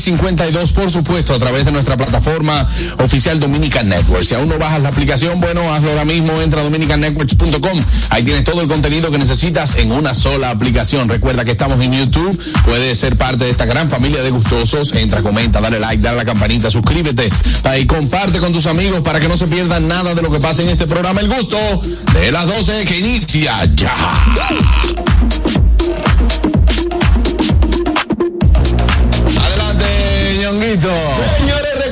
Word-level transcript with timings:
48 0.00 0.10
y 0.10 0.20
Alti 0.20 0.40
52, 0.40 0.72
por 0.72 0.90
supuesto, 0.90 1.34
a 1.34 1.38
través 1.38 1.64
de 1.64 1.72
nuestra 1.72 1.96
plataforma 1.96 2.68
oficial 2.98 3.38
Dominican 3.38 3.88
Network. 3.88 4.24
Si 4.24 4.34
aún 4.34 4.48
no 4.48 4.58
bajas 4.58 4.80
la 4.82 4.88
aplicación, 4.88 5.40
bueno, 5.40 5.72
hazlo 5.72 5.90
ahora 5.90 6.04
mismo, 6.04 6.40
entra 6.40 6.60
a 6.60 6.64
dominicannetworks.com. 6.64 7.84
Ahí 8.10 8.24
tienes 8.24 8.44
todo 8.44 8.60
el 8.62 8.68
contenido 8.68 9.10
que 9.10 9.18
necesitas 9.18 9.76
en 9.76 9.92
una 9.92 10.14
sola 10.14 10.50
aplicación. 10.50 11.08
Recuerda 11.08 11.44
que 11.44 11.52
estamos 11.52 11.80
en 11.80 11.92
YouTube, 11.92 12.40
puedes 12.64 12.98
ser 12.98 13.16
parte 13.16 13.44
de 13.44 13.50
esta 13.50 13.66
gran 13.66 13.90
familia 13.90 14.22
de 14.22 14.30
gustosos. 14.30 14.92
Entra, 14.94 15.22
comenta, 15.22 15.60
dale 15.60 15.78
like, 15.78 16.02
dale 16.02 16.16
a 16.16 16.24
la 16.24 16.24
campanita, 16.24 16.70
suscríbete 16.70 17.30
y 17.78 17.86
comparte 17.86 18.38
con 18.38 18.52
tus 18.52 18.66
amigos 18.66 19.02
para 19.02 19.20
que 19.20 19.28
no 19.28 19.36
se 19.36 19.46
pierdan 19.46 19.86
nada 19.88 20.14
de 20.14 20.22
lo 20.22 20.30
que 20.30 20.38
pasa 20.38 20.62
en 20.62 20.70
este 20.70 20.86
programa 20.86 21.20
El 21.20 21.28
Gusto 21.28 21.58
de 22.12 22.32
las 22.32 22.46
12 22.46 22.84
que 22.84 22.98
inicia 22.98 23.64
ya. 23.74 23.94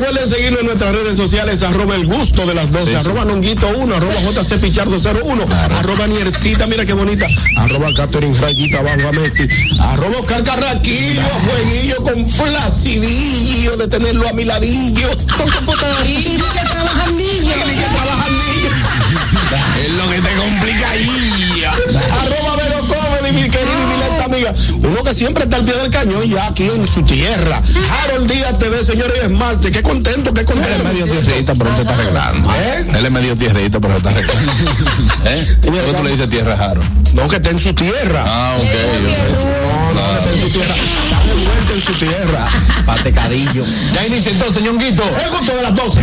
Recuerden 0.09 0.31
seguirnos 0.31 0.61
en 0.61 0.67
nuestras 0.67 0.95
redes 0.95 1.17
sociales, 1.17 1.62
arroba 1.62 1.95
el 1.96 2.07
gusto 2.07 2.46
de 2.46 2.55
las 2.55 2.70
12, 2.73 2.86
Sí, 2.86 2.91
sí. 2.91 2.96
arroba 2.96 3.24
nonguito 3.27 3.69
1, 3.77 3.95
arroba 3.95 4.14
JC 4.14 4.58
Pichardo 4.58 4.96
01, 4.96 5.46
arroba 5.79 6.07
Niercita, 6.07 6.67
mira 6.67 6.86
qué 6.86 6.92
bonita, 6.95 7.27
arroba 7.58 7.89
Catherine 7.95 8.39
Rayita 8.39 8.80
Bajo 8.80 9.08
Amesti, 9.08 9.47
arroba 9.80 10.18
Oscar 10.20 10.42
Carraquillo, 10.45 11.20
jueguillo 11.45 11.97
con 12.02 12.24
placidillo 12.27 13.77
de 13.77 13.89
tenerlo 13.89 14.27
a 14.29 14.33
mi 14.33 14.45
ladillo. 14.45 15.11
Con 15.36 15.51
computadorita 15.51 16.45
que 16.55 16.68
trabajandillo. 16.68 17.51
Es 19.83 19.91
lo 19.92 20.11
que 20.11 20.20
te 20.20 20.36
Uno 24.82 25.02
que 25.02 25.14
siempre 25.14 25.44
está 25.44 25.56
al 25.56 25.64
pie 25.64 25.74
del 25.74 25.90
cañón 25.90 26.28
ya 26.28 26.46
aquí 26.46 26.64
en 26.64 26.86
su 26.86 27.02
tierra. 27.02 27.60
Harold 27.90 28.30
Díaz 28.30 28.58
TV, 28.58 28.84
señores, 28.84 29.18
es 29.22 29.30
Marte. 29.30 29.70
Qué 29.70 29.82
contento, 29.82 30.32
qué 30.32 30.44
contento. 30.44 30.68
Él 30.68 30.80
es 30.80 30.84
medio 30.84 31.06
tierrita, 31.06 31.54
pero 31.54 31.70
él 31.70 31.76
se 31.76 31.82
está 31.82 31.94
arreglando. 31.94 32.50
¿Eh? 32.52 32.86
Él 32.94 33.06
es 33.06 33.10
medio 33.12 33.36
tierrita, 33.36 33.80
pero 33.80 33.94
se 33.94 33.98
está 33.98 34.10
arreglando. 34.10 34.52
¿Eh? 35.26 35.56
¿Por 35.62 35.84
qué 35.84 35.92
tú 35.92 36.02
le 36.04 36.10
dices 36.10 36.30
tierra 36.30 36.56
Jaro? 36.56 36.80
No, 37.14 37.28
que 37.28 37.36
está 37.36 37.50
en 37.50 37.58
su 37.58 37.74
tierra. 37.74 38.24
Ah, 38.26 38.56
ok. 38.58 38.64
No, 39.64 40.00
no, 40.00 40.12
que 40.12 40.18
está 40.18 40.32
en 40.32 40.40
su 40.40 40.48
tierra. 40.50 40.74
Está 40.74 41.24
de 41.24 41.44
vuelta 41.44 41.72
en 41.74 41.82
su 41.82 41.92
tierra. 41.92 42.48
Patecadillo. 42.86 43.62
Ya 43.94 44.06
inicia 44.06 44.32
entonces, 44.32 44.62
ñonguito. 44.62 45.02
El 45.02 45.30
gusto 45.30 45.56
de 45.56 45.62
las 45.62 45.74
12. 45.74 46.00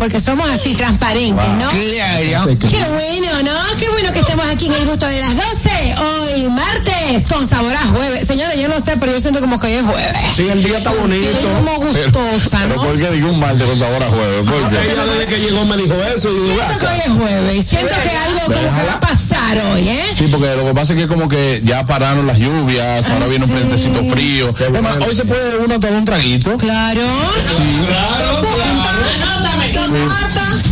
Porque 0.00 0.18
somos 0.18 0.48
así 0.48 0.74
transparentes, 0.74 1.46
¿no? 1.58 1.68
Qué 1.68 2.84
bueno, 2.88 3.42
¿no? 3.42 3.76
Qué 3.78 3.88
bueno 3.90 4.10
que 4.12 4.20
estemos 4.20 4.48
aquí 4.48 4.66
en 4.66 4.72
el 4.72 4.86
gusto 4.86 5.06
de 5.06 5.20
las 5.20 5.36
12. 5.36 5.94
Hoy 5.98 6.48
martes 6.48 7.26
con 7.28 7.46
sabor 7.46 7.74
a 7.74 7.86
jueves. 7.86 8.26
Señores, 8.26 8.58
yo 8.58 8.68
no 8.68 8.80
sé, 8.80 8.96
pero 8.98 9.12
yo 9.12 9.20
siento 9.20 9.40
como 9.40 9.60
que 9.60 9.66
hoy 9.66 9.72
es 9.74 9.82
jueves. 9.82 10.22
Sí, 10.34 10.48
el 10.48 10.64
día 10.64 10.78
está 10.78 10.92
bonito. 10.92 11.28
Estoy 11.28 11.52
como 11.52 11.76
gustosa, 11.76 12.60
Pero 12.62 12.76
¿no? 12.76 12.82
¿por 12.82 12.96
qué 12.96 13.10
digo 13.10 13.28
un 13.28 13.38
martes 13.38 13.68
con 13.68 13.78
sabor 13.78 14.02
a 14.02 14.06
jueves? 14.08 14.48
¿Por 14.48 14.70
qué? 14.70 14.90
Ella 14.90 15.04
desde 15.04 15.26
que 15.26 15.38
llegó 15.38 15.66
me 15.66 15.76
dijo 15.76 15.94
eso. 16.16 16.30
Y 16.30 16.32
digo, 16.32 16.54
Siento 16.54 16.78
que 16.78 16.86
hoy 16.86 17.00
es 17.04 17.12
jueves 17.12 17.56
y 17.56 17.62
siento 17.62 17.94
que 18.02 18.10
algo 18.16 18.40
como 18.40 18.74
que 18.74 18.82
va 18.86 18.94
a 18.94 19.00
pasar 19.00 19.58
hoy, 19.70 19.86
¿eh? 19.86 20.06
Sí, 20.14 20.28
porque 20.30 20.56
lo 20.56 20.64
que 20.64 20.72
pasa 20.72 20.94
es 20.94 20.98
que 20.98 21.08
como 21.08 21.28
que 21.28 21.60
ya 21.62 21.84
pararon 21.84 22.26
las 22.26 22.38
lluvias, 22.38 23.06
ahora 23.10 23.26
viene 23.26 23.44
un 23.44 23.50
sí. 23.50 23.56
frentecito 23.56 24.02
frío. 24.04 24.48
Es 24.48 24.82
más, 24.82 24.96
hoy 25.06 25.14
se 25.14 25.26
puede 25.26 25.58
uno 25.58 25.78
tomar 25.78 25.98
un 25.98 26.04
traguito. 26.06 26.56
Claro. 26.56 27.02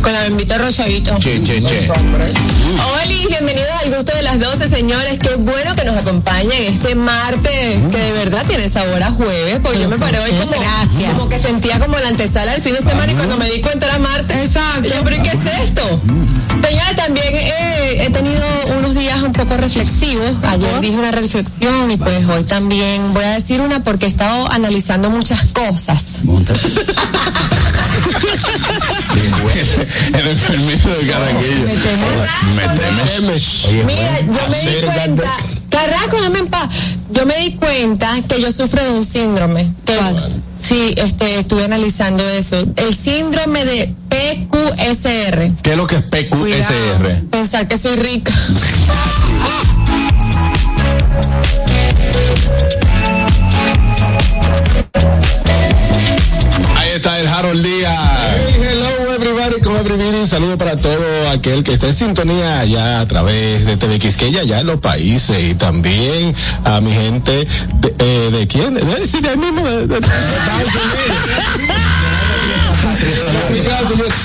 Con 0.01 0.11
la 0.11 0.21
bembita 0.21 0.57
Rochavito. 0.57 1.15
Che, 1.19 1.43
che, 1.43 1.61
che. 1.63 1.89
Hola 1.89 3.05
y 3.05 3.27
bienvenidos 3.27 3.69
al 3.83 3.93
gusto 3.93 4.15
de 4.15 4.23
las 4.23 4.39
12, 4.39 4.67
señores. 4.69 5.19
Qué 5.19 5.35
bueno 5.35 5.75
que 5.75 5.83
nos 5.83 5.97
acompañen 5.97 6.73
este 6.73 6.95
martes, 6.95 7.77
que 7.91 7.97
de 7.97 8.11
verdad 8.13 8.45
tiene 8.47 8.67
sabor 8.67 9.03
a 9.03 9.11
jueves, 9.11 9.59
porque 9.61 9.79
yo 9.79 9.89
me 9.89 9.97
paré 9.97 10.17
hoy 10.19 10.31
como, 10.31 10.51
Gracias. 10.53 11.13
como 11.13 11.29
que 11.29 11.39
sentía 11.39 11.79
como 11.79 11.99
la 11.99 12.07
antesala 12.07 12.53
del 12.53 12.61
fin 12.63 12.73
de 12.73 12.81
semana 12.81 13.11
y 13.11 13.15
cuando 13.15 13.37
me 13.37 13.47
di 13.49 13.61
cuenta 13.61 13.85
era 13.85 13.99
martes. 13.99 14.37
Exacto. 14.37 14.89
Yo, 14.89 15.03
pero 15.03 15.17
¿y 15.17 15.21
¿qué 15.21 15.29
es 15.29 15.61
esto? 15.63 16.01
Señores, 16.67 16.95
también 16.95 17.27
eh, 17.35 18.03
he 18.05 18.09
tenido 18.09 18.43
unos 18.79 18.95
días 18.95 19.21
un 19.21 19.31
poco 19.31 19.55
reflexivos. 19.57 20.31
Ayer 20.43 20.79
dije 20.81 20.95
una 20.97 21.11
reflexión 21.11 21.91
y 21.91 21.97
pues 21.97 22.27
hoy 22.27 22.43
también 22.43 23.13
voy 23.13 23.23
a 23.23 23.33
decir 23.33 23.61
una 23.61 23.83
porque 23.83 24.05
he 24.07 24.09
estado 24.09 24.51
analizando 24.51 25.09
muchas 25.29 25.51
cosas. 25.51 26.21
El 30.13 30.27
enfermito 30.27 30.87
de 30.89 31.07
Caraquillo. 31.07 31.65
¿Me 31.65 31.75
temes? 31.75 32.21
Me 32.55 32.69
temes. 32.69 33.19
Mira, 33.85 34.21
yo 34.21 34.47
me 34.49 34.59
di 34.71 34.81
cuenta, 34.85 35.37
Carraco, 35.69 36.21
dame 36.21 36.39
en 36.39 36.47
paz. 36.47 36.69
Yo 37.11 37.25
me 37.25 37.35
di 37.39 37.55
cuenta 37.55 38.21
que 38.27 38.39
yo 38.41 38.51
sufro 38.53 38.81
de 38.83 38.91
un 38.91 39.03
síndrome. 39.03 39.73
Que, 39.85 39.97
Sí, 40.59 40.93
este, 40.97 41.39
estuve 41.39 41.65
analizando 41.65 42.27
eso. 42.29 42.63
El 42.77 42.95
síndrome 42.95 43.65
de 43.65 43.93
PQSR. 44.09 45.51
¿Qué 45.61 45.71
es 45.71 45.77
lo 45.77 45.85
que 45.87 45.97
es 45.97 46.03
PQSR? 46.03 47.25
Pensar 47.29 47.67
que 47.67 47.77
soy 47.77 47.97
rica. 47.97 48.33
Ahí 57.17 57.25
está 57.25 57.39
el 57.39 57.45
Harold 57.45 57.65
Díaz. 57.65 58.46
Saludo 60.27 60.57
para 60.57 60.75
todo 60.75 61.29
aquel 61.31 61.63
que 61.63 61.71
está 61.71 61.87
en 61.87 61.93
sintonía 61.93 62.59
allá 62.59 62.99
a 62.99 63.07
través 63.07 63.65
de 63.65 63.77
TV 63.77 63.99
Quisqueya, 63.99 64.41
allá 64.41 64.59
en 64.59 64.67
los 64.67 64.79
países 64.79 65.51
y 65.51 65.55
también 65.55 66.35
a 66.63 66.81
mi 66.81 66.91
gente 66.91 67.47
de, 67.79 67.95
eh, 67.99 68.29
¿de 68.31 68.47
quién? 68.47 68.73
De, 68.73 68.81
de 68.81 69.37
mismo, 69.37 69.67
de, 69.67 69.87
de-. 69.87 70.01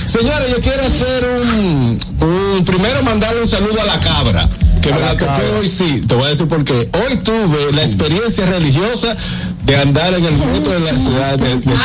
Señores, 0.07 0.51
yo 0.51 0.61
quiero 0.61 0.85
hacer 0.85 1.29
un, 1.41 2.01
un 2.21 2.65
primero 2.65 3.03
mandarle 3.03 3.43
un 3.43 3.49
saludo 3.49 3.81
a 3.81 3.85
la 3.85 4.01
cabra. 4.01 4.49
Que 4.81 4.93
me 4.93 4.99
la 5.01 5.17
toqué 5.17 5.43
hoy, 5.61 5.69
sí, 5.69 6.03
te 6.09 6.15
voy 6.17 6.25
a 6.25 6.29
decir 6.31 6.49
porque 6.49 6.73
hoy 6.73 7.17
tuve 7.23 7.73
la 7.73 7.83
experiencia 7.83 8.47
religiosa 8.47 9.17
de 9.65 9.77
andar 9.77 10.13
en 10.15 10.25
el 10.25 10.33
metro 10.33 10.73
de 10.73 10.81
la 10.81 10.99
ciudad 10.99 11.39
de, 11.39 11.55
de 11.57 11.63
Santo. 11.63 11.79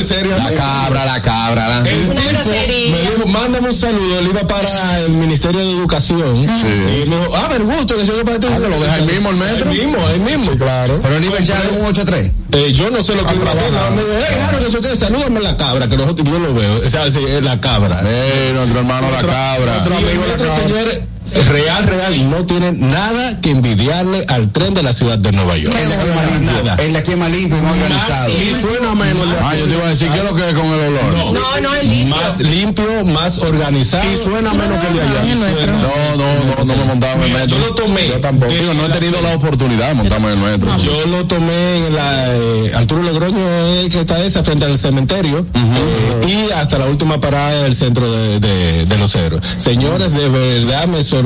Muy 0.00 0.08
serio. 0.08 0.34
La 0.34 0.50
cabra, 0.54 1.04
la 1.04 1.20
cabra. 1.20 1.68
La... 1.68 1.78
El 1.90 2.08
tipo 2.08 2.50
me 2.50 3.00
dijo, 3.02 3.26
mándame 3.26 3.68
un 3.68 3.74
saludo. 3.74 4.18
Él 4.18 4.28
iba 4.28 4.46
para 4.46 5.00
el 5.00 5.10
Ministerio 5.10 5.60
de 5.60 5.72
Educación. 5.72 6.46
Sí. 6.58 6.66
Y 6.66 7.06
me 7.06 7.16
dijo, 7.16 7.36
ah, 7.36 7.48
me 7.50 7.58
gusto 7.58 7.96
que 7.96 8.06
se 8.06 8.16
yo 8.16 8.24
para 8.24 8.40
ti. 8.40 8.46
Ah, 8.50 8.58
lo 8.58 8.80
deja 8.80 8.94
ahí 8.94 9.04
mismo 9.04 9.28
el 9.28 9.36
metro. 9.36 9.70
Ahí 9.70 9.84
mismo, 9.84 9.98
ahí 10.06 10.18
mismo. 10.20 10.56
claro. 10.56 11.00
Pero 11.02 11.16
él 11.16 11.24
iba 11.24 11.36
a 11.36 11.40
echar 11.40 11.62
un 11.78 11.94
8-3. 11.94 12.32
Eh, 12.52 12.72
yo 12.72 12.90
no 12.90 13.02
sé 13.02 13.14
lo 13.14 13.26
que 13.26 13.34
iba 13.34 13.50
a 13.50 13.52
hacer. 13.52 13.70
Me 13.70 14.02
dijo, 14.02 14.14
eh, 14.14 14.34
claro, 14.36 14.58
que 14.58 14.66
eso 14.66 14.80
que 14.80 14.96
salúdame 14.96 15.40
la 15.40 15.54
cabra, 15.54 15.86
que 15.86 15.98
nosotros 15.98 16.26
yo 16.26 16.38
lo 16.38 16.54
veo. 16.54 16.78
O 16.78 16.88
sea, 16.88 17.10
sí, 17.10 17.20
la 17.42 17.60
cabra. 17.60 18.00
Eh, 18.06 18.52
nuestro 18.54 18.80
hermano 18.80 19.10
la 19.10 19.20
cabra. 19.20 19.84
Nuestro 19.84 19.96
amigo 19.98 20.24
la 20.26 20.36
cabra. 20.36 20.62
señor 20.62 21.02
real, 21.48 21.84
real, 21.84 22.14
y 22.14 22.22
no 22.22 22.44
tiene 22.46 22.72
nada 22.72 23.40
que 23.40 23.50
envidiarle 23.50 24.24
al 24.28 24.50
tren 24.50 24.74
de 24.74 24.82
la 24.82 24.92
ciudad 24.92 25.18
de 25.18 25.32
Nueva 25.32 25.56
York. 25.56 25.76
El 25.78 25.88
de 25.88 25.94
aquí 25.94 26.08
es 26.08 26.14
más 26.14 26.30
limpio. 26.30 26.76
El 26.78 26.92
de 26.92 26.98
aquí 26.98 27.10
es 27.10 27.16
más 27.16 27.30
limpio 27.30 27.58
y 27.58 27.60
más 27.60 27.72
organizado. 27.72 28.30
Y 28.30 28.60
suena 28.60 28.94
menos. 28.94 29.28
Ah, 29.42 29.56
yo 29.56 29.66
te 29.66 29.74
iba 29.74 29.86
a 29.86 29.88
decir, 29.88 30.08
¿qué 30.08 30.18
es 30.18 30.24
lo 30.24 30.34
que 30.34 30.48
es 30.48 30.54
con 30.54 30.66
el 30.66 30.80
olor? 30.80 31.12
No, 31.12 31.32
no, 31.32 31.60
no 31.60 31.74
es 31.74 31.84
limpio. 31.84 32.16
Más 32.16 32.40
limpio, 32.40 33.04
más 33.04 33.38
organizado. 33.38 34.04
Y 34.10 34.24
suena 34.24 34.52
menos 34.52 34.80
que 34.80 34.86
el 34.88 34.94
de 34.94 35.02
allá. 35.02 35.66
No, 35.66 36.16
no, 36.16 36.56
no, 36.56 36.64
no 36.64 36.76
me 36.76 36.84
montaba 36.84 37.14
en 37.14 37.22
el 37.22 37.32
metro. 37.32 37.58
Yo 37.58 37.66
lo 37.66 37.74
tomé. 37.74 38.08
Yo 38.08 38.18
tampoco. 38.20 38.52
Digo, 38.52 38.74
no 38.74 38.86
he 38.86 38.90
tenido 38.90 39.20
la 39.22 39.34
oportunidad 39.34 39.88
de 39.88 39.94
montarme 39.94 40.32
en 40.32 40.38
el 40.38 40.50
metro. 40.50 40.76
Yo 40.78 41.06
lo 41.06 41.26
tomé 41.26 41.86
en 41.86 41.94
la 41.94 42.34
eh, 42.34 42.72
Arturo 42.76 43.02
Logroño, 43.02 43.38
eh, 43.38 43.88
que 43.90 44.00
está 44.00 44.22
esa, 44.22 44.42
frente 44.44 44.64
al 44.64 44.78
cementerio, 44.78 45.46
eh, 45.54 46.28
y 46.28 46.52
hasta 46.52 46.78
la 46.78 46.86
última 46.86 47.20
parada 47.20 47.62
del 47.62 47.74
centro 47.74 48.10
de 48.10 48.96
los 48.98 49.14
héroes. 49.14 49.44
Señores, 49.46 50.12
de 50.12 50.28
verdad 50.28 50.86
me 50.86 51.02
sorprendió 51.02 51.19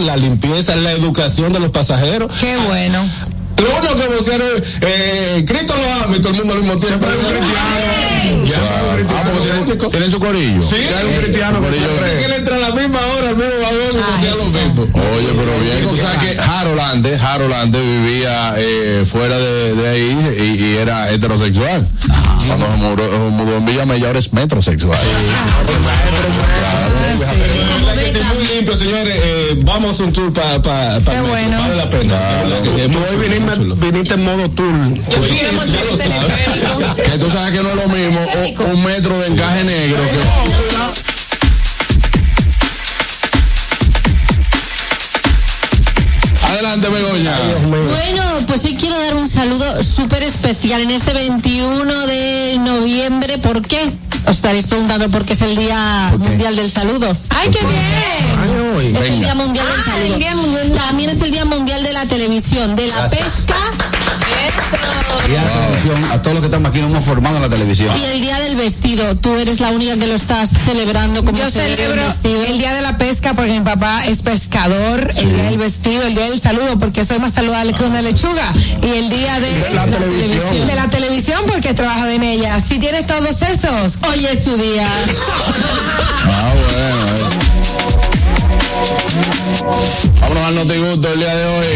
la 0.00 0.16
limpieza, 0.16 0.76
la 0.76 0.92
educación 0.92 1.52
de 1.52 1.60
los 1.60 1.70
pasajeros. 1.70 2.30
Qué 2.40 2.56
bueno. 2.56 3.04
Lo 3.56 3.78
único 3.78 3.96
que 3.96 4.16
pusieron, 4.16 4.48
eh, 4.82 5.44
Cristo 5.46 5.74
lo 5.76 6.04
ama 6.04 6.16
y 6.16 6.20
todo 6.20 6.32
el 6.32 6.38
mundo 6.38 6.54
al 6.54 6.60
mismo 6.60 6.78
tiempo. 6.78 7.06
Siempre 7.06 7.10
hay 7.10 7.16
un 7.16 7.24
cristiano. 7.38 8.06
Ya, 8.46 8.58
ah, 8.58 9.64
tienen, 9.64 9.90
tienen, 9.90 10.10
su 10.10 10.18
corillo. 10.18 10.60
Sí, 10.60 10.76
hay 10.76 11.06
un 11.06 11.22
cristiano. 11.22 11.60
Corillo. 11.60 11.86
Es 12.04 12.18
que 12.20 12.24
él 12.26 12.32
entra 12.32 12.56
a 12.56 12.58
la 12.58 12.70
misma 12.70 12.98
hora, 12.98 13.30
al 13.30 13.36
mismo 13.36 13.52
vagón 13.62 13.94
y 13.94 14.14
hacía 14.14 14.34
lo 14.34 14.44
mismo. 14.44 14.82
Oye, 14.82 15.28
pero 15.36 15.60
bien. 15.60 15.88
Tú 15.88 15.96
sabes 15.96 16.18
que 16.18 16.38
Harold 16.38 16.80
antes, 16.80 17.22
Harold 17.22 17.54
antes 17.54 17.82
vivía 17.82 18.54
eh, 18.58 19.06
fuera 19.10 19.38
de, 19.38 19.74
de 19.74 19.88
ahí 19.88 20.34
y, 20.38 20.64
y, 20.64 20.76
era 20.76 21.10
heterosexual. 21.10 21.86
Ajá. 22.10 22.36
Cuando 22.46 22.66
se 22.66 23.10
mudó 23.30 23.56
en 23.56 23.64
Villa 23.64 23.86
Mella 23.86 24.08
ahora 24.08 24.18
es 24.18 24.32
metrosexual. 24.32 24.98
Sí. 24.98 25.06
Sí. 27.16 27.85
Sí. 28.18 28.34
muy 28.34 28.46
limpio, 28.46 28.74
señores. 28.74 29.14
Eh, 29.16 29.54
vamos 29.58 30.00
a 30.00 30.04
un 30.04 30.12
tour 30.12 30.32
para 30.32 30.60
pa, 30.62 31.00
pa 31.04 31.12
Qué 31.12 31.20
bueno. 31.20 31.58
Vale 31.58 31.76
la 31.76 31.90
pena. 31.90 32.14
Hoy 33.10 33.16
viniste, 33.76 34.14
en 34.14 34.24
modo 34.24 34.48
tour. 34.50 34.72
Sí, 35.26 35.40
lo 35.90 35.96
sabes. 35.96 36.32
Que 37.10 37.18
tú 37.18 37.30
sabes 37.30 37.52
que 37.52 37.62
no 37.62 37.70
es 37.70 37.76
lo 37.76 37.88
mismo 37.94 38.20
un, 38.20 38.70
un 38.76 38.84
metro 38.84 39.18
de 39.18 39.28
encaje 39.28 39.64
negro 39.64 39.98
que. 40.02 41.26
Adelante, 46.46 46.88
Begoña. 46.88 47.36
Bueno, 47.68 48.22
pues 48.46 48.64
hoy 48.64 48.76
quiero 48.76 48.98
dar 48.98 49.14
un 49.16 49.28
saludo 49.28 49.82
súper 49.82 50.22
especial 50.22 50.80
en 50.82 50.90
este 50.90 51.12
21 51.12 52.06
de 52.06 52.56
noviembre. 52.60 53.38
¿Por 53.38 53.62
qué? 53.66 53.90
Os 54.26 54.36
estaréis 54.36 54.66
preguntando 54.66 55.08
por 55.08 55.24
qué 55.24 55.34
es 55.34 55.42
el 55.42 55.56
Día 55.56 56.12
Mundial 56.18 56.56
del 56.56 56.70
Saludo. 56.70 57.16
¡Ay, 57.30 57.48
qué 57.50 57.60
bien! 57.64 58.96
Es 58.96 58.96
el 58.96 59.20
Día 59.20 59.34
Mundial 59.34 59.66
del 59.66 59.84
Saludo. 59.84 60.14
el 60.14 60.18
Día 60.18 60.34
Mundial. 60.34 60.72
También 60.74 61.10
es 61.10 61.22
el 61.22 61.30
Día 61.30 61.44
Mundial 61.44 61.82
de 61.84 61.92
la 61.92 62.06
Televisión, 62.06 62.74
de 62.74 62.88
la 62.88 63.08
pesca. 63.08 63.54
Y 65.28 65.34
a 65.34 65.42
la 65.42 65.50
televisión, 65.50 66.04
a 66.12 66.22
todos 66.22 66.34
los 66.34 66.40
que 66.42 66.46
estamos 66.46 66.70
aquí 66.70 66.80
nos 66.80 66.90
hemos 66.92 67.04
formado 67.04 67.36
en 67.36 67.42
la 67.42 67.48
televisión. 67.48 67.96
Y 67.98 68.04
el 68.04 68.20
Día 68.20 68.38
del 68.38 68.54
Vestido. 68.56 69.16
Tú 69.16 69.34
eres 69.36 69.58
la 69.60 69.70
única 69.70 69.96
que 69.96 70.06
lo 70.06 70.14
estás 70.14 70.50
celebrando 70.64 71.24
como 71.24 71.36
Yo 71.36 71.50
celebro 71.50 71.94
el 72.02 72.06
vestido. 72.08 72.42
el 72.44 72.58
Día 72.58 72.74
de 72.74 72.82
la 72.82 72.96
Pesca 72.96 73.34
porque 73.34 73.52
mi 73.52 73.60
papá 73.60 74.04
es 74.06 74.22
pescador, 74.22 75.10
el 75.16 75.34
Día 75.34 75.42
del 75.44 75.58
Vestido, 75.58 76.02
el 76.04 76.14
Día 76.14 76.30
del 76.30 76.40
Saludo 76.40 76.78
porque 76.78 77.04
soy 77.04 77.18
más 77.18 77.32
saludable 77.34 77.72
que 77.74 77.82
una 77.84 78.02
lechuga 78.02 78.52
y 78.82 78.86
el 78.98 79.10
Día 79.10 79.40
de 79.40 79.70
la 79.74 79.84
televisión. 79.86 80.66
de 80.66 80.74
la 80.74 80.88
televisión 80.88 81.42
porque 81.46 81.74
trabajo 81.74 82.06
en 82.06 82.22
ella. 82.22 82.60
Si 82.60 82.78
tienes 82.78 83.04
todos 83.06 83.42
esos, 83.42 83.98
hoy 84.08 84.26
es 84.26 84.42
tu 84.44 84.56
día. 84.56 84.86
Ah, 86.28 86.52
bueno. 86.54 87.06
Vámonos 90.20 90.44
al 90.44 90.54
notigusto 90.56 91.12
el 91.12 91.18
día 91.20 91.34
de 91.36 91.44
hoy. 91.46 91.66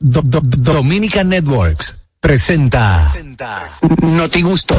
Do- 0.00 0.22
Do- 0.22 0.40
Dominica 0.42 1.24
Networks 1.24 1.96
presenta 2.20 3.02
Notigusto. 4.02 4.76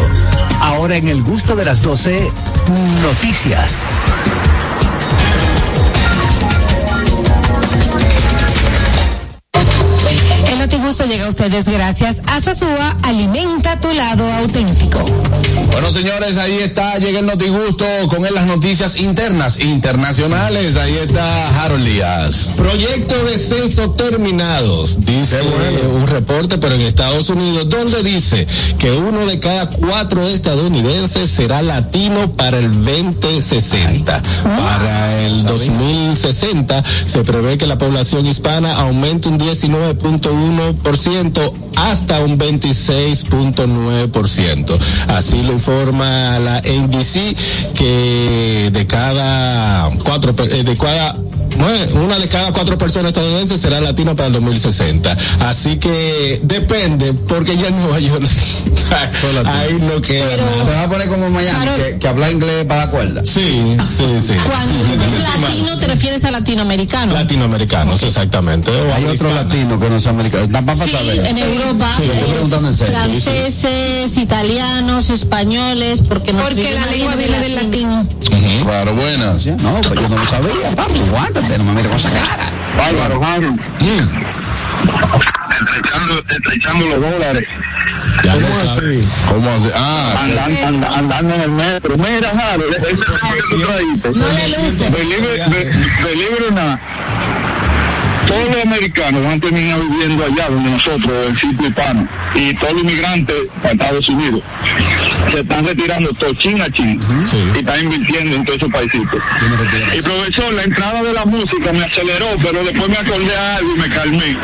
Ahora 0.60 0.96
en 0.96 1.08
el 1.10 1.24
gusto 1.24 1.56
de 1.56 1.66
las 1.66 1.82
12, 1.82 2.32
noticias. 3.02 3.82
Notigusto 10.94 11.12
llega 11.12 11.26
a 11.26 11.30
ustedes 11.30 11.68
gracias 11.68 12.22
a 12.28 12.40
Sosúa, 12.40 12.96
alimenta 13.02 13.82
tu 13.82 13.92
lado 13.94 14.32
auténtico. 14.32 15.04
Bueno, 15.72 15.92
señores, 15.92 16.38
ahí 16.38 16.60
está, 16.60 17.00
llega 17.00 17.20
el 17.20 17.26
Notigusto 17.26 17.86
con 18.10 18.24
él 18.28 18.36
las 18.36 18.46
noticias 18.46 18.98
internas, 18.98 19.60
internacionales. 19.60 20.76
Ahí 20.76 20.96
está 20.96 21.64
Harold 21.64 21.84
Díaz. 21.84 22.52
Proyecto 22.56 23.26
de 23.26 23.40
censo 23.40 23.90
terminados, 23.92 25.04
dice 25.04 25.42
un 25.96 26.06
reporte, 26.06 26.60
pero 26.60 26.76
en 26.76 26.82
Estados 26.82 27.32
Unidos, 27.32 27.70
donde 27.70 28.04
dice 28.04 28.46
que 28.78 28.92
uno 28.92 29.26
de 29.26 29.40
cada 29.40 29.72
cuatro 29.72 30.28
estadounidenses 30.28 31.32
será 31.32 31.64
latino 31.64 32.34
para 32.34 32.60
el 32.60 32.72
2060. 32.86 34.22
Para 34.44 35.22
el 35.24 35.44
2060 35.44 36.84
se 36.84 37.24
prevé 37.24 37.58
que 37.58 37.66
la 37.66 37.80
población 37.80 38.28
hispana 38.28 38.76
aumente 38.76 39.30
un 39.30 39.40
19.1% 39.40 40.83
hasta 41.76 42.20
un 42.20 42.38
26.9%. 42.38 44.78
Así 45.08 45.42
lo 45.44 45.54
informa 45.54 46.38
la 46.40 46.60
NBC 46.62 47.36
que 47.76 48.70
de 48.72 48.86
cada 48.88 49.90
cuatro, 50.04 50.36
eh, 50.46 50.64
de 50.64 50.78
cada 50.78 51.16
bueno, 51.56 52.02
una 52.06 52.18
de 52.18 52.28
cada 52.28 52.52
cuatro 52.52 52.80
personas 52.80 53.10
estadounidenses 53.10 53.62
será 53.62 53.80
latina 53.80 54.16
para 54.16 54.26
el 54.28 54.34
2060. 54.34 55.16
Así 55.42 55.78
que 55.78 56.40
depende, 56.44 57.14
porque 57.14 57.56
ya 57.56 57.68
en 57.68 57.78
Nueva 57.78 58.00
York 58.00 58.26
ahí 59.46 59.78
no 59.80 60.02
queda 60.02 60.26
Pero- 60.30 60.46
nada. 60.46 60.66
Se 60.66 60.72
va 60.72 60.82
a 60.84 60.90
poner 60.90 61.08
como 61.10 61.30
Miami, 61.30 61.60
Claro. 61.64 61.84
que, 61.84 61.98
que 62.00 62.08
habla 62.08 62.32
inglés 62.32 62.66
para 62.66 62.86
la 62.86 62.92
cuerda. 62.92 63.22
Sí, 63.24 63.78
sí, 63.88 64.06
sí. 64.20 64.34
Cuando 64.50 64.84
dices 64.84 65.00
latino 65.42 65.78
te 65.78 65.86
refieres 65.88 66.26
a 66.26 66.32
latinoamericano. 66.32 67.14
Latinoamericanos, 67.14 68.02
exactamente. 68.02 68.72
O 68.72 68.92
Hay 68.94 69.06
otro 69.06 69.32
latino 69.34 69.80
que 69.80 69.90
no 69.92 69.98
es 69.98 70.08
americano. 70.08 70.48
Sí, 70.74 70.92
para 70.92 71.30
en 71.30 71.38
Europa, 71.38 71.90
Sí, 71.98 72.04
estoy 72.04 72.32
preguntando 72.32 72.68
en 72.70 72.74
serio. 72.76 72.94
franceses, 73.00 74.18
italianos, 74.18 75.10
españoles, 75.10 76.02
porque 76.08 76.34
Porque 76.34 76.72
la 76.74 76.86
lengua 76.88 77.16
viene 77.16 77.40
del 77.40 77.56
latín. 77.56 78.10
Claro, 78.64 78.94
buenas. 78.94 79.46
No, 79.48 79.82
pues 79.82 79.96
yo 79.96 80.10
no 80.10 80.18
lo 80.18 80.26
sabía, 80.26 80.76
papi. 80.76 81.00
Aguántate, 81.00 81.58
no 81.58 81.64
me 81.66 81.72
mires 81.74 81.88
con 81.88 81.96
esa 81.98 82.10
cara. 82.12 82.52
Bárbaro, 82.78 83.24
Harold. 83.24 83.60
Estrechando, 85.52 86.24
estrechando 86.30 86.86
los 86.88 87.02
dólares. 87.12 87.44
Ya 88.24 88.36
lo 88.36 88.48
sabe. 88.66 89.02
¿Cómo 89.30 89.50
así? 89.52 89.70
Ah, 89.76 90.16
Andan, 90.24 90.64
anda- 90.76 90.98
andando 90.98 91.36
en 91.36 91.42
el 91.42 91.52
metro. 91.52 91.98
Mira, 91.98 92.30
Harold, 92.32 92.74
ese 92.76 92.86
tema 92.96 93.34
que 93.34 93.42
tú 93.50 93.62
traíste. 93.62 94.10
No 94.12 94.28
le 94.28 94.48
luce. 94.50 94.90
Believe, 94.90 95.28
be- 95.50 95.72
believe 96.04 96.46
or 96.48 96.54
not, 96.54 96.80
todos 98.28 98.48
los 98.48 98.66
americanos 98.66 99.26
han 99.26 99.40
terminado 99.40 99.82
viviendo 99.90 100.26
allá 100.26 100.50
donde 100.50 100.70
nosotros, 100.72 101.12
el 101.30 101.40
sitio 101.40 101.68
hispano, 101.68 102.08
y 102.36 102.54
todos 102.56 102.74
los 102.74 102.82
inmigrantes 102.84 103.36
a 103.64 103.68
Estados 103.70 104.10
Unidos 104.10 104.42
se 105.32 105.40
están 105.40 105.66
retirando 105.66 106.10
todo 106.14 106.34
chin 106.36 106.62
a 106.62 106.70
chin 106.72 107.00
y 107.56 107.58
están 107.60 107.80
invirtiendo 107.82 108.36
en 108.36 108.46
todos 108.46 108.58
esos 108.60 108.72
paisitos. 108.72 109.20
Y 109.98 110.02
profesor, 110.02 110.54
la 110.54 110.64
entrada 110.64 111.02
de 111.04 111.14
la 111.14 111.26
música 111.26 111.72
me 111.74 111.84
aceleró, 111.84 112.28
pero 112.44 112.64
después 112.64 112.90
me 112.90 112.98
acordé 112.98 113.36
a 113.36 113.56
algo 113.58 113.76
y 113.76 113.80
me 113.80 113.90
calmé. 113.90 114.38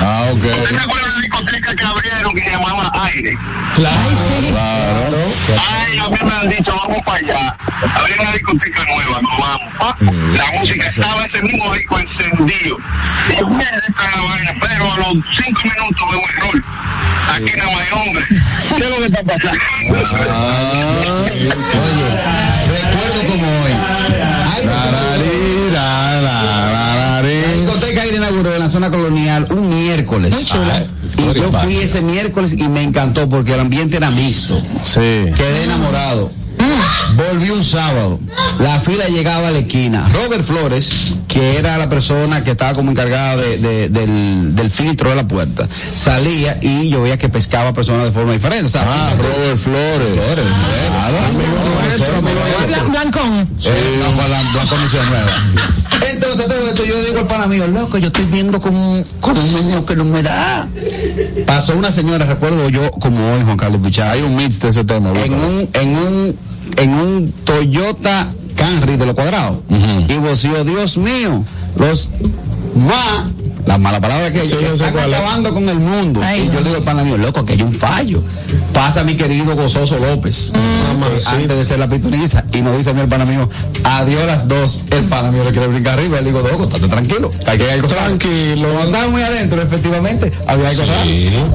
ah, 0.00 0.26
ok. 0.32 0.44
¿Usted 0.44 0.76
se 0.76 0.76
acuerda 0.84 1.06
de 1.08 1.12
la 1.14 1.20
discoteca 1.20 1.74
que 1.74 1.84
abrieron 1.84 2.34
que 2.34 2.40
se 2.40 2.50
llamaba 2.50 2.92
Aire? 3.04 3.38
Claro, 3.74 3.96
Claro. 4.50 5.30
Ay, 5.70 5.98
a 5.98 6.08
mí 6.10 6.16
me 6.24 6.32
han 6.34 6.48
dicho, 6.48 6.74
vamos 6.76 7.02
para 7.04 7.18
allá. 7.18 7.56
Había 7.94 8.16
una 8.20 8.32
discoteca 8.32 8.84
nueva, 8.94 9.20
no 9.22 9.28
vamos. 9.38 9.72
pa. 9.78 9.96
La 10.00 10.58
música 10.58 10.86
estaba 10.88 11.24
ese 11.24 11.42
mismo 11.42 11.72
disco 11.74 11.98
encendido. 11.98 12.76
Esta 13.28 14.20
vaina, 14.22 14.52
pero 14.60 14.92
a 14.92 14.96
los 14.96 15.12
cinco 15.44 15.60
minutos 15.64 16.06
veo 16.10 16.20
un 16.20 16.30
error. 16.36 16.64
Aquí 17.34 17.52
no 17.58 17.68
hay 17.78 17.88
hombre. 17.92 18.24
¿Qué 18.76 18.84
es 18.84 18.90
lo 18.90 18.96
que 18.96 19.04
está 19.06 19.22
pasando? 19.22 19.58
Ah, 20.30 20.56
Recuerdo 22.66 23.20
como 23.28 23.46
hoy. 23.62 23.72
La 25.72 27.22
discoteca 27.22 28.02
Aire 28.02 28.16
inauguró 28.16 28.54
en 28.54 28.60
la 28.60 28.68
zona 28.68 28.90
colonial 28.90 29.46
un 29.50 29.68
miércoles. 29.68 30.46
Chula. 30.46 30.86
Y 31.18 31.34
yo 31.38 31.52
fui 31.60 31.76
ese 31.76 32.00
miércoles 32.02 32.54
y 32.56 32.68
me 32.68 32.82
encantó 32.82 33.28
porque 33.28 33.54
el 33.54 33.60
ambiente 33.60 33.96
era 33.96 34.10
mixto. 34.10 34.60
Sí. 34.82 35.00
Quedé 35.36 35.64
enamorado. 35.64 36.30
Volví 37.16 37.50
un 37.50 37.64
sábado. 37.64 38.18
La 38.60 38.78
fila 38.80 39.06
llegaba 39.08 39.48
a 39.48 39.50
la 39.50 39.58
esquina. 39.58 40.08
Robert 40.12 40.44
Flores, 40.44 41.14
que 41.28 41.56
era 41.56 41.76
la 41.78 41.88
persona 41.88 42.44
que 42.44 42.52
estaba 42.52 42.74
como 42.74 42.90
encargada 42.90 43.36
de- 43.36 43.58
de- 43.58 43.88
del, 43.88 44.54
del 44.54 44.70
filtro 44.70 45.10
de 45.10 45.16
la 45.16 45.26
puerta, 45.26 45.68
salía 45.94 46.58
y 46.62 46.88
yo 46.88 47.02
veía 47.02 47.18
que 47.18 47.28
pescaba 47.28 47.72
personas 47.72 48.04
de 48.04 48.12
forma 48.12 48.32
diferente. 48.32 48.66
O 48.66 48.68
sea, 48.68 48.84
Ah, 48.86 49.14
Robert 49.16 49.56
Flores. 49.58 50.14
Flores, 50.14 50.46
Blancón. 52.90 53.48
Entonces 56.10 56.46
todo 56.46 56.68
esto 56.68 56.84
yo 56.84 57.02
digo 57.04 57.18
al 57.20 57.26
pana 57.26 57.46
mío, 57.46 57.66
loco, 57.66 57.98
yo 57.98 58.06
estoy 58.08 58.24
viendo 58.24 58.60
como, 58.60 58.92
un- 58.94 59.04
como 59.20 59.40
un 59.40 59.54
menú 59.54 59.84
que 59.84 59.96
no 59.96 60.04
me 60.04 60.22
da. 60.22 60.66
Pasó 61.46 61.76
una 61.76 61.90
señora, 61.90 62.24
recuerdo 62.26 62.68
yo 62.68 62.90
como 62.92 63.32
hoy, 63.32 63.42
Juan 63.44 63.56
Carlos 63.56 63.80
Pichar, 63.82 64.12
Hay 64.12 64.22
un 64.22 64.34
mix 64.36 64.60
de 64.60 64.68
ese 64.68 64.84
tema. 64.84 65.12
en 65.24 65.34
un, 65.34 65.68
en 65.72 65.88
un, 65.96 66.36
en 66.76 66.90
un 66.94 67.32
Toyota 67.44 68.28
Camry 68.56 68.96
de 68.96 69.06
los 69.06 69.14
cuadrados. 69.14 69.58
Y 70.08 70.14
voció, 70.18 70.64
Dios 70.64 70.96
mío, 70.98 71.44
los 71.76 72.10
más, 72.76 73.26
la 73.66 73.78
mala 73.78 74.00
palabra 74.00 74.32
que 74.32 74.40
Sí, 74.46 74.54
ellos 74.58 74.80
están 74.80 74.96
es. 74.98 75.14
acabando 75.14 75.54
con 75.54 75.68
el 75.68 75.78
mundo. 75.78 76.20
Ay, 76.22 76.42
y 76.42 76.46
yo 76.46 76.60
le 76.60 76.64
digo 76.64 76.76
al 76.76 76.82
pana 76.82 77.04
mío, 77.04 77.16
loco, 77.18 77.44
que 77.44 77.54
hay 77.54 77.62
un 77.62 77.72
fallo. 77.72 78.22
Pasa 78.80 79.04
mi 79.04 79.14
querido 79.14 79.54
gozoso 79.54 79.98
López, 79.98 80.52
eh, 80.54 81.18
antes 81.26 81.54
de 81.58 81.64
ser 81.66 81.78
la 81.78 81.86
pitoniza, 81.86 82.44
y 82.54 82.62
nos 82.62 82.78
dice 82.78 82.90
a 82.90 82.92
mi 82.94 83.00
hermano 83.02 83.26
mío, 83.26 83.46
adiós 83.84 84.24
las 84.26 84.48
dos. 84.48 84.84
El 84.90 85.04
pana 85.04 85.30
mío 85.30 85.44
le 85.44 85.50
quiere 85.50 85.66
brincar 85.66 85.98
arriba, 85.98 86.18
le 86.22 86.28
digo, 86.32 86.40
loco, 86.40 86.62
estate 86.64 86.88
tranquilo, 86.88 87.30
hay 87.46 87.58
que 87.58 87.70
algo 87.70 87.88
raro". 87.88 88.00
Tranquilo. 88.16 88.72
Lo 88.72 88.82
andaba 88.82 89.08
muy 89.08 89.20
adentro, 89.20 89.60
efectivamente, 89.60 90.32
había 90.46 90.70
algo. 90.70 90.82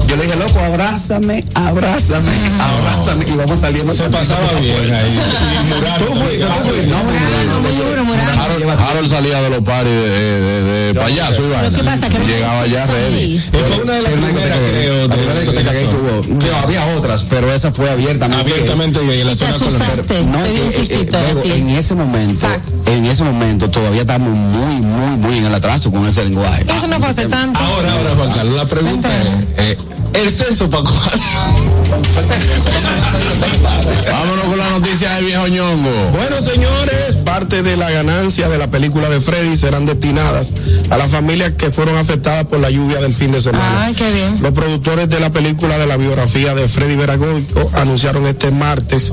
Yo 0.06 0.16
le 0.16 0.22
dije, 0.22 0.36
loco, 0.36 0.60
abrázame, 0.60 1.44
abrázame, 1.54 2.30
abrázame, 2.60 3.24
y 3.26 3.36
vamos 3.36 3.58
saliendo. 3.58 3.92
Se 3.92 4.04
pasaba 4.04 4.52
bien 4.60 4.94
ahí. 4.94 5.20
Tú 5.98 6.04
fuiste, 6.14 6.46
fuiste. 6.64 6.86
No. 6.86 6.96
Harold, 8.88 9.08
salía 9.08 9.42
de 9.42 9.50
los 9.50 9.62
paris 9.64 9.92
de, 9.92 10.10
de, 10.10 10.62
de- 10.62 10.86
de 10.92 10.94
payaso 11.00 11.44
y 11.44 11.48
vaina. 11.48 11.76
¿qué 11.76 11.82
pasa? 11.82 12.08
Que 12.08 12.18
llegaba 12.18 12.66
ya 12.68 12.86
ready. 12.86 13.38
Fue 13.50 13.82
una 13.82 13.94
de 13.94 14.02
las 14.02 14.12
primeras, 14.12 14.58
creo. 14.60 15.08
La 15.08 15.40
discoteca 15.40 15.72
que 15.72 15.84
hubo. 15.86 16.56
Había 16.62 16.84
pero 17.24 17.52
esa 17.52 17.72
fue 17.72 17.90
abiertamente. 17.90 18.44
gay. 18.44 18.52
Abiertamente 18.52 19.00
gay 19.06 19.20
en 19.20 19.26
la 19.26 19.32
Y 19.32 19.36
zona. 19.36 19.52
No, 19.52 20.44
eh, 20.44 21.08
luego, 21.10 21.40
ti. 21.42 21.50
en 21.52 21.68
ese 21.70 21.94
momento, 21.94 22.46
en 22.86 23.04
ese 23.06 23.24
momento 23.24 23.70
todavía 23.70 24.02
estamos 24.02 24.30
muy, 24.30 24.80
muy, 24.80 25.16
muy 25.16 25.38
en 25.38 25.46
el 25.46 25.54
atraso 25.54 25.90
con 25.90 26.06
ese 26.06 26.24
lenguaje. 26.24 26.64
Eso 26.76 26.88
no 26.88 26.98
fue 26.98 27.08
hace 27.08 27.26
tanto. 27.26 27.58
Ahora, 27.58 27.92
ahora, 27.92 28.10
Juan 28.14 28.30
Carlos, 28.32 28.56
la 28.56 28.66
pregunta 28.66 29.08
es, 29.22 29.28
eh, 29.58 29.78
¿el 30.14 30.30
censo 30.30 30.68
para? 30.70 30.82
Vámonos 34.10 34.44
con 34.46 34.58
la 34.58 34.70
noticia 34.70 35.14
del 35.14 35.24
viejo 35.26 35.46
ñongo. 35.48 36.10
Bueno, 36.12 36.36
señores, 36.42 37.05
parte 37.26 37.62
de 37.64 37.76
la 37.76 37.90
ganancia 37.90 38.48
de 38.48 38.56
la 38.56 38.70
película 38.70 39.10
de 39.10 39.20
Freddy 39.20 39.56
serán 39.56 39.84
destinadas 39.84 40.52
a 40.90 40.96
las 40.96 41.10
familias 41.10 41.54
que 41.56 41.70
fueron 41.72 41.96
afectadas 41.96 42.44
por 42.46 42.60
la 42.60 42.70
lluvia 42.70 43.00
del 43.00 43.12
fin 43.12 43.32
de 43.32 43.40
semana. 43.40 43.90
Qué 43.96 44.10
bien. 44.12 44.38
Los 44.40 44.52
productores 44.52 45.08
de 45.10 45.18
la 45.20 45.30
película 45.32 45.76
de 45.76 45.86
la 45.86 45.96
biografía 45.96 46.54
de 46.54 46.68
Freddy 46.68 46.94
Veragoico 46.94 47.68
anunciaron 47.74 48.24
este 48.26 48.52
martes 48.52 49.12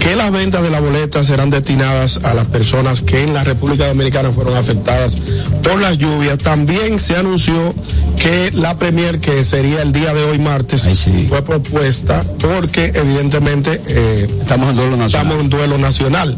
que 0.00 0.16
las 0.16 0.32
ventas 0.32 0.62
de 0.62 0.70
la 0.70 0.80
boleta 0.80 1.22
serán 1.22 1.50
destinadas 1.50 2.20
a 2.24 2.32
las 2.34 2.46
personas 2.46 3.02
que 3.02 3.22
en 3.22 3.34
la 3.34 3.44
República 3.44 3.86
Dominicana 3.86 4.32
fueron 4.32 4.56
afectadas 4.56 5.18
por 5.62 5.78
las 5.80 5.98
lluvias. 5.98 6.38
También 6.38 6.98
se 6.98 7.16
anunció 7.16 7.74
que 8.16 8.50
la 8.54 8.78
premier, 8.78 9.20
que 9.20 9.44
sería 9.44 9.82
el 9.82 9.92
día 9.92 10.14
de 10.14 10.24
hoy 10.24 10.38
martes, 10.38 10.86
Ay, 10.86 10.96
sí. 10.96 11.26
fue 11.28 11.42
propuesta 11.44 12.24
porque 12.40 12.92
evidentemente 12.94 13.80
eh, 13.86 14.28
Estamos 14.40 14.70
en 14.70 14.76
duelo 14.76 14.96
nacional. 14.96 15.08
estamos 15.26 15.40
en 15.44 15.50
duelo 15.50 15.78
nacional. 15.78 16.36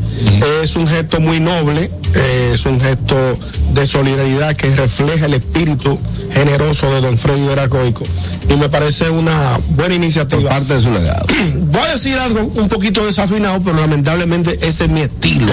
Es 0.63 0.75
un 0.77 0.87
gesto 0.89 1.04
muy 1.21 1.41
noble, 1.41 1.91
eh, 2.15 2.51
es 2.55 2.65
un 2.67 2.81
gesto 2.81 3.17
de 3.73 3.87
solidaridad 3.87 4.55
que 4.57 4.75
refleja 4.75 5.27
el 5.27 5.35
espíritu 5.35 5.99
generoso 6.33 6.91
de 6.93 7.01
don 7.01 7.17
Freddy 7.19 7.47
Veracoico 7.47 8.05
y 8.49 8.57
me 8.57 8.69
parece 8.69 9.09
una 9.11 9.59
buena 9.69 9.85
por 9.85 9.93
iniciativa. 9.93 10.51
parte 10.51 10.75
de 10.75 10.81
su 10.81 10.91
legado. 10.93 11.27
Voy 11.57 11.83
a 11.83 11.93
decir 11.93 12.17
algo 12.19 12.41
un 12.55 12.69
poquito 12.69 13.05
desafinado, 13.05 13.61
pero 13.63 13.79
lamentablemente 13.79 14.59
ese 14.67 14.85
es 14.85 14.91
mi 14.91 15.01
estilo. 15.03 15.53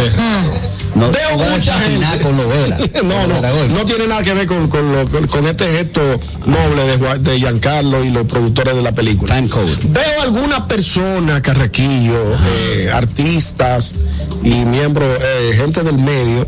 No, 0.93 1.09
Veo 1.09 1.37
no 1.37 1.49
mucha 1.51 1.79
gente. 1.79 2.05
con 2.21 2.35
lo 2.35 2.49
vela. 2.49 2.77
No, 3.03 3.25
no, 3.25 3.41
no 3.69 3.85
tiene 3.85 4.07
nada 4.07 4.23
que 4.23 4.33
ver 4.33 4.45
con, 4.45 4.67
con, 4.67 4.91
lo- 4.91 5.07
con- 5.09 5.25
con 5.27 5.47
este 5.47 5.65
gesto 5.71 6.01
noble 6.45 6.83
de, 6.85 6.97
Juan- 6.97 7.23
de 7.23 7.39
Giancarlo 7.39 8.03
y 8.03 8.09
los 8.11 8.27
productores 8.27 8.75
de 8.75 8.81
la 8.81 8.91
película. 8.91 9.33
Time 9.35 9.47
code. 9.47 9.71
Veo 9.85 10.21
algunas 10.21 10.61
personas, 10.63 11.41
carrequillos, 11.41 12.39
eh, 12.75 12.91
artistas 12.93 13.95
y 14.43 14.49
miembros, 14.65 15.17
eh, 15.21 15.40
gente 15.55 15.83
del 15.83 15.97
medio, 15.97 16.47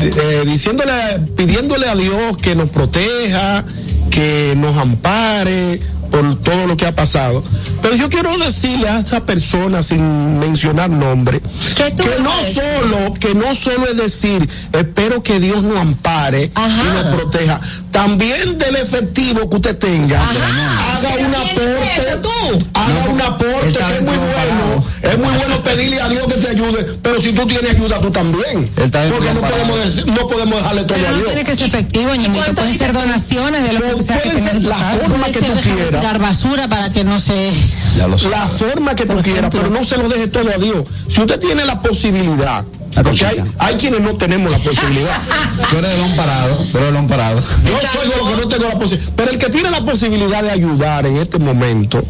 eh, 0.00 0.42
diciéndole, 0.44 0.92
pidiéndole 1.36 1.88
a 1.88 1.94
Dios 1.94 2.36
que 2.38 2.54
nos 2.54 2.70
proteja, 2.70 3.64
que 4.10 4.54
nos 4.56 4.76
ampare 4.76 5.80
por 6.12 6.36
todo 6.40 6.66
lo 6.68 6.76
que 6.76 6.86
ha 6.86 6.94
pasado. 6.94 7.42
Pero 7.80 7.96
yo 7.96 8.08
quiero 8.08 8.36
decirle 8.38 8.88
a 8.88 9.00
esa 9.00 9.24
persona, 9.24 9.82
sin 9.82 10.38
mencionar 10.38 10.88
nombre, 10.90 11.40
¿Qué 11.76 11.90
tú 11.90 12.04
que 12.04 12.20
no 12.22 12.30
solo, 12.54 13.14
que 13.14 13.34
no 13.34 13.54
solo 13.56 13.86
es 13.88 13.96
decir, 13.96 14.48
espero 14.72 15.22
que 15.22 15.40
Dios 15.40 15.62
nos 15.64 15.78
ampare 15.80 16.50
Ajá. 16.54 16.82
y 16.84 16.88
nos 16.94 17.14
proteja, 17.14 17.60
también 17.90 18.56
del 18.58 18.76
efectivo 18.76 19.48
que 19.50 19.56
usted 19.56 19.76
tenga, 19.78 20.20
haga 20.22 21.08
un 21.08 21.14
¿Quién 21.16 21.34
es 21.34 21.38
eso, 21.40 22.12
aporte, 22.12 22.16
tú? 22.22 22.68
haga 22.74 23.04
un 23.10 23.20
aporte 23.20 23.68
está 23.68 23.88
que 23.88 23.94
es 23.94 24.02
muy 24.02 24.16
bueno, 24.16 24.84
es 25.02 25.18
muy 25.18 25.34
bueno 25.38 25.62
pedirle 25.62 26.00
a 26.00 26.08
Dios 26.08 26.26
que 26.26 26.34
te 26.34 26.48
ayude, 26.50 26.84
pero 27.02 27.22
si 27.22 27.32
tú 27.32 27.46
tienes 27.46 27.70
ayuda 27.74 28.00
tú 28.00 28.10
también, 28.10 28.70
porque 28.74 29.34
no 29.34 29.40
podemos, 29.40 29.78
decir- 29.84 30.06
no 30.06 30.28
podemos 30.28 30.56
dejarle 30.58 30.84
todo 30.84 30.94
Pero 30.98 31.08
a 31.08 31.10
no 31.10 31.16
Dios. 31.16 31.28
tiene 31.28 31.44
que 31.44 31.56
ser 31.56 31.66
efectivo, 31.68 32.10
Pueden 32.54 32.78
ser 32.78 32.92
donaciones 32.92 33.64
de 33.64 33.72
lo 33.72 33.96
que 33.96 34.02
sea 34.02 34.20
que 34.20 34.30
ser 34.30 34.62
la 34.64 34.76
forma 34.76 35.26
que 35.26 35.40
tú 35.40 35.52
quieras. 35.62 36.01
Tirar 36.02 36.18
basura 36.18 36.68
para 36.68 36.90
que 36.90 37.04
no 37.04 37.20
se... 37.20 37.52
Ya 37.96 38.08
lo 38.08 38.18
sé. 38.18 38.28
la 38.28 38.48
forma 38.48 38.96
que 38.96 39.06
tú 39.06 39.14
Por 39.14 39.22
quieras, 39.22 39.38
ejemplo. 39.40 39.60
pero 39.62 39.72
no 39.72 39.86
se 39.86 39.96
lo 39.98 40.08
deje 40.08 40.26
todo 40.26 40.50
a 40.52 40.58
Dios. 40.58 40.84
Si 41.08 41.20
usted 41.20 41.38
tiene 41.38 41.64
la 41.64 41.80
posibilidad, 41.80 42.64
porque 43.04 43.24
hay, 43.24 43.42
hay 43.58 43.76
quienes 43.76 44.00
no 44.00 44.14
tenemos 44.16 44.50
la 44.50 44.58
posibilidad. 44.58 45.16
Tú 45.70 45.78
eres 45.78 45.90
del 45.90 46.16
parado, 46.16 46.56
tú 46.72 46.78
eres 46.78 46.92
del 46.92 47.06
parado. 47.06 47.40
Yo 47.40 47.78
soy 47.92 48.08
de 48.10 48.16
los 48.16 48.30
que 48.30 48.36
no 48.36 48.48
tengo 48.48 48.68
la 48.68 48.78
posibilidad. 48.78 49.12
Pero 49.16 49.30
el 49.30 49.38
que 49.38 49.48
tiene 49.48 49.70
la 49.70 49.80
posibilidad 49.84 50.42
de 50.42 50.50
ayudar 50.50 51.06
en 51.06 51.16
este 51.16 51.38
momento, 51.38 52.04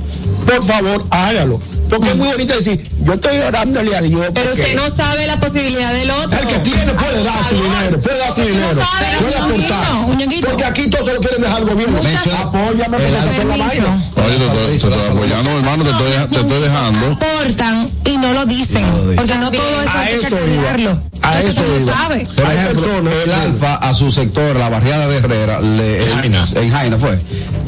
por 0.47 0.65
favor, 0.65 1.05
hágalo. 1.11 1.61
Porque 1.93 2.09
es 2.09 2.17
muy 2.17 2.29
bonito 2.29 2.55
decir, 2.55 2.83
yo 3.05 3.13
estoy 3.13 3.37
orándole 3.37 3.95
a 3.95 4.01
Dios. 4.01 4.23
Pero 4.33 4.55
usted 4.55 4.75
no 4.75 4.89
sabe 4.89 5.27
la 5.27 5.39
posibilidad 5.39 5.93
del 5.93 6.11
otro. 6.11 6.41
El 6.41 6.47
que 6.47 6.59
tiene 6.61 6.93
puede 6.95 7.23
dar 7.23 7.47
su 7.47 7.55
dinero, 7.55 8.01
puede 8.01 8.19
dar 8.19 8.35
su 8.35 8.41
dinero, 8.41 8.81
sabe, 8.81 9.07
puede 9.21 9.37
aportar. 9.37 10.43
Porque 10.49 10.65
aquí 10.65 10.89
todos 10.89 11.05
se 11.05 11.13
lo 11.13 11.21
quieren 11.21 11.43
dejar 11.43 11.59
al 11.59 11.65
gobierno. 11.67 11.99
Apóyame 11.99 12.97
porque 12.97 13.19
eso 13.19 13.31
es 13.31 13.39
la 13.39 13.45
permiso. 13.45 13.82
Vaina. 13.83 14.11
Oye, 14.17 14.37
te 14.37 14.45
estoy, 14.47 14.67
te 14.67 14.75
estoy 14.77 15.11
apoyando, 15.11 15.51
hermano, 15.59 15.85
te 15.85 15.91
estoy, 15.91 16.13
te 16.29 16.41
estoy 16.41 16.63
dejando. 16.63 17.07
Aportan 17.13 17.91
y 18.05 18.17
no 18.19 18.33
lo 18.33 18.47
dicen. 18.47 18.85
Porque 19.17 19.35
no 19.37 19.51
todo 19.51 19.81
eso 19.83 19.91
A 19.91 20.01
hay 20.01 20.19
que 20.19 20.27
eso 20.27 20.37
calcularlo. 20.37 20.91
iba. 20.91 21.03
A 21.23 21.41
eso 21.41 21.63
no 21.63 21.81
iba. 21.81 21.93
sabes. 21.95 22.29
Por 22.31 22.47
Hay 22.47 22.57
personas- 22.75 23.13
el 23.25 23.33
Alfa 23.33 23.75
a 23.77 23.95
su 23.95 24.11
sector, 24.11 24.57
la 24.57 24.69
barriada 24.69 25.07
de 25.09 25.17
Herrera, 25.19 25.61
le, 25.61 26.03
él- 26.05 26.15
Jaina. 26.15 26.45
en 26.57 26.71
Jaina 26.71 26.97
fue. 26.99 27.21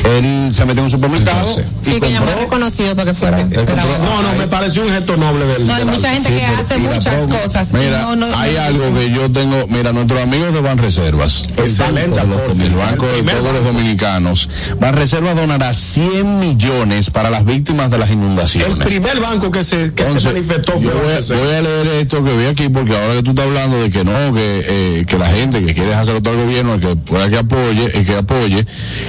Él 0.05 0.49
se 0.53 0.65
metió 0.67 0.81
en 0.81 0.85
un 0.85 0.91
supermercado 0.91 1.39
Entonces, 1.41 1.65
y 1.81 1.85
Sí, 1.95 2.01
que 2.01 2.13
llamó 2.13 2.27
reconocido 2.39 2.95
para 2.95 3.11
que 3.11 3.15
fuera. 3.17 3.39
Compró- 3.39 3.65
No, 3.65 4.23
no, 4.23 4.35
me 4.39 4.47
pareció 4.49 4.83
un 4.83 4.91
gesto 4.91 5.17
noble 5.17 5.47
del. 5.47 5.67
No, 5.67 5.73
hay 5.75 5.85
del 5.85 5.95
mucha 5.95 6.11
gente 6.11 6.29
Sí, 6.29 6.35
que 6.35 6.47
pero- 6.47 6.61
hace 6.61 6.77
muchas 6.79 7.15
promo. 7.15 7.39
cosas. 7.41 7.73
Mira, 7.73 8.03
No, 8.03 8.17
no, 8.17 8.27
hay 8.37 8.55
no, 8.55 8.61
algo 8.63 8.95
que 8.99 9.11
yo 9.11 9.31
tengo, 9.31 9.67
mira, 9.69 9.93
nuestros 9.95 10.21
amigos 10.23 10.53
de 10.53 10.61
Excelente 11.57 12.11
Banco 12.11 12.21
de 12.21 12.27
los 12.27 12.39
aporte. 12.39 12.67
el 12.67 12.75
Banco 12.75 13.07
de 13.07 13.23
todos 13.23 13.55
los 13.55 13.65
dominicanos, 13.65 14.49
Banreservas 14.79 15.37
donará 15.37 15.73
100 15.73 16.04
millones 16.25 17.11
para 17.11 17.31
las 17.31 17.45
víctimas 17.45 17.91
de 17.91 17.99
las 17.99 18.09
El 18.09 18.15
inundaciones. 18.17 18.87
primer 18.87 19.21
banco 19.21 19.51
que 19.51 19.65
se, 19.65 19.77
que 19.95 20.03
se 20.03 20.09
Entonces, 20.09 20.25
manifestó 20.33 20.73
fue 20.73 20.93
voy, 20.93 21.13
a- 21.13 21.39
voy 21.39 21.55
a 21.55 21.63
leer 21.63 21.87
esto 22.01 22.23
que 22.25 22.37
vi 22.37 22.47
aquí 22.47 22.69
porque 22.69 22.97
ahora 22.97 23.15
que 23.15 23.23
tú 23.23 23.31
estás 23.31 23.47
hablando 23.47 23.81
de 23.81 23.91
que 23.91 24.05
no, 24.05 24.35
que, 24.35 24.65
eh, 25.01 25.05
que 25.07 25.19
la 25.19 25.29
gente 25.31 25.65
que 25.65 25.75
quiere 25.75 25.95
hacer 25.95 26.17
el 26.17 26.23
gobierno, 26.23 26.79
que 26.81 26.97
pueda 26.97 27.29
que 27.31 27.39
apoye, 27.39 27.91
y 28.01 28.05
que 28.05 28.17
apoye. 28.17 28.67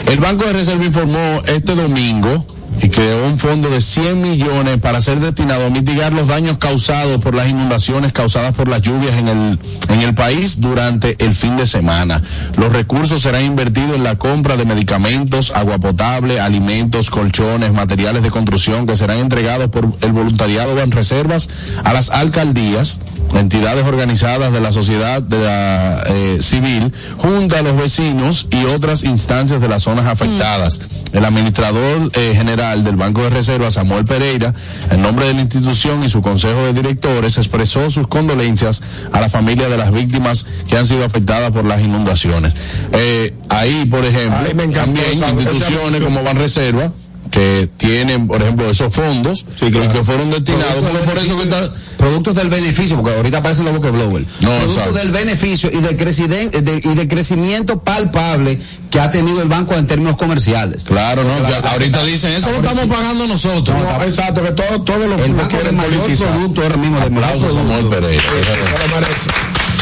El 0.07 0.19
Banco 0.19 0.45
de 0.45 0.53
Reserva 0.53 0.85
informó 0.85 1.41
este 1.45 1.75
domingo 1.75 2.45
y 2.81 2.89
creó 2.89 3.25
un 3.25 3.37
fondo 3.37 3.69
de 3.69 3.81
100 3.81 4.21
millones 4.21 4.79
para 4.79 5.01
ser 5.01 5.19
destinado 5.19 5.65
a 5.65 5.69
mitigar 5.69 6.13
los 6.13 6.27
daños 6.27 6.57
causados 6.57 7.21
por 7.21 7.33
las 7.33 7.49
inundaciones 7.49 8.13
causadas 8.13 8.53
por 8.53 8.67
las 8.67 8.81
lluvias 8.81 9.17
en 9.17 9.27
el, 9.27 9.59
en 9.89 10.01
el 10.01 10.13
país 10.13 10.59
durante 10.59 11.15
el 11.23 11.35
fin 11.35 11.55
de 11.57 11.65
semana. 11.65 12.21
Los 12.57 12.71
recursos 12.73 13.21
serán 13.21 13.45
invertidos 13.45 13.95
en 13.95 14.03
la 14.03 14.15
compra 14.15 14.57
de 14.57 14.65
medicamentos, 14.65 15.51
agua 15.51 15.77
potable, 15.77 16.39
alimentos, 16.39 17.09
colchones, 17.09 17.73
materiales 17.73 18.23
de 18.23 18.31
construcción 18.31 18.85
que 18.85 18.95
serán 18.95 19.19
entregados 19.19 19.69
por 19.69 19.95
el 20.01 20.11
voluntariado 20.11 20.75
Banreservas 20.75 21.49
a 21.83 21.93
las 21.93 22.09
alcaldías, 22.09 22.99
entidades 23.35 23.85
organizadas 23.85 24.51
de 24.53 24.61
la 24.61 24.71
sociedad 24.71 25.21
de 25.21 25.39
la, 25.39 26.03
eh, 26.07 26.37
civil, 26.41 26.93
junto 27.17 27.55
a 27.57 27.61
los 27.61 27.75
vecinos 27.77 28.47
y 28.51 28.65
otras 28.65 29.03
instancias 29.03 29.61
de 29.61 29.67
las 29.67 29.83
zonas 29.83 30.05
afectadas. 30.07 30.81
El 31.11 31.23
administrador 31.25 32.11
eh, 32.13 32.33
general 32.35 32.83
del 32.83 32.95
Banco 32.95 33.21
de 33.23 33.29
Reserva, 33.29 33.69
Samuel 33.71 34.05
Pereira, 34.05 34.53
en 34.89 35.01
nombre 35.01 35.27
de 35.27 35.33
la 35.33 35.41
institución 35.41 36.03
y 36.03 36.09
su 36.09 36.21
consejo 36.21 36.63
de 36.65 36.73
directores, 36.73 37.37
expresó 37.37 37.89
sus 37.89 38.07
condolencias 38.07 38.81
a 39.11 39.21
la 39.21 39.29
familia 39.29 39.69
de 39.69 39.77
las 39.77 39.91
víctimas 39.91 40.45
que 40.67 40.77
han 40.77 40.85
sido 40.85 41.05
afectadas 41.05 41.51
por 41.51 41.65
las 41.65 41.81
inundaciones. 41.81 42.53
Eh, 42.91 43.33
ahí, 43.49 43.85
por 43.85 44.03
ejemplo, 44.05 44.37
Ay, 44.47 44.53
me 44.55 44.63
encantó 44.63 45.01
también 45.01 45.05
esa- 45.13 45.29
instituciones 45.29 45.95
esa- 46.01 46.05
como 46.05 46.23
Banreserva, 46.23 46.91
que 47.31 47.69
tienen, 47.77 48.27
por 48.27 48.41
ejemplo, 48.41 48.69
esos 48.69 48.93
fondos 48.93 49.45
Sí, 49.59 49.69
claro. 49.71 49.85
y 49.85 49.87
que 49.89 50.03
fueron 50.03 50.31
destinados, 50.31 50.75
Productos 50.75 51.01
por, 51.05 51.13
por 51.13 51.23
eso 51.23 51.37
que 51.37 51.43
está... 51.43 51.73
Productos 51.97 52.35
del 52.35 52.49
beneficio, 52.49 52.97
porque 52.97 53.15
ahorita 53.15 53.37
aparecen 53.39 53.65
los 53.65 53.79
blower. 53.79 54.25
No, 54.41 54.49
Productos 54.49 54.75
exacto. 54.77 54.93
del 54.93 55.11
beneficio 55.11 55.69
y 55.73 55.79
del, 55.81 55.97
creciden- 55.97 56.49
de- 56.51 56.81
y 56.83 56.93
del 56.93 57.07
crecimiento 57.07 57.79
palpable 57.79 58.59
que 58.91 58.99
ha 58.99 59.11
tenido 59.11 59.41
el 59.41 59.47
banco 59.47 59.73
en 59.75 59.87
términos 59.87 60.15
comerciales. 60.17 60.83
Claro, 60.83 61.23
no, 61.23 61.49
ya 61.49 61.57
ahorita 61.59 62.03
dicen, 62.03 62.33
eso 62.33 62.51
lo 62.51 62.57
estamos 62.57 62.85
pagando 62.87 63.25
nosotros. 63.27 63.75
No, 63.77 64.03
exacto, 64.03 64.43
que 64.43 64.51
todo, 64.51 64.81
todo 64.83 65.07
lo, 65.07 65.15
El 65.23 65.33
quieren 65.47 65.75
mayor 65.75 65.93
politizar. 66.01 66.29
producto 66.31 66.61
ahora 66.61 66.77
mismo, 66.77 66.99
de 66.99 67.09
Samuel. 67.53 67.85
Pereira. 67.87 68.23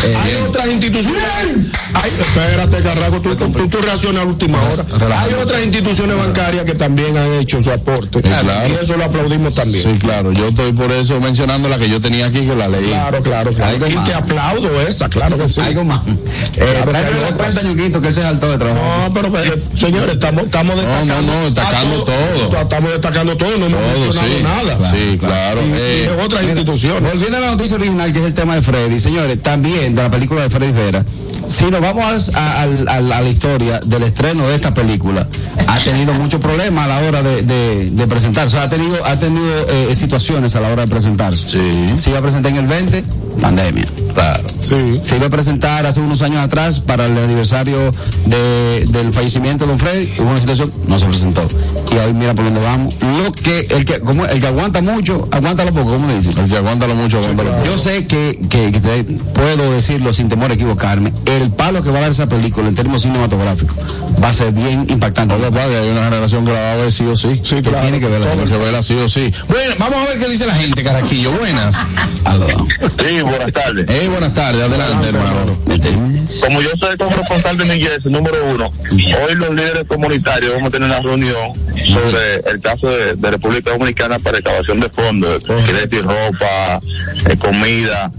Eh, 0.03 0.15
Hay 0.15 0.31
bien. 0.31 0.43
otras 0.43 0.67
instituciones. 0.67 1.21
Ay, 1.93 2.11
espérate, 2.19 2.79
Carraco, 2.81 3.21
tú, 3.21 3.35
tú, 3.35 3.49
tú, 3.51 3.67
tú 3.69 3.77
reaccionas 3.81 4.23
a 4.23 4.25
última 4.25 4.61
hora. 4.63 4.83
Relájate. 4.97 5.35
Hay 5.35 5.41
otras 5.41 5.63
instituciones 5.63 6.17
bancarias 6.17 6.65
que 6.65 6.73
también 6.73 7.17
han 7.17 7.31
hecho 7.39 7.61
su 7.61 7.71
aporte. 7.71 8.21
Claro. 8.21 8.49
Y 8.67 8.83
eso 8.83 8.97
lo 8.97 9.05
aplaudimos 9.05 9.53
también. 9.55 9.83
Sí, 9.83 9.97
claro, 9.99 10.31
yo 10.31 10.47
estoy 10.49 10.73
por 10.73 10.91
eso 10.91 11.19
mencionando 11.19 11.69
la 11.69 11.77
que 11.77 11.87
yo 11.89 12.01
tenía 12.01 12.25
aquí, 12.27 12.41
que 12.45 12.55
la 12.55 12.67
leí. 12.67 12.87
Claro, 12.87 13.21
claro, 13.21 13.53
claro. 13.53 13.77
Y 13.87 13.95
te 14.05 14.13
aplaudo 14.13 14.81
esa, 14.81 15.07
claro 15.09 15.37
que 15.37 15.47
sí. 15.47 15.61
Algo 15.61 15.83
más. 15.85 16.01
Eh, 16.07 16.69
Claro 16.73 16.91
que 16.91 16.97
hay 16.97 17.33
cuenta, 17.33 17.61
Ñuquito, 17.63 18.01
que 18.01 18.07
él 18.09 18.13
se 18.15 18.21
saltó 18.21 18.51
de 18.51 18.57
trabajo. 18.57 18.81
No, 19.07 19.13
pero 19.13 19.27
eh, 19.39 19.63
señores, 19.75 20.13
estamos, 20.15 20.45
estamos 20.45 20.75
destacando. 20.75 21.21
no, 21.21 21.21
no, 21.21 21.45
destacando 21.45 22.03
todo. 22.03 22.61
Estamos 22.61 22.91
destacando 22.91 23.37
todo, 23.37 23.57
no 23.57 23.65
hemos 23.67 23.81
Todo, 23.93 24.03
mencionado 24.03 24.37
sí. 24.37 24.43
nada. 24.43 24.91
Sí, 24.91 25.17
claro. 25.19 25.61
Y, 25.61 25.71
Eh, 25.73 26.09
otras 26.23 26.43
instituciones. 26.43 27.11
Volviendo 27.11 27.37
a 27.37 27.39
la 27.41 27.51
noticia 27.51 27.75
original, 27.75 28.11
que 28.13 28.19
es 28.19 28.25
el 28.25 28.33
tema 28.33 28.55
de 28.55 28.61
Freddy, 28.61 28.99
señores, 28.99 29.41
también 29.41 29.92
de 29.93 30.01
la 30.03 30.09
película 30.09 30.41
de 30.41 30.49
Freddy 30.49 30.71
Vera, 30.71 31.03
si 31.45 31.65
nos 31.65 31.81
vamos 31.81 32.31
a, 32.35 32.65
la 32.65 33.23
historia 33.23 33.79
del 33.85 34.03
estreno 34.03 34.47
de 34.47 34.55
esta 34.55 34.73
película, 34.73 35.27
ha 35.67 35.77
tenido 35.79 36.13
muchos 36.13 36.39
problemas 36.41 36.85
a 36.85 36.87
la 36.87 36.99
hora 37.07 37.21
de, 37.21 37.41
de- 37.43 37.91
de 37.91 38.07
presentarse, 38.07 38.55
o 38.55 38.59
sea, 38.59 38.63
ha 38.63 38.69
tenido, 38.69 39.05
ha 39.05 39.15
tenido 39.17 39.45
eh, 39.69 39.93
situaciones 39.95 40.55
a 40.55 40.61
la 40.61 40.69
hora 40.69 40.83
de 40.83 40.87
presentarse. 40.87 41.47
Sí. 41.47 41.97
Se 41.97 42.09
iba 42.11 42.19
a 42.19 42.21
presentar 42.21 42.51
en 42.51 42.59
el 42.59 42.67
20, 42.67 43.03
pandemia. 43.41 43.85
claro. 44.13 44.43
Sí. 44.59 44.97
Se 45.01 45.17
iba 45.17 45.27
a 45.27 45.29
presentar 45.29 45.85
hace 45.85 45.99
unos 45.99 46.21
años 46.21 46.39
atrás 46.39 46.79
para 46.79 47.05
el 47.07 47.17
aniversario 47.17 47.93
de- 48.25 48.85
del 48.87 49.11
fallecimiento 49.11 49.65
de 49.65 49.71
Don 49.71 49.79
Freddy, 49.79 50.09
hubo 50.19 50.29
una 50.31 50.39
situación, 50.39 50.71
no 50.87 50.97
se 50.97 51.05
presentó. 51.07 51.47
Y 51.91 51.95
hoy 51.97 52.13
mira 52.13 52.33
por 52.33 52.45
dónde 52.45 52.61
vamos. 52.61 52.93
Lo 53.01 53.31
que, 53.31 53.67
el 53.71 53.85
que, 53.85 53.99
como, 53.99 54.25
el 54.25 54.39
que 54.39 54.47
aguanta 54.47 54.81
mucho, 54.81 55.27
aguanta 55.31 55.65
lo 55.65 55.73
poco, 55.73 55.91
¿cómo 55.91 56.07
le 56.07 56.15
dicen? 56.15 56.37
El 56.39 56.49
que 56.49 56.57
aguántalo 56.57 56.95
mucho, 56.95 57.17
aguántalo 57.19 57.51
mucho. 57.51 57.65
Yo 57.65 57.77
sé 57.77 58.05
que, 58.07 58.39
que, 58.49 58.71
que 58.71 58.79
te- 58.79 59.03
puedo 59.33 59.73
decirlo 59.83 60.13
sin 60.13 60.29
temor 60.29 60.49
a 60.49 60.53
equivocarme. 60.53 61.11
El 61.25 61.51
palo 61.51 61.83
que 61.83 61.89
va 61.89 61.97
a 61.97 62.01
dar 62.03 62.11
esa 62.11 62.27
película 62.27 62.69
en 62.69 62.75
términos 62.75 63.01
cinematográficos 63.01 63.75
va 64.23 64.29
a 64.29 64.33
ser 64.33 64.53
bien 64.53 64.85
impactante. 64.89 65.33
Oye, 65.35 65.51
padre, 65.51 65.77
hay 65.77 65.89
una 65.89 66.05
generación 66.05 66.45
que 66.45 66.53
la 66.53 66.59
va 66.59 66.71
a 66.71 66.75
ver 66.77 66.91
sí 66.91 67.05
o 67.05 67.15
sí. 67.17 67.41
Sí, 67.43 67.55
Que 67.57 67.63
claro. 67.63 67.81
tiene 67.81 67.99
que 67.99 68.07
verla. 68.07 68.27
Que 68.47 68.57
verla 68.57 68.81
sí 68.81 68.95
o 68.95 69.09
sí. 69.09 69.33
Bueno, 69.49 69.75
vamos 69.77 69.95
a 69.99 70.05
ver 70.09 70.19
qué 70.19 70.29
dice 70.29 70.45
la 70.47 70.55
gente, 70.55 70.83
Caraquillo. 70.83 71.31
Buenas. 71.33 71.77
Aló. 72.23 72.47
Sí, 72.47 73.21
buenas 73.21 73.51
tardes. 73.51 73.89
Eh, 73.89 74.07
buenas 74.07 74.33
tardes, 74.33 74.63
adelante, 74.63 75.09
hermano. 75.09 75.57
Como 76.41 76.61
yo 76.61 76.69
soy 76.79 76.95
como 76.97 77.15
responsable 77.15 77.63
de 77.65 77.73
mi 77.73 77.79
iglesia, 77.81 78.09
número 78.09 78.37
uno, 78.53 78.69
hoy 78.91 79.35
los 79.35 79.49
líderes 79.53 79.83
comunitarios 79.87 80.53
vamos 80.53 80.69
a 80.69 80.71
tener 80.71 80.87
una 80.89 80.99
reunión 80.99 81.53
sobre 81.87 82.35
el 82.51 82.61
caso 82.61 82.87
de, 82.87 83.15
de 83.15 83.31
República 83.31 83.71
Dominicana 83.71 84.19
para 84.19 84.37
excavación 84.37 84.79
de 84.79 84.89
fondos, 84.89 85.43
quiere 85.65 85.85
decir 85.85 86.03
ropa, 86.05 86.79
eh, 87.29 87.37
comida 87.37 88.11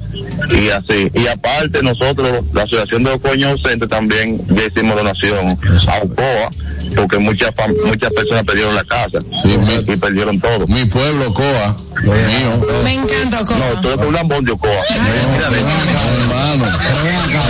y 0.50 0.68
así. 0.68 1.10
Y 1.14 1.26
aparte 1.26 1.53
nosotros, 1.82 2.42
la 2.52 2.62
Asociación 2.62 3.04
de 3.04 3.10
los 3.10 3.20
Coños 3.20 3.52
Ausentes 3.52 3.88
también 3.88 4.40
ya 4.48 4.64
hicimos 4.64 4.96
donación 4.96 5.50
a 5.50 6.04
UCOA, 6.04 6.50
porque 6.96 7.18
muchas 7.18 7.52
muchas 7.84 8.10
personas 8.12 8.44
perdieron 8.44 8.74
la 8.74 8.84
casa 8.84 9.18
Sí, 9.42 9.56
y 9.86 9.96
perdieron 9.96 10.40
todo. 10.40 10.66
Mi 10.66 10.84
pueblo, 10.84 11.32
Coa. 11.32 11.76
Mío. 12.02 12.66
Me 12.84 12.94
encanta, 12.94 13.38
Coco. 13.38 13.54
No, 13.58 13.80
tú 13.80 13.88
eres 13.90 14.06
un 14.06 14.14
lambón 14.14 14.44
de 14.44 14.52
UCOA. 14.52 14.70
Mira, 15.32 15.50
de- 15.50 15.60
Hermano. 15.60 16.64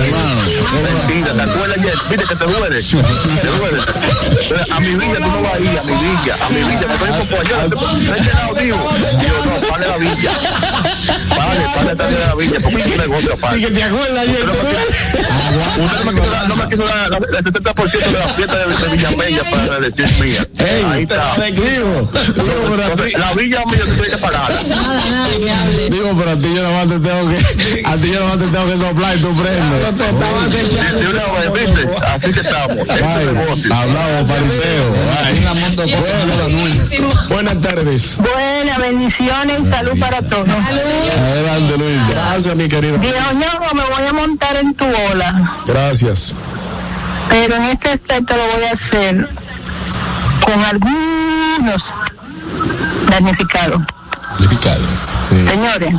Hermano. 0.04 0.33
Mentira, 0.82 1.32
¿te 1.34 1.42
acuerdas? 1.42 1.76
Viste 2.10 2.24
que 2.26 2.36
te 2.36 2.44
duele. 2.44 2.82
Te 2.82 3.48
duele. 3.48 3.80
A 4.72 4.80
mi 4.80 4.88
villa 4.94 5.14
tú 5.16 5.20
no 5.30 5.42
vas 5.42 5.54
a 5.54 5.58
ir, 5.60 5.78
a 5.78 5.82
mi 5.84 5.92
villa. 5.92 6.36
A 6.44 6.48
mi 6.50 6.56
villa, 6.58 6.86
me 6.88 6.94
estoy 6.94 7.08
un 7.10 7.18
poco 7.28 7.40
allá. 7.40 7.68
¿Te 7.68 8.12
has 8.12 8.20
llegado 8.26 8.54
vivo? 8.54 8.90
Digo, 9.20 9.38
no, 9.44 9.78
la 9.78 9.96
villa. 9.98 10.30
Vale, 11.36 11.66
vale 11.76 11.94
de 11.94 12.18
la 12.26 12.34
villa, 12.34 12.58
porque 12.62 12.80
es 12.80 12.86
un 12.86 12.96
negocio 12.96 13.34
aparte. 13.34 13.70
te 13.70 13.82
acuerdas 13.82 14.26
Usted 14.26 14.44
no 14.44 14.52
me 14.54 14.60
quiso- 14.60 15.84
usted 15.84 16.04
no 16.04 16.12
me 16.12 16.20
quiso 16.20 16.30
dar- 16.30 16.48
no 16.48 16.56
me 16.56 16.68
quiso 16.68 16.84
dar 16.84 17.10
la- 17.10 17.38
el 17.38 17.44
70% 17.44 18.10
de 18.10 18.18
la 18.18 18.28
fiesta 18.28 18.56
de, 18.58 18.64
de 18.74 18.96
Villa 18.96 19.10
Bella 19.10 19.42
para 19.50 19.66
la 19.66 19.76
elección 19.78 20.10
mía. 20.20 20.48
Ahí 20.92 21.02
está. 21.02 21.34
La 23.18 23.32
villa 23.34 23.64
mía 23.66 23.80
tú 23.84 23.90
tienes 23.94 24.10
que 24.12 24.16
pagarla. 24.18 24.62
Nada, 24.68 25.04
nada, 25.10 25.28
que 25.36 25.50
hable. 25.50 25.90
Digo, 25.90 26.14
pero 26.18 26.30
a 26.30 26.36
ti 26.36 26.54
yo 26.54 26.62
nada 26.62 26.74
más 26.74 26.88
te 26.88 26.98
tengo 27.08 27.28
que, 27.28 27.82
a 27.86 27.96
ti 27.96 28.08
yo 28.12 28.20
nada 28.20 28.26
más 28.26 28.38
te 28.38 28.46
tengo 28.46 28.66
que 28.70 28.78
soplar 28.78 29.16
y 29.16 29.20
tú 29.20 29.36
prendes. 29.36 29.84
De 30.68 31.06
una 31.08 31.24
vez, 31.26 31.52
¿viste? 31.66 31.88
Así 32.06 32.32
que 32.32 32.40
estamos. 32.40 32.88
Hablamos, 32.90 34.28
fariseo. 34.28 34.94
Buenas 37.28 37.60
tardes. 37.60 38.16
Buenas 38.16 38.78
bendiciones 38.78 39.60
y 39.60 39.70
salud 39.70 39.98
para 40.00 40.22
todos. 40.22 40.48
Adelante, 40.48 41.78
Luis. 41.78 42.08
Gracias, 42.08 42.56
mi 42.56 42.68
querido. 42.68 42.98
Dios 42.98 43.14
no, 43.34 43.74
me 43.74 43.82
voy 43.82 44.06
a 44.08 44.12
montar 44.12 44.56
en 44.56 44.74
tu 44.74 44.86
ola, 45.12 45.58
Gracias. 45.66 46.34
pero 47.28 47.56
en 47.56 47.64
este 47.64 47.90
aspecto 47.90 48.36
lo 48.36 48.42
voy 48.44 48.64
a 48.64 48.72
hacer 48.72 49.28
con 50.44 50.64
algunos 50.64 51.80
damnificados. 53.10 53.82
Sí. 55.28 55.46
Señores, 55.48 55.90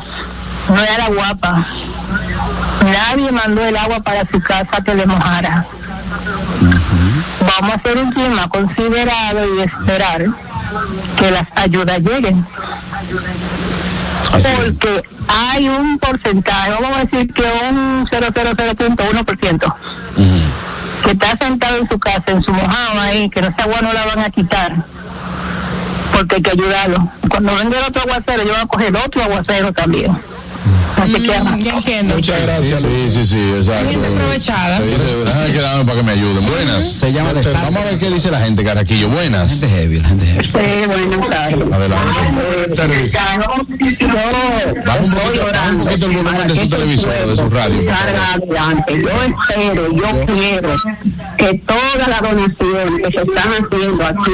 no 0.69 0.81
era 0.83 1.07
guapa. 1.07 1.65
Nadie 2.91 3.31
mandó 3.31 3.65
el 3.65 3.75
agua 3.75 3.99
para 4.01 4.21
su 4.31 4.39
casa 4.41 4.83
que 4.85 4.93
le 4.93 5.05
mojara. 5.05 5.65
Vamos 7.39 7.73
a 7.73 7.75
hacer 7.75 7.97
un 7.97 8.11
clima 8.11 8.47
considerado 8.49 9.55
y 9.55 9.61
esperar 9.61 10.25
que 11.15 11.31
las 11.31 11.45
ayudas 11.55 11.99
lleguen. 11.99 12.47
Así 14.33 14.47
es. 14.47 14.59
porque 14.59 15.03
hay 15.27 15.67
un 15.69 15.97
porcentaje, 15.99 16.71
vamos 16.71 16.97
a 16.97 17.05
decir 17.05 17.33
que 17.33 17.43
un 17.69 18.05
000.1%, 18.07 19.75
que 21.03 21.11
está 21.11 21.37
sentado 21.39 21.77
en 21.77 21.89
su 21.89 21.99
casa, 21.99 22.23
en 22.27 22.43
su 22.43 22.51
mojado 22.51 23.01
ahí, 23.01 23.29
que 23.29 23.41
no 23.41 23.47
esa 23.47 23.63
agua 23.63 23.79
no 23.81 23.93
la 23.93 24.05
van 24.05 24.19
a 24.19 24.29
quitar, 24.29 24.85
porque 26.13 26.35
hay 26.35 26.41
que 26.41 26.51
ayudarlo. 26.51 27.11
Cuando 27.29 27.55
venga 27.55 27.79
el 27.79 27.85
otro 27.85 28.01
aguacero, 28.03 28.43
yo 28.43 28.53
voy 28.53 28.61
a 28.61 28.65
coger 28.65 28.95
otro 28.97 29.23
aguacero 29.23 29.73
también. 29.73 30.17
Así 31.01 31.13
que, 31.13 31.35
Mm, 31.35 31.59
ya 31.59 31.73
entiendo. 31.73 32.15
Muchas 32.15 32.41
gracias. 32.43 32.81
Sí, 32.81 33.09
sí, 33.09 33.25
sí, 33.25 33.39
exacto. 33.57 33.89
Gente 33.89 34.07
aprovechada. 34.07 34.77
Se 34.77 34.85
dice, 34.85 35.05
déjame 35.25 35.51
quedarme 35.51 35.85
para 35.85 35.97
que 35.97 36.03
me 36.03 36.11
ayuden. 36.13 36.45
Buenas. 36.45 36.89
Se 36.89 37.11
llama 37.11 37.33
desastre. 37.33 37.61
Vamos 37.63 37.81
a 37.81 37.85
ver 37.85 37.99
qué 37.99 38.09
dice 38.09 38.31
la 38.31 38.39
gente, 38.41 38.63
Caraquillo. 38.63 39.09
Buenas. 39.09 39.59
Gente 39.59 39.67
heavy, 39.75 39.99
la 39.99 40.07
gente 40.09 40.25
heavy. 40.25 40.45
sí, 40.45 40.51
buenas 40.87 41.29
tardes. 41.29 41.73
Adelante. 41.73 42.19
Yo 42.75 42.83
Baja 44.85 44.99
un 45.03 45.11
poquito, 45.11 45.45
baja 45.45 45.69
un 45.71 45.77
poquito 45.83 46.05
el 46.07 46.15
volumen 46.17 46.47
de 46.47 46.55
su 46.55 46.69
televisor, 46.69 47.27
de 47.27 47.37
su 47.37 47.49
radio. 47.49 47.93
adelante. 47.93 49.01
Yo 49.01 49.09
espero, 49.23 49.91
yo 49.91 50.25
quiero 50.33 50.75
que 51.37 51.53
todas 51.65 52.07
las 52.07 52.21
donaciones 52.21 53.01
que 53.03 53.19
se 53.19 53.25
están 53.27 53.49
haciendo 53.51 54.05
aquí 54.05 54.31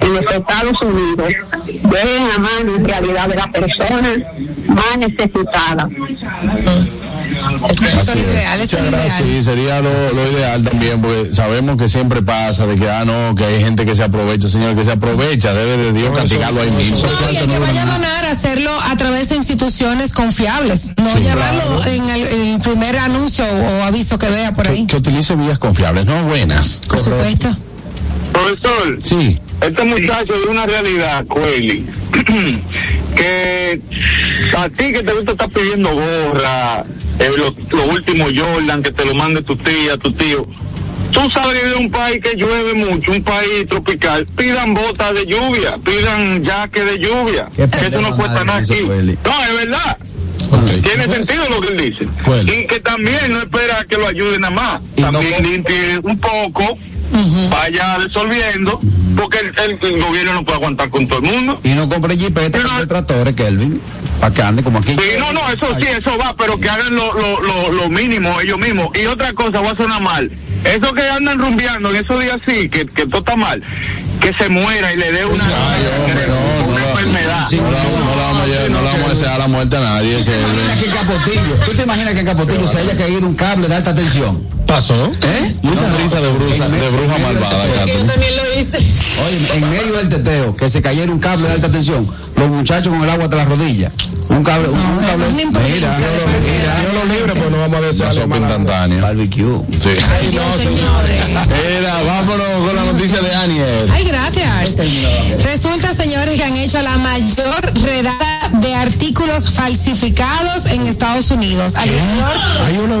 en 0.00 0.14
los 0.14 0.32
Estados 0.34 0.82
Unidos 0.82 1.32
lleguen 1.64 2.22
a 2.34 2.38
mano 2.38 2.76
en 2.76 2.84
realidad 2.84 3.28
de 3.28 3.36
las 3.36 3.48
personas 3.48 4.18
más 4.66 4.98
necesitadas. 4.98 5.86
Eso 7.70 7.86
es 7.86 8.06
lo 8.14 8.20
ideal, 8.22 8.60
eso 8.60 8.76
es 8.78 8.82
lo 8.82 8.88
ideal. 8.90 9.22
Sí, 9.22 9.42
sería 9.42 9.80
lo, 9.80 9.90
lo 10.14 10.32
ideal 10.32 10.62
también, 10.62 11.00
porque 11.00 11.32
sabemos 11.32 11.76
que 11.76 11.88
siempre 11.88 12.22
pasa 12.22 12.66
de 12.66 12.76
que, 12.76 12.90
ah, 12.90 13.04
no, 13.04 13.34
que 13.34 13.44
hay 13.44 13.62
gente 13.62 13.84
que 13.84 13.94
se 13.94 14.02
aprovecha, 14.02 14.48
señor, 14.48 14.76
que 14.76 14.84
se 14.84 14.92
aprovecha, 14.92 15.52
debe 15.54 15.76
de 15.76 15.92
Dios 15.92 16.16
castigarlo 16.16 16.62
ahí 16.62 16.70
mismo. 16.70 16.98
No, 16.98 17.32
y 17.32 17.36
el 17.36 17.46
que 17.46 17.58
vaya 17.58 17.82
a 17.82 17.86
donar, 17.86 18.24
hacerlo 18.26 18.72
a 18.90 18.96
través 18.96 19.28
de 19.30 19.36
instituciones 19.36 20.12
confiables, 20.12 20.90
no 20.96 21.18
llevarlo 21.18 21.84
en 21.86 22.08
el, 22.10 22.22
el 22.22 22.60
primer 22.60 22.98
anuncio 22.98 23.44
o 23.44 23.82
aviso 23.84 24.18
que 24.18 24.28
vea 24.28 24.52
por 24.52 24.68
ahí. 24.68 24.82
Que, 24.82 24.92
que 24.92 24.96
utilice 24.96 25.36
vías 25.36 25.58
confiables, 25.58 26.06
no 26.06 26.24
buenas. 26.24 26.82
Por 26.88 26.98
supuesto. 26.98 27.56
Profesor, 28.32 28.98
Sí. 29.02 29.40
Este 29.62 29.84
muchacho 29.84 30.32
de 30.40 30.46
una 30.46 30.66
realidad, 30.66 31.24
Cueli, 31.26 31.86
que 33.16 33.80
a 34.56 34.68
ti 34.68 34.92
que 34.92 35.02
te 35.02 35.12
gusta 35.12 35.32
estar 35.32 35.48
pidiendo 35.48 35.90
gorra, 35.94 36.84
eh, 37.18 37.30
los 37.36 37.54
lo 37.70 37.84
últimos 37.92 38.32
Jordan, 38.36 38.82
que 38.82 38.92
te 38.92 39.04
lo 39.04 39.14
mande 39.14 39.42
tu 39.42 39.56
tía, 39.56 39.96
tu 39.96 40.12
tío. 40.12 40.46
Tú 41.12 41.20
sabes 41.34 41.70
de 41.70 41.74
un 41.76 41.90
país 41.90 42.20
que 42.22 42.36
llueve 42.36 42.74
mucho, 42.74 43.12
un 43.12 43.22
país 43.22 43.66
tropical, 43.68 44.26
pidan 44.34 44.72
botas 44.72 45.14
de 45.14 45.26
lluvia, 45.26 45.78
pidan 45.78 46.44
jaque 46.44 46.84
de 46.84 46.98
lluvia. 46.98 47.50
Eso 47.56 48.00
no 48.00 48.16
cuesta 48.16 48.44
nada 48.44 48.58
aquí. 48.58 48.80
No, 48.82 49.44
es 49.44 49.56
verdad. 49.64 49.98
Tiene 50.82 51.04
sentido 51.04 51.48
lo 51.48 51.60
que 51.60 51.68
él 51.68 51.78
dice. 51.78 52.08
Y 52.44 52.66
que 52.66 52.80
también 52.80 53.30
no 53.30 53.38
espera 53.38 53.84
que 53.88 53.96
lo 53.96 54.06
ayude 54.06 54.38
nada 54.38 54.54
más. 54.54 54.80
también 54.96 55.42
limpie 55.42 55.98
un 56.02 56.18
poco, 56.18 56.78
vaya 57.50 57.98
resolviendo, 57.98 58.78
porque 59.16 59.38
el, 59.40 60.02
gobierno 60.02 60.34
no 60.34 60.44
puede 60.44 60.56
aguantar 60.56 60.90
con 60.90 61.06
todo 61.06 61.18
el 61.18 61.24
mundo. 61.24 61.60
Y 61.62 61.70
no 61.70 61.88
compre 61.88 62.16
jipetas 62.16 62.78
de 62.78 62.86
tractores, 62.86 63.34
Kelvin, 63.34 63.80
para 64.20 64.34
que 64.34 64.42
ande 64.42 64.62
como 64.62 64.78
aquí. 64.78 64.92
Sí, 64.92 65.18
no, 65.18 65.32
no, 65.32 65.48
eso 65.50 65.68
sí, 65.78 65.86
eso 65.86 66.18
va, 66.18 66.34
pero 66.36 66.58
que 66.58 66.68
hagan 66.68 66.94
lo, 66.94 67.12
lo, 67.12 67.42
lo, 67.42 67.72
lo 67.72 67.88
mínimo 67.88 68.40
ellos 68.40 68.58
mismos. 68.58 68.88
Y 68.94 69.06
otra 69.06 69.32
cosa, 69.32 69.60
voy 69.60 69.70
a 69.70 69.76
sonar 69.76 70.02
mal. 70.02 70.30
Eso 70.64 70.92
que 70.94 71.02
andan 71.02 71.38
rumbeando 71.38 71.90
en 71.90 71.96
esos 71.96 72.22
días 72.22 72.38
sí, 72.46 72.68
que, 72.68 72.86
que 72.86 73.06
todo 73.06 73.18
está 73.18 73.36
mal, 73.36 73.62
que 74.20 74.30
se 74.38 74.48
muera 74.48 74.92
y 74.92 74.96
le 74.96 75.12
dé 75.12 75.24
una, 75.24 75.44
una 76.68 76.88
enfermedad. 76.90 77.50
no, 77.50 77.70
la 77.70 78.22
vamos 78.22 78.42
a, 78.42 78.68
no 78.68 78.80
le 78.80 78.88
vamos 78.88 79.01
a 79.01 79.01
desear 79.12 79.38
la 79.38 79.46
muerte 79.46 79.76
a 79.76 79.80
nadie. 79.80 80.16
Que... 80.24 80.84
Que 80.84 80.90
Capotillo, 80.90 81.54
¿Tú 81.66 81.72
te 81.76 81.82
imaginas 81.82 82.14
que 82.14 82.20
en 82.20 82.26
Capotillo 82.26 82.66
se 82.66 82.78
haya 82.78 82.96
caído 82.96 83.26
un 83.26 83.34
cable 83.34 83.68
de 83.68 83.74
alta 83.74 83.94
tensión? 83.94 84.42
¿Pasó? 84.66 84.94
¿Eh? 85.22 85.54
Y 85.62 85.68
esa 85.72 85.86
risa 85.96 86.20
de 86.20 86.32
bruja, 86.32 86.68
de 86.68 86.88
bruja 86.88 87.18
malvada, 87.18 87.84
Yo 87.86 88.04
también 88.06 88.32
lo 88.36 88.60
hice. 88.60 88.78
Oye, 88.78 89.58
en 89.58 89.70
medio 89.70 89.92
del 89.98 90.08
teteo, 90.08 90.56
que 90.56 90.68
se 90.70 90.80
cayera 90.80 91.12
un 91.12 91.18
cable 91.18 91.46
de 91.46 91.52
alta 91.54 91.68
tensión, 91.68 92.08
los 92.36 92.48
muchachos 92.48 92.90
con 92.90 93.02
el 93.02 93.10
agua 93.10 93.24
hasta 93.24 93.36
las 93.36 93.48
rodillas. 93.48 93.92
Un 94.30 94.42
cable, 94.42 94.68
un, 94.68 94.78
un 94.78 95.04
cable. 95.04 95.26
Mira, 95.34 95.50
mira, 95.50 95.96
Dios 96.80 96.94
lo 96.94 97.14
libre, 97.14 97.34
pues 97.34 97.50
no 97.50 97.58
vamos 97.58 97.76
a 97.76 97.80
decir 97.82 98.04
Una 98.04 98.12
sopa 98.12 98.36
instantánea. 98.38 99.02
Barbecue. 99.02 99.60
Sí. 99.78 99.90
Ay, 100.10 100.28
Dios, 100.28 100.44
señores. 100.56 101.26
Mira, 101.28 102.02
vámonos 102.02 102.66
con 102.66 102.76
la 102.76 102.84
noticia 102.84 103.20
de 103.20 103.34
Aniel. 103.34 103.90
Ay, 103.92 104.04
gracias. 104.04 104.76
Resulta, 105.42 105.92
señores, 105.92 106.36
que 106.36 106.44
han 106.44 106.56
hecho 106.56 106.80
la 106.80 106.96
mayor 106.96 107.72
redada 107.82 108.41
de 108.52 108.74
artículos 108.74 109.50
falsificados 109.50 110.66
en 110.66 110.86
Estados 110.86 111.30
Unidos. 111.30 111.74
Alrededor, 111.74 112.36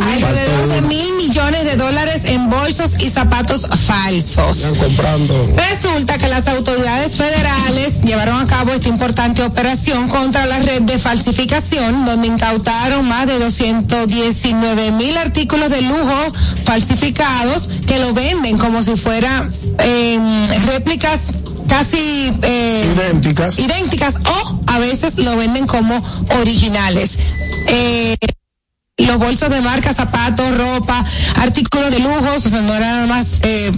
alrededor 0.02 0.68
de 0.68 0.82
mil 0.82 1.12
millones 1.14 1.64
de 1.64 1.76
dólares 1.76 2.24
en 2.26 2.48
bolsos 2.48 2.94
y 2.98 3.10
zapatos 3.10 3.66
falsos. 3.86 4.58
Están 4.58 4.74
comprando. 4.76 5.54
Resulta 5.70 6.18
que 6.18 6.28
las 6.28 6.48
autoridades 6.48 7.16
federales 7.16 8.02
llevaron 8.02 8.40
a 8.40 8.46
cabo 8.46 8.72
esta 8.72 8.88
importante 8.88 9.42
operación 9.42 10.08
contra 10.08 10.46
la 10.46 10.58
red 10.58 10.82
de 10.82 10.98
falsificación, 10.98 12.04
donde 12.04 12.28
incautaron 12.28 13.06
más 13.08 13.26
de 13.26 13.38
219 13.38 14.92
mil 14.92 15.16
artículos 15.16 15.70
de 15.70 15.82
lujo 15.82 16.32
falsificados 16.64 17.68
que 17.86 17.98
lo 17.98 18.12
venden 18.14 18.58
como 18.58 18.82
si 18.82 18.96
fuera 18.96 19.50
eh, 19.78 20.18
réplicas 20.66 21.28
casi 21.72 22.34
eh, 22.42 22.94
idénticas. 22.94 23.58
idénticas 23.58 24.16
o 24.16 24.60
a 24.66 24.78
veces 24.78 25.16
lo 25.18 25.36
venden 25.38 25.66
como 25.66 26.04
originales. 26.38 27.18
Eh, 27.66 28.14
los 28.98 29.16
bolsos 29.16 29.48
de 29.48 29.62
marca, 29.62 29.94
zapatos, 29.94 30.54
ropa, 30.54 31.02
artículos 31.36 31.90
de 31.90 32.00
lujos, 32.00 32.44
o 32.44 32.50
sea, 32.50 32.60
no 32.60 32.74
eran 32.74 32.94
nada 32.94 33.06
más 33.06 33.36
eh, 33.42 33.72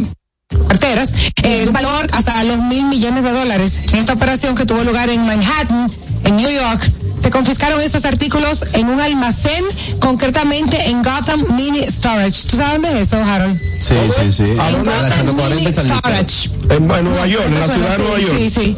carteras, 0.69 1.15
eh, 1.43 1.65
un 1.67 1.73
valor 1.73 2.07
hasta 2.13 2.43
los 2.45 2.59
mil 2.59 2.85
millones 2.87 3.25
de 3.25 3.33
dólares. 3.33 3.83
En 3.93 3.97
esta 3.97 4.13
operación 4.13 4.55
que 4.55 4.67
tuvo 4.67 4.83
lugar 4.85 5.09
en 5.11 5.25
Manhattan, 5.27 5.91
en 6.25 6.37
New 6.37 6.51
York, 6.51 6.91
se 7.17 7.31
confiscaron 7.31 7.81
estos 7.81 8.05
artículos 8.05 8.65
en 8.73 8.89
un 8.89 9.01
almacén, 9.01 9.65
concretamente 10.01 10.89
en 10.89 11.03
Gotham 11.03 11.45
Mini 11.57 11.83
Storage. 11.89 12.49
¿Tú 12.49 12.57
sabes 12.57 12.83
dónde 12.83 13.01
es 13.01 13.09
eso, 13.09 13.23
Harold? 13.25 13.59
Sí, 13.81 13.95
sí, 14.19 14.33
sí. 14.33 14.51
En 14.51 14.57
dónde? 14.57 14.91
Gotham 14.91 15.37
Mini 15.37 15.73
140 15.73 15.75
San 15.75 15.89
Luis. 15.89 15.99
Storage. 15.99 16.51
En, 16.71 16.91
en 16.91 17.05
Nueva 17.05 17.27
York, 17.27 17.45
en 17.47 17.61
la 17.61 17.75
ciudad 17.75 17.97
de 17.97 17.99
Nueva 17.99 18.19
York. 18.19 18.35
Sí, 18.39 18.51
sí. 18.51 18.77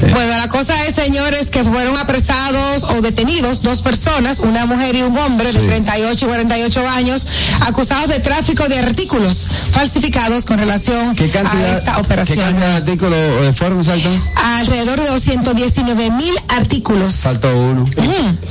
Bueno, 0.00 0.36
la 0.38 0.48
cosa 0.48 0.86
es, 0.86 0.94
señores, 0.94 1.50
que 1.50 1.62
fueron 1.62 1.96
apresados 1.98 2.84
o 2.84 3.00
detenidos 3.02 3.62
dos 3.62 3.82
personas, 3.82 4.40
una 4.40 4.66
mujer 4.66 4.94
y 4.94 5.02
un 5.02 5.16
hombre 5.18 5.52
de 5.52 5.60
38 5.60 6.24
y 6.24 6.28
48 6.28 6.88
años, 6.88 7.26
acusados 7.60 8.08
de 8.08 8.20
tráfico 8.20 8.68
de 8.68 8.78
artículos 8.78 9.46
falsificados 9.70 10.44
con 10.44 10.58
relación 10.58 11.14
¿Qué 11.14 11.24
a 11.24 11.76
esta 11.76 11.94
¿qué 11.94 12.00
operación. 12.00 12.38
cantidad 12.38 12.68
de 12.68 12.76
artículos 12.76 13.18
eh, 13.18 13.52
fueron 13.54 13.78
exactos? 13.80 14.12
Alrededor 14.36 15.00
de 15.00 15.08
219 15.08 16.10
mil 16.12 16.34
artículos. 16.48 17.14
Faltó 17.16 17.54
uno. 17.56 17.88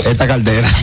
Esta 0.05 0.27
cartera. 0.27 0.69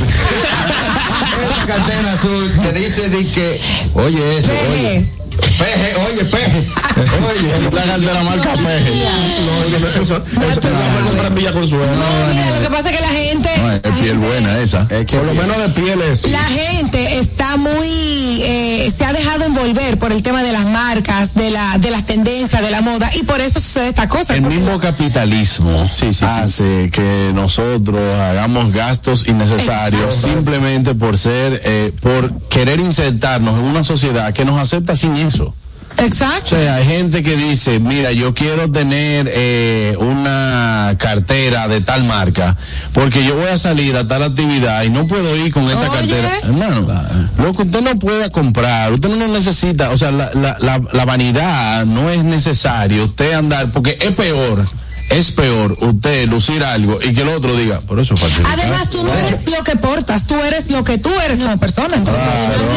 Esta 1.51 1.67
cartera 1.67 2.13
azul 2.13 2.53
que 2.63 2.73
dice 2.73 3.09
de 3.11 3.27
que, 3.29 3.61
oye 3.95 4.39
eso, 4.39 4.51
oye. 4.73 5.13
Peje, 5.59 5.95
oye, 5.97 6.25
peje. 6.27 6.69
Oye, 6.97 7.71
La 7.73 7.83
cartera 7.83 8.23
marca 8.23 8.53
peje. 8.53 9.05
No, 9.47 9.89
eso 9.89 10.15
no- 10.21 11.07
comprar 11.09 11.35
Villa 11.35 11.53
Consuelo. 11.53 11.93
Mira, 12.33 12.51
lo 12.57 12.63
que 12.63 12.71
pasa 12.71 12.91
es 12.91 12.97
que 12.97 13.03
la 13.03 13.09
gente... 13.13 13.51
No, 13.59 13.73
es 13.73 13.81
la 13.83 13.91
piel 13.93 14.05
gente- 14.07 14.27
buena 14.27 14.59
esa. 14.59 14.87
es 14.91 15.07
que 15.07 15.17
Por 15.17 15.27
lo 15.27 15.35
menos 15.35 15.59
de 15.59 15.69
pieles. 15.71 16.29
La 16.31 16.45
gente 16.45 17.19
está 17.19 17.57
muy, 17.57 18.43
eh, 18.43 18.93
se 18.97 19.05
ha 19.05 19.13
dejado 19.13 19.45
envolver 19.45 19.99
por 19.99 20.13
el 20.13 20.23
tema 20.23 20.43
de 20.43 20.53
las 20.53 20.67
marcas, 20.67 21.35
de 21.35 21.51
la, 21.51 21.79
de 21.79 21.91
las 21.91 22.05
tendencias, 22.07 22.61
de 22.63 22.71
la 22.71 22.81
moda, 22.83 23.11
y 23.15 23.23
por 23.25 23.41
eso 23.41 23.61
sucede 23.61 23.89
esta 23.89 24.09
cosa. 24.09 24.35
El 24.35 24.43
mismo 24.43 24.79
capitalismo 24.79 25.71
hace 26.23 26.91
que 26.91 27.31
nosotros 27.35 28.01
hagamos 28.21 28.73
gastos 28.73 29.27
innecesarios 29.27 30.15
simplemente 30.15 30.95
por 30.95 31.17
ser, 31.17 31.61
eh, 31.65 31.93
por 32.01 32.39
querer 32.49 32.81
insertarnos 32.81 33.59
en 33.59 33.65
una 33.65 33.83
sociedad 33.83 34.33
que 34.33 34.45
nos 34.45 34.59
acepta 34.61 34.97
sin 34.97 35.17
eso. 35.17 35.46
O 35.99 36.03
Exacto. 36.03 36.57
sea, 36.57 36.77
hay 36.77 36.85
gente 36.85 37.23
que 37.23 37.37
dice, 37.37 37.79
mira, 37.79 38.13
yo 38.13 38.35
quiero 38.35 38.71
tener 38.71 39.31
eh, 39.35 39.97
una 39.99 40.95
cartera 40.99 41.69
de 41.69 41.81
tal 41.81 42.05
marca, 42.05 42.57
porque 42.93 43.25
yo 43.25 43.35
voy 43.37 43.49
a 43.49 43.57
salir 43.57 43.97
a 43.97 44.07
tal 44.07 44.23
actividad 44.23 44.83
y 44.85 44.91
no 44.91 45.07
puedo 45.07 45.35
ir 45.37 45.53
con 45.53 45.65
esta 45.65 45.89
Oye. 45.91 45.99
cartera. 45.99 46.31
Hermano, 46.45 46.87
lo 47.39 47.53
que 47.55 47.63
usted 47.63 47.81
no 47.81 47.99
pueda 47.99 48.29
comprar, 48.31 48.93
usted 48.93 49.09
no 49.09 49.17
lo 49.17 49.29
necesita, 49.29 49.91
o 49.91 49.97
sea, 49.97 50.11
la, 50.13 50.31
la, 50.35 50.57
la, 50.61 50.81
la 50.93 51.05
vanidad 51.07 51.87
no 51.87 52.11
es 52.11 52.23
necesario 52.25 53.05
usted 53.05 53.33
andar, 53.33 53.71
porque 53.71 53.97
es 54.01 54.13
peor. 54.13 54.67
Es 55.09 55.31
peor 55.31 55.77
usted 55.81 56.29
lucir 56.29 56.65
algo 56.65 56.99
y 57.03 57.15
que 57.15 57.23
el 57.23 57.29
otro 57.29 57.55
diga, 57.57 57.81
por 57.81 58.01
eso 58.01 58.15
es 58.15 58.21
fácil. 58.21 58.45
Además, 58.47 58.91
tú 58.91 59.05
no 59.05 59.13
eres 59.15 59.49
lo 59.51 59.63
que 59.63 59.77
portas, 59.77 60.27
tú 60.27 60.35
eres 60.43 60.71
lo 60.71 60.83
que 60.85 60.99
tú 60.99 61.11
eres 61.25 61.41
como 61.41 61.57
persona. 61.59 61.97
Entonces, 61.97 62.23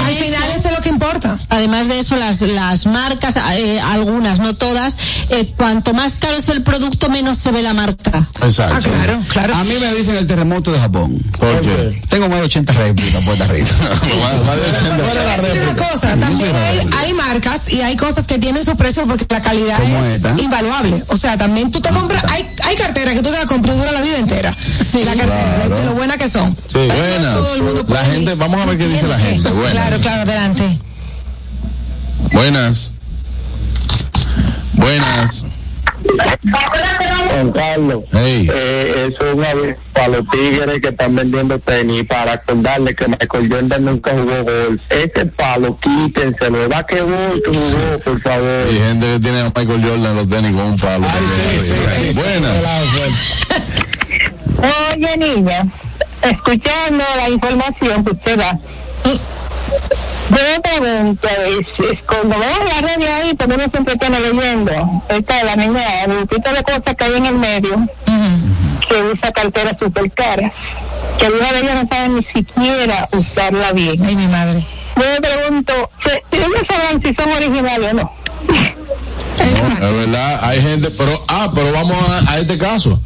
al 0.05 0.13
final 0.13 0.43
eso 0.55 0.69
es 0.69 0.75
lo 0.75 0.81
que 0.81 0.89
importa. 0.89 1.39
Además 1.49 1.87
de 1.87 1.99
eso, 1.99 2.15
las, 2.15 2.41
las 2.41 2.85
marcas, 2.85 3.35
eh, 3.53 3.79
algunas, 3.79 4.39
no 4.39 4.55
todas, 4.55 4.97
eh, 5.29 5.51
cuanto 5.57 5.93
más 5.93 6.15
caro 6.17 6.37
es 6.37 6.49
el 6.49 6.61
producto, 6.61 7.09
menos 7.09 7.37
se 7.37 7.51
ve 7.51 7.61
la 7.63 7.73
marca. 7.73 8.27
Exacto. 8.41 8.75
Ah, 8.77 8.79
claro, 8.81 9.19
claro. 9.29 9.55
a 9.55 9.63
mí 9.63 9.73
me 9.79 9.93
dicen 9.95 10.15
el 10.15 10.27
terremoto 10.27 10.71
de 10.71 10.79
Japón. 10.79 11.17
¿Por 11.39 11.61
qué? 11.61 12.01
Tengo 12.09 12.29
más 12.29 12.39
de 12.39 12.45
80 12.45 12.73
réplicas 12.73 13.23
puertas 13.23 13.49
arriba. 13.49 13.69
Una 15.63 15.75
cosa, 15.75 16.15
también 16.15 16.55
hay, 16.55 16.87
hay 16.97 17.13
marcas 17.13 17.71
y 17.71 17.81
hay 17.81 17.95
cosas 17.95 18.27
que 18.27 18.37
tienen 18.39 18.63
su 18.63 18.75
precio 18.75 19.05
porque 19.07 19.25
la 19.29 19.41
calidad 19.41 19.79
¿Cómo 19.79 20.03
es 20.03 20.15
esta? 20.15 20.35
invaluable. 20.41 21.03
O 21.07 21.17
sea, 21.17 21.37
también 21.37 21.71
tú 21.71 21.81
te 21.81 21.89
compras, 21.89 22.18
hay, 22.27 22.47
hay 22.63 22.75
carteras 22.75 23.13
que 23.13 23.21
tú 23.21 23.29
te 23.29 23.37
las 23.37 23.45
compras 23.45 23.77
dura 23.77 23.91
la 23.91 24.01
vida 24.01 24.17
entera. 24.17 24.55
Sí, 24.59 25.03
la 25.03 25.15
cartera, 25.15 25.67
de, 25.67 25.75
de 25.75 25.85
lo 25.85 25.93
buena 25.93 26.17
que 26.17 26.29
son. 26.29 26.55
Sí, 26.67 26.77
buenas. 26.77 27.87
La 27.87 28.05
gente, 28.05 28.35
vamos 28.35 28.61
a 28.61 28.65
ver 28.65 28.77
qué 28.77 28.87
dice 28.87 29.07
la 29.07 29.19
gente. 29.19 29.49
Buenas. 29.49 29.71
Claro, 29.71 29.97
claro, 29.99 30.21
adelante. 30.23 30.79
Buenas. 32.31 32.93
Buenas. 34.73 35.45
Juan 37.29 37.51
Carlos, 37.51 38.03
Hey. 38.11 38.49
eh, 38.51 39.07
eso 39.11 39.27
es 39.29 39.35
una 39.35 39.53
vez 39.53 39.77
para 39.93 40.07
los 40.09 40.29
tigres 40.29 40.79
que 40.81 40.89
están 40.89 41.15
vendiendo 41.15 41.59
tenis, 41.59 42.03
para 42.05 42.33
acordarle 42.33 42.95
que 42.95 43.07
Michael 43.07 43.49
Jordan 43.51 43.85
nunca 43.85 44.11
jugó 44.11 44.43
golf. 44.43 44.81
Ese 44.89 45.25
palo, 45.27 45.77
quítenselo. 45.79 46.59
¿Verdad 46.59 46.85
que 46.87 47.01
gol 47.01 47.41
que 47.43 47.51
jugó, 47.51 47.99
por 48.03 48.21
favor? 48.21 48.65
Hay 48.69 48.77
gente 48.79 49.05
que 49.13 49.19
tiene 49.19 49.39
a 49.41 49.43
Michael 49.45 49.83
Jordan 49.83 50.15
los 50.15 50.29
tenis 50.29 50.51
con 50.51 50.61
un 50.65 50.77
palo. 50.77 51.07
Buenas. 52.15 52.63
Oye, 54.91 55.17
niña, 55.17 55.71
escuchando 56.21 57.03
la 57.17 57.29
información 57.29 58.03
que 58.03 58.11
usted 58.11 58.37
da, 58.37 58.59
yo 60.29 60.35
me 60.35 60.59
pregunto, 60.61 61.27
veces, 61.27 61.99
cuando 62.07 62.37
vemos 62.39 62.59
la 62.75 62.81
red 62.87 62.97
de 62.99 63.07
ahí, 63.07 63.33
pues 63.35 63.49
uno 63.49 63.65
siempre 63.71 63.93
está 63.93 64.09
leyendo, 64.09 64.71
esta 65.09 65.37
de 65.37 65.43
la 65.43 65.55
niña, 65.55 66.03
el 66.05 66.27
tipo 66.27 66.49
de 66.51 66.63
cosas 66.63 66.95
que 66.97 67.03
hay 67.03 67.13
en 67.15 67.25
el 67.25 67.35
medio, 67.35 67.87
que 68.87 68.95
usa 69.13 69.31
carteras 69.31 69.75
súper 69.79 70.11
caras, 70.11 70.51
que 71.19 71.25
algunas 71.25 71.51
de 71.51 71.59
ellas 71.59 71.83
no 71.83 71.89
saben 71.91 72.15
ni 72.15 72.23
siquiera 72.33 73.07
usarla 73.11 73.71
bien. 73.73 74.03
Ay, 74.05 74.15
mi 74.15 74.27
madre. 74.27 74.65
Yo 74.95 75.03
me 75.03 75.21
pregunto, 75.21 75.73
¿se- 76.05 76.23
¿ellos 76.31 76.49
saben 76.69 77.01
si 77.03 77.13
son 77.15 77.31
originales 77.31 77.91
o 77.91 77.95
no? 77.95 78.11
No, 79.79 79.87
es 79.87 79.95
verdad, 79.95 80.39
hay 80.43 80.61
gente, 80.61 80.89
pero, 80.97 81.23
ah, 81.27 81.51
pero 81.55 81.71
vamos 81.71 81.97
a, 82.09 82.31
a 82.31 82.39
este 82.39 82.57
caso. 82.57 82.99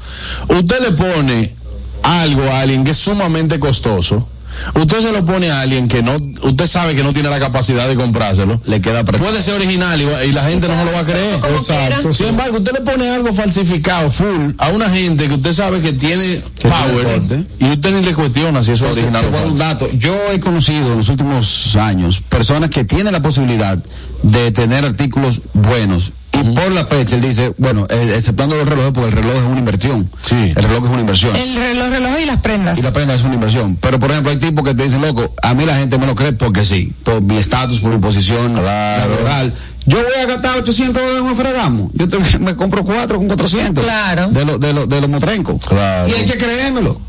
Usted 0.47 0.79
le 0.81 0.91
pone 0.91 1.53
algo 2.01 2.43
a 2.51 2.61
alguien 2.61 2.83
que 2.83 2.91
es 2.91 2.97
sumamente 2.97 3.59
costoso. 3.59 4.27
Usted 4.75 4.99
se 4.99 5.11
lo 5.11 5.25
pone 5.25 5.51
a 5.51 5.61
alguien 5.61 5.87
que 5.87 6.01
no, 6.01 6.15
usted 6.43 6.67
sabe 6.67 6.95
que 6.95 7.03
no 7.03 7.13
tiene 7.13 7.29
la 7.29 7.39
capacidad 7.39 7.87
de 7.87 7.95
comprárselo. 7.95 8.61
Le 8.65 8.81
queda 8.81 9.03
pre- 9.03 9.17
Puede 9.19 9.41
ser 9.41 9.55
original 9.55 9.99
y, 10.01 10.31
la 10.31 10.43
gente 10.45 10.67
no 10.67 10.79
se 10.79 10.85
lo 10.85 10.91
va 10.91 10.99
a 10.99 11.03
creer. 11.03 11.39
Exacto. 11.55 12.13
Sin 12.13 12.27
embargo, 12.27 12.57
usted 12.57 12.73
le 12.73 12.81
pone 12.81 13.09
algo 13.09 13.33
falsificado, 13.33 14.09
full, 14.11 14.51
a 14.57 14.69
una 14.69 14.89
gente 14.89 15.27
que 15.27 15.35
usted 15.35 15.53
sabe 15.53 15.81
que 15.81 15.93
tiene 15.93 16.41
power 16.61 17.21
y 17.59 17.65
usted 17.71 17.91
ni 17.93 18.03
le 18.03 18.13
cuestiona 18.13 18.61
si 18.63 18.71
eso 18.71 18.85
es 18.87 18.93
original 18.97 19.25
o 19.25 19.47
un 19.47 19.57
dato. 19.57 19.89
Yo 19.97 20.17
he 20.31 20.39
conocido 20.39 20.91
en 20.93 20.97
los 20.99 21.09
últimos 21.09 21.75
años 21.75 22.21
personas 22.29 22.69
que 22.69 22.83
tienen 22.83 23.13
la 23.13 23.21
posibilidad 23.21 23.77
de 24.23 24.51
tener 24.51 24.85
artículos 24.85 25.41
buenos. 25.53 26.11
Y 26.35 26.43
por 26.55 26.71
la 26.71 26.85
fecha 26.85 27.15
él 27.15 27.21
dice, 27.21 27.53
bueno, 27.57 27.85
eh, 27.89 28.11
exceptuando 28.15 28.55
los 28.57 28.67
relojes, 28.67 28.91
porque 28.91 29.09
el 29.09 29.15
reloj 29.15 29.35
es 29.37 29.43
una 29.43 29.59
inversión. 29.59 30.09
Sí. 30.27 30.35
El 30.55 30.63
reloj 30.63 30.85
es 30.85 30.91
una 30.91 31.01
inversión. 31.01 31.35
El 31.35 31.55
reloj, 31.55 31.89
reloj 31.89 32.11
y 32.21 32.25
las 32.25 32.39
prendas. 32.41 32.77
Y 32.79 32.81
la 32.81 32.91
prenda 32.91 33.13
es 33.13 33.21
una 33.23 33.35
inversión. 33.35 33.75
Pero, 33.79 33.99
por 33.99 34.09
ejemplo, 34.11 34.31
hay 34.31 34.37
tipos 34.37 34.63
que 34.67 34.73
te 34.73 34.83
dicen, 34.83 35.01
loco, 35.01 35.31
a 35.41 35.53
mí 35.53 35.65
la 35.65 35.75
gente 35.75 35.97
me 35.97 36.05
lo 36.07 36.15
cree 36.15 36.33
porque 36.33 36.65
sí, 36.65 36.91
por 37.03 37.21
mi 37.21 37.37
estatus, 37.37 37.79
por 37.79 37.91
mi 37.91 37.99
posición 37.99 38.53
Claro. 38.53 39.13
laboral. 39.15 39.53
Yo 39.85 39.97
voy 39.97 40.13
a 40.21 40.25
gastar 40.25 40.57
800 40.57 40.95
dólares 40.95 41.19
en 41.19 41.25
un 41.25 41.35
fregamo. 41.37 41.91
Yo 41.93 42.07
te- 42.07 42.39
me 42.39 42.55
compro 42.55 42.83
cuatro 42.83 43.17
con 43.17 43.27
400. 43.27 43.83
Claro. 43.83 44.29
De 44.29 44.45
los 44.45 44.59
de 44.59 44.73
lo, 44.73 44.87
de 44.87 45.01
los 45.01 45.09
motrencos. 45.09 45.59
Claro. 45.67 46.07
Y 46.09 46.13
hay 46.13 46.25
que 46.25 46.37
creérmelo. 46.37 46.99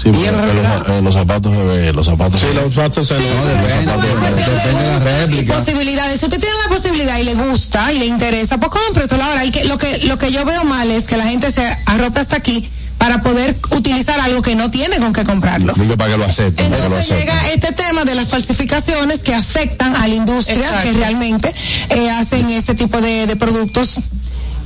Sí, 0.00 0.08
y 0.10 0.12
los, 0.12 0.88
eh, 0.88 1.00
los 1.02 1.14
zapatos 1.14 1.52
se 1.52 1.62
ven, 1.62 1.96
los 1.96 2.06
zapatos 2.06 2.40
Sí, 2.40 2.46
se 2.46 2.52
ven. 2.54 2.64
los 2.86 2.94
se 2.94 3.04
Sí, 3.04 3.14
depende, 3.24 3.66
es 3.68 3.86
depende, 3.86 4.84
de 4.84 4.92
la 4.92 4.98
y 4.98 5.26
réplica. 5.26 5.54
posibilidades. 5.54 6.20
Si 6.20 6.26
usted 6.26 6.38
tiene 6.40 6.54
la 6.64 6.68
posibilidad 6.74 7.18
y 7.18 7.24
le 7.24 7.34
gusta 7.34 7.92
y 7.92 7.98
le 7.98 8.06
interesa, 8.06 8.58
pues 8.58 8.70
cómpreselo. 8.70 9.24
Ahora, 9.24 9.42
el 9.42 9.50
que, 9.52 9.64
lo 9.64 9.76
que 9.76 9.98
lo 10.06 10.16
que 10.18 10.30
yo 10.30 10.44
veo 10.44 10.62
mal 10.64 10.88
es 10.90 11.06
que 11.06 11.16
la 11.16 11.24
gente 11.26 11.50
se 11.50 11.62
arrope 11.86 12.20
hasta 12.20 12.36
aquí 12.36 12.70
para 12.96 13.22
poder 13.22 13.56
utilizar 13.70 14.18
algo 14.20 14.40
que 14.42 14.54
no 14.56 14.70
tiene 14.70 14.98
con 14.98 15.12
qué 15.12 15.24
comprarlo. 15.24 15.72
Digo 15.76 15.96
para 15.96 16.12
que 16.12 16.16
lo 16.18 16.24
acepten, 16.24 16.66
para 16.70 16.82
que 16.84 16.88
lo 16.88 16.96
Entonces 16.96 17.12
acepten. 17.12 17.36
llega 17.36 17.48
este 17.52 17.72
tema 17.72 18.04
de 18.04 18.14
las 18.14 18.28
falsificaciones 18.28 19.22
que 19.22 19.34
afectan 19.34 19.94
a 19.96 20.06
la 20.08 20.14
industria 20.14 20.56
Exacto. 20.66 20.82
que 20.90 20.92
realmente 20.96 21.54
eh, 21.90 22.10
hacen 22.10 22.48
ese 22.50 22.74
tipo 22.74 23.00
de, 23.00 23.26
de 23.26 23.36
productos. 23.36 23.98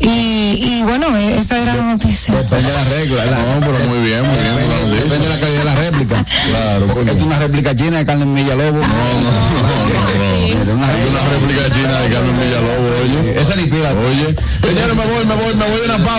Y, 0.01 0.09
y 0.09 0.83
bueno, 0.83 1.17
eh, 1.17 1.37
esa 1.39 1.59
era 1.59 1.77
la 1.77 1.83
noticia. 1.85 2.35
Depende 2.35 2.67
de 2.69 2.75
la 2.75 2.85
regla. 2.85 3.25
la- 3.27 3.55
No, 3.55 3.61
pero 3.61 3.79
muy 3.89 3.99
bien, 4.05 4.27
muy 4.27 4.37
bien. 4.37 4.55
Porque 7.53 7.75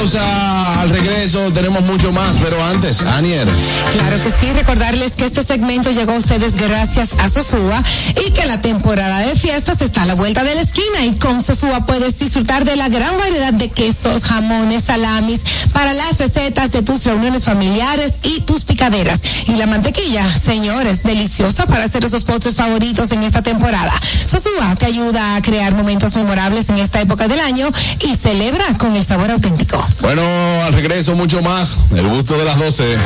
Al 0.04 0.90
regreso 0.90 1.54
tenemos 1.54 1.82
mucho 1.84 2.12
más, 2.12 2.38
pero 2.38 2.62
antes, 2.62 3.04
Anier. 3.04 3.48
Claro 3.94 4.22
que 4.22 4.32
sí, 4.32 4.52
recordarles 4.52 5.16
que 5.16 5.24
este 5.24 5.46
segmento 5.46 5.92
llegó 5.92 6.12
a 6.12 6.18
ustedes 6.18 6.58
gracias 6.58 7.12
a 7.20 7.30
Sosúa 7.30 7.82
y 8.28 8.32
que 8.32 8.46
la 8.46 8.60
temporada 8.60 9.20
de 9.20 9.34
fiestas 9.34 9.82
está 9.82 10.02
a 10.02 10.06
la 10.06 10.16
vuelta 10.16 10.44
de 10.44 10.56
la 10.56 10.62
esquina 10.62 11.06
y 11.06 11.14
con 11.14 11.42
Sosúa 11.42 11.86
puedes 11.86 12.20
disfrutar 12.20 12.66
de 12.66 12.76
la 12.76 12.90
gran 12.90 13.18
variedad 13.18 13.54
de 13.54 13.70
quesos, 13.70 14.26
jamones, 14.26 14.84
salamis 14.84 15.40
para 15.72 15.94
las 15.94 16.20
recetas 16.20 16.74
de 16.74 16.82
tus 16.82 17.06
reuniones 17.06 17.46
familiares 17.46 18.20
y 18.24 18.42
tus 18.42 18.66
picaderas. 18.66 19.22
Y 19.48 19.54
la 19.54 19.68
mantequilla, 19.68 20.30
señores, 20.30 21.04
deliciosa 21.04 21.66
para 21.66 21.86
hacer 21.86 22.04
esos 22.04 22.26
postres 22.26 22.58
favoritos 22.58 23.14
en 23.14 23.24
esta 23.24 23.42
temporada. 23.42 23.94
Sosúa 24.26 24.76
te 24.76 24.86
ayuda 24.86 25.38
a 25.38 25.42
crear 25.42 25.74
momentos 25.74 26.14
memorables 26.18 26.68
en 26.68 26.80
esta 26.80 27.00
época 27.00 27.30
del 27.30 27.40
año 27.40 27.72
y 28.02 28.18
celebra 28.18 28.78
con 28.78 28.94
el 28.98 29.06
sabor 29.06 29.32
auténtico. 29.32 29.82
Bueno, 30.02 30.24
al 30.64 30.74
regreso 30.74 31.16
mucho 31.16 31.42
más. 31.42 31.78
El 31.96 32.08
gusto 32.08 32.38
de 32.38 32.46
las 32.46 32.60
12. 32.60 32.98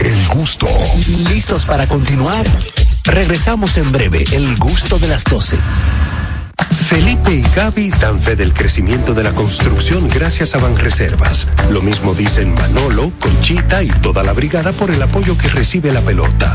El 0.00 0.28
gusto. 0.28 0.66
¿Listos 1.28 1.64
para 1.64 1.86
continuar? 1.86 2.46
Regresamos 3.04 3.76
en 3.76 3.92
breve. 3.92 4.24
El 4.32 4.56
gusto 4.56 4.98
de 4.98 5.08
las 5.08 5.24
12. 5.24 5.56
Felipe 6.88 7.34
y 7.34 7.42
Gaby 7.54 7.90
dan 8.00 8.18
fe 8.18 8.34
del 8.34 8.52
crecimiento 8.52 9.14
de 9.14 9.22
la 9.22 9.34
construcción 9.34 10.08
gracias 10.08 10.54
a 10.54 10.58
Banreservas. 10.58 11.48
Lo 11.70 11.82
mismo 11.82 12.14
dicen 12.14 12.54
Manolo, 12.54 13.12
Conchita 13.18 13.82
y 13.82 13.88
toda 13.88 14.22
la 14.22 14.32
brigada 14.32 14.72
por 14.72 14.90
el 14.90 15.02
apoyo 15.02 15.36
que 15.36 15.48
recibe 15.48 15.92
la 15.92 16.00
pelota. 16.00 16.54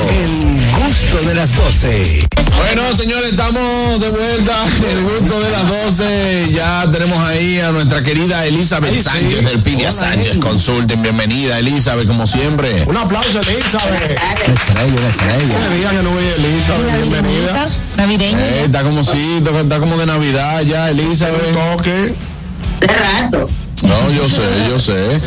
El 0.10 0.72
gusto 0.88 1.22
de 1.22 1.36
las 1.36 1.54
12. 1.54 2.28
Bueno, 2.56 2.96
señores, 2.96 3.32
estamos 3.32 4.00
de 4.00 4.10
vuelta. 4.10 4.66
El 4.90 5.04
gusto 5.04 5.40
de 5.42 5.52
las 5.52 5.68
12. 5.68 6.52
Ya 6.54 6.90
tenemos 6.92 7.18
ahí 7.28 7.60
a 7.60 7.72
nuestra 7.72 8.02
querida 8.02 8.46
Elizabeth 8.46 8.92
Ay, 8.92 8.98
sí. 8.98 9.04
Sánchez 9.04 9.46
del 9.46 9.62
Pinia 9.64 9.90
Hola, 9.90 10.00
Sánchez 10.00 10.32
Eli. 10.32 10.40
Consulten. 10.40 11.02
Bienvenida, 11.02 11.60
Elizabeth, 11.60 12.08
como 12.08 12.26
siempre. 12.26 12.86
Un 12.86 12.96
aplauso, 12.96 13.42
Elizabeth. 13.42 14.12
Estrella, 14.12 15.10
estrella. 15.10 15.90
Que 15.92 16.04
no 16.04 16.12
a 16.12 16.22
Elizabeth, 16.22 17.02
bienvenida. 17.02 17.70
Navideña. 17.98 18.40
Eh, 18.40 18.64
está 18.66 18.84
como 18.84 19.04
sí, 19.04 19.42
está, 19.44 19.60
está 19.60 19.80
como 19.80 19.98
de 19.98 20.06
Navidad 20.06 20.62
ya, 20.62 20.90
Elizabeth. 20.90 21.54
Toque. 21.54 22.14
De 22.80 22.88
rato. 22.88 23.50
No, 23.84 24.12
yo 24.12 24.28
sé, 24.28 24.42
yo 24.70 24.80
sé. 24.80 25.20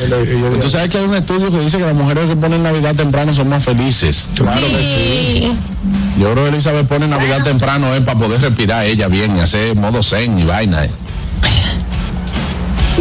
Tú 0.61 0.69
sabes 0.69 0.91
que 0.91 0.99
hay 0.99 1.05
un 1.05 1.15
estudio 1.15 1.51
que 1.51 1.61
dice 1.61 1.79
que 1.79 1.85
las 1.85 1.95
mujeres 1.95 2.27
que 2.27 2.37
ponen 2.37 2.63
Navidad 2.63 2.95
temprano 2.95 3.33
son 3.33 3.49
más 3.49 3.65
felices. 3.65 4.31
Claro 4.35 4.67
que 4.67 4.79
sí. 4.79 5.53
Yo 6.19 6.33
creo 6.33 6.45
que 6.45 6.51
Elizabeth 6.51 6.87
pone 6.87 7.07
Navidad 7.07 7.43
temprano 7.45 7.95
es 7.95 8.01
para 8.01 8.19
poder 8.19 8.41
respirar 8.41 8.85
ella 8.85 9.09
bien 9.09 9.37
y 9.37 9.41
hacer 9.41 9.77
modo 9.77 10.03
zen 10.03 10.39
y 10.39 10.43
vaina. 10.45 10.85
eh. 10.85 10.91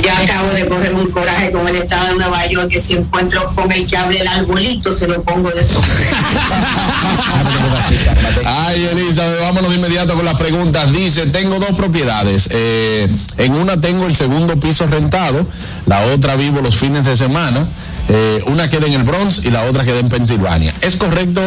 Ya 0.02 0.20
acabo 0.20 0.50
de 0.50 0.68
coger 0.68 0.94
un 0.94 1.10
coraje 1.12 1.52
con 1.52 1.68
el 1.68 1.76
estado 1.76 2.10
de 2.10 2.16
Nueva 2.16 2.46
York 2.48 2.70
que 2.70 2.80
si 2.80 2.94
encuentro 2.94 3.54
con 3.54 3.72
el 3.72 3.86
que 3.86 3.98
hable 3.98 4.20
el 4.20 4.28
arbolito 4.28 4.94
se 4.94 5.08
lo 5.08 5.22
pongo 5.24 5.50
de 5.52 5.66
sombrero. 5.66 6.10
Ay, 8.46 8.88
Elizabeth, 8.92 9.42
vámonos 9.42 9.72
de 9.72 9.78
inmediato 9.78 10.16
con 10.16 10.26
las 10.26 10.36
preguntas. 10.36 10.92
Dice, 10.92 11.28
tengo 11.28 11.60
dos 11.60 11.76
propiedades. 11.76 12.50
Eh, 12.52 13.08
en 13.38 13.56
una 13.56 13.80
tengo 13.82 14.06
el 14.06 14.16
segundo 14.16 14.60
piso 14.60 14.88
rentado, 14.88 15.46
la 15.86 16.02
otra 16.04 16.36
vivo 16.36 16.62
los 16.62 16.76
fines 16.76 17.06
de 17.06 17.16
semana. 17.16 17.68
Eh, 18.08 18.44
una 18.48 18.70
queda 18.70 18.88
en 18.88 18.94
el 18.94 19.04
Bronx 19.04 19.46
y 19.46 19.52
la 19.52 19.64
otra 19.64 19.86
queda 19.86 20.00
en 20.00 20.10
Pensilvania. 20.10 20.74
¿Es 20.82 20.96
correcto 20.96 21.42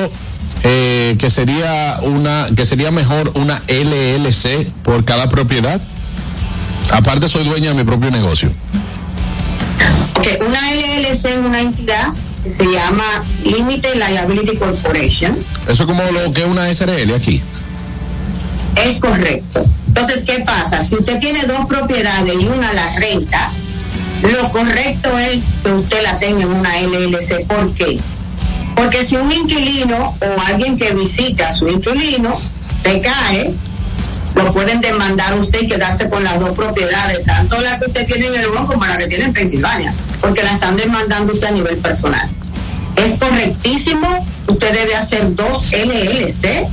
eh, 0.63 1.17
que 1.19 1.31
sería 1.31 1.99
una 2.03 2.49
que 2.55 2.65
sería 2.65 2.91
mejor 2.91 3.33
una 3.35 3.63
LLC 3.69 4.71
por 4.83 5.05
cada 5.05 5.29
propiedad? 5.29 5.81
Aparte 6.91 7.29
soy 7.29 7.45
dueña 7.45 7.69
de 7.71 7.75
mi 7.75 7.85
propio 7.85 8.11
negocio. 8.11 8.51
Ok, 10.17 10.27
una 10.47 10.59
LLC 10.73 11.25
es 11.27 11.39
una 11.39 11.61
entidad 11.61 12.09
que 12.45 12.51
se 12.51 12.65
llama 12.65 13.05
Limited 13.45 13.95
Liability 13.95 14.57
Corporation. 14.57 15.37
Eso 15.69 15.85
es 15.85 15.89
como 15.89 16.03
lo 16.11 16.33
que 16.33 16.43
es 16.43 16.49
una 16.49 16.73
SRL 16.73 17.15
aquí. 17.15 17.41
Es 18.77 18.99
correcto. 18.99 19.65
Entonces, 19.89 20.25
¿qué 20.25 20.41
pasa? 20.41 20.81
Si 20.81 20.95
usted 20.95 21.21
tiene 21.21 21.45
dos 21.45 21.67
propiedades 21.67 22.35
y 22.35 22.47
una 22.47 22.73
la 22.73 22.97
renta, 22.97 23.53
lo 24.23 24.51
correcto 24.51 25.19
es 25.19 25.55
que 25.63 25.73
usted 25.73 26.03
la 26.03 26.19
tenga 26.19 26.43
en 26.43 26.53
una 26.53 26.81
LLC. 26.81 27.47
¿Por 27.47 27.75
qué? 27.75 28.01
Porque 28.75 29.05
si 29.05 29.17
un 29.17 29.31
inquilino 29.31 30.17
o 30.21 30.41
alguien 30.47 30.79
que 30.79 30.93
visite 30.95 31.43
a 31.43 31.53
su 31.53 31.69
inquilino 31.69 32.39
se 32.83 33.01
cae, 33.01 33.55
lo 34.35 34.53
pueden 34.53 34.81
demandar 34.81 35.33
a 35.33 35.37
usted 35.37 35.63
y 35.63 35.69
quedarse 35.69 36.09
con 36.09 36.25
las 36.25 36.41
dos 36.41 36.51
propiedades, 36.51 37.25
tanto 37.25 37.61
la 37.61 37.79
que 37.79 37.87
usted 37.87 38.07
tiene 38.07 38.27
en 38.27 38.35
el 38.37 38.49
Bronx 38.49 38.69
como 38.69 38.85
la 38.85 38.97
que 38.97 39.07
tiene 39.07 39.25
en 39.25 39.33
Pensilvania, 39.33 39.95
porque 40.21 40.43
la 40.43 40.53
están 40.53 40.77
demandando 40.77 41.33
usted 41.33 41.49
a 41.49 41.53
nivel 41.53 41.77
personal. 41.79 42.29
Es 42.97 43.19
correctísimo, 43.19 44.27
usted 44.49 44.73
debe 44.73 44.95
hacer 44.97 45.35
dos 45.35 45.73
LLC, 45.73 46.67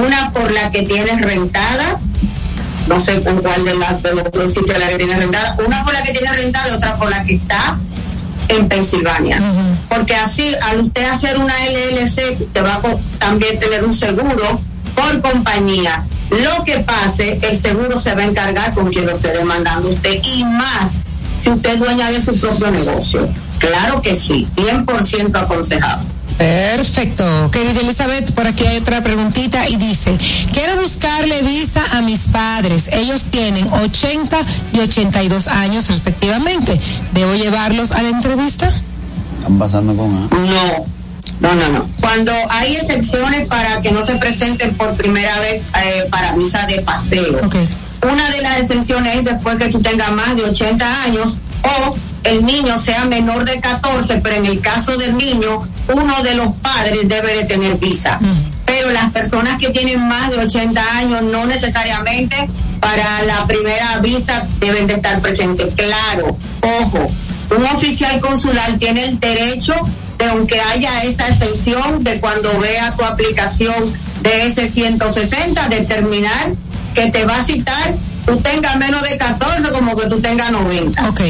una 0.00 0.32
por 0.32 0.50
la 0.52 0.70
que 0.70 0.82
tiene 0.82 1.20
rentada, 1.20 1.98
no 2.86 3.00
sé 3.00 3.14
en 3.14 3.38
cuál 3.38 3.64
de, 3.64 3.74
las 3.74 4.02
de 4.02 4.14
los 4.14 4.30
dos 4.30 4.54
sitios 4.54 4.78
la 4.78 4.88
que 4.88 4.96
tiene 4.96 5.16
rentada, 5.16 5.56
una 5.64 5.84
por 5.84 5.92
la 5.92 6.02
que 6.02 6.12
tiene 6.12 6.32
rentada 6.32 6.68
y 6.68 6.72
otra 6.72 6.96
por 6.96 7.10
la 7.10 7.22
que 7.22 7.34
está 7.34 7.78
en 8.48 8.68
Pensilvania. 8.68 9.40
Porque 9.88 10.14
así, 10.14 10.54
al 10.62 10.80
usted 10.80 11.04
hacer 11.04 11.38
una 11.38 11.54
LLC, 11.64 12.40
usted 12.40 12.64
va 12.64 12.74
a 12.74 12.82
también 13.18 13.58
tener 13.58 13.84
un 13.84 13.94
seguro 13.94 14.60
por 14.94 15.20
compañía. 15.20 16.04
Lo 16.40 16.64
que 16.64 16.78
pase, 16.78 17.38
el 17.42 17.56
seguro 17.56 17.98
se 18.00 18.14
va 18.14 18.22
a 18.22 18.26
encargar 18.26 18.74
con 18.74 18.90
quien 18.90 19.06
lo 19.06 19.16
esté 19.16 19.32
demandando 19.32 19.90
usted 19.90 20.20
y 20.24 20.44
más 20.44 21.00
si 21.38 21.50
usted 21.50 21.74
es 21.74 21.78
dueña 21.78 22.10
de 22.10 22.20
su 22.20 22.38
propio 22.38 22.70
negocio. 22.70 23.28
Claro 23.58 24.00
que 24.00 24.18
sí, 24.18 24.44
100% 24.56 25.36
aconsejado. 25.36 26.02
Perfecto. 26.38 27.50
Querida 27.50 27.80
Elizabeth, 27.80 28.32
por 28.32 28.46
aquí 28.46 28.66
hay 28.66 28.78
otra 28.78 29.02
preguntita 29.02 29.68
y 29.68 29.76
dice, 29.76 30.18
quiero 30.52 30.80
buscarle 30.80 31.42
visa 31.42 31.82
a 31.92 32.02
mis 32.02 32.28
padres. 32.28 32.88
Ellos 32.92 33.26
tienen 33.26 33.72
80 33.72 34.38
y 34.72 34.80
82 34.80 35.48
años 35.48 35.88
respectivamente. 35.88 36.80
¿Debo 37.12 37.34
llevarlos 37.34 37.92
a 37.92 38.02
la 38.02 38.08
entrevista? 38.08 38.72
Están 39.38 39.58
pasando 39.58 39.94
con 39.94 40.14
A. 40.16 40.28
No, 40.34 40.86
no, 41.42 41.54
no, 41.56 41.68
no. 41.70 41.88
Cuando 42.00 42.32
hay 42.50 42.76
excepciones 42.76 43.48
para 43.48 43.82
que 43.82 43.90
no 43.90 44.04
se 44.04 44.14
presenten 44.14 44.76
por 44.76 44.94
primera 44.94 45.40
vez 45.40 45.62
eh, 45.84 46.06
para 46.08 46.34
visa 46.34 46.64
de 46.66 46.80
paseo. 46.82 47.40
Una 48.08 48.30
de 48.30 48.42
las 48.42 48.58
excepciones 48.58 49.16
es 49.16 49.24
después 49.24 49.58
que 49.58 49.68
tú 49.68 49.82
tengas 49.82 50.12
más 50.12 50.36
de 50.36 50.44
80 50.44 51.02
años 51.02 51.36
o 51.62 51.96
el 52.22 52.46
niño 52.46 52.78
sea 52.78 53.06
menor 53.06 53.44
de 53.44 53.60
14, 53.60 54.20
pero 54.22 54.36
en 54.36 54.46
el 54.46 54.60
caso 54.60 54.96
del 54.96 55.16
niño, 55.16 55.62
uno 55.88 56.22
de 56.22 56.36
los 56.36 56.54
padres 56.56 57.08
debe 57.08 57.36
de 57.38 57.44
tener 57.44 57.76
visa. 57.76 58.20
Pero 58.64 58.90
las 58.90 59.10
personas 59.10 59.58
que 59.58 59.70
tienen 59.70 60.00
más 60.00 60.30
de 60.30 60.38
80 60.38 60.96
años 60.96 61.22
no 61.24 61.44
necesariamente 61.46 62.36
para 62.78 63.22
la 63.26 63.46
primera 63.48 63.98
visa 63.98 64.46
deben 64.60 64.86
de 64.86 64.94
estar 64.94 65.20
presentes. 65.20 65.68
Claro, 65.74 66.36
ojo, 66.80 67.10
un 67.56 67.64
oficial 67.64 68.20
consular 68.20 68.78
tiene 68.78 69.06
el 69.06 69.18
derecho 69.18 69.74
de 70.22 70.30
aunque 70.30 70.60
haya 70.60 71.02
esa 71.02 71.28
excepción 71.28 72.04
de 72.04 72.20
cuando 72.20 72.58
vea 72.58 72.94
tu 72.96 73.04
aplicación 73.04 73.92
de 74.20 74.46
ese 74.46 74.68
160 74.68 75.68
determinar 75.68 76.52
que 76.94 77.10
te 77.10 77.24
va 77.24 77.36
a 77.38 77.44
citar 77.44 77.94
tú 78.26 78.36
tengas 78.38 78.76
menos 78.76 79.02
de 79.02 79.16
14 79.16 79.70
como 79.72 79.96
que 79.96 80.08
tú 80.08 80.20
tengas 80.20 80.50
90. 80.50 81.08
Ok. 81.08 81.20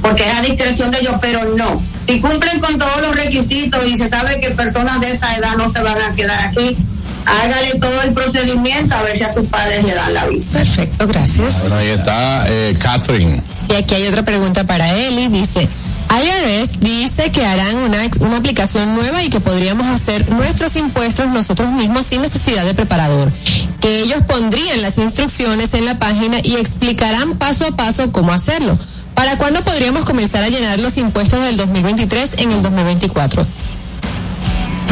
Porque 0.00 0.28
es 0.28 0.34
a 0.34 0.42
discreción 0.42 0.90
de 0.90 1.00
ellos, 1.00 1.14
pero 1.20 1.56
no. 1.56 1.82
Si 2.06 2.20
cumplen 2.20 2.60
con 2.60 2.78
todos 2.78 3.00
los 3.00 3.14
requisitos 3.14 3.86
y 3.86 3.96
se 3.96 4.08
sabe 4.08 4.40
que 4.40 4.50
personas 4.50 5.00
de 5.00 5.12
esa 5.12 5.36
edad 5.36 5.56
no 5.56 5.70
se 5.70 5.80
van 5.80 6.00
a 6.02 6.14
quedar 6.14 6.48
aquí, 6.48 6.76
hágale 7.24 7.78
todo 7.78 8.02
el 8.02 8.12
procedimiento 8.12 8.96
a 8.96 9.02
ver 9.02 9.16
si 9.16 9.22
a 9.22 9.32
sus 9.32 9.46
padres 9.46 9.84
le 9.84 9.94
dan 9.94 10.12
la 10.12 10.26
visa. 10.26 10.58
Perfecto, 10.58 11.06
gracias. 11.06 11.60
Bueno, 11.60 11.76
ahí 11.76 11.88
está 11.88 12.44
eh, 12.48 12.74
Catherine. 12.78 13.40
Sí, 13.66 13.74
aquí 13.74 13.94
hay 13.94 14.06
otra 14.08 14.24
pregunta 14.24 14.64
para 14.64 14.92
Eli. 14.92 15.28
Dice, 15.28 15.68
IRS 16.12 16.78
dice 16.80 17.32
que 17.32 17.46
harán 17.46 17.74
una, 17.76 17.98
una 18.20 18.36
aplicación 18.36 18.94
nueva 18.94 19.22
y 19.22 19.30
que 19.30 19.40
podríamos 19.40 19.86
hacer 19.86 20.28
nuestros 20.30 20.76
impuestos 20.76 21.26
nosotros 21.28 21.70
mismos 21.70 22.04
sin 22.04 22.20
necesidad 22.20 22.66
de 22.66 22.74
preparador. 22.74 23.32
Que 23.80 24.00
ellos 24.00 24.20
pondrían 24.26 24.82
las 24.82 24.98
instrucciones 24.98 25.72
en 25.72 25.86
la 25.86 25.98
página 25.98 26.38
y 26.42 26.56
explicarán 26.56 27.38
paso 27.38 27.66
a 27.66 27.76
paso 27.76 28.12
cómo 28.12 28.32
hacerlo. 28.32 28.78
¿Para 29.14 29.38
cuándo 29.38 29.64
podríamos 29.64 30.04
comenzar 30.04 30.44
a 30.44 30.48
llenar 30.48 30.80
los 30.80 30.98
impuestos 30.98 31.42
del 31.42 31.56
2023 31.56 32.34
en 32.38 32.52
el 32.52 32.62
2024? 32.62 33.46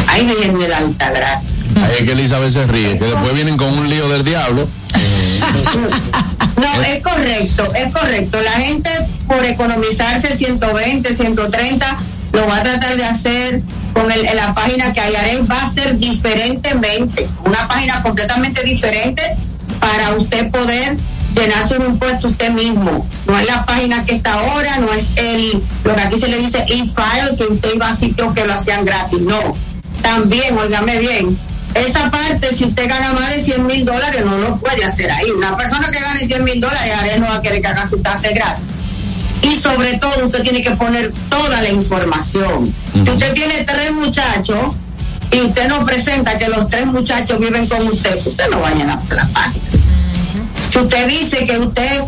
Ahí 0.07 0.25
viene 0.25 0.57
de 0.57 0.67
la 0.67 0.77
alta 0.77 1.09
gracia. 1.11 1.55
Ahí 1.83 1.91
es 1.99 2.05
que 2.05 2.11
Elizabeth 2.11 2.51
se 2.51 2.67
ríe, 2.67 2.97
que 2.97 3.05
después 3.05 3.33
vienen 3.33 3.57
con 3.57 3.77
un 3.77 3.89
lío 3.89 4.09
del 4.09 4.23
diablo. 4.23 4.67
No, 6.57 6.81
es 6.83 7.01
correcto, 7.01 7.73
es 7.73 7.91
correcto. 7.91 8.39
La 8.41 8.51
gente 8.51 8.89
por 9.27 9.43
economizarse 9.43 10.35
120, 10.35 11.13
130, 11.13 11.97
lo 12.33 12.47
va 12.47 12.57
a 12.57 12.63
tratar 12.63 12.95
de 12.97 13.03
hacer 13.03 13.61
con 13.93 14.11
el, 14.11 14.25
en 14.25 14.35
la 14.35 14.53
página 14.53 14.93
que 14.93 15.01
hallaré, 15.01 15.41
va 15.41 15.61
a 15.61 15.73
ser 15.73 15.97
diferentemente, 15.97 17.27
una 17.45 17.67
página 17.67 18.03
completamente 18.03 18.63
diferente 18.63 19.23
para 19.79 20.11
usted 20.11 20.51
poder 20.51 20.97
llenarse 21.33 21.77
un 21.77 21.87
impuesto 21.87 22.27
usted 22.27 22.51
mismo. 22.51 23.07
No 23.25 23.39
es 23.39 23.47
la 23.47 23.65
página 23.65 24.05
que 24.05 24.15
está 24.15 24.33
ahora, 24.33 24.77
no 24.77 24.91
es 24.93 25.11
el, 25.15 25.63
lo 25.83 25.95
que 25.95 26.01
aquí 26.01 26.19
se 26.19 26.27
le 26.27 26.37
dice 26.37 26.59
e-file, 26.67 27.35
que 27.37 27.45
usted 27.45 27.69
iba 27.75 27.89
a 27.89 27.95
sitios 27.95 28.33
que 28.33 28.45
lo 28.45 28.53
hacían 28.53 28.85
gratis, 28.85 29.19
no. 29.21 29.55
También, 30.01 30.57
óigame 30.57 30.97
bien, 30.97 31.37
esa 31.73 32.11
parte, 32.11 32.55
si 32.55 32.65
usted 32.65 32.89
gana 32.89 33.13
más 33.13 33.29
de 33.29 33.41
100 33.41 33.65
mil 33.65 33.85
dólares, 33.85 34.25
no 34.25 34.37
lo 34.37 34.57
puede 34.57 34.83
hacer 34.83 35.09
ahí. 35.09 35.29
Una 35.31 35.55
persona 35.55 35.89
que 35.89 35.99
gane 35.99 36.19
100 36.19 36.43
mil 36.43 36.59
dólares, 36.59 36.93
Arel 36.93 37.21
no 37.21 37.27
va 37.27 37.35
a 37.35 37.41
querer 37.41 37.61
que 37.61 37.67
haga 37.67 37.89
su 37.89 37.97
tasa 37.99 38.29
gratis. 38.29 38.65
Y 39.41 39.55
sobre 39.55 39.97
todo, 39.97 40.25
usted 40.25 40.43
tiene 40.43 40.61
que 40.61 40.71
poner 40.71 41.13
toda 41.29 41.61
la 41.61 41.69
información. 41.69 42.75
Si 42.93 43.09
usted 43.09 43.33
tiene 43.33 43.63
tres 43.63 43.91
muchachos 43.91 44.75
y 45.31 45.39
usted 45.39 45.67
no 45.67 45.85
presenta 45.85 46.37
que 46.37 46.49
los 46.49 46.67
tres 46.69 46.85
muchachos 46.85 47.39
viven 47.39 47.65
con 47.67 47.87
usted, 47.87 48.19
usted 48.25 48.49
no 48.49 48.59
va 48.59 48.69
a 48.69 48.75
la 48.75 49.29
página. 49.33 49.65
Si 50.69 50.77
usted 50.77 51.07
dice 51.07 51.45
que 51.45 51.57
usted 51.57 52.01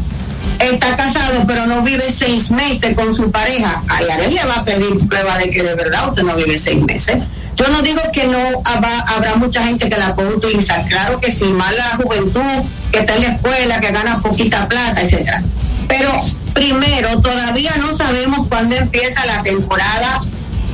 está 0.60 0.96
casado 0.96 1.44
pero 1.48 1.66
no 1.66 1.82
vive 1.82 2.12
seis 2.12 2.52
meses 2.52 2.96
con 2.96 3.16
su 3.16 3.32
pareja, 3.32 3.84
a 3.88 3.98
Arel 3.98 4.36
le 4.36 4.44
va 4.46 4.56
a 4.56 4.66
pedir 4.66 5.08
prueba 5.08 5.38
de 5.38 5.50
que 5.50 5.64
de 5.64 5.76
verdad 5.76 6.10
usted 6.10 6.24
no 6.24 6.36
vive 6.36 6.58
seis 6.58 6.82
meses. 6.84 7.18
Yo 7.56 7.68
no 7.68 7.82
digo 7.82 8.02
que 8.12 8.26
no 8.26 8.40
habrá, 8.66 9.36
mucha 9.36 9.64
gente 9.64 9.90
que 9.90 9.98
la 9.98 10.16
pueda 10.16 10.30
utilizar, 10.30 10.86
claro 10.88 11.20
que 11.20 11.32
sí, 11.32 11.46
más 11.46 11.76
la 11.76 11.98
juventud 11.98 12.42
que 12.92 13.00
está 13.00 13.16
en 13.16 13.22
la 13.22 13.28
escuela, 13.30 13.80
que 13.80 13.92
gana 13.92 14.22
poquita 14.22 14.68
plata, 14.68 15.02
etcétera. 15.02 15.44
Pero 15.88 16.12
primero, 16.54 17.22
todavía 17.22 17.72
no 17.80 17.94
sabemos 17.94 18.48
cuándo 18.48 18.76
empieza 18.76 19.26
la 19.26 19.44
temporada 19.44 20.22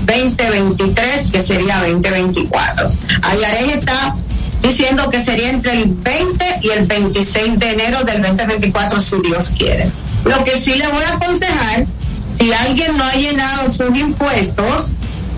2023, 0.05 1.31
que 1.31 1.41
sería 1.41 1.79
2024. 1.79 2.89
Ayarej 3.21 3.69
está 3.71 4.15
diciendo 4.61 5.09
que 5.09 5.23
sería 5.23 5.49
entre 5.49 5.73
el 5.73 5.93
20 5.93 6.59
y 6.63 6.69
el 6.69 6.85
26 6.85 7.59
de 7.59 7.71
enero 7.71 8.03
del 8.03 8.21
2024, 8.21 8.99
si 9.01 9.15
Dios 9.21 9.53
quiere. 9.57 9.91
Lo 10.25 10.43
que 10.43 10.59
sí 10.59 10.75
le 10.75 10.87
voy 10.87 11.03
a 11.03 11.13
aconsejar, 11.15 11.85
si 12.27 12.51
alguien 12.53 12.97
no 12.97 13.03
ha 13.03 13.13
llenado 13.13 13.69
sus 13.69 13.95
impuestos, 13.95 14.91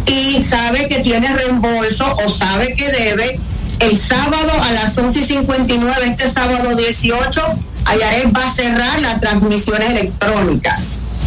y 0.06 0.44
sabe 0.44 0.88
que 0.88 1.00
tiene 1.00 1.34
reembolso 1.34 2.06
o 2.26 2.30
sabe 2.30 2.76
que 2.76 2.90
debe, 2.92 3.40
el 3.80 3.98
sábado 3.98 4.52
a 4.62 4.72
las 4.74 4.98
11.59, 4.98 6.04
este 6.04 6.30
sábado 6.30 6.76
18, 6.76 7.42
Ayaret 7.86 8.36
va 8.36 8.48
a 8.48 8.52
cerrar 8.52 9.02
las 9.02 9.20
transmisiones 9.20 9.90
electrónicas 9.92 10.80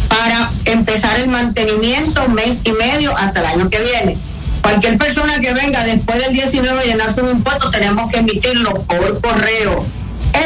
para 0.07 0.49
empezar 0.65 1.19
el 1.19 1.27
mantenimiento 1.27 2.27
mes 2.29 2.61
y 2.63 2.71
medio 2.71 3.15
hasta 3.17 3.41
el 3.41 3.45
año 3.45 3.69
que 3.69 3.81
viene. 3.81 4.17
Cualquier 4.61 4.97
persona 4.97 5.39
que 5.39 5.53
venga 5.53 5.83
después 5.83 6.19
del 6.19 6.33
19 6.33 6.79
a 6.79 6.85
llenarse 6.85 7.21
un 7.21 7.29
impuesto, 7.29 7.69
tenemos 7.69 8.09
que 8.09 8.17
emitirlo 8.17 8.73
por 8.83 9.21
correo. 9.21 9.85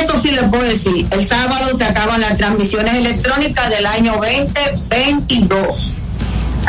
Eso 0.04 0.20
sí 0.22 0.32
les 0.32 0.44
puedo 0.50 0.64
decir. 0.64 1.08
El 1.12 1.26
sábado 1.26 1.76
se 1.78 1.84
acaban 1.84 2.22
las 2.22 2.38
transmisiones 2.38 2.96
electrónicas 2.96 3.70
del 3.70 3.86
año 3.86 4.20
2022. 4.20 5.94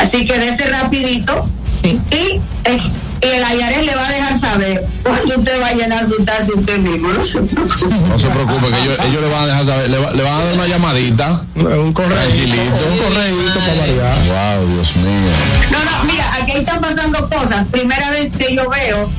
Así 0.00 0.26
que 0.26 0.38
dése 0.38 0.66
rapidito. 0.68 1.46
Sí. 1.64 2.00
Y 2.10 2.40
es- 2.68 2.94
el 3.20 3.44
Ayares 3.44 3.84
le 3.84 3.94
va 3.94 4.06
a 4.06 4.10
dejar 4.10 4.38
saber 4.38 4.86
cuando 5.02 5.36
usted 5.36 5.60
va 5.60 5.66
a 5.68 5.72
llenar 5.74 6.06
su 6.08 6.24
taza 6.24 6.50
usted 6.56 6.78
mismo. 6.78 7.08
No 7.12 7.22
se 7.22 7.40
preocupe. 7.42 7.94
No 8.08 8.18
se 8.18 8.28
preocupe, 8.28 8.66
que 8.70 8.78
ellos, 8.82 8.98
ellos 9.06 9.20
le 9.22 9.28
van 9.28 9.42
a 9.42 9.46
dejar 9.46 9.64
saber, 9.66 9.90
le, 9.90 9.98
va- 9.98 10.12
le 10.12 10.22
van 10.22 10.32
a 10.32 10.44
dar 10.44 10.54
una 10.54 10.66
llamadita. 10.66 11.42
Un 11.54 11.92
correo. 11.92 12.16
Tranquilito. 12.16 12.62
Un 12.90 12.98
correíto 12.98 13.58
para 13.60 13.74
variar. 13.74 14.58
Wow, 14.58 14.68
Dios 14.74 14.96
mío. 14.96 15.30
No, 15.70 15.84
no, 15.84 16.04
mira, 16.10 16.32
aquí 16.40 16.52
están 16.52 16.80
pasando 16.80 17.28
cosas. 17.28 17.66
Primera 17.70 18.10
vez 18.10 18.32
que 18.34 18.54
yo 18.56 18.70
veo 18.70 19.10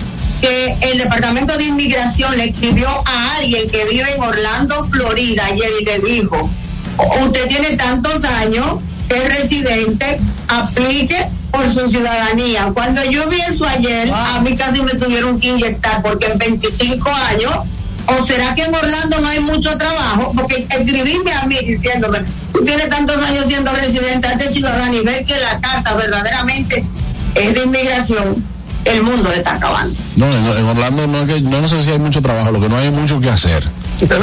que 0.42 0.76
el 0.82 0.98
Departamento 0.98 1.56
de 1.56 1.66
Inmigración 1.66 2.36
le 2.38 2.46
escribió 2.46 2.90
a 3.06 3.36
alguien 3.38 3.70
que 3.70 3.86
vive 3.86 4.12
en 4.16 4.24
Orlando, 4.24 4.88
Florida, 4.90 5.46
ayer 5.46 5.70
y 5.80 5.86
le 5.86 6.00
dijo, 6.00 6.50
usted 7.24 7.48
tiene 7.50 7.76
tantos 7.78 8.24
años, 8.24 8.80
es 9.12 9.42
residente, 9.42 10.20
aplique 10.48 11.30
por 11.52 11.74
su 11.74 11.88
ciudadanía. 11.88 12.72
Cuando 12.74 13.04
yo 13.04 13.28
vi 13.30 13.40
eso 13.42 13.66
ayer, 13.66 14.12
a 14.12 14.40
mí 14.42 14.56
casi 14.56 14.82
me 14.82 14.92
tuvieron 14.92 15.40
que 15.40 15.50
inyectar 15.50 16.02
porque 16.02 16.28
en 16.28 16.38
25 16.38 17.10
años, 17.10 17.52
o 18.08 18.26
será 18.26 18.56
que 18.56 18.64
en 18.64 18.74
Orlando 18.74 19.20
no 19.20 19.28
hay 19.28 19.40
mucho 19.40 19.78
trabajo, 19.78 20.32
porque 20.36 20.66
escribirme 20.70 21.34
a 21.34 21.46
mí 21.46 21.58
diciéndome, 21.66 22.20
tú 22.54 22.64
tienes 22.64 22.90
tantos 22.90 23.18
años 23.18 23.46
siendo 23.48 23.72
residente, 23.72 24.28
hazte 24.28 24.50
ciudadano 24.50 24.96
y 24.96 25.02
ver 25.02 25.26
que 25.26 25.36
la 25.40 25.60
carta 25.60 25.94
verdaderamente 25.96 26.84
es 27.36 27.54
de 27.54 27.64
inmigración, 27.64 28.44
el 28.86 29.04
mundo 29.04 29.32
está 29.32 29.56
acabando. 29.56 30.00
No, 30.16 30.26
en, 30.32 30.58
en 30.58 30.66
Orlando 30.66 31.08
no, 31.08 31.22
es 31.22 31.34
que, 31.34 31.42
no, 31.42 31.62
no 31.62 31.68
sé 31.68 31.80
si 31.82 31.92
hay 31.92 32.00
mucho 32.00 32.22
trabajo, 32.22 32.52
lo 32.52 32.60
que 32.60 32.70
no 32.70 32.78
hay 32.78 32.90
mucho 32.90 33.20
que 33.20 33.30
hacer. 33.30 33.64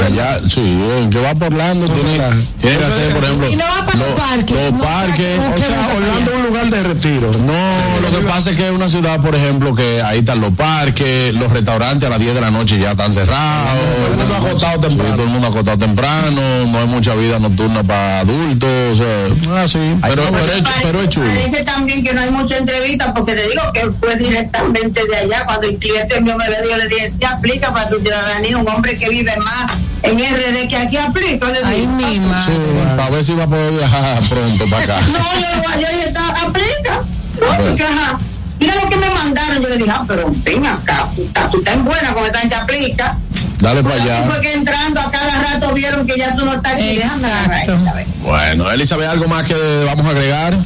Allá, 0.05 0.39
sí, 0.47 0.79
que 1.11 1.19
va 1.19 1.33
por 1.35 1.49
Orlando 1.53 1.87
tiene, 1.89 2.19
tiene 2.61 2.77
que 2.77 2.85
hacer, 2.85 3.13
por 3.13 3.23
ejemplo, 3.23 3.49
Y 3.49 3.55
no 3.55 3.63
va 3.65 3.85
para 3.85 3.97
los 3.97 4.07
parques. 4.11 4.51
los 4.55 4.71
no 4.73 4.79
parques. 4.79 5.39
O 5.39 5.57
sea, 5.57 5.89
Orlando 5.95 6.31
es 6.31 6.37
un 6.37 6.43
lugar 6.43 6.65
de 6.69 6.83
retiro. 6.83 7.31
No, 7.45 8.01
lo 8.09 8.17
que 8.19 8.25
pasa 8.27 8.51
es 8.51 8.55
que 8.57 8.65
es 8.65 8.71
una 8.71 8.87
ciudad, 8.89 9.19
por 9.21 9.35
ejemplo, 9.35 9.73
que 9.75 10.01
ahí 10.01 10.19
están 10.19 10.41
los 10.41 10.51
parques, 10.53 11.33
los 11.33 11.51
restaurantes 11.51 12.05
a 12.07 12.09
las 12.09 12.19
10 12.19 12.35
de 12.35 12.41
la 12.41 12.51
noche 12.51 12.77
ya 12.79 12.91
están 12.91 13.13
cerrados. 13.13 13.79
Todo 13.97 14.07
el 14.11 14.17
mundo 14.17 14.35
acostado 14.35 14.89
Sí, 14.89 14.95
temprano. 14.95 15.15
todo 15.15 15.23
el 15.25 15.29
mundo 15.31 15.47
acostado 15.47 15.77
temprano, 15.77 16.41
no 16.67 16.79
hay 16.79 16.87
mucha 16.87 17.15
vida 17.15 17.39
nocturna 17.39 17.83
para 17.83 18.19
adultos, 18.19 18.69
o 18.91 18.95
sea, 18.95 19.61
ah, 19.63 19.67
sí, 19.67 19.79
pero, 20.01 20.23
pero, 20.31 20.53
es, 20.53 20.63
pero 20.83 21.01
es 21.01 21.09
chulo. 21.09 21.27
Parece 21.27 21.63
también 21.63 22.03
que 22.03 22.13
no 22.13 22.21
hay 22.21 22.31
mucha 22.31 22.57
entrevista 22.57 23.13
porque 23.13 23.33
te 23.35 23.47
digo 23.47 23.61
que 23.73 23.89
fue 23.99 24.15
directamente 24.17 25.01
de 25.07 25.15
allá. 25.15 25.45
Cuando 25.45 25.67
el 25.67 25.77
cliente 25.77 26.19
mío 26.21 26.35
me 26.37 26.49
le 26.49 26.61
dio, 26.63 26.77
le 26.77 26.87
dije, 26.87 27.11
si 27.19 27.25
aplica 27.25 27.71
para 27.73 27.89
tu 27.89 27.99
ciudadanía, 27.99 28.57
un 28.57 28.67
hombre 28.67 28.97
que 28.97 29.09
vive 29.09 29.35
más 29.37 29.68
en 30.03 30.17
RD 30.19 30.67
que 30.69 30.77
aquí 30.77 30.97
digo, 30.97 31.91
mi 31.91 32.03
Sí, 32.43 32.51
para 32.95 33.09
ver 33.09 33.23
si 33.23 33.33
va 33.33 33.43
a 33.43 33.47
poder 33.47 33.73
viajar 33.73 34.21
pronto 34.29 34.65
para 34.69 34.83
acá. 34.83 34.99
No, 35.07 35.75
yo, 35.75 35.81
yo 35.81 35.87
"Está- 36.07 36.41
aplica. 36.43 37.03
No, 37.39 37.47
porque, 37.67 37.83
ajá. 37.83 38.19
Mira 38.59 38.75
lo 38.75 38.89
que 38.89 38.97
me 38.97 39.09
mandaron. 39.09 39.61
Yo 39.61 39.69
le 39.69 39.77
dije, 39.77 39.91
ah, 39.91 40.03
pero 40.07 40.29
ven 40.43 40.65
acá, 40.65 41.07
puta, 41.15 41.49
tú 41.49 41.59
estás 41.59 41.75
en 41.75 41.85
buena 41.85 42.13
con 42.13 42.25
esa 42.25 42.39
gente 42.39 42.55
aplica. 42.55 43.17
Dale 43.59 43.83
para 43.83 43.95
allá. 43.95 44.23
fue 44.25 44.41
que 44.41 44.53
entrando 44.53 45.01
a 45.01 45.11
cada 45.11 45.39
rato 45.41 45.73
vieron 45.73 46.05
que 46.07 46.17
ya 46.17 46.35
tú 46.35 46.45
no 46.45 46.53
estás 46.53 46.73
aquí. 46.73 46.97
Exacto. 46.97 47.77
Bueno, 48.21 48.69
Elizabeth, 48.71 49.07
¿algo 49.09 49.27
más 49.27 49.45
que 49.45 49.55
vamos 49.85 50.05
a 50.05 50.09
agregar? 50.09 50.57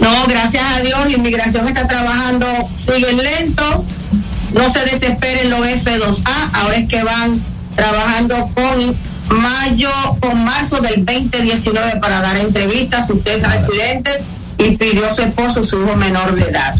No, 0.00 0.26
gracias 0.26 0.64
a 0.76 0.80
Dios, 0.80 1.10
inmigración 1.10 1.68
está 1.68 1.86
trabajando, 1.86 2.46
siguen 2.86 3.16
lento, 3.18 3.84
no 4.52 4.72
se 4.72 4.80
desesperen 4.84 5.50
los 5.50 5.60
F2A, 5.60 6.50
ahora 6.52 6.76
es 6.76 6.88
que 6.88 7.02
van 7.02 7.42
trabajando 7.74 8.50
con 8.54 8.96
mayo, 9.40 9.90
con 10.20 10.44
marzo 10.44 10.80
del 10.80 11.04
2019 11.04 12.00
para 12.00 12.20
dar 12.20 12.36
entrevistas, 12.36 13.08
usted 13.10 13.38
es 13.38 13.48
residente 13.48 14.22
y 14.58 14.76
pidió 14.76 15.10
a 15.10 15.14
su 15.14 15.22
esposo 15.22 15.62
su 15.62 15.82
hijo 15.82 15.96
menor 15.96 16.34
de 16.34 16.42
edad. 16.42 16.76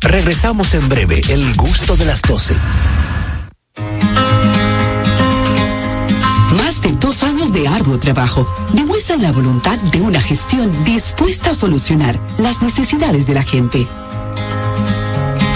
Regresamos 0.01 0.73
en 0.75 0.87
breve, 0.87 1.21
el 1.29 1.53
gusto 1.55 1.95
de 1.97 2.05
las 2.05 2.21
12. 2.21 2.55
Más 6.57 6.81
de 6.81 6.91
dos 6.99 7.23
años 7.23 7.53
de 7.53 7.67
arduo 7.67 7.97
trabajo 7.99 8.47
demuestran 8.73 9.21
la 9.21 9.31
voluntad 9.31 9.77
de 9.79 10.01
una 10.01 10.21
gestión 10.21 10.83
dispuesta 10.83 11.51
a 11.51 11.53
solucionar 11.53 12.19
las 12.37 12.61
necesidades 12.61 13.27
de 13.27 13.33
la 13.33 13.43
gente. 13.43 13.87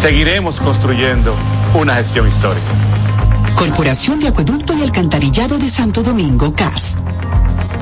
Seguiremos 0.00 0.60
construyendo 0.60 1.34
una 1.74 1.96
gestión 1.96 2.28
histórica. 2.28 2.66
Corporación 3.56 4.20
de 4.20 4.28
Acueducto 4.28 4.72
y 4.78 4.82
Alcantarillado 4.82 5.58
de 5.58 5.68
Santo 5.68 6.04
Domingo, 6.04 6.54
CAS. 6.54 6.96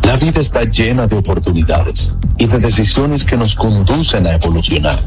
La 0.02 0.16
vida 0.16 0.40
está 0.40 0.64
llena 0.64 1.06
de 1.06 1.16
oportunidades 1.16 2.14
y 2.38 2.46
de 2.46 2.58
decisiones 2.58 3.22
que 3.22 3.36
nos 3.36 3.54
conducen 3.54 4.26
a 4.26 4.32
evolucionar. 4.32 4.98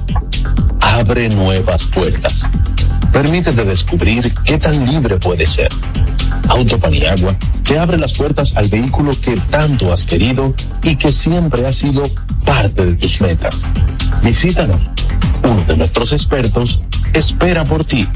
Abre 0.82 1.30
nuevas 1.30 1.86
puertas. 1.86 2.48
Permítete 3.12 3.64
descubrir 3.64 4.32
qué 4.46 4.60
tan 4.60 4.86
libre 4.86 5.18
puede 5.18 5.48
ser. 5.48 5.70
Autopaniagua 6.48 7.36
te 7.64 7.80
abre 7.80 7.98
las 7.98 8.14
puertas 8.14 8.56
al 8.56 8.68
vehículo 8.68 9.20
que 9.20 9.36
tanto 9.50 9.92
has 9.92 10.04
querido 10.04 10.54
y 10.84 10.96
que 10.96 11.12
siempre 11.12 11.66
ha 11.66 11.74
sido 11.74 12.08
parte 12.46 12.86
de 12.86 12.96
tus 12.96 13.20
metas. 13.20 13.68
Visítanos. 14.22 14.80
Uno 15.44 15.64
de 15.64 15.78
nuestros 15.78 16.12
expertos 16.14 16.82
espera 17.14 17.64
por 17.64 17.84
ti. 17.84 18.08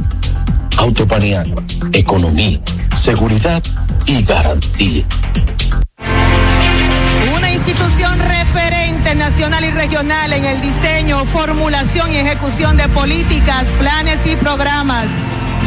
Autopaniagua, 0.77 1.63
economía, 1.91 2.59
seguridad 2.95 3.61
y 4.05 4.23
garantía. 4.23 5.03
Una 7.35 7.51
institución 7.51 8.19
referente 8.19 9.15
nacional 9.15 9.63
y 9.65 9.71
regional 9.71 10.33
en 10.33 10.45
el 10.45 10.61
diseño, 10.61 11.25
formulación 11.25 12.11
y 12.11 12.17
ejecución 12.17 12.77
de 12.77 12.87
políticas, 12.89 13.67
planes 13.79 14.25
y 14.25 14.35
programas 14.35 15.09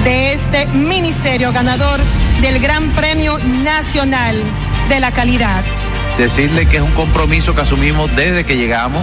de 0.05 0.33
este 0.33 0.67
ministerio 0.67 1.53
ganador 1.53 2.01
del 2.41 2.61
Gran 2.61 2.91
Premio 2.91 3.39
Nacional 3.65 4.37
de 4.89 5.01
la 5.01 5.13
Calidad. 5.13 5.65
decirle 6.19 6.67
que 6.67 6.77
es 6.77 6.83
un 6.83 6.93
compromiso 6.93 7.55
que 7.55 7.61
asumimos 7.61 8.15
desde 8.17 8.45
que 8.45 8.57
llegamos 8.57 9.03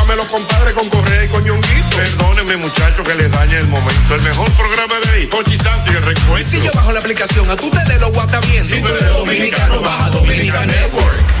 de 0.07 0.15
los 0.15 0.25
compadres 0.25 0.73
con 0.73 0.89
Correa 0.89 1.25
y 1.25 1.27
con 1.27 1.43
Ñonguito. 1.43 1.95
Perdónenme, 1.95 2.57
muchachos, 2.57 3.07
que 3.07 3.15
les 3.15 3.31
dañe 3.31 3.57
el 3.57 3.67
momento. 3.67 4.15
El 4.15 4.21
mejor 4.21 4.51
programa 4.51 4.95
de 5.05 5.11
ahí, 5.11 5.27
Pochi 5.27 5.57
Santo 5.57 5.91
y 5.91 5.95
el 5.95 6.03
recuento. 6.03 6.49
Si 6.49 6.61
yo 6.61 6.71
bajo 6.73 6.91
la 6.91 6.99
aplicación, 6.99 7.49
a 7.49 7.55
tú 7.55 7.69
te 7.69 7.83
de 7.91 7.99
lo 7.99 8.11
guata 8.11 8.39
bien. 8.41 8.65
Si 8.65 8.81
tú 8.81 8.87
eres 8.87 9.09
dominicano, 9.13 9.81
baja 9.81 10.09
Dominica 10.09 10.65
Network. 10.65 11.40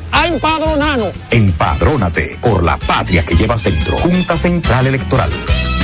a 0.11 0.27
empadronarnos. 0.27 1.11
Empadrónate 1.29 2.37
por 2.41 2.63
la 2.63 2.77
patria 2.77 3.25
que 3.25 3.35
llevas 3.35 3.63
dentro. 3.63 3.97
Junta 3.97 4.37
Central 4.37 4.87
Electoral. 4.87 5.31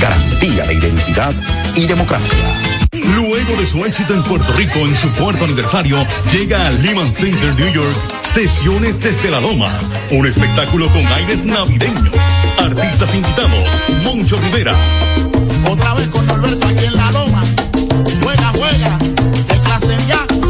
Garantía 0.00 0.64
de 0.64 0.74
identidad 0.74 1.34
y 1.74 1.86
democracia. 1.86 2.38
Luego 2.92 3.56
de 3.58 3.66
su 3.66 3.84
éxito 3.84 4.14
en 4.14 4.22
Puerto 4.22 4.52
Rico 4.52 4.78
en 4.78 4.96
su 4.96 5.10
cuarto 5.12 5.44
aniversario, 5.44 6.06
llega 6.32 6.66
al 6.66 6.82
Lehman 6.82 7.12
Center 7.12 7.54
New 7.54 7.72
York 7.72 7.96
Sesiones 8.22 9.00
desde 9.00 9.30
la 9.30 9.40
Loma, 9.40 9.78
un 10.10 10.26
espectáculo 10.26 10.86
con 10.88 11.06
aires 11.06 11.44
navideños. 11.44 12.14
Artistas 12.58 13.14
invitados, 13.14 13.64
Moncho 14.04 14.38
Rivera, 14.40 14.74
Otra 15.70 15.94
vez 15.94 16.08
con 16.08 16.26
Norberto 16.26 16.66
aquí 16.66 16.84
en 16.84 16.94
la 16.94 17.10
loma. 17.12 17.42
Juega, 18.22 18.52
juega. 18.54 18.98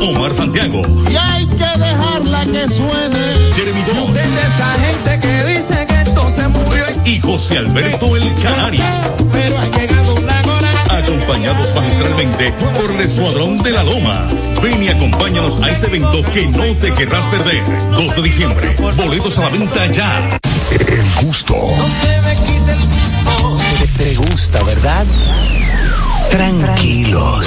Omar 0.01 0.33
Santiago, 0.35 0.83
Y 1.11 1.17
hay 1.17 1.47
que 1.47 1.79
dejarla 1.79 2.45
que 2.47 2.69
suene. 2.69 3.35
Jeremy 3.57 3.83
Jones 3.87 4.15
de 4.15 4.23
esa 4.23 4.73
gente 4.85 5.21
que 5.21 5.45
dice 5.45 5.87
que 5.87 6.03
esto 6.03 6.31
se 6.31 6.49
murió. 6.49 6.85
y 7.05 7.21
José 7.21 7.59
Alberto 7.59 8.17
El 8.17 8.35
Canario. 8.43 8.85
Pero 9.33 9.59
ha 9.59 9.65
llegado 9.67 10.15
una 10.15 10.41
hora. 10.43 10.99
acompañados 10.99 11.75
magistralmente 11.75 12.53
por 12.81 12.91
el 12.93 13.01
Escuadrón 13.01 13.59
de 13.63 13.71
la 13.73 13.83
Loma. 13.85 14.27
Ven 14.63 14.83
y 14.83 14.89
acompáñanos 14.89 15.61
a 15.63 15.71
este 15.71 15.87
evento 15.87 16.23
que 16.33 16.47
no 16.47 16.65
te 16.77 16.93
querrás 16.95 17.25
perder. 17.27 17.63
2 17.93 18.17
de 18.17 18.23
diciembre. 18.23 18.77
Boletos 18.97 19.39
a 19.39 19.43
la 19.43 19.49
venta 19.51 19.87
ya. 19.87 20.39
El 20.71 21.27
gusto. 21.27 21.57
Te 23.97 24.15
gusta, 24.15 24.63
¿verdad? 24.63 25.07
Tranquilos. 26.31 27.47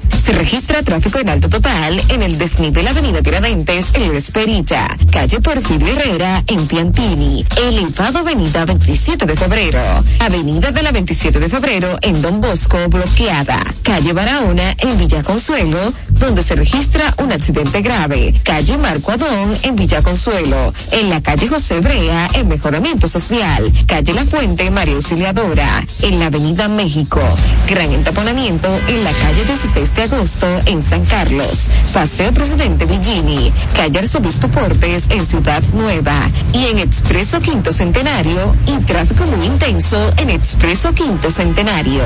Se 0.23 0.33
registra 0.33 0.83
tráfico 0.83 1.19
en 1.19 1.29
alto 1.29 1.49
total 1.49 2.01
en 2.09 2.21
el 2.21 2.37
desnivel 2.37 2.87
Avenida 2.87 3.21
Tiradentes 3.21 3.87
en 3.93 4.15
Esperilla, 4.15 4.87
calle 5.11 5.39
Porfirio 5.39 5.87
Herrera 5.87 6.43
en 6.47 6.67
Piantini, 6.67 7.43
elevado 7.57 8.19
Avenida 8.19 8.65
27 8.65 9.25
de 9.25 9.35
Febrero, 9.35 9.79
Avenida 10.19 10.71
de 10.71 10.83
la 10.83 10.91
27 10.91 11.39
de 11.39 11.49
Febrero 11.49 11.97
en 12.01 12.21
Don 12.21 12.39
Bosco 12.39 12.77
bloqueada, 12.87 13.63
calle 13.81 14.13
Barahona 14.13 14.75
en 14.77 14.97
Villa 14.99 15.23
Consuelo, 15.23 15.91
donde 16.09 16.43
se 16.43 16.55
registra 16.55 17.15
un 17.17 17.31
accidente 17.31 17.81
grave, 17.81 18.33
calle 18.43 18.77
Marco 18.77 19.13
Adón 19.13 19.57
en 19.63 19.75
Villa 19.75 20.03
Consuelo, 20.03 20.73
en 20.91 21.09
la 21.09 21.21
calle 21.21 21.47
José 21.47 21.79
Brea 21.79 22.29
en 22.35 22.47
Mejoramiento 22.47 23.07
Social, 23.07 23.71
calle 23.87 24.13
La 24.13 24.25
Fuente 24.25 24.69
María 24.69 24.95
Auxiliadora, 24.95 25.83
en 26.03 26.19
la 26.19 26.27
Avenida 26.27 26.67
México, 26.67 27.21
gran 27.67 27.91
entaponamiento 27.91 28.67
en 28.87 29.03
la 29.03 29.11
calle 29.13 29.43
16 29.45 29.95
de 29.95 30.00
agosto 30.01 30.47
en 30.65 30.81
San 30.81 31.05
Carlos, 31.05 31.69
Paseo 31.93 32.33
Presidente 32.33 32.85
Villini, 32.85 33.51
calle 33.75 33.99
Arzobispo 33.99 34.47
Portes 34.47 35.05
en 35.09 35.25
Ciudad 35.25 35.61
Nueva 35.73 36.15
y 36.53 36.65
en 36.67 36.79
Expreso 36.79 37.39
Quinto 37.39 37.71
Centenario 37.71 38.55
y 38.67 38.79
tráfico 38.83 39.25
muy 39.25 39.45
intenso 39.45 40.13
en 40.17 40.29
Expreso 40.29 40.93
Quinto 40.93 41.29
Centenario. 41.29 42.03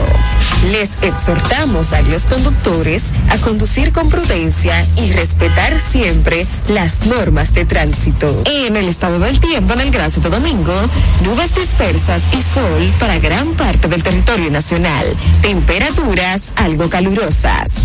Les 0.71 0.91
exhortamos 1.01 1.93
a 1.93 2.01
los 2.01 2.23
conductores 2.23 3.05
a 3.29 3.37
conducir 3.37 3.91
con 3.91 4.09
prudencia 4.09 4.85
y 4.97 5.11
respetar 5.11 5.79
siempre 5.79 6.47
las 6.67 7.05
normas 7.05 7.53
de 7.53 7.65
tránsito. 7.65 8.43
En 8.45 8.75
el 8.75 8.89
estado 8.89 9.19
del 9.19 9.39
tiempo 9.39 9.73
en 9.73 9.81
el 9.81 9.91
Gran 9.91 10.11
Santo 10.11 10.29
Domingo, 10.29 10.73
nubes 11.23 11.53
dispersas 11.55 12.23
y 12.37 12.41
sol 12.41 12.93
para 12.99 13.19
gran 13.19 13.53
parte 13.53 13.87
del 13.87 14.03
territorio 14.03 14.49
nacional. 14.51 15.05
Temperaturas 15.41 16.51
algo 16.55 16.89
calurosas. 16.89 17.84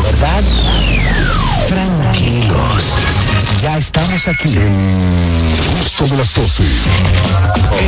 ¿verdad? 0.03 0.43
Tranquilos. 1.67 2.93
Ya 3.61 3.77
estamos 3.77 4.27
aquí. 4.27 4.57
Gusto 6.01 6.15
de 6.15 6.17
las 6.17 6.33
12. 6.33 6.63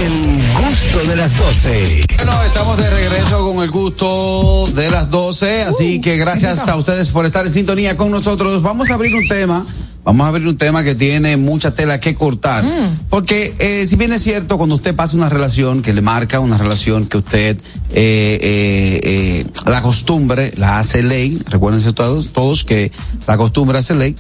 El 0.05 0.69
gusto 0.69 1.09
de 1.09 1.15
las 1.15 1.35
12. 1.35 2.05
Bueno, 2.17 2.43
estamos 2.43 2.77
de 2.77 2.89
regreso 2.91 3.51
con 3.51 3.63
el 3.63 3.71
gusto 3.71 4.67
de 4.75 4.91
las 4.91 5.09
12, 5.09 5.63
así 5.63 5.99
que 5.99 6.17
gracias 6.17 6.67
a 6.67 6.75
ustedes 6.75 7.09
por 7.09 7.25
estar 7.25 7.43
en 7.43 7.51
sintonía 7.51 7.97
con 7.97 8.11
nosotros. 8.11 8.61
Vamos 8.61 8.91
a 8.91 8.93
abrir 8.93 9.15
un 9.15 9.27
tema. 9.27 9.65
Vamos 10.03 10.25
a 10.25 10.27
abrir 10.27 10.47
un 10.47 10.57
tema 10.57 10.83
que 10.83 10.93
tiene 10.93 11.37
mucha 11.37 11.73
tela 11.73 11.99
que 11.99 12.13
cortar. 12.13 12.63
Porque 13.09 13.55
eh, 13.57 13.87
si 13.87 13.95
bien 13.95 14.13
es 14.13 14.21
cierto, 14.21 14.57
cuando 14.57 14.75
usted 14.75 14.95
pasa 14.95 15.17
una 15.17 15.29
relación 15.29 15.81
que 15.81 15.91
le 15.91 16.01
marca, 16.01 16.39
una 16.39 16.59
relación 16.59 17.07
que 17.07 17.17
usted, 17.17 17.57
eh, 17.93 18.39
eh, 18.43 19.45
la 19.65 19.81
costumbre 19.81 20.53
la 20.57 20.77
hace 20.77 21.01
ley, 21.01 21.41
recuérdense 21.49 21.93
todos, 21.93 22.31
todos 22.31 22.63
que 22.63 22.91
la 23.25 23.37
costumbre 23.37 23.79
hace 23.79 23.95
ley. 23.95 24.15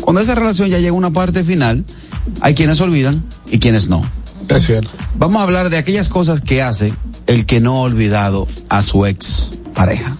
Cuando 0.00 0.20
esa 0.20 0.34
relación 0.34 0.68
ya 0.68 0.78
llega 0.78 0.90
a 0.90 0.94
una 0.94 1.12
parte 1.12 1.44
final, 1.44 1.84
hay 2.40 2.54
quienes 2.54 2.80
olvidan 2.80 3.24
y 3.50 3.58
quienes 3.58 3.88
no. 3.88 4.08
Es 4.48 4.66
cierto. 4.66 4.90
Vamos 5.16 5.40
a 5.40 5.42
hablar 5.42 5.70
de 5.70 5.78
aquellas 5.78 6.08
cosas 6.08 6.40
que 6.40 6.62
hace 6.62 6.92
el 7.26 7.46
que 7.46 7.60
no 7.60 7.76
ha 7.76 7.80
olvidado 7.80 8.46
a 8.68 8.82
su 8.82 9.06
ex 9.06 9.52
pareja. 9.74 10.16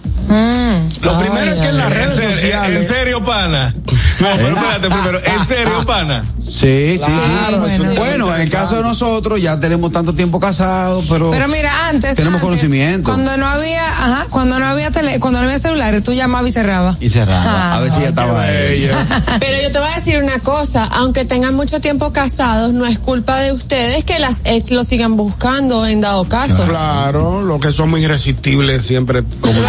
Lo 1.01 1.19
primero 1.19 1.51
es 1.51 1.57
que 1.61 1.67
en 1.67 1.77
las 1.77 1.93
redes 1.93 2.19
¿En 2.19 2.31
sociales. 2.33 2.87
serio, 2.87 3.23
pana? 3.23 3.73
No, 4.19 4.27
pero 4.35 4.47
espérate 4.49 4.89
primero. 4.89 5.19
¿En 5.23 5.47
serio, 5.47 5.85
pana? 5.85 6.23
Sí, 6.47 6.97
sí, 6.97 7.11
Claro, 7.11 7.65
sí. 7.69 7.83
Bueno, 7.97 8.33
en 8.33 8.41
el 8.41 8.49
caso 8.49 8.77
de 8.77 8.81
nosotros 8.81 9.41
ya 9.41 9.59
tenemos 9.59 9.91
tanto 9.91 10.13
tiempo 10.13 10.39
casados, 10.39 11.05
pero, 11.09 11.29
Pero 11.29 11.47
mira, 11.49 11.89
antes. 11.89 12.15
tenemos 12.15 12.41
antes, 12.41 12.41
conocimiento. 12.41 13.03
Cuando 13.11 13.35
no 13.37 13.45
había, 13.45 13.85
ajá, 13.85 14.27
cuando 14.29 14.57
no 14.57 14.65
había 14.65 14.89
tele, 14.89 15.19
cuando 15.19 15.39
no 15.41 15.45
había 15.45 15.59
celulares, 15.59 16.03
tú 16.03 16.13
llamabas 16.13 16.49
y 16.49 16.53
cerrabas. 16.53 16.97
Y 17.01 17.09
cerraba. 17.09 17.75
A 17.75 17.79
ver 17.81 17.91
si 17.91 17.99
ya 18.01 18.09
estaba 18.09 18.41
ahí. 18.43 18.89
Pero 19.39 19.61
yo 19.61 19.71
te 19.71 19.79
voy 19.79 19.89
a 19.89 19.95
decir 19.97 20.23
una 20.23 20.39
cosa, 20.39 20.85
aunque 20.85 21.25
tengan 21.25 21.53
mucho 21.53 21.81
tiempo 21.81 22.13
casados, 22.13 22.71
no 22.73 22.85
es 22.85 22.97
culpa 22.97 23.35
de 23.41 23.51
ustedes 23.51 24.05
que 24.05 24.17
las 24.19 24.37
ex 24.45 24.71
lo 24.71 24.83
sigan 24.85 25.17
buscando 25.17 25.85
en 25.85 25.99
dado 26.01 26.27
caso. 26.29 26.65
Claro, 26.65 27.41
lo 27.41 27.59
que 27.59 27.71
somos 27.73 27.99
irresistibles 27.99 28.83
siempre 28.85 29.23
como 29.41 29.59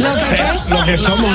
Lo 0.00 0.16
que, 0.16 0.70
lo 0.74 0.84
que 0.84 0.96
somos 0.96 1.30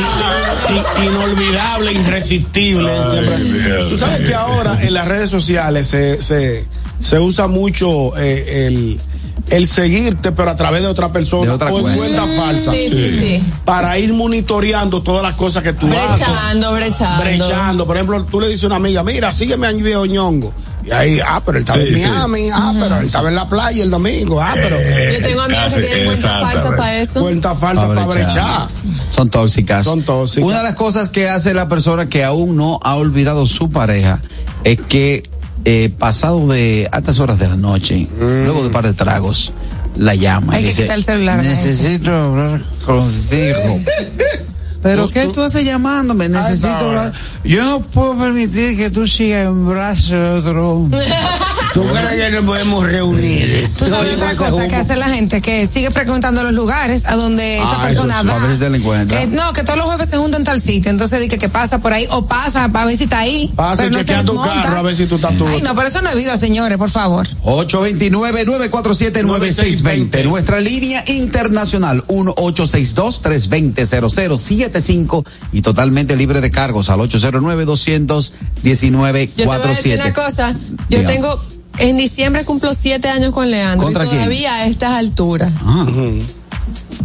i- 0.70 1.06
inolvidables, 1.06 1.96
irresistibles. 1.96 3.10
siempre. 3.10 3.78
Tú 3.90 3.98
sabes 3.98 4.28
que 4.28 4.34
ahora 4.34 4.80
en 4.82 4.94
las 4.94 5.08
redes 5.08 5.30
sociales 5.30 5.88
se, 5.88 6.22
se, 6.22 6.68
se 7.00 7.20
usa 7.20 7.48
mucho 7.48 8.16
eh, 8.18 8.68
el, 8.68 9.00
el 9.50 9.68
seguirte, 9.68 10.32
pero 10.32 10.50
a 10.52 10.56
través 10.56 10.82
de 10.82 10.88
otra 10.88 11.10
persona 11.10 11.44
De 11.50 11.56
otra 11.56 11.72
o 11.74 11.78
en 11.78 11.96
cuenta. 11.96 12.22
cuenta 12.24 12.42
falsa. 12.44 12.72
Sí, 12.72 12.90
sí, 12.90 13.10
sí. 13.20 13.44
Para 13.66 13.98
ir 14.00 14.14
monitoreando 14.14 15.02
todas 15.02 15.24
las 15.24 15.36
cosas 15.36 15.64
que 15.64 15.74
tú 15.74 15.88
haces. 15.88 16.28
Brechando, 16.28 16.74
brechando. 16.74 17.24
Brechando. 17.24 17.88
Por 17.88 17.96
ejemplo, 17.98 18.24
tú 18.26 18.40
le 18.42 18.48
dices 18.48 18.64
a 18.64 18.68
una 18.68 18.76
amiga, 18.78 19.04
mira, 19.04 19.32
sígueme 19.34 19.68
a 19.68 19.72
viejo 19.72 20.06
ñongo. 20.06 20.54
Y 20.84 20.92
ahí, 20.92 21.20
ah, 21.26 21.42
pero 21.46 21.58
él 21.58 21.64
estaba 21.64 21.82
Sí, 21.82 21.88
en 21.90 21.96
sí. 21.98 22.08
Miami, 22.08 22.50
ah, 22.54 22.74
pero 22.80 22.98
él 22.98 23.06
estaba 23.06 23.30
en 23.30 23.36
la 23.36 23.48
playa 23.48 23.84
el 23.84 23.90
domingo, 23.92 24.42
ah, 24.42 24.52
pero. 24.56 24.78
Yo 24.78 25.22
tengo 25.22 25.42
amigos 25.42 25.74
que 25.74 25.82
tienen 25.82 26.06
cuentas 26.06 26.42
falsas 26.42 26.72
para 26.72 27.00
eso. 27.00 27.22
Cuenta 27.22 27.56
falsa 27.56 27.88
Pa' 27.88 27.94
para 27.96 28.08
brechar. 28.08 28.68
Son 29.12 29.30
tóxicas. 29.30 29.86
Son 29.86 30.02
tóxicas. 30.02 30.44
Una 30.48 30.58
de 30.58 30.64
las 30.64 30.76
cosas 30.76 31.10
que 31.10 31.30
hace 31.30 31.54
la 31.54 31.68
persona 31.68 32.08
que 32.08 32.24
aún 32.24 32.56
no 32.58 32.80
ha 32.84 32.96
olvidado 32.96 33.46
su 33.46 33.70
pareja 33.70 34.20
es 34.64 34.80
que 34.88 35.30
eh, 35.66 35.90
pasado 35.98 36.48
de 36.48 36.90
altas 36.92 37.20
horas 37.20 37.38
de 37.38 37.48
la 37.48 37.56
noche, 37.56 38.08
luego 38.20 38.62
de 38.62 38.68
un 38.68 38.74
par 38.74 38.86
de 38.86 38.94
tragos, 38.94 39.54
la 39.96 40.16
llama 40.16 40.54
Hay 40.54 40.62
y 40.62 40.64
que 40.64 40.70
dice, 40.70 40.82
quitar 40.84 40.98
el 40.98 41.04
celular 41.04 41.44
necesito 41.44 42.16
hablar 42.16 42.62
contigo. 42.86 43.80
Pero 44.82 45.10
¿qué 45.10 45.28
tú 45.28 45.42
haces 45.42 45.64
llamándome? 45.64 46.28
Necesito 46.30 46.70
hablar. 46.76 47.14
Yo 47.44 47.64
no 47.64 47.80
puedo 47.82 48.18
permitir 48.18 48.78
que 48.78 48.90
tú 48.90 49.08
sigas 49.08 49.46
en 49.48 49.68
brazos 49.68 50.10
de 50.10 50.30
otro. 50.40 50.88
¿Tú 51.74 51.86
crees 51.88 52.10
que 52.16 52.32
nos 52.32 52.44
podemos 52.44 52.86
reunir? 52.86 53.70
Tú 53.78 53.86
sabes 53.86 54.16
otra 54.16 54.32
ese 54.34 54.44
cosa 54.44 54.68
que 54.68 54.76
hace 54.76 54.98
la 54.98 55.08
gente 55.08 55.42
que 55.42 55.68
sigue 55.68 55.90
frecuentando 55.90 56.44
los 56.44 56.54
lugares 56.54 57.06
a 57.06 57.16
donde 57.16 57.60
esa 57.60 57.80
Ah, 57.80 57.84
persona 57.84 58.18
eso 58.20 58.28
va. 58.28 58.36
a 58.36 58.40
ver 58.40 58.52
si 58.52 58.58
se 58.58 58.70
le 58.70 58.78
encuentra. 58.80 59.18
Que, 59.20 59.28
no, 59.28 59.54
que 59.54 59.64
todos 59.64 59.78
los 59.78 59.86
jueves 59.88 60.10
se 60.10 60.18
juntan 60.18 60.42
en 60.42 60.46
tal 60.46 60.60
sitio. 60.60 60.92
Entonces 60.92 61.22
dice 61.22 61.38
que 61.38 61.48
pasa 61.48 61.78
por 61.80 61.94
ahí 61.94 62.08
o 62.12 62.26
pasa 62.26 62.68
para 62.70 62.86
ver 62.88 62.98
si 62.98 63.06
está 63.06 63.20
ahí. 63.20 63.50
Pasa 63.56 63.86
y 63.86 63.90
no 63.90 64.00
chequea 64.00 64.26
tu 64.26 64.36
carro 64.36 64.80
a 64.80 64.82
ver 64.82 64.98
si 64.98 65.06
tú 65.06 65.16
estás 65.16 65.38
tú. 65.38 65.48
Ay, 65.48 65.62
no, 65.62 65.74
pero 65.74 65.88
eso 65.88 66.02
no 66.02 66.10
es 66.10 66.16
vida, 66.18 66.36
señores, 66.36 66.78
por 66.78 66.90
favor. 66.90 67.26
829-947-9620. 67.44 70.26
Nuestra 70.26 70.60
línea 70.60 71.06
internacional 71.08 72.04
1862-320-0075 74.72 75.26
y 75.52 75.62
totalmente 75.62 76.16
libre 76.16 76.42
de 76.42 76.52
cargos 76.52 76.90
al 76.90 77.00
809-219-47. 77.02 79.30
Yo 79.36 79.36
te 79.36 79.46
voy 79.46 79.56
a 79.56 79.68
decir 79.68 79.96
una 79.96 80.14
cosa, 80.14 80.56
yo 80.90 81.06
tengo, 81.06 81.40
en 81.78 81.98
diciembre 81.98 82.46
cumplo 82.46 82.74
siete 82.74 83.10
años 83.10 83.34
con 83.34 83.50
Leandro 83.50 83.86
¿Contra 83.86 84.06
y 84.06 84.08
quién? 84.08 84.20
todavía 84.20 84.56
a 84.56 84.68
estas 84.68 84.92
alturas. 84.92 85.52
Ah. 85.64 85.86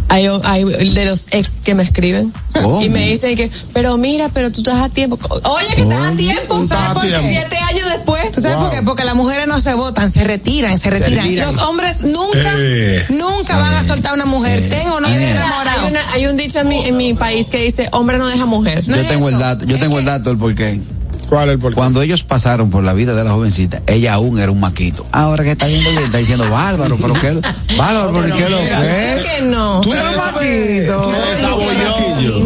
Hay, 0.09 0.28
hay 0.44 0.64
de 0.64 1.05
los 1.07 1.28
ex 1.30 1.61
que 1.62 1.74
me 1.74 1.82
escriben 1.82 2.32
¿Cómo? 2.53 2.80
y 2.82 2.88
me 2.88 3.07
dicen 3.09 3.34
que, 3.36 3.51
pero 3.72 3.97
mira, 3.97 4.28
pero 4.32 4.51
tú 4.53 4.61
estás 4.61 4.76
a 4.82 4.88
tiempo. 4.88 5.18
Oye, 5.44 5.74
que 5.74 5.82
estás 5.82 6.05
a 6.07 6.12
tiempo, 6.12 6.57
Tú 6.59 6.66
¿sabes 6.66 6.90
por 6.92 7.03
qué? 7.03 7.09
tiempo. 7.09 7.28
Siete 7.28 7.57
años 7.59 7.88
después. 7.90 8.32
¿Tú 8.32 8.40
sabes 8.40 8.57
por 8.57 8.70
qué? 8.70 8.82
Porque 8.82 9.05
las 9.05 9.14
mujeres 9.14 9.47
no 9.47 9.61
se 9.61 9.74
votan, 9.74 10.11
se 10.11 10.24
retiran, 10.24 10.78
se 10.78 10.90
retiran. 10.90 11.24
retiran. 11.24 11.47
Los 11.47 11.59
hombres 11.59 12.03
nunca, 12.03 12.55
Eh. 12.57 13.05
nunca 13.11 13.59
van 13.59 13.74
a 13.74 13.84
soltar 13.86 14.12
a 14.12 14.14
una 14.14 14.26
mujer. 14.26 14.68
Ten 14.68 14.88
o 14.88 15.01
no 15.01 15.09
enamorado. 15.09 15.82
hay, 15.86 15.90
una- 15.90 16.12
hay 16.12 16.26
un 16.26 16.36
dicho 16.36 16.61
en 16.61 16.68
mi, 16.68 16.84
en 16.86 16.97
mi 16.97 17.14
país 17.14 17.47
que 17.49 17.59
dice, 17.62 17.88
hombre 17.92 18.18
no 18.18 18.26
deja 18.28 18.47
mujer. 18.47 18.84
No 18.86 18.97
yo 18.97 19.03
es 19.03 19.09
tengo 19.09 19.28
el 19.28 19.38
dato, 19.38 19.64
yo 19.66 19.78
tengo 19.78 19.99
el 19.99 20.05
que- 20.05 20.11
dato 20.11 20.28
del 20.30 20.38
porqué. 20.38 20.80
¿Cuál 21.29 21.49
es 21.49 21.55
el 21.55 21.59
porqué? 21.59 21.77
Cuando 21.77 22.03
ellos 22.03 22.22
pasaron 22.22 22.70
por 22.70 22.85
la 22.85 22.93
vida 22.93 23.14
de 23.14 23.24
la 23.24 23.33
jovencita, 23.33 23.83
ella 23.87 24.14
aún 24.14 24.39
era 24.39 24.53
un 24.53 24.61
maquito. 24.61 25.05
Ahora 25.11 25.43
que 25.43 25.51
está 25.51 25.66
viendo 25.66 26.01
está 26.01 26.18
diciendo 26.18 26.49
bárbaro, 26.51 26.97
pero 27.01 27.14
qué, 27.14 27.41
bárbaro, 27.77 28.12
pero 28.12 28.37
qué 28.37 28.49
lo 28.49 28.59
Es 28.59 29.27
que. 29.27 29.43
no. 29.43 29.81
Tú 29.81 29.93
eres 29.93 30.05
un 30.07 30.16
maquito. 30.16 31.12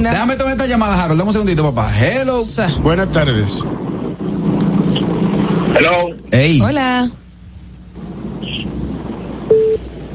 Déjame 0.03 0.37
tomar 0.37 0.53
esta 0.53 0.66
llamada, 0.66 1.03
Harold. 1.03 1.18
Dame 1.18 1.28
un 1.28 1.33
segundito, 1.33 1.62
papá. 1.62 1.91
Hello. 1.97 2.43
Buenas 2.83 3.11
tardes. 3.12 3.62
Hello. 5.76 6.16
Ey. 6.31 6.61
Hola. 6.61 7.11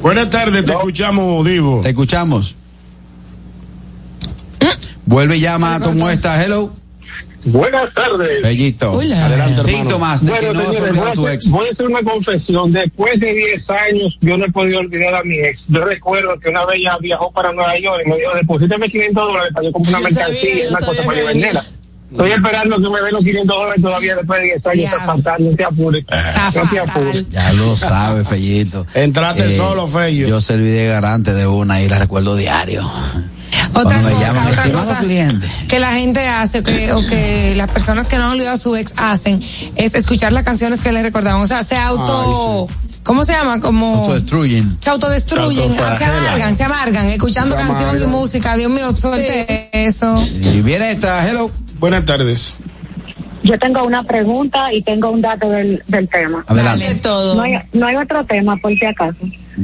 Buenas 0.02 0.30
tardes, 0.30 0.64
te 0.64 0.72
escuchamos, 0.72 1.44
Divo. 1.44 1.80
Te 1.82 1.90
escuchamos. 1.90 2.56
Vuelve 5.04 5.36
y 5.36 5.40
llama 5.40 5.76
a 5.76 5.80
tu 5.80 5.92
muestra. 5.92 6.42
Hello. 6.42 6.72
Buenas 7.46 7.94
tardes. 7.94 8.42
Bellito. 8.42 8.92
Hola. 8.92 9.24
Adelante, 9.26 9.62
Síntomas 9.62 10.26
de 10.26 10.32
que 10.32 10.52
no 10.52 10.72
señores, 10.72 10.98
a 10.98 11.12
tu 11.12 11.28
ex. 11.28 11.50
voy 11.50 11.68
a 11.68 11.72
hacer 11.72 11.86
una 11.86 12.02
confesión. 12.02 12.72
Después 12.72 13.20
de 13.20 13.32
10 13.32 13.70
años, 13.70 14.16
yo 14.20 14.36
no 14.36 14.46
he 14.46 14.50
podido 14.50 14.80
olvidar 14.80 15.14
a 15.14 15.22
mi 15.22 15.38
ex. 15.38 15.60
Yo 15.68 15.84
recuerdo 15.84 16.38
que 16.40 16.50
una 16.50 16.66
vez 16.66 16.78
ella 16.80 16.98
viajó 17.00 17.30
para 17.30 17.52
Nueva 17.52 17.78
York 17.78 18.02
y 18.04 18.10
me 18.10 18.16
dijo, 18.16 18.32
deposítame 18.34 18.88
500 18.90 19.14
dólares 19.26 19.50
para 19.54 19.64
yo 19.66 19.72
comprar 19.72 20.00
una 20.00 20.10
mercancía, 20.10 20.68
una 20.70 20.78
cosa 20.80 21.02
para 21.04 21.22
venderla. 21.22 21.64
Estoy 22.10 22.30
esperando 22.30 22.76
que 22.80 22.88
me 22.90 23.00
den 23.02 23.12
los 23.14 23.24
500 23.24 23.46
dólares 23.56 23.82
todavía 23.82 24.16
después 24.16 24.40
de 24.40 24.46
10 24.46 24.66
años. 24.66 24.84
Está 24.92 25.06
faltando, 25.06 25.50
no 25.50 25.56
te 25.56 25.64
apures. 25.64 26.04
No 26.54 26.70
te 26.70 26.78
apures. 26.80 27.28
Ya 27.30 27.52
lo 27.52 27.76
sabe, 27.76 28.24
Fellito. 28.24 28.86
Entraste 28.94 29.46
Eh, 29.46 29.56
solo, 29.56 29.86
Fello. 29.86 30.26
Yo 30.28 30.40
serví 30.40 30.68
de 30.68 30.86
garante 30.86 31.32
de 31.32 31.46
una 31.46 31.80
y 31.80 31.88
la 31.88 31.98
recuerdo 32.00 32.34
diario. 32.36 32.90
Otra 33.74 34.00
cosa, 34.02 34.20
llaman, 34.20 34.46
otra 34.48 34.72
cosa 34.72 34.98
cliente. 34.98 35.46
que 35.68 35.78
la 35.78 35.92
gente 35.94 36.26
hace 36.26 36.62
que, 36.62 36.92
o 36.92 37.06
que 37.06 37.54
las 37.56 37.68
personas 37.70 38.08
que 38.08 38.16
no 38.18 38.24
han 38.24 38.30
olvidado 38.32 38.54
a 38.54 38.58
su 38.58 38.74
ex 38.76 38.92
hacen 38.96 39.40
es 39.76 39.94
escuchar 39.94 40.32
las 40.32 40.44
canciones 40.44 40.80
que 40.80 40.92
les 40.92 41.02
recordaban. 41.02 41.40
O 41.42 41.46
sea, 41.46 41.62
se 41.64 41.76
auto, 41.76 42.68
¿cómo 43.02 43.24
se 43.24 43.32
llama? 43.32 43.60
Como 43.60 43.86
Autodestruyen. 44.04 44.78
se 44.80 44.90
autodestruyen, 44.90 45.72
Se 45.72 45.74
se 45.74 45.84
autoflagelan. 45.84 46.18
amargan, 46.26 46.56
se 46.56 46.64
amargan, 46.64 47.06
escuchando 47.08 47.56
Se 47.56 47.62
canción 47.62 48.02
y 48.02 48.06
música. 48.06 48.56
Dios 48.56 48.70
mío, 48.70 48.92
suelte 48.92 49.68
eso. 49.72 50.26
Y 50.40 50.62
viene 50.62 50.92
esta, 50.92 51.28
hello. 51.28 51.50
Buenas 51.78 52.04
tardes. 52.04 52.54
Yo 53.42 53.58
tengo 53.60 53.84
una 53.84 54.02
pregunta 54.02 54.72
y 54.72 54.82
tengo 54.82 55.10
un 55.10 55.20
dato 55.20 55.48
del, 55.50 55.82
del 55.86 56.08
tema. 56.08 56.38
De 56.48 56.52
Adelante. 56.54 56.94
todo. 56.96 57.34
No 57.36 57.42
hay, 57.42 57.52
no 57.72 57.86
hay 57.86 57.96
otro 57.96 58.24
tema, 58.24 58.56
por 58.56 58.72
si 58.72 58.84
acaso. 58.84 59.18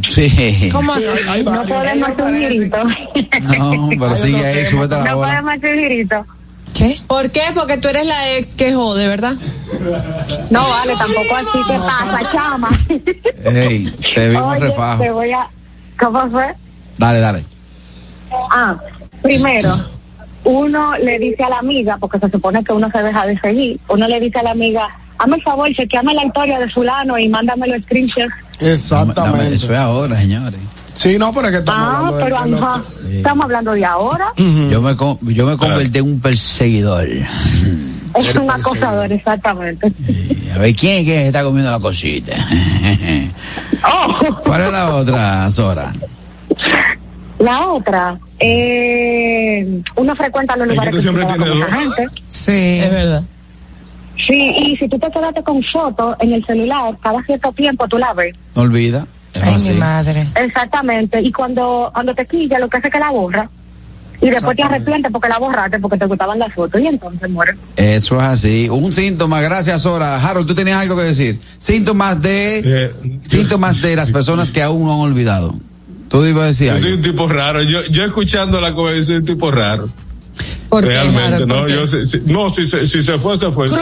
Sí. 0.09 0.69
¿Cómo 0.73 0.93
así? 0.93 1.05
Hay 1.29 1.43
No 1.45 1.63
podemos 1.65 2.09
hacer 2.09 2.25
un 2.25 2.35
girito. 2.39 2.77
No, 3.59 3.89
pero 3.91 4.17
sigue 4.17 4.45
ahí, 4.47 4.67
súbete 4.67 4.97
la 4.97 5.05
No 5.05 5.17
bola. 5.17 5.29
podemos 5.29 5.53
hacer 5.55 5.75
un 5.77 5.81
girito. 5.89 6.27
¿Qué? 6.75 6.97
¿Por 7.07 7.31
qué? 7.31 7.43
Porque 7.55 7.77
tú 7.77 7.89
eres 7.89 8.07
la 8.07 8.31
ex 8.33 8.55
que 8.55 8.73
jode, 8.73 9.07
¿verdad? 9.07 9.35
No 10.51 10.69
vale, 10.71 10.95
tampoco 10.97 11.37
así. 11.37 11.59
¿Qué 11.69 11.79
pasa, 11.79 12.33
chama? 12.33 12.81
Ey, 13.45 13.91
te 14.15 14.29
vimos 14.31 14.57
Oye, 14.57 14.61
refajo. 14.67 15.03
te 15.03 15.11
voy 15.11 15.33
a... 15.33 15.47
¿Cómo 16.01 16.31
fue? 16.31 16.55
Dale, 16.97 17.19
dale. 17.21 17.45
Ah, 18.51 18.75
primero, 19.21 19.69
uno 20.45 20.97
le 20.97 21.19
dice 21.19 21.43
a 21.45 21.51
la 21.51 21.59
amiga, 21.59 21.99
porque 21.99 22.19
se 22.19 22.31
supone 22.31 22.65
que 22.65 22.73
uno 22.73 22.91
se 22.91 23.03
deja 23.03 23.27
de 23.27 23.39
seguir, 23.41 23.79
uno 23.89 24.09
le 24.09 24.19
dice 24.21 24.39
a 24.39 24.43
la 24.45 24.51
amiga, 24.53 24.89
hazme 25.19 25.37
el 25.37 25.43
favor, 25.43 25.71
chequeame 25.75 26.15
la 26.15 26.25
historia 26.25 26.59
de 26.59 26.71
fulano 26.71 27.19
y 27.19 27.29
mándame 27.29 27.69
los 27.69 27.85
Exactamente. 28.63 29.55
Eso 29.55 29.73
es 29.73 29.79
ahora, 29.79 30.17
señores. 30.19 30.61
Sí, 30.95 31.17
no, 31.19 31.33
pero 31.33 31.47
es 31.49 31.53
que 31.53 31.59
estamos 31.61 31.83
Ah, 31.83 31.97
hablando 31.99 32.17
de 32.19 32.25
pero 32.25 32.45
de 32.45 32.57
ajá, 32.59 32.83
estamos 33.11 33.45
hablando 33.45 33.73
de 33.73 33.85
ahora. 33.85 34.33
Yo 34.71 34.83
me, 34.83 34.95
con- 34.97 35.19
yo 35.23 35.47
me 35.47 35.57
convertí 35.57 35.99
en 35.99 36.05
un 36.05 36.21
perseguidor. 36.21 37.07
Es 37.09 38.35
un 38.35 38.51
acosador, 38.51 39.11
exactamente. 39.11 39.91
A 40.55 40.59
ver, 40.59 40.75
¿quién 40.77 40.99
es 40.99 41.05
que 41.07 41.27
está 41.29 41.43
comiendo 41.45 41.71
la 41.71 41.81
cosita? 41.81 42.33
Oh. 43.85 44.35
¿Cuál 44.45 44.61
es 44.63 44.73
la 44.73 44.95
otra, 44.95 45.51
Sora? 45.51 45.93
La 47.41 47.67
otra, 47.69 48.17
eh, 48.39 49.83
uno 49.97 50.15
frecuenta 50.15 50.55
los 50.57 50.69
Es 50.69 50.69
que 50.69 50.75
lugares 50.75 50.91
tú 50.93 50.97
que 50.99 51.03
siempre 51.03 51.23
se 51.25 51.33
queda 51.35 51.47
con 51.67 51.95
tienes. 51.97 52.11
Sí. 52.29 52.79
Es 52.81 52.91
verdad. 52.93 53.23
Sí, 54.27 54.53
y 54.57 54.77
si 54.77 54.89
tú 54.89 54.99
te 54.99 55.11
quedaste 55.11 55.43
con 55.43 55.63
fotos 55.73 56.17
en 56.21 56.33
el 56.33 56.45
celular, 56.45 56.97
cada 57.03 57.23
cierto 57.25 57.53
tiempo 57.53 57.87
tú 57.89 57.99
la 57.99 58.13
ves. 58.13 58.35
No 58.55 58.63
olvida. 58.63 59.07
Ay, 59.43 59.55
así. 59.55 59.71
mi 59.71 59.79
madre. 59.79 60.27
Exactamente. 60.35 61.21
Y 61.21 61.33
cuando, 61.33 61.91
cuando 61.93 62.15
te 62.15 62.27
quilla, 62.27 62.59
lo 62.59 62.69
que 62.69 62.79
hace 62.79 62.89
es 62.89 62.93
que 62.93 63.01
la 63.01 63.11
borra. 63.11 63.49
Y 64.21 64.31
después 64.31 64.57
te 64.57 64.63
arrepientes 64.63 65.11
porque 65.11 65.29
la 65.29 65.39
borraste, 65.39 65.81
porque 65.81 65.97
te 65.99 66.07
gustaban 66.07 66.39
las 66.39 66.55
fotos. 66.55 66.81
Y 66.81 66.87
entonces 66.87 67.29
muere. 67.29 67.57
Eso 67.75 68.17
es 68.17 68.23
así. 68.23 68.69
Un 68.69 68.93
síntoma, 68.93 69.41
gracias, 69.41 69.83
Sora. 69.83 70.17
Harold, 70.25 70.47
tú 70.47 70.55
tenías 70.55 70.77
algo 70.77 70.97
que 70.97 71.03
decir. 71.03 71.41
Síntomas 71.59 72.23
de, 72.23 72.63
Eh, 72.65 72.91
síntomas 73.23 73.83
de 73.83 73.97
las 73.97 74.13
personas 74.13 74.53
que 74.53 74.63
aún 74.63 74.85
no 74.85 74.95
han 74.95 75.01
olvidado. 75.01 75.55
Tú 76.09 76.25
ibas 76.25 76.45
a 76.45 76.47
decir 76.49 76.69
Yo 76.73 76.79
soy 76.79 76.93
un 76.93 77.03
tipo 77.03 77.27
raro. 77.27 77.63
Yo, 77.63 77.85
yo 77.87 78.05
escuchando 78.05 78.61
la 78.61 78.73
conversación 78.75 79.07
soy 79.07 79.17
un 79.17 79.25
tipo 79.25 79.51
raro. 79.51 79.89
¿Por 80.69 80.85
qué, 80.85 80.89
Realmente, 80.89 81.47
no, 81.47 81.55
¿Por 81.57 81.67
qué? 81.67 81.73
yo, 81.75 81.87
si, 81.87 82.07
si- 82.07 82.21
no, 82.25 82.49
si, 82.51 82.67
se- 82.67 82.87
si 82.87 83.03
se 83.03 83.19
fue, 83.19 83.39
se 83.39 83.51
fue. 83.53 83.69
Yo 83.69 83.77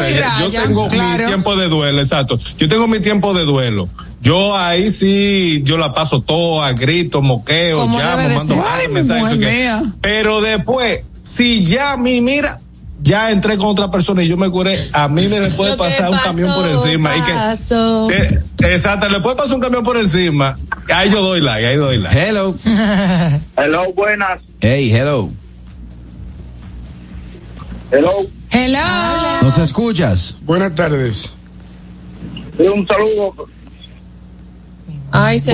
tengo 0.51 0.88
claro. 0.88 1.22
mi 1.22 1.26
tiempo 1.28 1.55
de 1.57 1.68
duelo, 1.68 2.01
exacto. 2.01 2.38
Yo 2.59 2.68
tengo 2.68 2.88
mi 2.88 2.98
tiempo 3.01 3.32
de 3.32 3.44
duelo. 3.44 3.88
Yo 4.20 4.57
ahí 4.57 4.90
sí, 4.90 5.62
yo 5.64 5.78
la 5.78 5.94
paso 5.94 6.20
toda, 6.20 6.72
grito, 6.72 7.22
moqueo, 7.22 7.86
llamo, 7.86 8.28
mando. 8.34 8.55
Ay, 8.68 8.88
mi 8.88 8.94
mensajes. 8.94 9.82
Pero 10.01 10.40
después, 10.40 11.01
si 11.12 11.64
ya 11.64 11.92
a 11.92 11.96
mí, 11.96 12.20
mira, 12.20 12.59
ya 13.03 13.30
entré 13.30 13.57
con 13.57 13.68
otra 13.68 13.90
persona 13.90 14.22
y 14.22 14.28
yo 14.28 14.36
me 14.36 14.51
curé, 14.51 14.90
a 14.92 15.09
mí 15.09 15.28
me 15.28 15.40
le 15.40 15.51
puede 15.53 15.76
pasar 15.76 16.11
un 16.11 16.18
camión 16.18 16.53
por 16.53 16.68
pasó, 16.68 16.84
encima. 16.86 17.16
Y 17.16 17.22
que, 17.22 18.14
eh, 18.16 18.42
exacto, 18.74 19.09
le 19.09 19.20
puede 19.20 19.36
pasar 19.36 19.55
un 19.55 19.61
camión 19.62 19.82
por 19.84 19.96
encima. 19.96 20.59
Ahí 20.92 21.09
yo 21.11 21.22
doy 21.22 21.40
like, 21.40 21.66
ahí 21.66 21.76
doy 21.76 21.98
like. 21.98 22.18
Hello. 22.18 22.55
Hello, 23.57 23.92
buenas. 23.94 24.40
Hey, 24.61 24.90
hello. 24.92 25.30
Hello. 27.91 28.26
Hello. 28.51 29.43
¿Nos 29.43 29.59
escuchas? 29.59 30.38
Buenas 30.43 30.74
tardes. 30.74 31.30
Un 32.59 32.86
saludo. 32.86 33.34
Ay, 35.12 35.41
se 35.41 35.53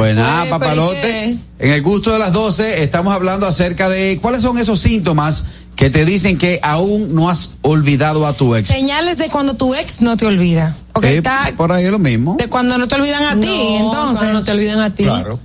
papalote. 0.50 0.98
pero 1.00 1.30
¿y 1.30 1.40
En 1.58 1.72
el 1.72 1.82
gusto 1.82 2.12
de 2.12 2.18
las 2.18 2.32
12 2.32 2.82
estamos 2.82 3.14
hablando 3.14 3.46
acerca 3.46 3.88
de 3.88 4.18
cuáles 4.20 4.42
son 4.42 4.58
esos 4.58 4.80
síntomas 4.80 5.46
que 5.76 5.88
te 5.90 6.04
dicen 6.04 6.36
que 6.38 6.58
aún 6.62 7.14
no 7.14 7.30
has 7.30 7.52
olvidado 7.62 8.26
a 8.26 8.32
tu 8.34 8.54
ex. 8.54 8.68
Señales 8.68 9.18
de 9.18 9.28
cuando 9.28 9.54
tu 9.54 9.74
ex 9.74 10.00
no 10.02 10.16
te 10.16 10.26
olvida. 10.26 10.76
Porque 10.92 11.14
Eh, 11.14 11.16
está 11.18 11.52
por 11.56 11.72
ahí 11.72 11.84
es 11.84 11.90
lo 11.90 11.98
mismo. 11.98 12.36
de 12.38 12.48
cuando 12.48 12.76
no 12.78 12.88
te 12.88 12.94
olvidan 12.96 13.22
a 13.24 13.40
ti, 13.40 13.76
entonces. 13.78 14.32
no 14.32 14.42
te 14.42 14.50
olvidan 14.52 14.80
a 14.80 14.94
ti. 14.94 15.04
Claro. 15.04 15.38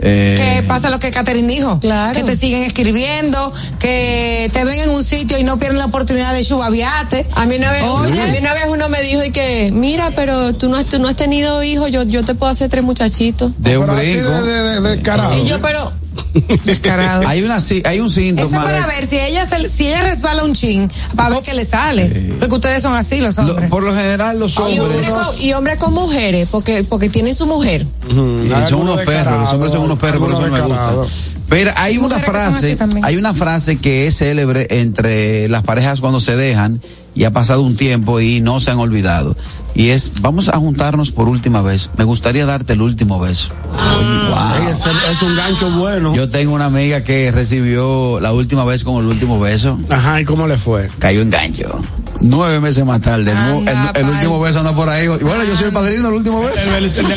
Eh, 0.00 0.36
que 0.56 0.62
pasa 0.62 0.90
lo 0.90 0.98
que 1.00 1.10
Catherine 1.10 1.48
dijo. 1.48 1.80
Claro. 1.80 2.14
Que 2.14 2.22
te 2.24 2.36
siguen 2.36 2.62
escribiendo, 2.62 3.52
que 3.78 4.50
te 4.52 4.64
ven 4.64 4.80
en 4.80 4.90
un 4.90 5.02
sitio 5.04 5.38
y 5.38 5.44
no 5.44 5.58
pierden 5.58 5.78
la 5.78 5.86
oportunidad 5.86 6.32
de 6.34 6.44
chubaviarte. 6.44 7.26
A 7.34 7.46
mí 7.46 7.56
una 7.56 7.70
vez, 7.72 7.84
Oye. 7.84 8.20
a 8.20 8.26
mí 8.26 8.38
una 8.38 8.54
vez 8.54 8.64
uno 8.68 8.88
me 8.88 9.02
dijo 9.02 9.24
y 9.24 9.30
que, 9.30 9.70
mira, 9.72 10.12
pero 10.14 10.54
tú 10.54 10.68
no 10.68 10.76
has, 10.76 10.86
tú 10.86 10.98
no 10.98 11.08
has 11.08 11.16
tenido 11.16 11.62
hijos, 11.62 11.90
yo, 11.90 12.02
yo 12.04 12.24
te 12.24 12.34
puedo 12.34 12.50
hacer 12.52 12.68
tres 12.70 12.84
muchachitos. 12.84 13.52
de 13.58 13.78
un 13.78 13.86
brinco. 13.86 14.30
de, 14.30 14.52
de, 14.52 14.80
de, 14.80 14.96
descarado. 14.96 15.36
Y 15.36 15.46
yo, 15.46 15.60
pero, 15.60 15.92
Descarado. 16.64 17.26
Hay 17.26 17.42
una 17.42 17.60
sí- 17.60 17.82
hay 17.84 18.00
un 18.00 18.06
Eso 18.06 18.16
síntoma. 18.20 18.62
para 18.62 18.86
ver 18.86 19.06
si 19.06 19.18
ella 19.18 19.46
se- 19.46 19.68
si 19.68 19.88
ella 19.88 20.02
resbala 20.02 20.44
un 20.44 20.54
chin, 20.54 20.90
para 21.16 21.30
ver 21.30 21.42
qué 21.42 21.54
le 21.54 21.64
sale. 21.64 22.34
Porque 22.38 22.54
ustedes 22.54 22.82
son 22.82 22.94
así 22.94 23.20
los 23.20 23.36
Lo- 23.38 23.50
hombres. 23.50 23.70
por 23.70 23.82
lo 23.84 23.94
general 23.94 24.38
los 24.38 24.54
y 24.56 24.58
hombre, 24.58 24.80
hombres 24.80 25.08
con, 25.10 25.40
y 25.40 25.52
hombre 25.52 25.76
con 25.76 25.94
mujeres, 25.94 26.48
porque, 26.50 26.84
porque 26.84 27.08
tienen 27.08 27.34
su 27.34 27.46
mujer. 27.46 27.86
Y 28.08 28.68
son 28.68 28.80
unos 28.82 29.00
perros, 29.02 29.40
los 29.42 29.52
hombres 29.52 29.72
son 29.72 29.82
unos 29.82 29.98
perros, 29.98 30.20
por 30.20 30.30
eso 30.30 30.40
no 30.46 30.52
me 30.52 30.60
gusta. 30.60 30.94
Pero 31.48 31.70
hay 31.76 31.96
una 31.96 32.18
frase, 32.18 32.76
hay 33.02 33.16
una 33.16 33.32
frase 33.32 33.76
que 33.78 34.06
es 34.06 34.18
célebre 34.18 34.66
entre 34.70 35.48
las 35.48 35.62
parejas 35.62 36.00
cuando 36.00 36.20
se 36.20 36.36
dejan 36.36 36.80
y 37.14 37.24
ha 37.24 37.30
pasado 37.32 37.62
un 37.62 37.74
tiempo 37.74 38.20
y 38.20 38.40
no 38.42 38.60
se 38.60 38.70
han 38.70 38.78
olvidado. 38.78 39.34
Y 39.74 39.90
es, 39.90 40.12
vamos 40.20 40.48
a 40.48 40.56
juntarnos 40.56 41.12
por 41.12 41.28
última 41.28 41.62
vez. 41.62 41.90
Me 41.96 42.02
gustaría 42.04 42.44
darte 42.46 42.72
el 42.72 42.82
último 42.82 43.20
beso. 43.20 43.50
Ey, 44.60 44.66
es, 44.72 44.80
es 44.86 45.22
un 45.22 45.36
gancho 45.36 45.70
bueno. 45.70 46.14
Yo 46.14 46.28
tengo 46.28 46.54
una 46.54 46.64
amiga 46.64 47.04
que 47.04 47.30
recibió 47.30 48.18
la 48.20 48.32
última 48.32 48.64
vez 48.64 48.82
con 48.82 49.04
el 49.04 49.10
último 49.10 49.38
beso. 49.38 49.78
Ajá, 49.90 50.20
¿y 50.20 50.24
cómo 50.24 50.48
le 50.48 50.58
fue? 50.58 50.88
Cayó 50.98 51.20
en 51.22 51.30
gancho. 51.30 51.78
Nueve 52.20 52.58
meses 52.58 52.84
más 52.84 53.00
tarde. 53.00 53.30
El, 53.30 53.68
el- 53.68 53.76
el 53.94 54.08
último 54.08 54.40
beso 54.40 54.58
anda 54.58 54.74
por 54.74 54.88
ahí. 54.88 55.04
Y 55.04 55.24
bueno, 55.24 55.44
yo 55.44 55.54
soy 55.56 55.66
el 55.66 55.72
padrino 55.72 56.04
del 56.04 56.14
último 56.14 56.40
beso. 56.40 56.74
El 56.74 56.92
del- 56.92 57.06
el. 57.06 57.16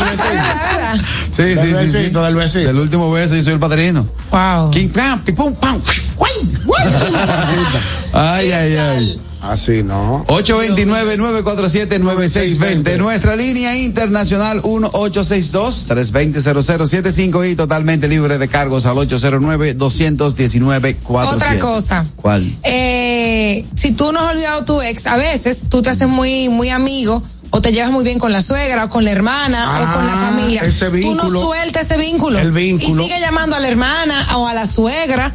Sí, 1.31 1.43
sí, 1.55 1.57
sí, 1.57 1.89
sí. 1.89 1.97
del 2.11 2.35
besito. 2.35 2.67
Del 2.67 2.77
último 2.77 3.09
beso, 3.11 3.35
yo 3.35 3.41
soy 3.43 3.53
el 3.53 3.59
padrino. 3.59 4.07
Wow. 4.29 4.69
King 4.69 4.89
pam, 4.89 5.21
pum, 5.35 5.55
pam. 5.55 5.81
Ay, 8.13 8.51
ay, 8.51 8.75
ay. 8.77 9.21
Así, 9.41 9.83
¿no? 9.83 10.23
829-947-9620. 10.27 12.97
Nuestra 12.97 13.35
línea 13.35 13.75
internacional 13.77 14.61
1862-320-0075 14.61 17.51
y 17.51 17.55
totalmente 17.55 18.07
libre 18.07 18.37
de 18.37 18.47
cargos 18.47 18.85
al 18.85 18.97
809-219-47. 18.97 20.95
Otra 21.33 21.57
cosa. 21.59 22.05
¿Cuál? 22.15 22.51
Eh, 22.63 23.65
si 23.75 23.91
tú 23.91 24.11
no 24.11 24.19
has 24.19 24.33
olvidado 24.35 24.61
a 24.61 24.65
tu 24.65 24.81
ex, 24.81 25.07
a 25.07 25.17
veces 25.17 25.63
tú 25.69 25.81
te 25.81 25.89
haces 25.89 26.07
muy, 26.07 26.49
muy 26.49 26.69
amigo 26.69 27.23
o 27.53 27.61
te 27.61 27.73
llevas 27.73 27.91
muy 27.91 28.03
bien 28.05 28.17
con 28.19 28.31
la 28.31 28.41
suegra 28.41 28.85
o 28.85 28.89
con 28.89 29.03
la 29.03 29.11
hermana 29.11 29.81
o 29.81 29.93
con 29.95 30.07
la 30.07 30.13
Ah, 30.13 30.29
familia. 30.31 30.61
ese 30.61 30.85
Tú 30.85 30.91
no 31.15 31.23
vínculo. 31.23 31.41
sueltas 31.41 31.83
ese 31.91 31.97
vínculo. 31.97 32.39
El 32.39 32.51
vínculo. 32.53 33.01
Y 33.03 33.07
sigue 33.07 33.19
llamando 33.19 33.55
a 33.55 33.59
la 33.59 33.67
hermana 33.67 34.37
o 34.37 34.47
a 34.47 34.53
la 34.53 34.65
suegra. 34.67 35.33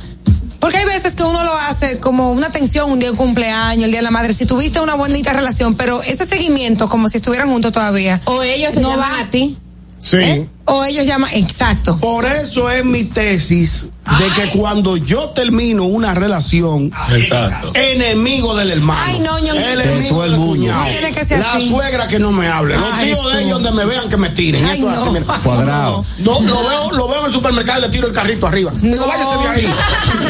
Porque 0.67 0.79
hay 0.79 0.85
veces 0.85 1.15
que 1.15 1.23
uno 1.23 1.45
lo 1.45 1.57
hace 1.57 2.01
como 2.01 2.33
una 2.33 2.49
atención, 2.49 2.91
un 2.91 2.99
día 2.99 3.13
de 3.13 3.17
cumpleaños, 3.17 3.85
el 3.85 3.91
día 3.93 4.01
de 4.01 4.03
la 4.03 4.11
madre, 4.11 4.33
si 4.33 4.47
tuviste 4.47 4.81
una 4.81 4.97
bonita 4.97 5.33
relación, 5.33 5.77
pero 5.77 6.03
ese 6.03 6.27
seguimiento 6.27 6.89
como 6.89 7.09
si 7.09 7.19
estuvieran 7.19 7.49
juntos 7.49 7.71
todavía. 7.71 8.21
O 8.25 8.43
ellos 8.43 8.75
no 8.75 8.91
llaman 8.91 9.13
va 9.13 9.21
a 9.21 9.31
ti. 9.31 9.57
Sí. 9.99 10.49
O 10.65 10.85
ellos 10.85 11.07
llaman, 11.07 11.31
exacto. 11.35 12.01
Por 12.01 12.25
eso 12.25 12.69
es 12.69 12.85
mi 12.85 13.05
tesis 13.05 13.91
de 14.19 14.29
que 14.43 14.59
cuando 14.59 14.97
yo 14.97 15.31
termino 15.31 15.85
una 15.85 16.15
relación, 16.15 16.93
Exacto. 17.13 17.73
enemigo 17.75 18.55
del 18.57 18.71
hermano. 18.71 19.01
Ay, 19.05 19.19
no, 19.19 19.39
ñonguito. 19.39 19.81
enemigo 19.81 19.99
De 19.99 20.09
todo 20.09 20.25
el 20.25 20.31
del 20.33 20.41
cuñado. 20.41 20.85
No 20.85 20.89
tiene 20.91 21.13
que 21.13 21.25
ser 21.25 21.41
La 21.41 21.53
así. 21.55 21.69
suegra 21.69 22.07
que 22.07 22.19
no 22.19 22.31
me 22.33 22.47
hable. 22.49 22.77
Los 22.77 22.85
Ay, 22.93 23.07
tíos 23.13 23.33
de 23.33 23.43
ellos 23.43 23.63
donde 23.63 23.73
me 23.73 23.85
vean 23.85 24.09
que 24.09 24.17
me 24.17 24.31
tiren. 24.31 24.65
Ay, 24.65 24.79
Eso 24.79 24.91
es 24.91 24.97
no. 24.97 25.03
así, 25.03 25.11
mira. 25.21 25.39
Cuadrado. 25.43 26.05
No, 26.19 26.41
lo 26.41 26.69
veo, 26.69 26.91
lo 26.93 27.09
veo 27.09 27.21
en 27.21 27.27
el 27.27 27.33
supermercado 27.33 27.79
y 27.81 27.83
le 27.83 27.89
tiro 27.89 28.07
el 28.07 28.13
carrito 28.15 28.47
arriba. 28.47 28.73
No. 28.81 29.07
váyase 29.07 29.43
de 29.43 29.49
ahí. 29.49 29.67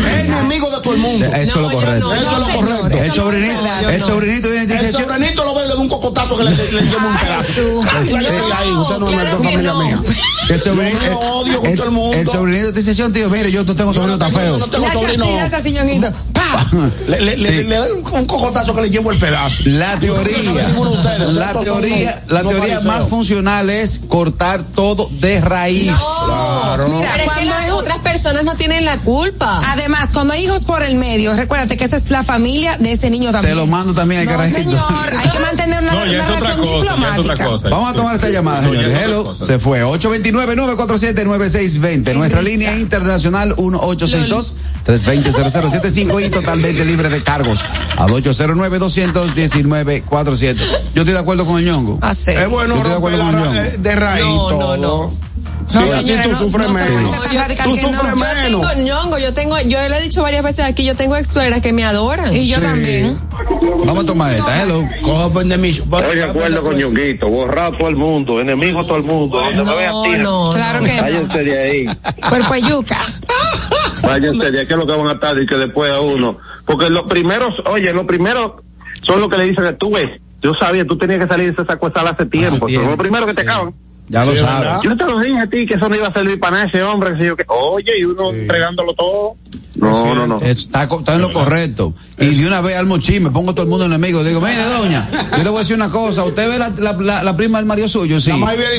Es 0.06 0.24
enemigo 0.24 0.70
de 0.70 0.80
todo 0.80 0.94
el 0.94 1.00
mundo. 1.00 1.26
Eso 1.26 1.40
es 1.42 1.56
lo 1.56 1.70
yo 1.70 1.76
correcto. 1.76 2.06
no, 2.08 2.14
Eso 2.14 2.24
yo 2.24 2.30
es 2.30 2.38
lo 2.38 2.44
señor, 2.46 2.80
correcto. 2.80 3.04
El 3.04 3.12
sobrinito, 3.12 3.52
es 3.56 3.62
verdad, 3.62 3.82
yo 3.82 3.90
el 3.90 4.04
sobrinito 4.04 4.50
viene 4.50 4.66
y 4.74 4.84
El 4.86 4.92
sobrinito 4.92 5.44
lo 5.44 5.54
veo 5.54 5.64
y 5.64 5.68
le 5.68 5.74
da 5.74 5.80
un 5.80 5.88
cocotazo 5.88 6.36
que 6.36 6.44
le, 6.44 6.50
le, 6.50 6.56
un 6.96 7.16
pedazo. 7.18 7.62
Usted 8.82 8.98
no 8.98 9.06
que 9.06 9.16
familia 9.44 9.74
mía. 9.74 10.00
El 10.50 10.62
sobrinito, 10.62 11.04
Yo 11.06 11.18
odio 11.18 11.60
con 11.60 11.70
el, 11.70 11.76
todo 11.76 11.86
el 11.86 11.92
mundo. 11.92 12.16
el 12.16 12.28
sobrinito 12.28 12.72
te 12.72 12.80
dice, 12.80 12.94
"Sí, 12.94 13.02
tío, 13.12 13.30
mire, 13.30 13.50
yo 13.50 13.64
tengo 13.64 13.92
sobrino 13.92 14.18
tan 14.18 14.32
feo. 14.32 14.52
Yo 14.52 14.58
no 14.58 14.68
tengo 14.68 14.90
sobrino. 14.92 15.26
le. 17.08 17.36
Le, 17.36 17.76
doy 17.76 17.90
un, 17.92 18.06
un 18.14 18.26
cocotazo 18.26 18.74
que 18.74 18.82
le 18.82 18.90
llevo 18.90 19.10
el 19.10 19.18
pedazo. 19.18 19.62
La 19.66 19.98
teoría, 19.98 20.68
ustedes, 20.78 21.32
la 21.32 21.60
teoría, 21.60 22.22
la 22.28 22.42
teoría 22.42 22.80
más 22.80 23.08
funcional 23.08 23.70
es 23.70 24.00
cortar 24.08 24.62
todo 24.62 25.08
de 25.20 25.40
raíz. 25.40 25.92
Claro. 26.24 26.88
Mira, 26.88 27.10
Pero 27.16 27.16
es 27.16 27.20
que 27.20 27.24
cuando 27.26 27.54
las 27.54 27.66
es 27.66 27.72
otras 27.72 27.98
personas 27.98 28.44
no 28.44 28.54
tienen 28.54 28.84
la 28.84 28.98
culpa. 28.98 29.60
Además, 29.72 30.10
cuando 30.12 30.34
hay 30.34 30.44
hijos 30.44 30.64
por 30.64 30.82
el 30.82 30.96
medio, 30.96 31.34
recuérdate 31.34 31.76
que 31.76 31.84
esa 31.84 31.96
es 31.96 32.10
la 32.10 32.22
familia 32.22 32.76
de 32.78 32.92
ese 32.92 33.10
niño 33.10 33.32
también. 33.32 33.52
Se 33.54 33.56
lo 33.56 33.66
mando 33.66 33.94
también 33.94 34.20
al 34.20 34.26
no, 34.26 34.32
carajito. 34.32 34.58
señor, 34.58 35.14
hay 35.16 35.30
que 35.30 35.38
mantener 35.38 35.82
una, 35.82 35.92
No, 35.92 36.04
relación 36.04 36.40
cosa, 36.40 36.76
diplomática. 36.76 37.48
Vamos 37.70 37.90
a 37.90 37.94
tomar 37.94 38.14
esta 38.14 38.28
llamada, 38.28 38.62
No, 38.62 38.68
señores. 38.70 39.02
Hello, 39.02 39.36
se 39.36 39.58
fue. 39.58 39.82
829-947-9620. 40.36 42.14
Nuestra 42.14 42.40
risa. 42.40 42.50
línea 42.52 42.78
internacional 42.78 43.54
1862-320-0075 43.56 46.26
y 46.26 46.30
totalmente 46.30 46.84
libre 46.84 47.08
de 47.08 47.22
cargos 47.22 47.64
al 47.96 48.10
809-219-47. 48.10 50.56
Yo 50.94 51.02
estoy 51.02 51.12
de 51.14 51.18
acuerdo 51.18 51.46
con 51.46 51.58
el 51.58 51.64
ñongo. 51.64 51.98
Ah, 52.02 52.14
sí. 52.14 52.30
Es 52.32 52.48
bueno 52.48 52.74
Yo 52.74 52.82
estoy 52.82 52.90
de 52.92 52.96
acuerdo 52.96 53.18
con 53.18 53.28
el 53.34 53.40
ñongo. 53.42 53.54
eh, 53.60 53.76
de 53.78 53.96
raíz 53.96 54.24
No, 54.26 54.46
todo. 54.48 54.76
no, 54.76 55.12
no. 55.74 55.80
Sí, 55.82 55.88
No, 55.90 55.96
así 55.96 56.28
tú 56.28 56.34
sufres 56.36 56.68
no 56.68 56.74
menos. 56.74 57.02
Tú 57.64 57.76
sufres 57.76 58.14
no. 58.14 58.26
Yo 58.26 58.46
tengo 58.46 58.64
menos. 58.64 58.76
ñongo, 58.76 59.18
yo 59.18 59.34
tengo, 59.34 59.58
yo 59.60 59.88
le 59.88 59.98
he 59.98 60.02
dicho 60.02 60.22
varias 60.22 60.42
veces 60.42 60.64
aquí, 60.64 60.84
yo 60.84 60.94
tengo 60.96 61.16
ex 61.16 61.28
suegras 61.28 61.60
que 61.60 61.72
me 61.72 61.84
adoran. 61.84 62.34
Y 62.34 62.48
yo 62.48 62.56
Sí. 62.56 62.62
también. 62.62 63.18
Vamos 63.84 64.04
a 64.04 64.06
tomar 64.06 64.32
esta. 64.32 64.62
Hello. 64.62 64.80
Cojo 65.02 65.32
pendemismo. 65.32 65.98
Estoy 65.98 66.16
de 66.16 66.24
acuerdo 66.24 66.62
con 66.62 66.76
Ñonguito, 66.76 67.28
borrar 67.28 67.74
a 67.74 67.78
todo 67.78 67.88
el 67.88 67.96
mundo, 67.96 68.40
enemigo 68.40 68.84
todo 68.84 68.96
el 68.96 69.02
mundo, 69.04 69.38
donde 69.40 69.64
me 69.64 69.76
vean 69.76 69.94
tira. 70.04 70.18
no. 70.18 70.50
Claro 70.52 70.84
que 70.84 70.94
no. 70.96 71.02
Váyanse 71.02 71.44
de 71.44 71.58
ahí, 71.62 71.86
Cuerpo 72.28 72.54
de 72.54 72.62
yuca. 72.62 72.98
váyanse 74.02 74.50
de 74.50 74.60
ahí, 74.60 74.66
que 74.66 74.72
es 74.72 74.78
lo 74.78 74.86
que 74.86 74.92
van 74.96 75.08
a 75.08 75.12
estar 75.12 75.38
y 75.40 75.46
que 75.46 75.56
después 75.56 75.92
a 75.92 76.00
uno. 76.00 76.38
Porque 76.64 76.90
los 76.90 77.02
primeros, 77.04 77.50
oye, 77.66 77.92
los 77.92 78.06
primeros 78.06 78.52
son 79.06 79.20
los 79.20 79.28
que 79.28 79.36
le 79.38 79.44
dicen 79.44 79.64
que 79.64 79.72
tú 79.74 79.90
ves, 79.90 80.08
yo 80.42 80.52
sabía, 80.58 80.84
tú 80.86 80.96
tenías 80.96 81.20
que 81.20 81.26
salir 81.26 81.54
de 81.54 81.62
esa 81.62 81.76
cuestal 81.76 82.08
hace 82.08 82.26
tiempo, 82.26 82.66
tiempo. 82.66 82.82
son 82.84 82.90
los 82.90 82.98
primeros 82.98 83.26
que 83.28 83.34
te 83.34 83.42
acaban. 83.42 83.72
Ya 84.08 84.24
lo 84.24 84.32
Sí, 84.32 84.38
sabes. 84.38 84.82
Yo 84.82 84.96
te 84.96 85.04
lo 85.04 85.18
dije 85.18 85.38
a 85.38 85.46
ti 85.46 85.66
que 85.66 85.74
eso 85.74 85.88
no 85.88 85.96
iba 85.96 86.08
a 86.08 86.12
servir 86.12 86.38
para 86.38 86.56
nada 86.58 86.68
ese 86.68 86.82
hombre, 86.82 87.12
que 87.12 87.18
sé 87.18 87.26
yo 87.26 87.36
que, 87.36 87.44
oye, 87.48 87.98
y 87.98 88.04
uno 88.04 88.30
entregándolo 88.32 88.94
todo. 88.94 89.34
No, 89.76 90.14
no, 90.14 90.26
no. 90.26 90.40
Está, 90.40 90.88
co- 90.88 91.00
está 91.00 91.14
en 91.14 91.22
lo 91.22 91.32
correcto. 91.32 91.94
Y 92.18 92.34
de 92.34 92.46
una 92.46 92.60
vez 92.62 92.76
al 92.78 92.88
chisme, 93.00 93.30
pongo 93.30 93.52
todo 93.52 93.64
el 93.64 93.68
mundo 93.68 93.84
enemigo. 93.84 94.24
Digo, 94.24 94.40
mire, 94.40 94.64
doña, 94.64 95.06
yo 95.36 95.42
le 95.42 95.50
voy 95.50 95.58
a 95.58 95.60
decir 95.60 95.76
una 95.76 95.90
cosa. 95.90 96.24
¿Usted 96.24 96.48
ve 96.48 96.58
la, 96.58 96.70
la, 96.78 96.92
la, 96.94 97.22
la 97.22 97.36
prima 97.36 97.58
del 97.58 97.66
marido 97.66 97.88
suyo? 97.88 98.20
Sí. 98.20 98.30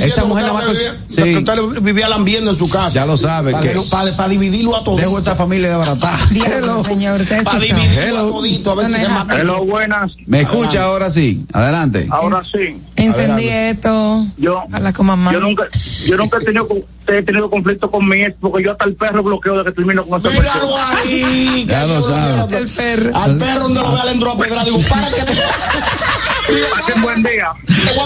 Esa 0.01 0.25
mujer 0.25 0.45
que 0.45 0.51
nada 0.51 0.53
más. 0.53 0.63
usted 0.71 0.87
con- 0.87 1.07
vivía- 1.07 1.07
que 1.07 1.33
Sí. 1.33 1.37
usted 1.37 1.81
vivía 1.83 2.09
lambiendo 2.09 2.51
en 2.51 2.57
su 2.57 2.67
casa. 2.69 2.89
Ya 2.89 3.05
lo 3.05 3.15
sabe. 3.15 3.51
Para, 3.51 3.61
que- 3.63 3.69
que 3.69 3.75
no- 3.75 3.83
para, 3.85 4.11
para 4.17 4.29
dividirlo 4.29 4.75
a 4.75 4.83
todos. 4.83 4.99
Dejo 4.99 5.17
esta 5.19 5.35
familia 5.35 5.69
de 5.69 5.75
barata. 5.75 6.13
Diablo, 6.31 6.83
señor, 6.83 7.21
Para 7.43 7.59
dividirlo 7.59 8.19
a 8.19 8.31
todito, 8.31 8.71
a 8.71 8.75
ver 8.75 8.87
si 8.87 8.93
se 8.95 9.07
mata. 9.07 9.39
Hello, 9.39 9.63
buenas. 9.65 10.13
Me 10.25 10.41
escucha 10.41 10.83
ahora 10.83 11.09
sí. 11.11 11.45
Adelante. 11.53 12.07
Ahora 12.09 12.41
sí. 12.51 12.81
Encendí 12.95 13.47
esto. 13.47 14.25
Yo, 14.37 14.63
Habla 14.71 14.91
con 14.93 15.05
mamá. 15.05 15.31
yo 15.31 15.39
nunca, 15.39 15.67
yo 16.07 16.17
nunca 16.17 16.37
he 16.41 16.45
tenido, 16.45 16.67
he 17.09 17.23
tenido 17.23 17.49
conflicto 17.49 17.89
con 17.89 18.07
mi 18.07 18.23
ex 18.23 18.35
porque 18.39 18.63
yo 18.63 18.71
hasta 18.71 18.85
el 18.85 18.95
perro 18.95 19.23
bloqueo 19.23 19.57
de 19.57 19.63
que 19.65 19.71
termino 19.71 20.05
con 20.05 20.19
esa 20.19 20.29
Míralo 20.29 20.77
ahí. 20.77 21.65
Ya 21.69 21.85
lo 21.85 22.01
yo- 22.01 22.03
sabe. 22.03 22.57
El 22.57 22.69
perro. 22.69 23.17
Al 23.17 23.37
perro 23.37 23.59
donde 23.63 23.79
lo 23.81 23.91
vea 23.93 24.05
le 24.05 24.11
entró 24.11 24.31
a 24.31 24.37
pedrar. 24.37 24.65
Digo, 24.65 24.79
para 24.89 25.07
que 25.09 25.21
te. 25.23 25.33
Pasen 26.81 27.01
buen 27.01 27.23
día. 27.23 27.49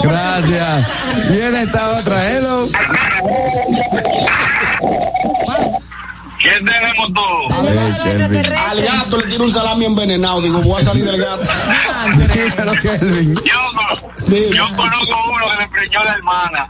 Gracias. 0.02 0.86
Viene 1.30 1.62
esta 1.62 1.98
otra. 1.98 2.30
Hello. 2.32 2.68
¿Quién 6.42 6.64
tenemos 6.64 7.06
todos? 7.14 7.52
Al 8.68 8.82
gato 8.82 9.16
le 9.18 9.26
tiro 9.28 9.44
un 9.44 9.52
salami 9.52 9.84
envenenado. 9.84 10.40
Digo, 10.42 10.58
voy 10.60 10.80
a 10.82 10.84
salir 10.84 11.04
del 11.04 11.20
gato. 11.20 11.42
Dímelo, 12.34 12.72
Kelvin. 12.82 13.34
Yo, 13.36 14.52
yo 14.52 14.76
conozco 14.76 15.16
uno 15.30 15.44
que 15.50 15.62
le 15.62 15.68
preñó 15.68 16.00
a 16.00 16.04
la 16.04 16.12
hermana. 16.14 16.68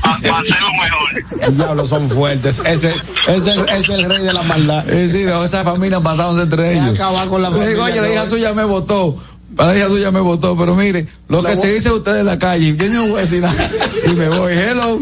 Para 0.00 0.38
hacerlo 0.38 0.68
mejor. 0.72 1.48
El 1.48 1.56
diablo 1.56 1.86
son 1.86 2.08
fuertes. 2.10 2.62
Ese, 2.64 2.94
ese, 3.28 3.54
es 3.68 3.88
el 3.88 4.04
rey 4.04 4.22
de 4.22 4.32
la 4.32 4.42
maldad. 4.42 4.84
Sí, 4.86 5.24
no, 5.26 5.44
esa 5.44 5.64
familia 5.64 6.00
matándose 6.00 6.42
entre 6.42 6.74
ellos. 6.74 6.94
acabar 6.94 7.28
con 7.28 7.42
la 7.42 7.50
Le 7.50 7.68
digo, 7.68 7.82
familia, 7.82 8.02
oye, 8.02 8.08
la 8.08 8.14
hija 8.14 8.28
suya 8.28 8.52
me 8.52 8.64
votó. 8.64 9.16
La 9.56 9.76
hija 9.76 9.88
suya 9.88 10.10
me 10.10 10.20
votó, 10.20 10.56
pero 10.56 10.74
mire, 10.74 11.06
lo 11.28 11.42
La 11.42 11.50
que 11.52 11.58
se 11.58 11.74
dice 11.74 11.90
usted 11.90 12.16
en 12.20 12.26
la 12.26 12.38
calle, 12.38 12.74
yo 12.76 12.86
no 12.88 13.08
voy 13.08 13.18
a 13.18 13.20
decir 13.22 13.40
nada. 13.42 13.70
Y 14.06 14.10
me 14.10 14.28
voy, 14.28 14.52
hello. 14.54 14.98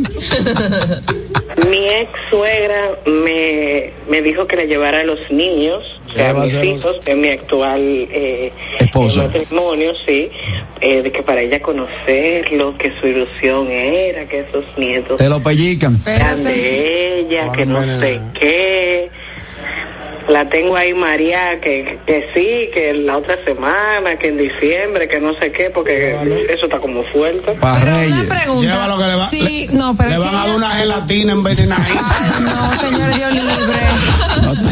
Mi 1.69 1.87
ex 1.89 2.11
suegra 2.31 2.99
me, 3.07 3.93
me 4.09 4.23
dijo 4.23 4.47
que 4.47 4.57
le 4.57 4.67
llevara 4.67 5.01
a 5.01 5.05
los 5.05 5.19
niños, 5.31 5.83
o 6.09 6.13
sea, 6.13 6.31
a 6.31 6.35
mis 6.35 6.53
hijos, 6.55 6.97
de 7.05 7.15
mi 7.15 7.29
actual 7.29 7.81
eh, 7.81 8.53
Esposo. 8.81 9.23
matrimonio, 9.23 9.93
sí, 10.07 10.29
eh, 10.81 11.03
de 11.03 11.13
que 11.13 11.23
para 11.23 11.43
ella 11.43 11.61
conocerlo, 11.63 12.77
que 12.79 12.93
su 13.01 13.07
ilusión 13.07 13.71
era 13.71 14.27
que 14.27 14.41
esos 14.41 14.65
nietos 14.77 15.19
Te 15.19 15.29
lo 15.29 15.41
pellican. 15.43 16.03
eran 16.07 16.43
de 16.45 17.21
ella, 17.21 17.53
que 17.53 17.67
no 17.67 17.81
sé 18.01 18.21
qué. 18.39 19.11
La 20.29 20.49
tengo 20.49 20.77
ahí 20.77 20.95
María, 20.95 21.61
que, 21.61 21.99
que 22.07 22.31
sí, 22.35 22.71
que 22.73 22.93
la 22.95 23.17
otra 23.17 23.37
semana, 23.45 24.17
que 24.19 24.29
en 24.29 24.37
diciembre, 24.39 25.09
que 25.09 25.19
no 25.21 25.35
sé 25.41 25.51
qué, 25.51 25.71
porque 25.71 26.13
eso 26.49 26.67
está 26.67 26.79
como 26.79 27.03
fuerte. 27.05 27.53
Para 27.55 27.81
Pero 27.81 27.97
Reyes. 27.97 28.13
una 28.13 28.35
pregunta. 28.35 28.71
Llévalo 28.73 28.99
que 28.99 29.05
le 29.07 29.15
va- 29.17 29.29
Sí, 29.31 29.67
no, 29.73 29.97
pero 29.97 30.11
Le 30.11 30.17
si 30.17 30.23
van 30.23 30.35
a 30.35 30.39
dar 30.39 30.47
ella- 30.47 30.57
una 30.57 30.71
gelatina 30.75 31.33
envenenada. 31.33 31.87
Ay, 31.89 32.43
no, 32.43 32.89
señor 32.91 33.15
Dios 33.15 33.33
libre. 33.33 34.70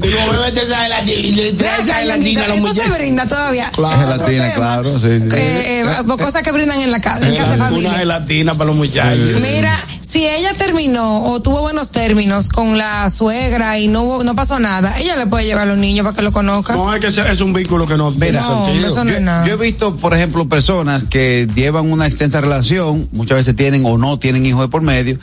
Digo, 0.00 0.18
bébete 0.32 0.62
esa 0.62 0.78
gelatina 0.82 1.18
y 1.20 1.32
le 1.32 1.42
Ve 1.44 1.52
trae 1.54 1.74
esa 1.82 1.82
acá, 1.84 1.94
gelatina 2.00 2.44
a 2.44 2.48
los 2.48 2.56
Ñonguito, 2.58 2.82
Eso 2.82 2.92
se 2.92 2.98
brinda 2.98 3.26
todavía. 3.26 3.70
Claro. 3.70 4.00
Gelatina, 4.00 4.54
claro, 4.54 4.98
sí, 4.98 5.08
sí. 5.20 5.28
Eh, 5.32 5.80
eh, 5.80 6.04
cosas 6.18 6.42
que 6.42 6.52
brindan 6.52 6.80
en 6.80 6.90
la 6.90 7.00
casa, 7.00 7.26
en 7.26 7.34
casa 7.36 7.50
de 7.50 7.54
Una 7.56 7.64
familia. 7.66 7.92
gelatina 7.92 8.54
para 8.54 8.66
los 8.66 8.76
muchachos. 8.76 9.40
Mira, 9.40 9.78
si 10.00 10.26
ella 10.26 10.54
terminó 10.56 11.24
o 11.26 11.40
tuvo 11.42 11.60
buenos 11.62 11.90
términos 11.90 12.48
con 12.48 12.78
la 12.78 13.10
suegra 13.10 13.78
y 13.78 13.88
no 13.88 14.22
no 14.22 14.36
pasó 14.36 14.58
nada, 14.60 14.94
ella 14.98 15.16
le 15.16 15.26
puede 15.26 15.44
llevar 15.46 15.64
a 15.64 15.66
los 15.66 15.78
niños 15.78 16.04
para 16.04 16.16
que 16.16 16.22
lo 16.22 16.32
conozcan. 16.32 16.76
No, 16.76 16.94
es 16.94 17.00
que 17.00 17.08
es 17.08 17.40
un 17.40 17.52
vínculo 17.52 17.86
que 17.86 17.96
no 17.96 18.12
tiene 18.12 18.32
No, 18.32 18.68
eso 18.68 19.04
no 19.04 19.10
yo, 19.10 19.16
es 19.16 19.22
nada. 19.22 19.46
yo 19.46 19.54
he 19.54 19.56
visto, 19.56 19.96
por 19.96 20.14
ejemplo, 20.14 20.48
personas 20.48 21.04
que 21.04 21.48
llevan 21.54 21.90
una 21.90 22.06
extensa 22.06 22.40
relación, 22.40 23.08
muchas 23.12 23.38
veces 23.38 23.56
tienen 23.56 23.84
o 23.86 23.98
no 23.98 24.18
tienen 24.18 24.46
hijos 24.46 24.60
de 24.62 24.68
por 24.68 24.82
medio, 24.82 25.18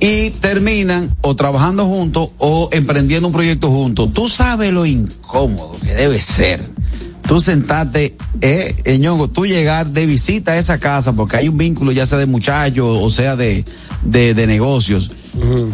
y 0.00 0.30
terminan 0.30 1.14
o 1.22 1.34
trabajando 1.34 1.86
juntos 1.86 2.28
o 2.38 2.68
emprendiendo 2.72 3.26
un 3.28 3.32
proyecto 3.32 3.55
Tú 3.58 4.28
sabes 4.28 4.72
lo 4.72 4.86
incómodo 4.86 5.72
que 5.80 5.94
debe 5.94 6.20
ser. 6.20 6.60
Tú 7.26 7.40
sentarte 7.40 8.16
eh, 8.40 8.98
Ñongo, 9.00 9.28
tú 9.28 9.46
llegar 9.46 9.88
de 9.88 10.06
visita 10.06 10.52
a 10.52 10.58
esa 10.58 10.78
casa 10.78 11.12
porque 11.12 11.36
hay 11.36 11.48
un 11.48 11.58
vínculo 11.58 11.90
ya 11.90 12.06
sea 12.06 12.18
de 12.18 12.26
muchacho 12.26 12.88
o 12.88 13.10
sea 13.10 13.34
de, 13.36 13.64
de, 14.04 14.34
de 14.34 14.46
negocios. 14.46 15.10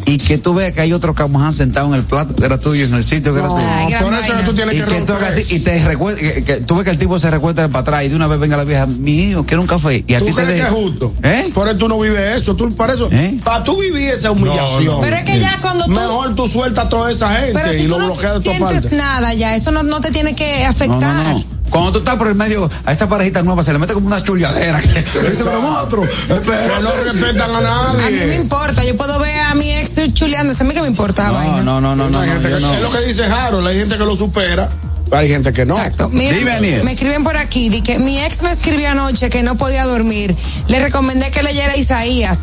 Y 0.07 0.19
que 0.19 0.39
tú 0.39 0.55
veas 0.55 0.73
que 0.73 0.81
hay 0.81 0.93
otro 0.93 1.15
camuján 1.15 1.53
sentado 1.53 1.87
en 1.89 1.95
el 1.95 2.05
plato 2.05 2.35
que 2.35 2.45
era 2.45 2.59
tuyo, 2.59 2.85
en 2.87 2.95
el 2.95 3.05
sitio 3.05 3.33
que 3.33 3.39
era 3.41 3.49
tuyo. 3.49 3.61
No, 3.63 4.05
por 4.05 4.15
eso 4.15 4.33
tú 4.45 4.55
tienes 4.55 4.75
y 4.75 4.79
que 4.81 4.85
que 4.87 5.01
tú 5.03 5.13
así, 5.15 5.55
y 5.55 5.61
te 5.61 5.85
recuerda, 5.85 6.19
que, 6.21 6.45
que 6.45 6.57
tú 6.63 6.75
ves 6.77 6.85
que 6.85 6.91
el 6.91 6.99
tipo 6.99 7.19
se 7.19 7.31
recuerda 7.31 7.69
para 7.69 7.81
atrás 7.81 8.05
y 8.05 8.09
de 8.09 8.17
una 8.17 8.27
vez 8.27 8.39
venga 8.41 8.57
la 8.57 8.65
vieja, 8.65 8.87
mi 8.87 9.13
hijo, 9.23 9.45
quiero 9.47 9.61
un 9.63 9.69
café. 9.69 10.05
Y 10.07 10.15
a 10.15 10.19
¿Tú 10.19 10.27
ti 10.27 10.33
te 10.35 10.41
que 10.47 10.53
de- 10.53 10.59
es 10.61 10.69
justo? 10.69 11.15
¿Eh? 11.23 11.51
Por 11.55 11.69
eso 11.69 11.77
tú 11.77 11.89
no 11.89 11.99
vives 12.01 12.39
eso. 12.41 12.57
Tú, 12.57 12.75
para 12.75 12.95
eso, 12.95 13.09
¿Eh? 13.13 13.39
para 13.45 13.63
tú 13.65 13.77
vivir 13.81 14.09
esa 14.11 14.31
humillación. 14.33 14.85
no. 14.87 15.01
Pero 15.01 15.17
es 15.17 15.25
que 15.25 15.39
ya 15.39 15.59
cuando 15.61 15.85
tú- 15.85 15.91
Mejor 15.93 16.35
tú 16.35 16.49
sueltas 16.49 16.87
a 16.87 16.89
toda 16.89 17.11
esa 17.13 17.31
gente 17.31 17.53
Pero 17.55 17.73
si 17.73 17.79
y 17.79 17.83
tú 17.85 17.89
lo 17.91 17.99
no 18.01 18.07
bloqueas 18.07 18.35
de 18.35 18.41
tu 18.41 18.51
sientes 18.51 18.83
parte. 18.83 18.97
nada 18.97 19.35
ya, 19.35 19.55
eso 19.55 19.71
no, 19.71 19.83
no 19.83 20.01
te 20.01 20.11
tiene 20.11 20.35
que 20.35 20.63
No, 20.65 20.71
afectar. 20.71 21.37
Cuando 21.73 21.91
tú 21.91 21.99
estás 22.01 22.15
por 22.17 22.29
el 22.29 22.35
medio, 22.37 22.71
a 22.85 22.93
esta 22.93 23.09
parejita 23.09 23.43
nueva 23.43 23.65
se 23.65 23.73
le 23.73 23.79
mete 23.81 23.95
como 23.95 24.07
una 24.07 24.23
chulladera. 24.23 24.79
Que 25.33 26.83
no 26.83 26.91
respetan 27.05 27.51
a 27.51 27.91
A 27.91 27.93
mí 27.93 28.13
me 28.13 28.27
nadie. 28.27 28.35
importa, 28.37 28.85
yo 28.85 28.97
puedo 28.97 29.19
ver 29.19 29.41
a 29.41 29.55
mi 29.55 29.71
ex 29.73 30.13
chuleándose, 30.15 30.63
a 30.63 30.67
mí 30.67 30.75
que 30.75 30.83
me 30.83 30.89
importa 30.89 31.25
la 31.25 31.31
vaina. 31.33 31.63
No, 31.63 31.81
no, 31.81 31.97
no, 31.97 32.09
no, 32.09 32.11
no, 32.11 32.21
Hay 32.21 32.29
no, 32.29 32.33
gente 32.35 32.51
yo 32.51 32.57
que- 32.57 32.63
no. 32.63 32.75
Es 32.75 32.81
lo 32.83 32.91
que 32.91 33.01
dice 33.01 33.25
Harold. 33.25 33.67
Hay 33.67 33.79
gente 33.79 33.97
que 33.99 34.05
lo 34.05 34.17
supera. 34.17 34.71
Hay 35.11 35.29
gente 35.29 35.53
que 35.53 35.67
no. 35.67 35.77
Exacto. 35.77 36.09
Mira, 36.09 36.37
Dime, 36.39 36.53
Aniel. 36.53 36.85
me 36.85 36.93
escriben 36.93 37.23
por 37.23 37.37
aquí, 37.37 37.69
di 37.69 37.83
que 37.83 37.99
mi 37.99 38.19
ex 38.19 38.41
me 38.43 38.51
escribió 38.51 38.91
anoche 38.91 39.29
que 39.31 39.43
no 39.43 39.57
podía 39.57 39.85
dormir. 39.85 40.35
Le 40.69 40.81
recomendé 40.81 41.31
que 41.31 41.43
leyera 41.43 41.77
Isaías. 41.77 42.41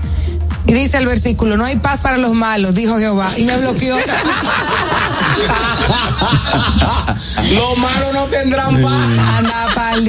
Y 0.69 0.73
dice 0.73 0.99
el 0.99 1.07
versículo, 1.07 1.57
no 1.57 1.65
hay 1.65 1.77
paz 1.77 2.01
para 2.01 2.19
los 2.19 2.31
malos, 2.35 2.75
dijo 2.75 2.99
Jehová. 2.99 3.25
Y 3.35 3.43
me 3.43 3.57
bloqueó. 3.57 3.97
Los 7.51 7.77
malos 7.77 8.13
no 8.13 8.25
tendrán 8.25 8.79
paz. 8.79 9.17
Anda 9.39 9.67
pa'l. 9.73 10.05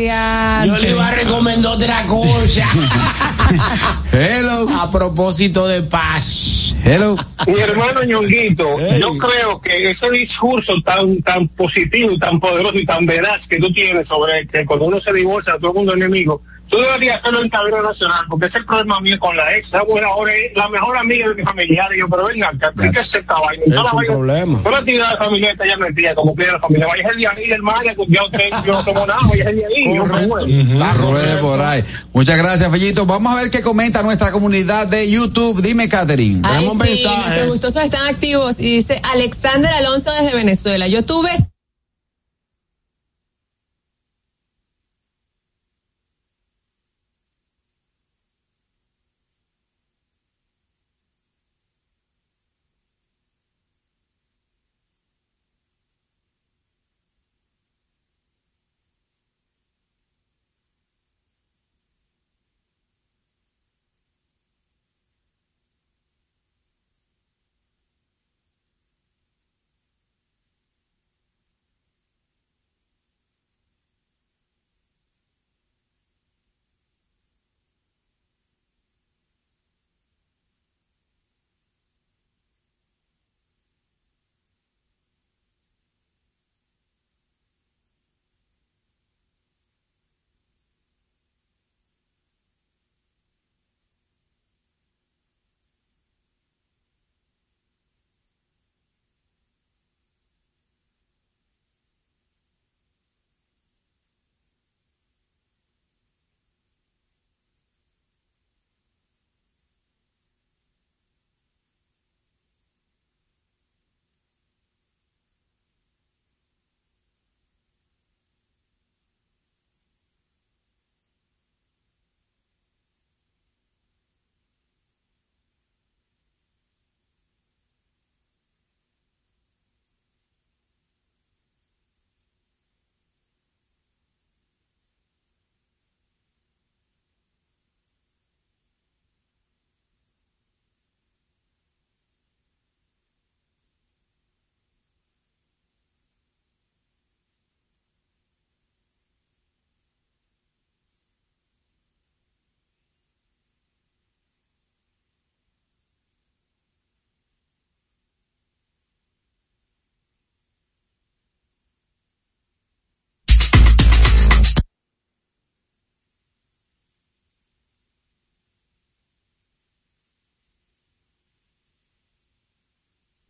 Yo 0.67 0.77
le 0.77 0.91
iba 0.91 1.09
a 1.09 1.13
recomendar 1.13 1.73
otra 1.73 2.05
cosa. 2.05 2.69
Hello. 4.13 4.69
A 4.79 4.91
propósito 4.91 5.67
de 5.67 5.81
paz. 5.81 6.77
Hello. 6.85 7.17
Mi 7.47 7.59
hermano 7.59 8.03
Ñonguito, 8.05 8.79
yo 8.99 9.17
creo 9.17 9.63
que 9.63 9.93
ese 9.93 10.11
discurso 10.11 10.75
tan 10.85 11.23
tan 11.23 11.49
positivo, 11.49 12.13
y 12.13 12.19
tan 12.19 12.39
poderoso 12.39 12.77
y 12.77 12.85
tan 12.85 13.07
veraz 13.07 13.41
que 13.49 13.57
tú 13.59 13.73
tienes 13.73 14.07
sobre 14.07 14.47
que 14.47 14.67
cuando 14.67 14.85
uno 14.87 15.01
se 15.01 15.15
divorcia 15.15 15.55
todo 15.59 15.71
el 15.71 15.77
mundo 15.77 15.93
es 15.93 16.01
enemigo, 16.03 16.43
tú 16.71 16.79
deberías 16.79 17.19
hacerlo 17.19 17.43
en 17.43 17.51
cadena 17.51 17.83
nacional, 17.83 18.25
porque 18.29 18.47
ese 18.47 18.57
es 18.57 18.61
el 18.61 18.67
problema 18.67 19.01
mío 19.01 19.19
con 19.19 19.37
la 19.37 19.57
ex. 19.57 19.67
Esa 19.69 19.85
mujer 19.85 20.05
ahora 20.05 20.33
es 20.33 20.57
la 20.57 20.69
mejor 20.69 20.97
amiga 20.97 21.29
de 21.29 21.35
mi 21.35 21.43
familiar. 21.43 21.93
Y 21.95 21.99
yo, 21.99 22.09
pero 22.09 22.27
venga, 22.27 22.53
que 22.59 22.67
aplíquese 22.67 23.19
esta 23.19 23.35
vaina. 23.41 23.65
Es 23.67 23.93
un 23.93 24.05
problema. 24.05 24.59
Toda 24.59 24.71
la 24.71 24.79
actividad 24.79 25.19
familiar 25.19 25.53
está 25.53 25.67
ya 25.67 25.77
metida, 25.77 26.15
como 26.15 26.35
que 26.35 26.47
la 26.47 26.61
familia. 26.61 26.87
Vaya 26.87 27.03
es 27.03 27.09
el 27.11 27.17
día 27.17 27.31
ahí, 27.37 27.51
hermano, 27.51 27.81
yo, 28.09 28.25
usted, 28.25 28.51
yo 28.65 28.73
no 28.73 28.85
tomo 28.85 29.07
nada, 29.07 29.21
vaya 29.29 29.43
es 29.45 29.51
el 29.51 29.57
día 29.57 29.67
ahí. 29.67 29.97
yo 29.97 30.05
me 30.07 30.27
muero. 30.27 31.41
Por 31.41 31.61
ahí. 31.61 31.85
Muchas 32.13 32.39
gracias, 32.39 32.71
Fellito. 32.71 33.07
Vamos 33.07 33.33
a 33.33 33.43
ver 33.43 33.51
qué 33.51 33.61
comenta 33.61 34.03
nuestra 34.03 34.31
comunidad 34.31 34.87
de 34.87 35.11
YouTube. 35.11 35.61
Dime, 35.61 35.89
Catherine. 35.89 36.41
Ay, 36.45 36.67
Tenemos 36.67 36.87
sí, 36.87 36.93
mensajes. 36.93 37.27
nuestros 37.27 37.47
gustosos 37.49 37.83
están 37.83 38.07
activos 38.07 38.61
y 38.61 38.77
dice 38.77 39.01
Alexander 39.13 39.73
Alonso 39.73 40.11
desde 40.13 40.37
Venezuela. 40.37 40.87
Yo 40.87 41.05
tuve 41.05 41.31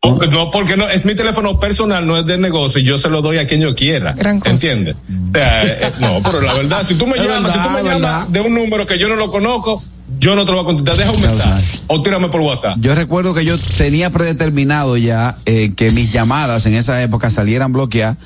Oh, 0.03 0.19
No, 0.31 0.49
porque 0.49 0.75
no, 0.75 0.89
es 0.89 1.05
mi 1.05 1.13
teléfono 1.13 1.59
personal, 1.59 2.07
no 2.07 2.17
es 2.17 2.25
de 2.25 2.35
negocio, 2.37 2.81
y 2.81 2.83
yo 2.83 2.97
se 2.97 3.07
lo 3.07 3.21
doy 3.21 3.37
a 3.37 3.45
quien 3.45 3.61
yo 3.61 3.75
quiera. 3.75 4.15
¿Entiendes? 4.45 4.95
O 4.95 5.33
sea, 5.33 5.63
eh, 5.63 5.91
no, 5.99 6.17
pero 6.23 6.41
la 6.41 6.53
verdad, 6.55 6.83
si 6.87 6.95
tú 6.95 7.05
me 7.05 7.17
llamas, 7.23 7.53
si 7.53 7.59
tú 7.59 7.69
me 7.69 7.83
llamas 7.83 8.31
de 8.31 8.41
un 8.41 8.53
número 8.55 8.85
que 8.87 8.97
yo 8.97 9.07
no 9.07 9.15
lo 9.15 9.29
conozco, 9.29 9.83
yo 10.19 10.35
no 10.35 10.43
te 10.43 10.51
lo 10.51 10.63
voy 10.63 10.73
a 10.73 10.75
contestar. 10.75 10.97
Deja 10.97 11.11
un 11.11 11.21
mensaje 11.21 11.79
o 11.85 12.01
tírame 12.01 12.29
por 12.29 12.41
WhatsApp. 12.41 12.77
Yo 12.79 12.95
recuerdo 12.95 13.35
que 13.35 13.45
yo 13.45 13.55
tenía 13.77 14.09
predeterminado 14.09 14.97
ya 14.97 15.37
eh, 15.45 15.73
que 15.75 15.91
mis 15.91 16.11
llamadas 16.11 16.65
en 16.65 16.73
esa 16.73 17.01
época 17.03 17.29
salieran 17.29 17.71
bloqueadas, 17.71 18.17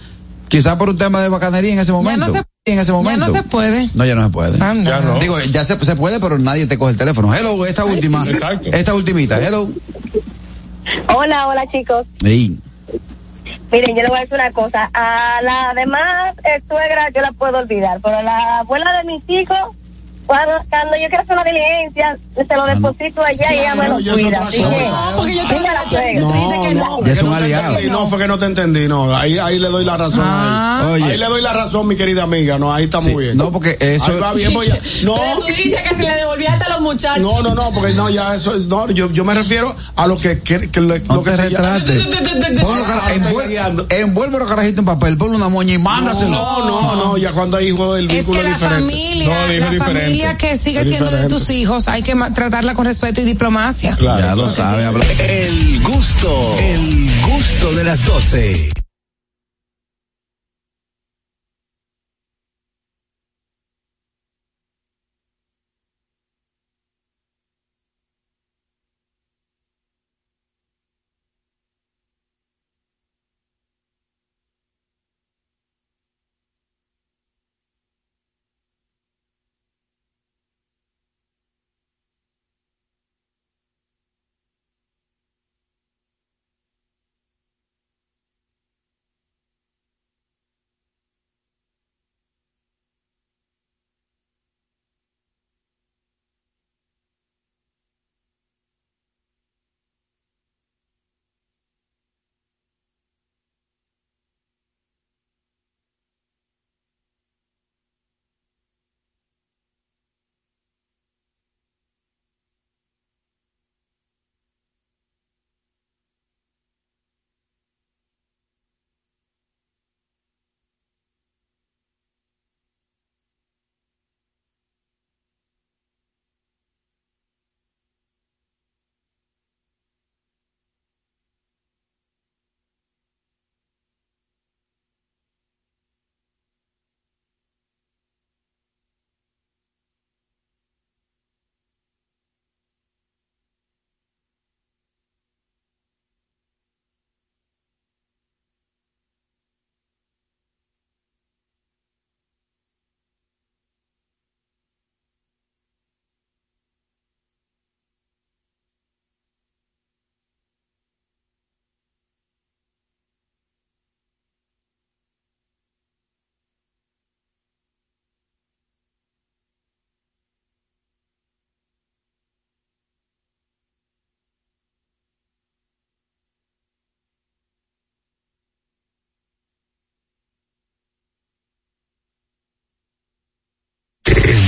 quizás 0.47 0.77
por 0.77 0.87
un 0.89 0.97
tema 0.97 1.21
de 1.21 1.27
bacanería 1.29 1.73
en 1.73 1.79
ese 1.79 1.91
momento. 1.91 2.25
se- 2.31 2.41
en 2.67 2.79
ese 2.79 2.87
Ya 2.87 2.93
momento. 2.93 3.27
no 3.27 3.33
se 3.33 3.43
puede. 3.43 3.89
No, 3.93 4.05
ya 4.05 4.15
no 4.15 4.23
se 4.23 4.29
puede. 4.29 4.63
Anda. 4.63 4.91
Ya 5.01 5.05
no. 5.05 5.19
Digo, 5.19 5.37
ya 5.51 5.63
se, 5.65 5.77
se 5.85 5.95
puede, 5.97 6.19
pero 6.21 6.39
nadie 6.39 6.65
te 6.67 6.77
coge 6.79 6.93
el 6.93 6.97
teléfono. 6.97 7.35
Hello, 7.35 7.63
esta 7.65 7.83
última. 7.85 8.23
sí. 8.23 8.29
Exacto. 8.31 8.69
Esta 8.71 8.93
ultimita. 8.95 9.39
Hello. 9.45 9.69
Hola, 11.13 11.47
hola 11.47 11.67
chicos. 11.67 12.07
Ey. 12.23 12.57
Miren, 13.71 13.95
yo 13.95 14.03
le 14.03 14.07
voy 14.07 14.17
a 14.17 14.21
decir 14.21 14.35
una 14.35 14.51
cosa. 14.51 14.89
A 14.93 15.41
la 15.41 15.73
demás 15.75 16.35
eh, 16.43 16.61
suegra 16.67 17.09
yo 17.13 17.21
la 17.21 17.31
puedo 17.31 17.59
olvidar, 17.59 17.99
pero 18.01 18.17
a 18.17 18.23
la 18.23 18.59
abuela 18.59 18.97
de 18.99 19.03
mis 19.05 19.29
hijos, 19.29 19.59
Cuando, 20.25 20.53
cuando 20.69 20.95
yo 20.97 21.07
quiero 21.07 21.23
hacer 21.23 21.33
una 21.33 21.43
diligencia, 21.43 22.17
se 22.35 22.55
lo 22.55 22.65
deposito 22.65 23.21
allá 23.23 23.53
y 23.53 23.59
ella 23.59 23.75
me 23.75 23.87
lo 23.89 23.95
cuida. 23.95 24.39
No, 24.39 25.17
porque 25.17 25.35
yo 25.35 25.45
te 25.45 25.55
te 25.55 26.11
dijiste 26.13 26.59
que 26.61 26.75
no. 26.75 27.01
Ya 27.05 27.11
es 27.11 27.21
un 27.21 27.91
no 27.91 28.07
fue 28.07 28.19
que 28.19 28.27
no 28.27 28.37
te 28.39 28.45
entendí, 28.45 28.87
no. 28.87 29.15
Ahí, 29.15 29.37
ahí 29.37 29.59
le 29.59 29.69
doy 29.69 29.85
la 29.85 29.97
razón. 29.97 30.21
Ah. 30.23 30.81
ahí. 30.87 30.93
Oye. 30.93 31.03
ahí 31.11 31.17
le 31.17 31.25
doy 31.25 31.41
la 31.41 31.53
razón, 31.53 31.87
mi 31.87 31.95
querida 31.95 32.23
amiga. 32.23 32.57
No, 32.57 32.73
ahí 32.73 32.85
está 32.85 32.99
Sí, 33.01 33.11
muy 33.11 33.25
bien. 33.25 33.37
no, 33.37 33.51
porque 33.51 33.77
eso- 33.79 34.11
Ahí 34.11 34.19
va 34.19 34.33
bien, 34.33 34.53
pues 34.53 34.67
ya- 34.69 34.75
No, 35.05 35.15
Pero 35.15 35.39
tú 35.39 35.45
dijiste 35.47 35.81
que 35.83 35.89
se 35.89 36.01
le 36.03 36.11
devolvía 36.15 36.53
hasta 36.53 36.65
a 36.65 36.69
los 36.69 36.81
muchachos. 36.81 37.21
no, 37.21 37.41
no, 37.41 37.53
no, 37.55 37.71
porque 37.71 37.93
no, 37.93 38.09
ya 38.09 38.33
eso, 38.35 38.57
no, 38.67 38.89
yo, 38.91 39.11
yo 39.11 39.23
me 39.25 39.33
refiero 39.33 39.75
a 39.95 40.07
lo 40.07 40.17
que, 40.17 40.41
que, 40.41 40.69
que 40.71 40.81
le- 40.81 40.99
No 41.01 41.15
lo 41.15 41.23
que 41.23 41.31
te 41.31 41.37
se 41.37 41.49
llama- 41.51 41.77
retrates. 41.77 42.05
Ponlo 42.61 42.83
cara- 42.83 43.01
Ahora 43.01 43.13
estoy 43.13 43.33
envuel- 43.33 43.47
guiando. 43.47 43.85
Envuelve 43.89 44.39
los 44.39 44.47
carajitos 44.47 44.79
en 44.79 44.85
papel, 44.85 45.17
ponle 45.17 45.37
una 45.37 45.49
moña 45.49 45.73
y 45.73 45.77
mándaselo. 45.77 46.31
No, 46.31 46.65
no, 46.65 46.95
no, 46.95 47.17
ya 47.17 47.31
cuando 47.31 47.57
hay 47.57 47.67
hijos 47.67 47.99
el 47.99 48.09
Es 48.09 48.17
vínculo 48.17 48.41
que 48.41 48.47
es 48.47 48.51
la 48.51 48.57
diferente. 48.57 48.91
familia, 48.93 49.39
No, 49.39 49.47
dijo 49.47 49.65
la 49.65 49.71
diferente. 49.71 50.14
Familia 50.15 50.37
que 50.37 50.57
sigue 50.57 50.83
siendo 50.83 51.11
de 51.11 51.27
tus 51.27 51.49
hijos, 51.49 51.87
hay 51.87 52.01
que 52.01 52.15
tratarla 52.33 52.73
con 52.73 52.85
respeto 52.85 53.21
y 53.21 53.23
diplomacia. 53.23 53.97
ya 53.99 54.35
lo 54.35 54.49
sabe, 54.49 54.85
habla. 54.85 55.05
El 55.19 55.81
gusto, 55.83 56.55
el 56.59 57.21
gusto 57.21 57.73
de 57.73 57.83
las 57.83 58.05
12. 58.05 58.84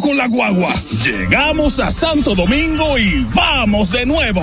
Con 0.00 0.16
la 0.16 0.26
guagua. 0.26 0.72
Llegamos 1.04 1.78
a 1.78 1.90
Santo 1.90 2.34
Domingo 2.34 2.96
y 2.98 3.26
vamos 3.34 3.90
de 3.92 4.06
nuevo. 4.06 4.42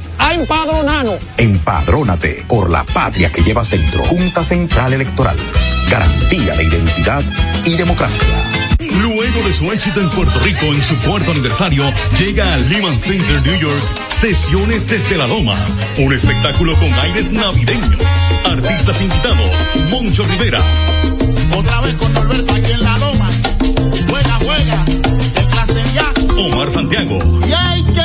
A 0.21 0.33
empadronarnos. 0.35 1.15
Empadrónate 1.37 2.45
por 2.47 2.69
la 2.69 2.83
patria 2.83 3.31
que 3.31 3.43
llevas 3.43 3.71
dentro. 3.71 4.03
Junta 4.03 4.43
Central 4.43 4.93
Electoral. 4.93 5.35
Garantía 5.89 6.55
de 6.55 6.63
identidad 6.63 7.23
y 7.65 7.75
democracia. 7.75 8.27
Luego 8.79 9.41
de 9.45 9.51
su 9.51 9.71
éxito 9.71 9.99
en 9.99 10.09
Puerto 10.11 10.39
Rico 10.39 10.65
en 10.65 10.81
su 10.81 10.95
cuarto 10.99 11.31
aniversario, 11.31 11.91
llega 12.19 12.53
al 12.53 12.69
Lehman 12.69 12.99
Center 12.99 13.41
New 13.41 13.59
York 13.59 13.81
Sesiones 14.09 14.87
desde 14.87 15.17
la 15.17 15.25
Loma. 15.25 15.65
Un 15.97 16.13
espectáculo 16.13 16.75
con 16.75 16.93
aires 16.93 17.31
navideños. 17.31 17.99
Artistas 18.45 19.01
invitados, 19.01 19.49
Moncho 19.89 20.23
Rivera. 20.25 20.61
Otra 21.57 21.81
vez 21.81 21.95
con 21.95 22.13
Norberto 22.13 22.53
aquí 22.53 22.71
en 22.71 22.83
la 22.83 22.97
Loma. 22.99 23.29
Juega, 24.07 24.39
juega. 24.43 24.85
De 24.85 25.45
clase 25.51 25.83
ya. 25.95 26.13
Omar 26.37 26.69
Santiago. 26.69 27.17
Y 27.47 27.51
hay 27.51 27.83
que 27.83 28.01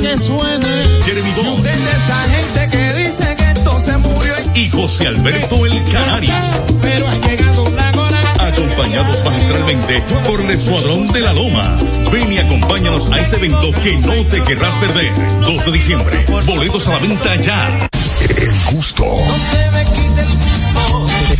que 0.00 0.18
suene. 0.18 0.68
Jeremy 1.04 1.30
Bond. 1.32 1.62
De 1.62 1.70
esa 1.70 2.22
gente 2.28 2.76
que 2.76 2.92
dice 2.94 3.36
que 3.36 3.50
esto 3.50 3.78
se 3.78 3.96
murió. 3.98 4.34
Y 4.54 4.70
José 4.70 5.06
Alberto 5.08 5.66
El 5.66 5.84
Canario. 5.92 6.32
Pero 6.80 7.08
ha 7.08 7.14
llegado 7.14 7.70
la 7.70 7.90
hora. 8.00 8.20
Acompañados 8.38 9.24
magistralmente 9.24 10.02
por 10.26 10.40
el 10.40 10.50
Escuadrón 10.50 11.06
de 11.08 11.20
la 11.20 11.32
Loma. 11.32 11.76
Ven 12.12 12.32
y 12.32 12.38
acompáñanos 12.38 13.10
a 13.12 13.20
este 13.20 13.36
evento 13.36 13.72
que 13.82 13.96
no 13.98 14.24
te 14.26 14.42
querrás 14.42 14.74
perder. 14.74 15.12
2 15.40 15.66
de 15.66 15.72
diciembre. 15.72 16.24
Boletos 16.46 16.88
a 16.88 16.92
la 16.92 16.98
venta 16.98 17.36
ya. 17.36 17.88
El 18.20 18.74
gusto. 18.74 19.04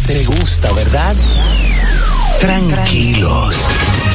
Te 0.06 0.24
gusta, 0.24 0.72
¿verdad? 0.72 1.16
Tranquilos. 2.40 3.56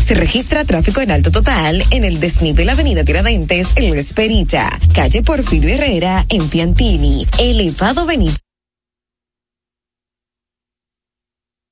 Se 0.00 0.14
registra 0.14 0.64
tráfico 0.64 1.00
en 1.00 1.10
alto 1.10 1.30
total 1.30 1.82
en 1.90 2.04
el 2.04 2.20
desnivel 2.20 2.68
Avenida 2.68 3.04
Tiradentes 3.04 3.68
en 3.76 3.94
Esperilla, 3.96 4.70
calle 4.94 5.22
Porfirio 5.22 5.70
Herrera 5.70 6.24
en 6.28 6.48
Piantini, 6.48 7.26
elevado 7.38 8.02
Avenida. 8.02 8.41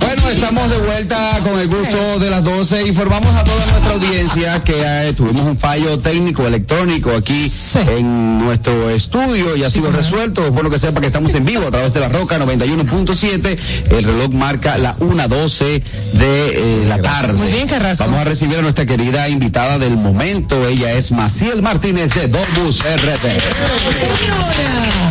Bueno, 0.00 0.28
estamos 0.28 0.70
de 0.70 0.78
vuelta 0.78 1.29
con 1.42 1.58
el 1.58 1.68
gusto 1.68 2.18
de 2.18 2.30
las 2.30 2.44
12. 2.44 2.86
Informamos 2.86 3.34
a 3.36 3.44
toda 3.44 3.66
nuestra 3.66 3.92
audiencia 3.92 4.62
que 4.64 4.74
eh, 4.76 5.12
tuvimos 5.14 5.42
un 5.42 5.56
fallo 5.56 5.98
técnico 5.98 6.46
electrónico 6.46 7.10
aquí 7.16 7.50
en 7.96 8.38
nuestro 8.40 8.90
estudio 8.90 9.56
y 9.56 9.64
ha 9.64 9.70
sido 9.70 9.90
resuelto. 9.92 10.44
Es 10.44 10.50
bueno 10.50 10.70
que 10.70 10.78
sepa 10.78 11.00
que 11.00 11.06
estamos 11.06 11.34
en 11.34 11.44
vivo 11.44 11.66
a 11.66 11.70
través 11.70 11.92
de 11.94 12.00
la 12.00 12.08
Roca 12.08 12.38
91.7. 12.38 13.58
El 13.90 14.04
reloj 14.04 14.30
marca 14.32 14.76
la 14.78 14.96
1.12 14.98 15.82
de 16.12 16.82
eh, 16.82 16.84
la 16.86 17.00
tarde. 17.00 17.34
Muy 17.34 17.52
bien, 17.52 17.68
Carrasco. 17.68 18.04
Vamos 18.04 18.20
a 18.20 18.24
recibir 18.24 18.58
a 18.58 18.62
nuestra 18.62 18.86
querida 18.86 19.28
invitada 19.28 19.78
del 19.78 19.96
momento. 19.96 20.66
Ella 20.66 20.92
es 20.92 21.12
Maciel 21.12 21.62
Martínez 21.62 22.12
de 22.14 22.28
Dorbus 22.28 22.80
RT. 22.80 23.24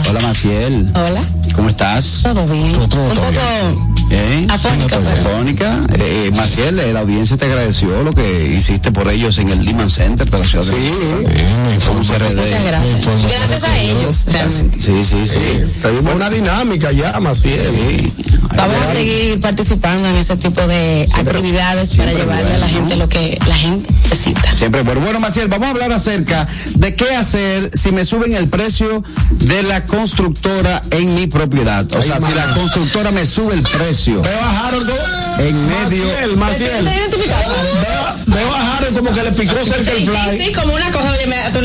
Hola, 0.09 0.21
Maciel. 0.21 0.91
Hola. 0.95 1.23
¿Cómo 1.55 1.69
estás? 1.69 2.21
Todo 2.23 2.45
bien. 2.45 2.71
Todo, 2.73 2.87
todo 2.87 3.03
Un 3.03 3.15
poco 3.15 3.29
bien. 3.31 3.99
¿Eh? 4.11 4.47
afónica, 4.49 4.97
Afónica. 4.97 5.79
Eh, 5.93 6.18
Maciel, 6.35 6.79
eh, 6.79 6.93
la 6.93 7.01
audiencia 7.01 7.37
te 7.37 7.45
agradeció 7.45 8.03
lo 8.03 8.13
que 8.13 8.53
hiciste 8.57 8.91
por 8.91 9.09
ellos 9.09 9.37
en 9.37 9.49
el 9.49 9.63
Lehman 9.63 9.89
Center 9.89 10.29
de 10.29 10.37
la 10.37 10.45
ciudad 10.45 10.65
de 10.65 10.71
México. 10.71 11.29
RD. 11.79 11.93
Muchas 11.93 12.19
gracias. 12.19 12.63
Gracias 13.29 13.63
a 13.63 13.79
ellos, 13.79 14.25
realmente. 14.27 14.81
Sí, 14.81 15.03
sí, 15.03 15.27
sí. 15.27 15.71
Tenemos 15.81 16.15
una 16.15 16.29
dinámica 16.29 16.91
ya, 16.91 17.19
Maciel. 17.19 18.11
Vamos 18.55 18.75
a 18.77 18.93
seguir 18.93 19.39
participando 19.39 20.07
en 20.07 20.15
ese 20.15 20.35
tipo 20.37 20.65
de 20.67 21.05
actividades 21.15 21.95
para 21.95 22.13
llevarle 22.13 22.55
a 22.55 22.57
la 22.57 22.67
gente 22.67 22.95
lo 22.95 23.07
que 23.07 23.39
la 23.47 23.55
gente 23.55 23.91
necesita. 23.93 24.55
Siempre 24.55 24.81
bueno. 24.83 25.01
Bueno, 25.01 25.19
Maciel, 25.19 25.47
vamos 25.47 25.67
a 25.67 25.71
hablar 25.71 25.91
acerca 25.91 26.47
de 26.75 26.95
qué 26.95 27.15
hacer 27.15 27.71
si 27.73 27.91
me 27.91 28.05
suben 28.05 28.33
el 28.33 28.49
precio 28.49 29.03
de 29.31 29.63
la 29.63 29.85
constructora 29.85 30.81
en 30.91 31.15
mi 31.15 31.27
propiedad. 31.27 31.91
O 31.93 32.01
sea, 32.01 32.19
si 32.19 32.33
la 32.33 32.53
constructora 32.53 33.11
me 33.11 33.25
sube 33.25 33.53
el 33.53 33.61
precio. 33.61 34.21
Veo 34.21 34.41
a 34.41 34.67
Harold 34.67 34.89
en 35.39 35.67
medio. 35.67 36.03
Maciel, 36.09 36.37
Maciel. 36.37 36.85
Veo, 36.85 38.15
veo 38.27 38.53
a 38.53 38.77
Harold 38.77 38.97
como 38.97 39.13
que 39.13 39.23
le 39.23 39.31
picó 39.31 39.53
cerca 39.65 39.91
el 39.91 40.05
fly. 40.05 40.17
sí, 40.37 40.45
sí, 40.45 40.51
como 40.53 40.73
una 40.73 40.91
cosa, 40.91 41.09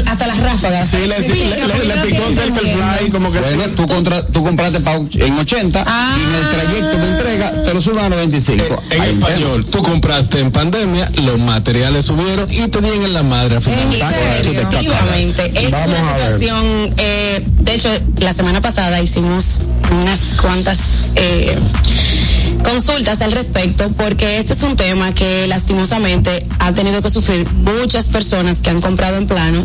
hasta 0.07 0.27
las 0.27 0.39
ráfagas. 0.41 0.89
Sí, 0.89 0.99
le, 0.99 1.19
le, 1.21 1.67
le- 1.67 1.85
le 1.97 1.97
picó 2.07 2.23
cerca 2.35 2.61
el 2.61 2.69
fly, 2.71 3.11
como 3.11 3.33
que 3.33 3.41
Bueno, 3.41 3.65
tú, 3.77 3.87
contra, 3.87 4.27
tú 4.27 4.43
compraste 4.45 4.79
en 4.79 5.39
80 5.39 5.85
y 6.19 6.23
en 6.23 6.35
el 6.35 6.49
trayecto 6.51 6.99
de 6.99 7.09
entrega 7.09 7.63
te 7.65 7.75
lo 7.75 7.81
suben 7.81 8.05
a 8.05 8.09
95. 8.09 8.83
En 8.91 9.01
Ahí 9.01 9.11
español, 9.15 9.65
tú 9.67 9.83
compraste 9.83 10.41
en 10.41 10.51
pandemia, 10.53 11.11
los 11.23 11.39
materiales 11.39 12.05
subieron 12.07 12.51
y 12.51 12.69
te 12.69 12.81
dieron 12.81 13.05
en 13.05 13.15
la 13.15 13.23
madre 13.23 13.57
a 13.57 13.61
final. 13.61 13.93
Efectivamente, 13.93 15.53
es 15.55 15.71
Vamos 15.71 15.89
una 15.89 16.17
situación, 16.17 16.95
eh, 16.99 17.43
de 17.47 17.75
hecho, 17.75 17.89
la 18.19 18.33
semana 18.33 18.61
pasada 18.61 19.01
hicimos 19.01 19.61
unas 19.91 20.21
cuantas 20.41 20.79
eh, 21.17 21.57
consultas 22.65 23.23
al 23.23 23.33
respecto 23.33 23.89
porque 23.91 24.39
este 24.39 24.55
es 24.55 24.63
un 24.63 24.75
tema 24.75 25.15
que 25.15 25.47
lastimosamente 25.47 26.45
ha 26.59 26.73
tenido 26.73 27.01
que 27.03 27.11
sufrir 27.11 27.49
muchas 27.53 28.09
personas 28.09 28.63
que 28.63 28.71
han 28.71 28.81
comprado 28.81 29.19
en 29.19 29.27
plano 29.27 29.65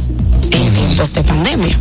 en 0.51 0.73
tiempos 0.73 1.13
de 1.13 1.23
pandemia. 1.23 1.77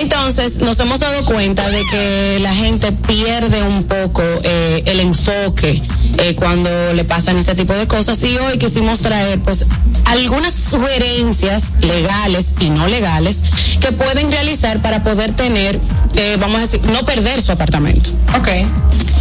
Entonces, 0.00 0.58
nos 0.58 0.78
hemos 0.80 1.00
dado 1.00 1.24
cuenta 1.24 1.68
de 1.68 1.82
que 1.90 2.38
la 2.40 2.54
gente 2.54 2.92
pierde 2.92 3.62
un 3.62 3.84
poco 3.84 4.22
eh, 4.42 4.82
el 4.86 5.00
enfoque 5.00 5.82
eh, 6.18 6.34
cuando 6.34 6.70
le 6.92 7.04
pasan 7.04 7.38
este 7.38 7.54
tipo 7.54 7.72
de 7.72 7.86
cosas 7.86 8.22
y 8.24 8.36
hoy 8.38 8.58
quisimos 8.58 9.00
traer 9.00 9.40
pues 9.40 9.64
algunas 10.06 10.54
sugerencias 10.54 11.64
legales 11.80 12.54
y 12.60 12.70
no 12.70 12.86
legales 12.86 13.44
que 13.80 13.92
pueden 13.92 14.30
realizar 14.30 14.82
para 14.82 15.02
poder 15.02 15.32
tener, 15.32 15.80
eh, 16.14 16.36
vamos 16.40 16.58
a 16.58 16.60
decir, 16.60 16.82
no 16.84 17.04
perder 17.04 17.40
su 17.42 17.52
apartamento. 17.52 18.10
Ok. 18.36 18.48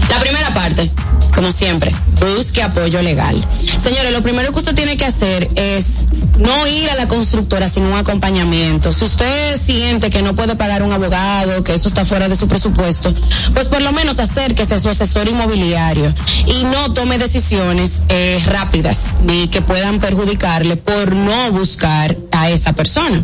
La 0.10 0.19
primera 0.19 0.53
parte, 0.53 0.89
como 1.35 1.51
siempre, 1.51 1.93
busque 2.19 2.64
apoyo 2.64 3.01
legal. 3.01 3.45
Señores, 3.81 4.11
lo 4.11 4.22
primero 4.22 4.51
que 4.51 4.60
usted 4.60 4.76
tiene 4.76 4.97
que 4.97 5.06
hacer 5.06 5.49
es 5.56 6.01
no 6.38 6.68
ir 6.68 6.89
a 6.89 6.95
la 6.95 7.07
constructora 7.07 7.69
sin 7.69 7.84
un 7.84 7.93
acompañamiento. 7.93 8.78
Si 8.81 9.03
usted 9.03 9.60
siente 9.61 10.10
que 10.10 10.22
no 10.22 10.35
puede 10.35 10.56
pagar 10.56 10.84
un 10.84 10.93
abogado, 10.93 11.64
que 11.64 11.73
eso 11.73 11.89
está 11.89 12.06
fuera 12.06 12.30
de 12.30 12.35
su 12.35 12.47
presupuesto, 12.47 13.14
pues 13.53 13.68
por 13.68 13.81
lo 13.81 13.91
menos 13.91 14.19
acérquese 14.19 14.73
a 14.73 14.80
su 14.80 14.89
asesor 14.89 15.27
inmobiliario 15.27 16.14
y 16.47 16.64
no 16.64 16.93
tome 16.93 17.18
decisiones 17.18 18.03
eh, 18.07 18.41
rápidas 18.45 19.11
ni 19.26 19.49
que 19.49 19.61
puedan 19.61 19.99
perjudicarle 19.99 20.77
por 20.77 21.14
no 21.14 21.51
buscar 21.51 22.15
a 22.31 22.49
esa 22.49 22.72
persona. 22.73 23.22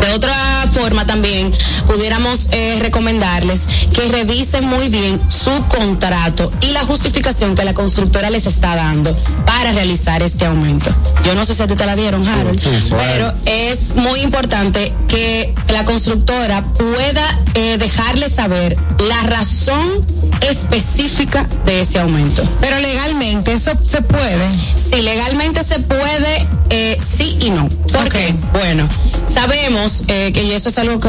De 0.00 0.12
otra 0.14 0.34
forma 0.72 1.04
también 1.04 1.52
pudiéramos 1.86 2.48
eh, 2.52 2.78
recomendarles 2.80 3.66
que 3.92 4.08
revisen 4.08 4.64
muy 4.64 4.88
bien 4.88 5.20
su 5.28 5.50
contrato 5.68 6.52
y 6.60 6.68
la 6.68 6.84
justificación 6.84 7.54
que 7.54 7.64
la 7.64 7.74
constructora 7.74 8.30
les 8.30 8.46
está 8.46 8.76
dando 8.76 9.16
para 9.44 9.72
realizar 9.72 10.22
este 10.22 10.44
aumento. 10.44 10.94
Yo 11.24 11.34
no 11.34 11.44
sé 11.44 11.54
si 11.54 11.62
a 11.62 11.66
ti 11.66 11.74
te 11.74 11.86
la 11.86 11.96
dieron, 11.96 12.26
Harold, 12.26 12.60
pero 12.90 13.32
es 13.46 13.96
muy 13.96 14.20
importante 14.20 14.92
que 15.08 15.54
la 15.68 15.84
constructora 15.84 16.62
pueda 16.64 17.38
eh, 17.54 17.78
dejarle 17.78 18.28
saber 18.28 18.76
la 19.08 19.22
razón 19.22 20.06
específica 20.40 21.48
de 21.64 21.80
ese 21.80 21.98
aumento. 21.98 22.42
Pero 22.60 22.78
legalmente 22.78 23.52
eso 23.52 23.72
se 23.82 24.02
puede. 24.02 24.48
Si 24.76 25.02
legalmente 25.02 25.64
se 25.64 25.80
puede, 25.80 26.46
eh, 26.70 26.98
sí 27.00 27.36
y 27.40 27.50
no. 27.50 27.68
¿Por 27.92 28.08
qué? 28.08 28.34
Bueno, 28.52 28.88
sabemos 29.28 30.04
eh, 30.08 30.32
que 30.32 30.44
y 30.44 30.52
eso 30.52 30.68
es 30.68 30.78
algo 30.78 31.00
que 31.00 31.08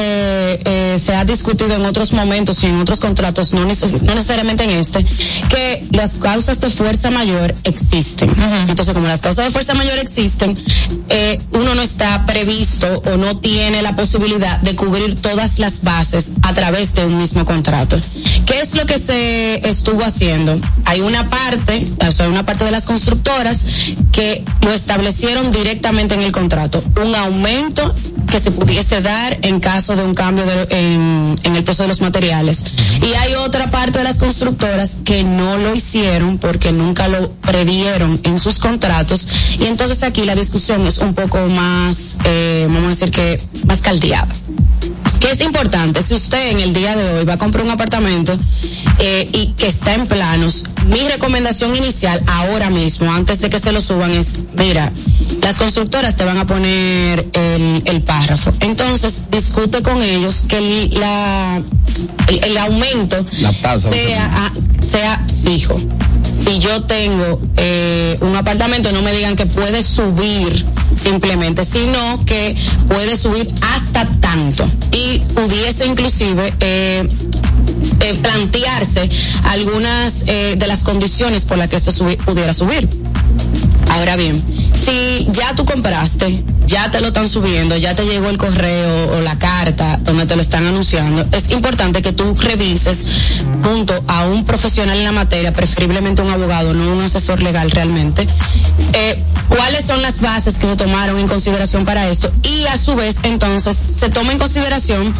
eh, 0.66 1.00
se 1.00 1.16
ha 1.16 1.24
discutido 1.24 1.76
en 1.76 1.86
otros 1.86 2.14
momentos 2.14 2.64
y 2.64 2.68
en 2.68 2.76
otros 2.82 3.00
contratos, 3.00 3.54
no, 3.54 3.62
no 3.62 3.68
necesariamente 3.68 4.64
en 4.64 4.72
este, 4.72 5.06
que 5.50 5.86
las 5.92 6.16
causas 6.16 6.60
de 6.60 6.70
fuerza 6.70 7.12
mayor 7.12 7.54
existen. 7.64 8.34
Entonces, 8.68 8.94
como 8.94 9.08
las 9.08 9.22
causas 9.22 9.46
de 9.46 9.52
fuerza 9.52 9.74
mayor 9.74 9.98
existen, 10.00 10.58
eh, 11.10 11.40
uno 11.54 11.76
no 11.76 11.82
está 11.82 12.26
previsto 12.26 13.02
o 13.06 13.18
no 13.18 13.38
tiene 13.38 13.82
la 13.82 13.96
posibilidad 13.96 14.60
de 14.60 14.76
cubrir 14.76 15.16
todas 15.16 15.60
las 15.60 15.84
bases 15.84 16.34
a 16.42 16.54
través 16.54 16.96
de 16.96 17.06
un 17.06 17.18
mismo 17.18 17.46
contrato. 17.46 18.00
¿Qué 18.46 18.60
es 18.60 18.76
lo 18.76 18.86
que 18.86 18.98
se 18.98 19.68
estuvo 19.68 20.04
haciendo? 20.04 20.60
Hay 20.86 21.02
una 21.02 21.30
parte, 21.30 21.88
o 22.06 22.12
sea, 22.12 22.28
una 22.28 22.46
parte 22.46 22.66
de 22.66 22.72
las 22.72 22.86
constructoras 22.86 23.66
que 24.12 24.44
lo 24.62 24.74
establecieron 24.74 25.52
directamente 25.52 26.16
en 26.16 26.22
el 26.22 26.32
contrato, 26.32 26.84
un 27.02 27.14
aumento 27.16 27.67
que 28.30 28.40
se 28.40 28.52
pudiese 28.52 29.02
dar 29.02 29.38
en 29.42 29.60
caso 29.60 29.96
de 29.96 30.04
un 30.04 30.14
cambio 30.14 30.46
de- 30.46 30.68
en, 31.44 31.56
el 31.56 31.64
precio 31.64 31.84
de 31.84 31.90
los 31.90 32.02
materiales. 32.02 32.66
Y 33.02 33.14
hay 33.16 33.34
otra 33.36 33.72
parte 33.72 34.00
de 34.00 34.04
las 34.04 34.18
constructoras 34.20 34.98
que 35.04 35.24
no 35.24 35.58
lo 35.58 35.74
hicieron 35.74 36.38
porque 36.38 36.72
nunca 36.72 37.08
lo 37.08 37.32
previeron 37.32 38.20
en 38.24 38.40
sus 38.40 38.60
contratos. 38.60 39.28
Y 39.60 39.66
entonces 39.66 40.04
aquí 40.04 40.24
la 40.26 40.36
discusión 40.36 40.86
es 40.86 40.98
un 41.00 41.14
poco 41.14 41.38
más, 41.48 42.18
eh, 42.26 42.66
vamos 42.68 42.86
a 42.86 42.90
decir 42.90 43.12
que, 43.12 43.42
más 43.66 43.80
caldeada. 43.82 44.28
¿Qué 45.20 45.32
es 45.32 45.42
importante? 45.42 46.02
Si 46.02 46.14
usted 46.14 46.52
en 46.52 46.60
el 46.60 46.74
día 46.74 46.96
de 46.96 47.14
hoy 47.14 47.26
va 47.26 47.34
a 47.34 47.38
comprar 47.38 47.64
un 47.64 47.72
apartamento 47.72 48.38
eh, 49.00 49.30
y 49.32 49.48
que 49.54 49.68
está 49.68 49.94
en 49.94 50.08
planos, 50.08 50.64
mi 50.88 51.00
recomendación 51.08 51.76
inicial 51.76 52.22
ahora 52.28 52.70
mismo, 52.70 53.12
antes 53.12 53.40
de 53.40 53.50
que 53.50 53.60
se 53.60 53.72
lo 53.72 53.82
suban, 53.82 54.12
es, 54.12 54.36
mira, 54.58 54.92
las 55.42 55.58
constructoras 55.58 56.16
te 56.16 56.24
van 56.24 56.38
a 56.38 56.46
poner 56.48 57.28
el, 57.34 57.82
el 57.86 58.02
párrafo. 58.02 58.54
Entonces, 58.60 59.24
discute 59.32 59.82
con 59.82 60.02
ellos 60.02 60.46
que 60.48 60.58
el, 60.58 61.00
la, 61.00 61.62
el, 62.28 62.44
el 62.44 62.58
aumento 62.58 63.26
La 63.42 63.52
tasa, 63.54 63.90
sea, 63.90 64.30
ah, 64.32 64.52
sea 64.82 65.26
fijo. 65.44 65.80
Si 66.32 66.60
yo 66.60 66.84
tengo 66.84 67.42
eh, 67.58 68.18
un 68.22 68.36
apartamento, 68.36 68.92
no 68.92 69.02
me 69.02 69.12
digan 69.14 69.36
que 69.36 69.46
puede 69.46 69.82
subir 69.82 70.66
simplemente, 70.94 71.64
sino 71.64 72.24
que 72.26 72.56
puede 72.88 73.18
subir 73.18 73.52
hasta 73.74 74.06
tanto. 74.20 74.70
Y 74.92 75.07
pudiese 75.34 75.86
inclusive 75.86 76.54
eh, 76.60 77.08
eh, 78.02 78.14
plantearse 78.22 79.10
algunas 79.46 80.24
eh, 80.28 80.56
de 80.58 80.68
las 80.68 80.84
condiciones 80.84 81.46
por 81.46 81.58
las 81.58 81.70
que 81.70 81.80
se 81.80 81.92
subi- 81.92 82.18
pudiera 82.18 82.54
subir. 82.54 82.88
Ahora 83.90 84.16
bien, 84.16 84.44
si 84.74 85.28
ya 85.32 85.56
tú 85.56 85.66
compraste, 85.66 86.44
ya 86.66 86.92
te 86.92 87.00
lo 87.00 87.08
están 87.08 87.30
subiendo, 87.30 87.78
ya 87.78 87.96
te 87.96 88.06
llegó 88.06 88.30
el 88.30 88.38
correo 88.38 89.18
o 89.18 89.22
la 89.22 89.40
carta 89.40 90.00
donde 90.04 90.26
te 90.26 90.36
lo 90.36 90.42
están 90.42 90.68
anunciando, 90.68 91.26
es 91.32 91.50
importante 91.50 92.02
que 92.02 92.12
tú 92.12 92.36
revises 92.36 93.06
junto 93.64 94.04
a 94.08 94.26
un 94.26 94.44
profesional 94.46 94.98
en 94.98 95.06
la 95.06 95.12
materia, 95.12 95.54
preferiblemente 95.54 96.22
un 96.22 96.32
abogado, 96.32 96.74
no 96.74 96.94
un 96.94 97.02
asesor 97.02 97.42
legal 97.42 97.72
realmente, 97.72 98.28
eh, 98.94 99.24
cuáles 99.48 99.86
son 99.86 100.02
las 100.02 100.20
bases 100.20 100.56
que 100.56 100.68
se 100.68 100.76
tomaron 100.76 101.18
en 101.18 101.28
consideración 101.28 101.86
para 101.86 102.10
esto 102.10 102.32
y 102.44 102.66
a 102.68 102.78
su 102.78 102.96
vez 102.96 103.18
entonces 103.24 103.82
se 103.92 104.10
toma 104.10 104.34
en 104.34 104.38
consideración 104.38 105.14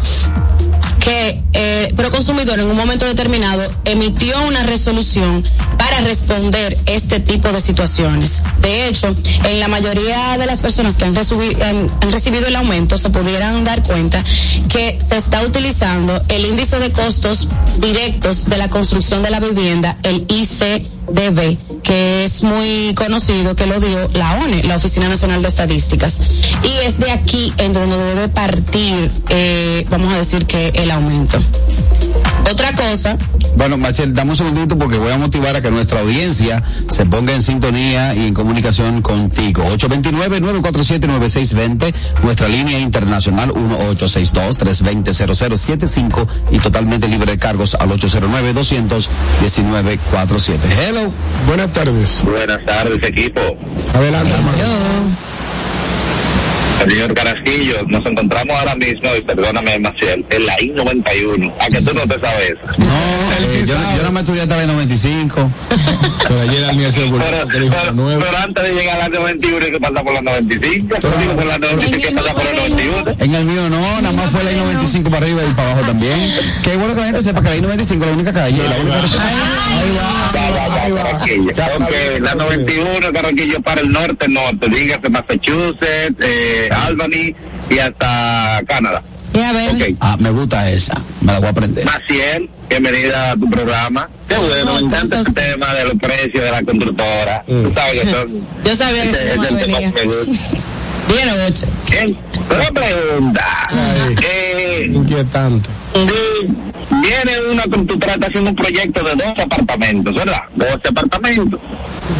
que 0.98 1.42
eh, 1.54 1.92
Proconsumidor 1.96 2.60
en 2.60 2.70
un 2.70 2.76
momento 2.76 3.06
determinado 3.06 3.62
emitió 3.84 4.40
una 4.46 4.62
resolución 4.62 5.44
para 5.78 6.00
responder 6.00 6.76
este 6.86 7.20
tipo 7.20 7.50
de 7.50 7.60
situaciones. 7.60 8.42
De 8.60 8.88
hecho, 8.88 9.14
en 9.44 9.60
la 9.60 9.68
mayoría 9.68 10.36
de 10.38 10.46
las 10.46 10.60
personas 10.60 10.96
que 10.96 11.04
han, 11.04 11.14
recibido 11.14 12.46
el 12.46 12.56
aumento 12.56 12.96
se 12.96 13.10
pudieran 13.10 13.64
dar 13.64 13.82
cuenta 13.82 14.22
que 14.68 14.98
se 15.00 15.16
está 15.16 15.42
utilizando 15.42 16.20
el 16.28 16.46
índice 16.46 16.78
de 16.78 16.90
costos 16.90 17.48
directos 17.78 18.46
de 18.46 18.56
la 18.56 18.68
construcción 18.68 19.22
de 19.22 19.30
la 19.30 19.40
vivienda, 19.40 19.96
el 20.02 20.26
ICDB, 20.28 21.56
que 21.82 22.24
es 22.24 22.42
muy 22.42 22.94
conocido, 22.94 23.54
que 23.54 23.66
lo 23.66 23.80
dio 23.80 24.08
la 24.14 24.34
ONE, 24.36 24.62
la 24.64 24.76
Oficina 24.76 25.08
Nacional 25.08 25.42
de 25.42 25.48
Estadísticas. 25.48 26.22
Y 26.62 26.86
es 26.86 26.98
de 26.98 27.10
aquí 27.10 27.52
en 27.58 27.72
donde 27.72 27.96
debe 27.96 28.28
partir, 28.28 29.10
eh, 29.30 29.86
vamos 29.90 30.12
a 30.12 30.18
decir 30.18 30.46
que 30.46 30.68
el 30.74 30.90
aumento. 30.90 31.38
Otra 32.50 32.72
cosa, 32.72 33.18
Bueno, 33.56 33.76
Marcel, 33.76 34.14
dame 34.14 34.30
un 34.30 34.36
segundito 34.36 34.78
porque 34.78 34.96
voy 34.96 35.12
a 35.12 35.18
motivar 35.18 35.54
a 35.54 35.60
que 35.60 35.70
nuestra 35.70 36.00
audiencia 36.00 36.62
se 36.88 37.04
ponga 37.04 37.34
en 37.34 37.42
sintonía 37.42 38.14
y 38.14 38.28
en 38.28 38.32
comunicación 38.32 39.02
contigo. 39.02 39.64
829-947-9620, 39.76 41.92
nuestra 42.22 42.48
línea 42.48 42.78
internacional 42.78 43.52
1862-320-0075 43.52 46.26
y 46.52 46.58
totalmente 46.58 47.06
libre 47.06 47.32
de 47.32 47.38
cargos 47.38 47.74
al 47.74 47.90
809-200-1947. 47.90 50.64
Hello. 50.64 51.12
Buenas 51.46 51.70
tardes. 51.72 52.22
Buenas 52.24 52.64
tardes, 52.64 52.98
equipo. 53.02 53.42
Adelante. 53.92 54.32
Señor 56.78 57.14
Carasquillo, 57.14 57.84
nos 57.88 58.06
encontramos 58.06 58.56
ahora 58.56 58.74
mismo, 58.76 59.08
y 59.16 59.20
perdóname, 59.22 59.78
Maciel, 59.80 60.24
en 60.30 60.46
la 60.46 60.60
I-91. 60.60 61.54
¿A 61.60 61.66
que 61.68 61.80
tú 61.82 61.94
no 61.94 62.02
te 62.02 62.20
sabes? 62.20 62.54
Eh, 62.78 63.64
yo, 63.66 63.74
yo 63.96 64.02
no 64.02 64.12
me 64.12 64.20
estudié 64.20 64.42
hasta 64.42 64.60
el 64.60 64.68
95. 64.68 65.52
Pero 66.28 66.40
ayer 66.40 66.64
al 66.64 66.76
día 66.76 66.90
seguro. 66.90 67.24
Pero, 67.24 67.48
pero, 67.48 68.18
pero 68.18 68.38
antes 68.38 68.64
de 68.64 68.74
llegar 68.74 68.96
a 68.96 69.08
la 69.08 69.18
91 69.18 69.64
hay 69.64 69.72
que 69.72 69.80
pasar 69.80 70.04
por 70.04 70.12
la 70.12 70.20
95. 70.20 70.96
Pero 71.00 71.16
digo, 71.18 71.32
por 71.34 71.46
la 71.46 71.58
95 71.58 71.94
hay 71.94 72.02
que 72.02 72.14
pasar 72.14 72.34
por 72.34 72.44
la 72.44 72.52
91. 72.52 73.16
En 73.18 73.34
el 73.34 73.44
mío 73.44 73.70
no, 73.70 74.00
nada 74.02 74.12
más 74.12 74.30
fue 74.30 74.44
la 74.44 74.52
I-95 74.52 75.04
para 75.04 75.24
arriba 75.24 75.42
y 75.48 75.54
para 75.54 75.72
abajo 75.72 75.86
también. 75.86 76.32
Qué 76.62 76.76
bueno 76.76 76.94
que 76.94 77.00
la 77.00 77.06
gente 77.06 77.22
sepa 77.22 77.40
que 77.40 77.48
la 77.48 77.56
I-95 77.56 77.92
es 77.92 77.98
la 77.98 78.12
única 78.12 78.32
calle. 78.32 78.62
La 78.68 78.76
única... 78.76 79.00
Carraquillo. 80.32 81.50
Ok, 81.50 82.20
la 82.20 82.34
91, 82.34 83.12
Carraquillo 83.12 83.62
para 83.62 83.80
el 83.80 83.92
norte, 83.92 84.28
norte. 84.28 84.68
Dígase 84.68 85.08
Massachusetts, 85.08 86.16
eh, 86.20 86.67
Albany 86.72 87.34
y 87.70 87.78
hasta 87.78 88.60
Canadá. 88.66 89.02
Ok. 89.34 89.96
Ah, 90.00 90.16
me 90.18 90.30
gusta 90.30 90.68
esa. 90.70 90.94
Me 91.20 91.32
la 91.32 91.38
voy 91.38 91.46
a 91.48 91.50
aprender. 91.50 91.84
Maciel, 91.84 92.50
bienvenida 92.68 93.32
a 93.32 93.36
tu 93.36 93.48
programa. 93.48 94.08
Qué 94.26 94.36
bueno, 94.36 94.74
me 94.74 94.80
encanta 94.80 95.20
el 95.20 95.34
tema 95.34 95.74
de 95.74 95.84
los 95.84 95.94
precios 95.94 96.44
de 96.44 96.50
la 96.50 96.62
constructora. 96.62 97.44
Tú 97.46 97.72
sabes 97.74 98.00
que 98.00 98.10
son... 98.10 98.46
Yo 98.64 98.74
sabía 98.74 99.02
que 99.04 99.08
Ese 99.10 99.18
ese 99.18 99.26
es 99.26 99.32
tema 99.34 99.48
el 99.48 99.56
tema 99.58 99.78
venía. 99.78 99.92
que 99.92 100.06
me 100.06 100.14
gusta. 100.14 100.56
Bien, 101.08 101.28
ocho. 101.46 101.66
Bien, 101.90 102.16
una 102.50 102.70
pregunta. 102.80 103.46
Eh, 104.22 104.90
Inquietante. 104.92 105.70
viene 106.90 107.32
una 107.50 107.62
constructora 107.64 108.14
está 108.14 108.26
haciendo 108.26 108.50
un 108.50 108.56
proyecto 108.56 109.02
de 109.04 109.14
dos 109.14 109.32
apartamentos, 109.38 110.14
¿verdad? 110.14 110.42
12 110.56 110.88
apartamentos. 110.88 111.60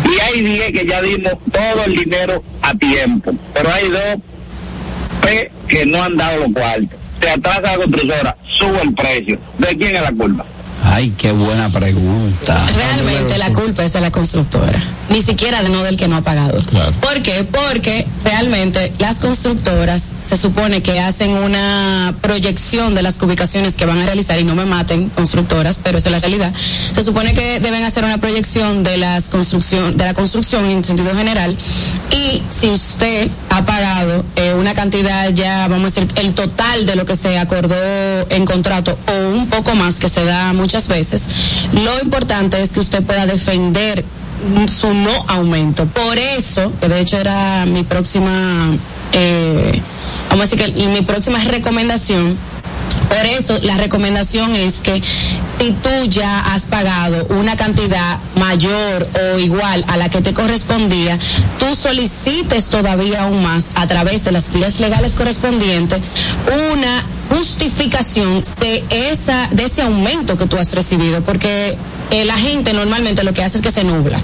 Y 0.06 0.20
hay 0.20 0.42
10 0.42 0.72
que 0.72 0.86
ya 0.86 1.02
dimos 1.02 1.32
todo 1.52 1.84
el 1.84 1.96
dinero 1.96 2.42
a 2.62 2.74
tiempo, 2.74 3.32
pero 3.52 3.70
hay 3.72 3.88
dos 3.88 4.16
Que 5.68 5.86
no 5.86 6.02
han 6.02 6.16
dado 6.16 6.46
los 6.46 6.52
cuartos. 6.52 6.98
Se 7.20 7.30
atrasa 7.30 7.60
la 7.62 7.76
constructora, 7.76 8.36
sube 8.58 8.82
el 8.82 8.94
precio. 8.94 9.38
¿De 9.58 9.76
quién 9.76 9.96
es 9.96 10.02
la 10.02 10.12
culpa? 10.12 10.44
Ay, 10.82 11.14
qué 11.16 11.32
buena 11.32 11.70
pregunta. 11.70 12.58
Realmente 12.74 13.38
la 13.38 13.52
culpa 13.52 13.84
es 13.84 13.92
de 13.92 14.00
la 14.00 14.10
constructora, 14.10 14.80
ni 15.08 15.22
siquiera 15.22 15.62
de 15.62 15.68
no 15.68 15.82
del 15.82 15.96
que 15.96 16.08
no 16.08 16.16
ha 16.16 16.22
pagado. 16.22 16.58
¿Por 17.00 17.22
qué? 17.22 17.44
Porque 17.44 18.06
realmente 18.24 18.92
las 18.98 19.18
constructoras 19.18 20.12
se 20.20 20.36
supone 20.36 20.82
que 20.82 21.00
hacen 21.00 21.30
una 21.30 22.14
proyección 22.20 22.94
de 22.94 23.02
las 23.02 23.20
ubicaciones 23.22 23.76
que 23.76 23.86
van 23.86 23.98
a 24.00 24.06
realizar 24.06 24.38
y 24.38 24.44
no 24.44 24.54
me 24.54 24.64
maten 24.64 25.08
constructoras, 25.10 25.78
pero 25.82 25.98
esa 25.98 26.08
es 26.08 26.12
la 26.12 26.20
realidad. 26.20 26.52
Se 26.54 27.02
supone 27.02 27.34
que 27.34 27.60
deben 27.60 27.84
hacer 27.84 28.04
una 28.04 28.18
proyección 28.18 28.82
de 28.82 28.96
las 28.96 29.28
construcción 29.28 29.96
de 29.96 30.04
la 30.04 30.14
construcción 30.14 30.64
en 30.64 30.84
sentido 30.84 31.14
general 31.14 31.56
y 32.10 32.42
si 32.50 32.68
usted 32.68 33.28
ha 33.50 33.64
pagado 33.64 34.24
eh, 34.36 34.54
una 34.54 34.74
cantidad 34.74 35.30
ya 35.30 35.68
vamos 35.68 35.96
a 35.96 36.00
decir 36.00 36.12
el 36.16 36.34
total 36.34 36.86
de 36.86 36.96
lo 36.96 37.04
que 37.04 37.16
se 37.16 37.38
acordó 37.38 37.76
en 38.30 38.44
contrato 38.44 38.98
o 39.06 39.36
un 39.36 39.48
poco 39.48 39.74
más 39.74 39.98
que 39.98 40.08
se 40.08 40.24
da 40.24 40.52
muchas 40.68 40.86
veces, 40.86 41.26
lo 41.72 41.98
importante 42.02 42.60
es 42.60 42.72
que 42.72 42.80
usted 42.80 43.02
pueda 43.02 43.24
defender 43.24 44.04
su 44.68 44.92
no 44.92 45.24
aumento. 45.26 45.86
Por 45.86 46.18
eso, 46.18 46.70
que 46.78 46.88
de 46.88 47.00
hecho 47.00 47.16
era 47.16 47.64
mi 47.64 47.84
próxima, 47.84 48.76
eh, 49.12 49.80
vamos 50.28 50.52
a 50.52 50.56
decir 50.56 50.74
que 50.74 50.86
mi 50.88 51.00
próxima 51.00 51.42
recomendación, 51.42 52.38
por 53.08 53.24
eso 53.24 53.58
la 53.62 53.78
recomendación 53.78 54.54
es 54.56 54.82
que 54.82 55.02
si 55.58 55.70
tú 55.70 55.88
ya 56.06 56.52
has 56.52 56.66
pagado 56.66 57.26
una 57.30 57.56
cantidad 57.56 58.18
mayor 58.38 59.08
o 59.22 59.38
igual 59.38 59.86
a 59.88 59.96
la 59.96 60.10
que 60.10 60.20
te 60.20 60.34
correspondía, 60.34 61.18
tú 61.58 61.74
solicites 61.74 62.68
todavía 62.68 63.22
aún 63.22 63.42
más 63.42 63.70
a 63.74 63.86
través 63.86 64.22
de 64.24 64.32
las 64.32 64.52
vías 64.52 64.80
legales 64.80 65.14
correspondientes 65.14 66.02
una 66.74 67.17
justificación 67.38 68.44
de 68.58 68.84
esa 68.90 69.48
de 69.52 69.64
ese 69.64 69.82
aumento 69.82 70.36
que 70.36 70.46
tú 70.46 70.56
has 70.56 70.74
recibido, 70.74 71.22
porque 71.22 71.78
eh, 72.10 72.24
la 72.24 72.36
gente 72.36 72.72
normalmente 72.72 73.22
lo 73.22 73.32
que 73.32 73.42
hace 73.42 73.58
es 73.58 73.62
que 73.62 73.70
se 73.70 73.84
nubla. 73.84 74.20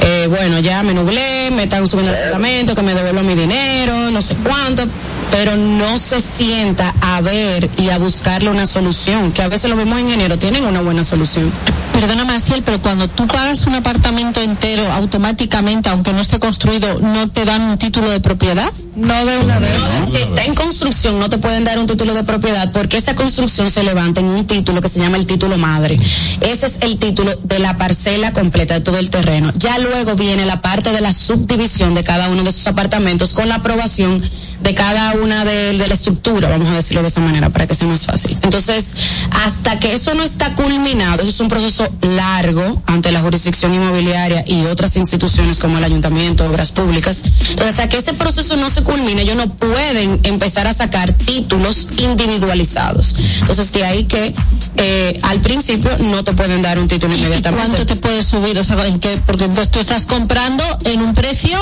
Eh, 0.00 0.26
bueno, 0.28 0.58
ya 0.58 0.82
me 0.82 0.92
nublé, 0.92 1.50
me 1.52 1.64
están 1.64 1.86
subiendo 1.86 2.10
el 2.12 2.18
apartamento, 2.18 2.74
que 2.74 2.82
me 2.82 2.94
devuelvan 2.94 3.26
mi 3.26 3.34
dinero, 3.34 4.10
no 4.10 4.20
sé 4.22 4.36
cuánto, 4.36 4.84
pero 5.30 5.56
no 5.56 5.98
se 5.98 6.20
sienta 6.20 6.94
a 7.00 7.20
ver 7.20 7.70
y 7.76 7.90
a 7.90 7.98
buscarle 7.98 8.50
una 8.50 8.66
solución, 8.66 9.32
que 9.32 9.42
a 9.42 9.48
veces 9.48 9.70
los 9.70 9.78
mismos 9.78 10.00
ingenieros 10.00 10.38
tienen 10.38 10.64
una 10.64 10.80
buena 10.80 11.04
solución. 11.04 11.52
Perdona 11.98 12.24
Marcial, 12.24 12.62
pero 12.64 12.80
cuando 12.80 13.08
tú 13.08 13.26
pagas 13.26 13.66
un 13.66 13.74
apartamento 13.74 14.40
entero 14.40 14.84
automáticamente, 14.92 15.88
aunque 15.88 16.12
no 16.12 16.20
esté 16.20 16.38
construido, 16.38 17.00
¿no 17.00 17.28
te 17.28 17.44
dan 17.44 17.60
un 17.62 17.76
título 17.76 18.08
de 18.08 18.20
propiedad? 18.20 18.72
No 18.94 19.26
de 19.26 19.38
una 19.38 19.58
vez. 19.58 19.72
Si 20.08 20.18
está 20.18 20.44
en 20.44 20.54
construcción, 20.54 21.18
no 21.18 21.28
te 21.28 21.38
pueden 21.38 21.64
dar 21.64 21.76
un 21.76 21.88
título 21.88 22.14
de 22.14 22.22
propiedad 22.22 22.70
porque 22.70 22.98
esa 22.98 23.16
construcción 23.16 23.68
se 23.68 23.82
levanta 23.82 24.20
en 24.20 24.26
un 24.26 24.46
título 24.46 24.80
que 24.80 24.88
se 24.88 25.00
llama 25.00 25.16
el 25.16 25.26
título 25.26 25.58
madre. 25.58 25.98
Ese 26.40 26.66
es 26.66 26.78
el 26.82 26.98
título 26.98 27.34
de 27.42 27.58
la 27.58 27.76
parcela 27.76 28.32
completa 28.32 28.74
de 28.74 28.80
todo 28.80 28.98
el 28.98 29.10
terreno. 29.10 29.52
Ya 29.56 29.76
luego 29.80 30.14
viene 30.14 30.46
la 30.46 30.60
parte 30.60 30.92
de 30.92 31.00
la 31.00 31.12
subdivisión 31.12 31.94
de 31.94 32.04
cada 32.04 32.28
uno 32.28 32.44
de 32.44 32.50
esos 32.50 32.68
apartamentos 32.68 33.32
con 33.32 33.48
la 33.48 33.56
aprobación 33.56 34.22
de 34.60 34.74
cada 34.74 35.12
una 35.14 35.44
de, 35.44 35.76
de 35.76 35.88
la 35.88 35.94
estructura, 35.94 36.48
vamos 36.48 36.68
a 36.68 36.74
decirlo 36.74 37.02
de 37.02 37.08
esa 37.08 37.20
manera 37.20 37.50
para 37.50 37.66
que 37.66 37.74
sea 37.74 37.86
más 37.86 38.06
fácil. 38.06 38.38
Entonces, 38.42 38.86
hasta 39.30 39.78
que 39.78 39.94
eso 39.94 40.14
no 40.14 40.22
está 40.22 40.54
culminado, 40.54 41.20
eso 41.20 41.30
es 41.30 41.40
un 41.40 41.48
proceso 41.48 41.88
largo 42.02 42.82
ante 42.86 43.12
la 43.12 43.20
jurisdicción 43.20 43.74
inmobiliaria 43.74 44.44
y 44.46 44.64
otras 44.66 44.96
instituciones 44.96 45.58
como 45.58 45.78
el 45.78 45.84
ayuntamiento, 45.84 46.44
obras 46.44 46.72
públicas. 46.72 47.22
Entonces, 47.50 47.68
hasta 47.68 47.88
que 47.88 47.98
ese 47.98 48.14
proceso 48.14 48.56
no 48.56 48.68
se 48.68 48.82
culmine, 48.82 49.22
ellos 49.22 49.36
no 49.36 49.48
pueden 49.54 50.20
empezar 50.24 50.66
a 50.66 50.72
sacar 50.72 51.12
títulos 51.12 51.88
individualizados. 51.98 53.14
Entonces, 53.40 53.72
de 53.72 53.84
ahí 53.84 54.04
que 54.04 54.34
eh, 54.76 55.20
al 55.22 55.40
principio 55.40 55.96
no 55.98 56.24
te 56.24 56.32
pueden 56.32 56.62
dar 56.62 56.78
un 56.78 56.88
título 56.88 57.14
inmediatamente. 57.14 57.68
¿Cuánto 57.68 57.86
te 57.86 57.96
puedes 57.96 58.26
subir? 58.26 58.58
O 58.58 58.64
sea, 58.64 58.86
¿en 58.86 58.98
qué? 58.98 59.20
Porque 59.24 59.44
entonces 59.44 59.70
tú 59.70 59.78
estás 59.78 60.06
comprando 60.06 60.64
en 60.84 61.00
un 61.02 61.14
precio 61.14 61.58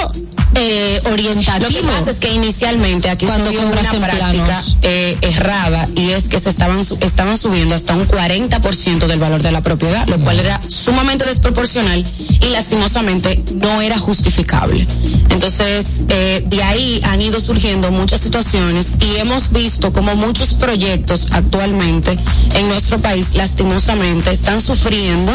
eh, 0.55 1.01
orientativo. 1.11 1.69
Lo 1.69 1.77
que 1.77 1.83
pasa 1.83 2.11
es 2.11 2.21
que 2.21 2.33
inicialmente 2.33 2.86
aquí 2.87 3.27
Cuando 3.27 3.51
se 3.51 3.57
dio 3.57 3.67
una 3.67 3.83
práctica 3.83 4.63
eh, 4.83 5.19
errada 5.21 5.89
y 5.97 6.11
es 6.11 6.29
que 6.29 6.39
se 6.39 6.51
estaban 6.51 6.81
estaban 7.01 7.37
subiendo 7.37 7.75
hasta 7.75 7.95
un 7.95 8.07
40% 8.07 9.07
del 9.07 9.19
valor 9.19 9.43
de 9.43 9.51
la 9.53 9.61
propiedad, 9.61 10.07
lo 10.07 10.19
cual 10.19 10.39
era 10.39 10.61
sumamente 10.69 11.25
desproporcional 11.25 12.07
y 12.41 12.47
lastimosamente 12.51 13.43
no 13.55 13.83
era 13.83 13.99
justificable. 13.99 14.87
Entonces, 15.31 16.03
eh, 16.09 16.45
de 16.47 16.63
ahí 16.63 17.01
han 17.05 17.21
ido 17.21 17.41
surgiendo 17.41 17.91
muchas 17.91 18.21
situaciones 18.21 18.93
y 19.01 19.17
hemos 19.17 19.53
visto 19.53 19.93
como 19.93 20.15
muchos 20.15 20.55
proyectos 20.55 21.29
actualmente 21.33 22.17
en 22.55 22.69
nuestro 22.69 22.99
país 22.99 23.35
lastimosamente 23.35 24.31
están 24.31 24.61
sufriendo 24.61 25.33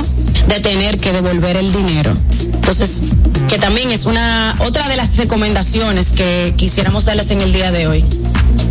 de 0.48 0.60
tener 0.60 1.00
que 1.00 1.12
devolver 1.12 1.58
el 1.58 1.72
dinero. 1.72 2.18
Entonces, 2.54 3.02
que 3.48 3.58
también 3.58 3.92
es 3.92 4.06
una 4.06 4.56
otra 4.60 4.88
de 4.88 4.96
las 4.96 5.18
recomendaciones 5.18 6.12
que 6.12 6.54
quisiéramos 6.56 7.06
darles 7.06 7.32
en 7.32 7.41
el 7.44 7.54
día 7.54 7.72
de 7.72 7.88
hoy. 7.88 8.06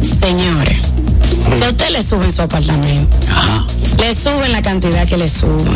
Señores, 0.00 0.92
si 1.58 1.64
a 1.64 1.68
usted 1.70 1.90
le 1.90 2.02
suben 2.02 2.30
su 2.32 2.42
apartamento, 2.42 3.16
le 3.98 4.14
suben 4.14 4.52
la 4.52 4.62
cantidad 4.62 5.06
que 5.06 5.16
le 5.16 5.28
suben, 5.28 5.74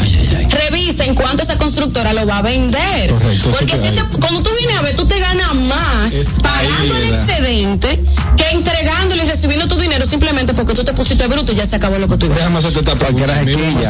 revisen 0.50 1.14
cuánto 1.14 1.42
esa 1.42 1.58
constructora 1.58 2.12
lo 2.12 2.26
va 2.26 2.38
a 2.38 2.42
vender. 2.42 3.10
Correcto, 3.12 3.50
Porque 3.50 3.76
si 3.76 3.96
vale. 3.96 4.02
cuando 4.20 4.42
tú 4.42 4.50
vienes 4.58 4.76
a 4.78 4.82
ver, 4.82 4.94
tú 4.96 5.04
te 5.06 5.18
ganas 5.18 5.54
más 5.54 6.12
Es 6.12 6.26
pagando 6.42 6.94
ahí, 6.94 7.02
el 7.02 7.14
excedente 7.14 8.04
que 8.36 8.44
entregándole 8.50 9.24
y 9.24 9.28
recibiendo 9.28 9.68
tu 9.68 9.76
dinero 9.76 10.06
simplemente 10.06 10.54
porque 10.54 10.74
tú 10.74 10.84
te 10.84 10.92
pusiste 10.92 11.26
bruto 11.26 11.52
y 11.52 11.56
ya 11.56 11.66
se 11.66 11.76
acabó 11.76 11.98
lo 11.98 12.08
que 12.08 12.16
tú 12.16 12.26
ibas. 12.26 12.38
Déjame 12.38 12.58
hacerte 12.58 12.78
esta 12.80 12.94
pregunta. 12.96 13.34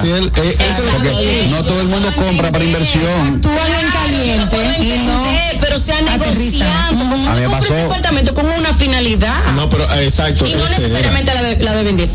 Se 0.00 0.08
eh, 0.18 0.30
Porque 0.30 1.46
no 1.50 1.62
todo 1.64 1.80
el 1.80 1.88
mundo 1.88 2.10
compra 2.16 2.50
para 2.52 2.64
inversión. 2.64 3.36
Actúan 3.36 3.56
en 3.80 3.90
caliente 3.90 4.56
y 4.80 4.98
no. 5.06 5.26
Eh, 5.30 5.58
pero 5.60 5.78
sea 5.78 6.00
negociando. 6.02 7.04
A 7.04 7.34
mí 7.34 7.40
me 7.40 7.48
pasó- 7.48 7.74
apartamento 7.86 8.34
con 8.34 8.46
una 8.46 8.72
finalidad. 8.72 9.52
No, 9.54 9.68
pero 9.68 9.84
eh, 9.94 10.04
exacto. 10.04 10.46
Y 10.46 10.54
no 10.54 10.68
necesariamente 10.68 11.32
la 11.34 11.42
de, 11.42 11.63
la 11.64 11.74
de 11.74 11.82
vender. 11.84 12.08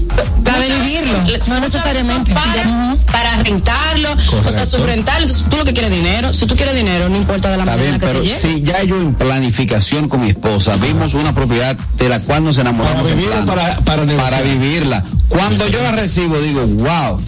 La 0.45 0.57
de 0.59 0.69
vivirlo, 0.79 1.17
no 1.47 1.59
necesariamente. 1.59 2.33
Para, 2.33 2.95
para 3.11 3.43
rentarlo, 3.43 4.13
o 4.13 4.19
sea, 4.19 4.41
Correcto. 4.41 4.65
subrentarlo. 4.77 5.23
Entonces, 5.27 5.45
tú 5.49 5.57
lo 5.57 5.65
que 5.65 5.73
quieres 5.73 5.91
dinero. 5.91 6.33
Si 6.33 6.45
tú 6.45 6.55
quieres 6.55 6.75
dinero, 6.75 7.09
no 7.09 7.17
importa 7.17 7.49
de 7.51 7.57
la 7.57 7.63
Está 7.63 7.75
manera 7.75 7.89
bien, 7.97 7.99
que 7.99 8.07
pero 8.07 8.19
te 8.21 8.25
llegue. 8.27 8.39
si 8.39 8.61
ya 8.63 8.83
yo 8.83 8.99
en 9.01 9.13
planificación 9.13 10.07
con 10.09 10.21
mi 10.21 10.29
esposa 10.29 10.75
vimos 10.77 11.13
una 11.13 11.33
propiedad 11.35 11.75
de 11.97 12.09
la 12.09 12.19
cual 12.21 12.43
nos 12.45 12.57
enamoramos 12.57 13.01
Para 13.01 13.09
en 13.11 13.17
vivir 13.17 13.29
o 13.29 13.45
plano, 13.45 14.15
para- 14.17 14.41
vivirla. 14.41 15.03
Cuando 15.27 15.67
yo 15.67 15.81
la 15.83 15.91
recibo 15.91 16.39
digo, 16.39 16.65
wow, 16.65 17.21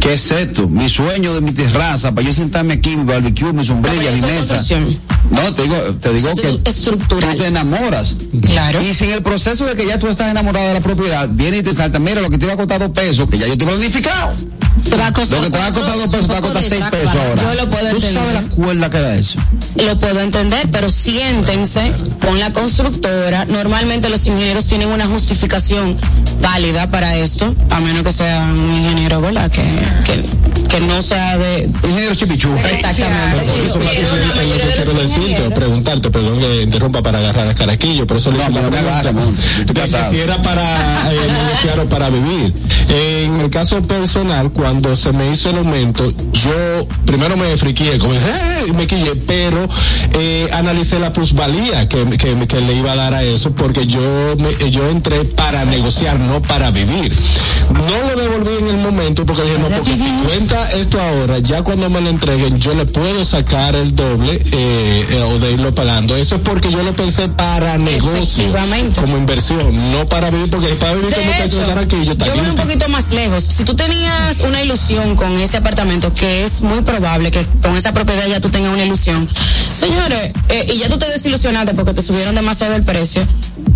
¿qué 0.00 0.14
es 0.14 0.30
esto? 0.30 0.68
Mi 0.68 0.88
sueño 0.88 1.34
de 1.34 1.40
mi 1.40 1.52
terraza, 1.52 2.14
para 2.14 2.26
yo 2.26 2.34
sentarme 2.34 2.74
aquí, 2.74 2.96
mi 2.96 3.04
barbecue, 3.04 3.52
mi 3.52 3.64
sombrilla, 3.64 4.10
mi 4.12 4.20
mesa. 4.20 4.62
No, 5.30 5.54
te 5.54 5.62
digo, 5.62 5.76
te 6.00 6.12
digo 6.12 6.34
que 6.34 6.60
estructural. 6.68 7.32
tú 7.32 7.42
te 7.42 7.48
enamoras. 7.48 8.16
Claro. 8.42 8.82
Y 8.82 8.94
si 8.94 9.04
en 9.04 9.12
el 9.12 9.22
proceso 9.22 9.64
de 9.64 9.74
que 9.74 9.86
ya 9.86 9.98
tú 9.98 10.06
estás 10.08 10.30
enamorado 10.30 10.68
de 10.68 10.74
la 10.74 10.80
propiedad, 10.80 11.28
viene 11.30 11.58
y 11.58 11.62
te 11.62 11.72
salta, 11.72 11.98
mira 11.98 12.20
lo 12.20 12.30
que 12.30 12.38
te 12.38 12.44
iba 12.44 12.54
a 12.54 12.56
costar 12.56 12.78
dos 12.78 12.90
pesos, 12.90 13.28
que 13.28 13.38
ya 13.38 13.46
yo 13.46 13.56
te 13.56 13.64
he 13.64 13.66
planificado. 13.66 14.34
Te 14.88 14.96
va 14.96 15.06
a 15.08 15.12
costar. 15.12 15.38
Lo 15.38 15.44
que 15.44 15.50
te 15.50 15.58
va 15.58 15.66
a 15.66 15.72
costar 15.72 15.96
dos 15.96 16.08
pesos, 16.10 16.26
te 16.26 16.32
va 16.32 16.38
a 16.38 16.42
costar 16.42 16.62
seis 16.62 16.82
pesos 16.90 17.08
ahora. 17.14 17.42
Yo 17.42 17.54
lo 17.54 17.70
puedo 17.70 17.88
Tú 17.90 17.96
entender. 17.96 18.12
sabes 18.14 18.34
la 18.34 18.42
cuerda 18.42 18.90
que 18.90 19.00
da 19.00 19.14
eso. 19.16 19.38
Lo 19.84 19.98
puedo 19.98 20.20
entender, 20.20 20.68
pero 20.72 20.90
siéntense 20.90 21.92
con 22.20 22.38
la 22.38 22.52
constructora. 22.52 23.44
Normalmente 23.46 24.08
los 24.08 24.26
ingenieros 24.26 24.66
tienen 24.66 24.88
una 24.88 25.06
justificación 25.06 25.96
válida 26.42 26.88
para 26.90 27.16
esto, 27.16 27.54
a 27.70 27.80
menos 27.80 28.02
que 28.02 28.12
sea 28.12 28.42
un 28.52 28.72
ingeniero, 28.74 29.20
¿verdad? 29.20 29.50
Que, 29.50 29.62
que, 30.04 30.22
que 30.68 30.80
no 30.80 31.00
sea 31.02 31.38
de... 31.38 31.68
Ingeniero 31.84 32.14
Chipichú. 32.14 32.54
Exactamente. 32.56 33.52
Por 33.52 33.66
eso, 33.66 33.78
Pero 33.78 33.90
es 34.16 34.26
lo 34.28 34.34
que 34.34 34.74
quiero 34.74 34.92
decirte 34.94 35.50
preguntarte, 35.50 36.10
perdón 36.10 36.40
que 36.40 36.62
interrumpa 36.62 37.02
para 37.02 37.18
agarrar 37.18 37.48
a 37.48 37.54
Caraquillo, 37.54 38.06
por 38.06 38.16
eso 38.18 38.30
le 38.32 38.38
No, 38.38 38.42
hice 38.44 38.52
la 38.52 39.02
pero 39.02 39.12
pregunta. 39.14 40.10
si 40.10 40.18
era 40.18 40.42
para 40.42 40.62
eh, 41.12 41.16
negociar 41.32 41.78
o 41.80 41.88
para 41.88 42.10
vivir. 42.10 42.52
En 42.88 43.40
el 43.40 43.50
caso 43.50 43.80
personal, 43.82 44.50
cuando 44.50 44.63
cuando 44.64 44.96
se 44.96 45.12
me 45.12 45.28
hizo 45.30 45.50
el 45.50 45.58
aumento, 45.58 46.10
yo 46.32 46.88
primero 47.04 47.36
me 47.36 47.54
friqué, 47.54 47.98
dije, 47.98 48.08
"Eh", 48.08 48.64
y 48.68 48.72
me 48.72 48.86
quillé, 48.86 49.14
pero 49.26 49.68
eh, 50.14 50.48
analicé 50.54 50.98
la 50.98 51.12
plusvalía 51.12 51.86
que, 51.86 52.02
que, 52.16 52.46
que 52.48 52.60
le 52.62 52.72
iba 52.74 52.92
a 52.92 52.96
dar 52.96 53.12
a 53.12 53.22
eso, 53.22 53.52
porque 53.52 53.86
yo, 53.86 54.00
me- 54.38 54.70
yo 54.70 54.88
entré 54.88 55.22
para 55.26 55.66
negociar, 55.66 56.18
no 56.18 56.40
para 56.40 56.70
vivir. 56.70 57.14
No 57.70 58.08
lo 58.14 58.18
devolví 58.20 58.56
en 58.60 58.68
el 58.68 58.76
momento, 58.78 59.26
porque 59.26 59.42
dije, 59.42 59.58
no, 59.58 59.68
porque 59.68 59.96
si 59.96 60.10
cuenta 60.26 60.72
esto 60.72 60.98
ahora, 61.00 61.38
ya 61.40 61.62
cuando 61.62 61.90
me 61.90 62.00
lo 62.00 62.08
entreguen, 62.08 62.58
yo 62.58 62.74
le 62.74 62.86
puedo 62.86 63.22
sacar 63.24 63.74
el 63.74 63.94
doble 63.94 64.32
eh, 64.50 65.06
eh, 65.10 65.22
o 65.28 65.38
de 65.40 65.52
irlo 65.52 65.74
pagando. 65.74 66.16
Eso 66.16 66.36
es 66.36 66.40
porque 66.42 66.70
yo 66.70 66.82
lo 66.82 66.94
pensé 66.94 67.28
para 67.28 67.76
negocio, 67.76 68.44
como 69.00 69.18
inversión, 69.18 69.92
no 69.92 70.06
para 70.06 70.30
vivir, 70.30 70.48
porque 70.50 70.68
para 70.76 70.94
vivir 70.94 71.10
De 71.10 71.16
como 71.16 71.32
hecho, 71.32 71.66
Carraquillo, 71.66 72.12
está 72.12 72.26
yo 72.26 72.34
voy 72.36 72.48
un 72.48 72.54
poquito 72.54 72.88
más 72.88 73.10
lejos. 73.10 73.44
Si 73.44 73.64
tú 73.64 73.74
tenías 73.74 74.40
una 74.40 74.53
ilusión 74.62 75.16
con 75.16 75.32
ese 75.40 75.56
apartamento, 75.58 76.12
que 76.12 76.44
es 76.44 76.62
muy 76.62 76.82
probable 76.82 77.30
que 77.30 77.46
con 77.62 77.76
esa 77.76 77.92
propiedad 77.92 78.26
ya 78.26 78.40
tú 78.40 78.48
tengas 78.50 78.72
una 78.72 78.84
ilusión, 78.84 79.28
señores, 79.72 80.32
eh, 80.48 80.72
y 80.74 80.78
ya 80.78 80.88
tú 80.88 80.98
te 80.98 81.08
desilusionaste 81.08 81.74
porque 81.74 81.94
te 81.94 82.02
subieron 82.02 82.34
demasiado 82.34 82.74
el 82.74 82.84
precio, 82.84 83.26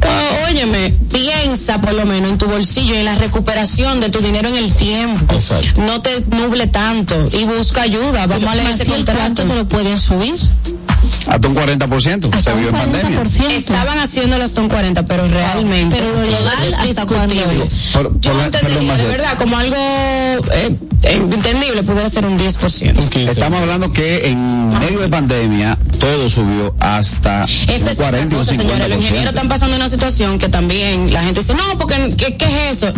eh, 0.03 0.47
óyeme, 0.49 0.91
piensa 1.13 1.81
por 1.81 1.95
lo 1.95 2.07
menos 2.07 2.31
en 2.31 2.39
tu 2.39 2.47
bolsillo 2.47 2.95
y 2.95 2.99
en 2.99 3.05
la 3.05 3.15
recuperación 3.17 4.01
de 4.01 4.11
tu 4.11 4.21
dinero 4.21 4.49
en 4.49 4.57
el 4.57 4.73
tiempo. 4.73 5.37
No 5.79 6.01
te 6.01 6.21
nuble 6.31 6.67
tanto 6.69 7.29
y 7.33 7.45
busca 7.45 7.83
ayuda. 7.83 8.27
Vamos 8.27 8.49
a 8.49 8.55
leer 8.55 8.69
ese 8.69 8.79
Maciel, 8.79 8.97
contrato. 8.97 9.19
¿cuánto 9.19 9.45
te 9.45 9.55
lo 9.55 9.69
pueden 9.69 9.99
subir? 9.99 10.35
Hasta 11.27 11.49
un 11.49 11.55
40% 11.55 12.41
se 12.41 12.55
vio 12.55 12.69
en 12.69 12.75
pandemia. 12.75 13.23
Estaban 13.51 13.99
haciéndolo 13.99 14.45
hasta 14.45 14.61
un 14.61 14.69
40, 14.69 15.05
pero 15.07 15.27
realmente. 15.29 15.97
Pero 15.97 16.13
lo 16.15 16.23
legal, 16.23 16.75
¿hasta 16.79 17.07
cuándo 17.07 17.35
es? 17.35 17.91
Por- 17.93 18.09
por- 18.13 18.21
Yo 18.21 18.31
perdón, 18.33 18.45
entendería, 18.47 18.97
de 18.97 19.07
verdad, 19.09 19.39
como 19.39 19.57
algo 19.59 19.77
eh, 19.77 20.39
eh, 21.03 21.23
entendible, 21.33 21.83
pudiera 21.83 22.09
ser 22.09 22.25
un 22.27 22.39
10%. 22.39 23.29
Estamos 23.31 23.61
hablando 23.61 23.93
que 23.93 24.29
en 24.31 24.71
medio 24.79 24.99
de 25.01 25.09
pandemia 25.09 25.79
todo 25.99 26.29
subió 26.31 26.75
hasta 26.81 27.45
Esa 27.45 27.63
un 27.67 27.71
es 27.73 27.83
otra 27.83 27.95
40 28.11 28.37
o 28.37 28.39
cosa, 28.39 28.53
señores. 28.53 28.89
Los 28.89 28.99
ingenieros 28.99 29.25
50%. 29.27 29.29
están 29.29 29.49
pasando 29.49 29.77
una 29.77 29.89
situación 29.89 30.39
que 30.39 30.49
también 30.49 31.13
la 31.13 31.23
gente 31.25 31.41
dice, 31.41 31.55
no, 31.55 31.79
porque 31.79 32.15
¿qué, 32.17 32.37
qué 32.37 32.45
es 32.45 32.83
eso? 32.83 32.93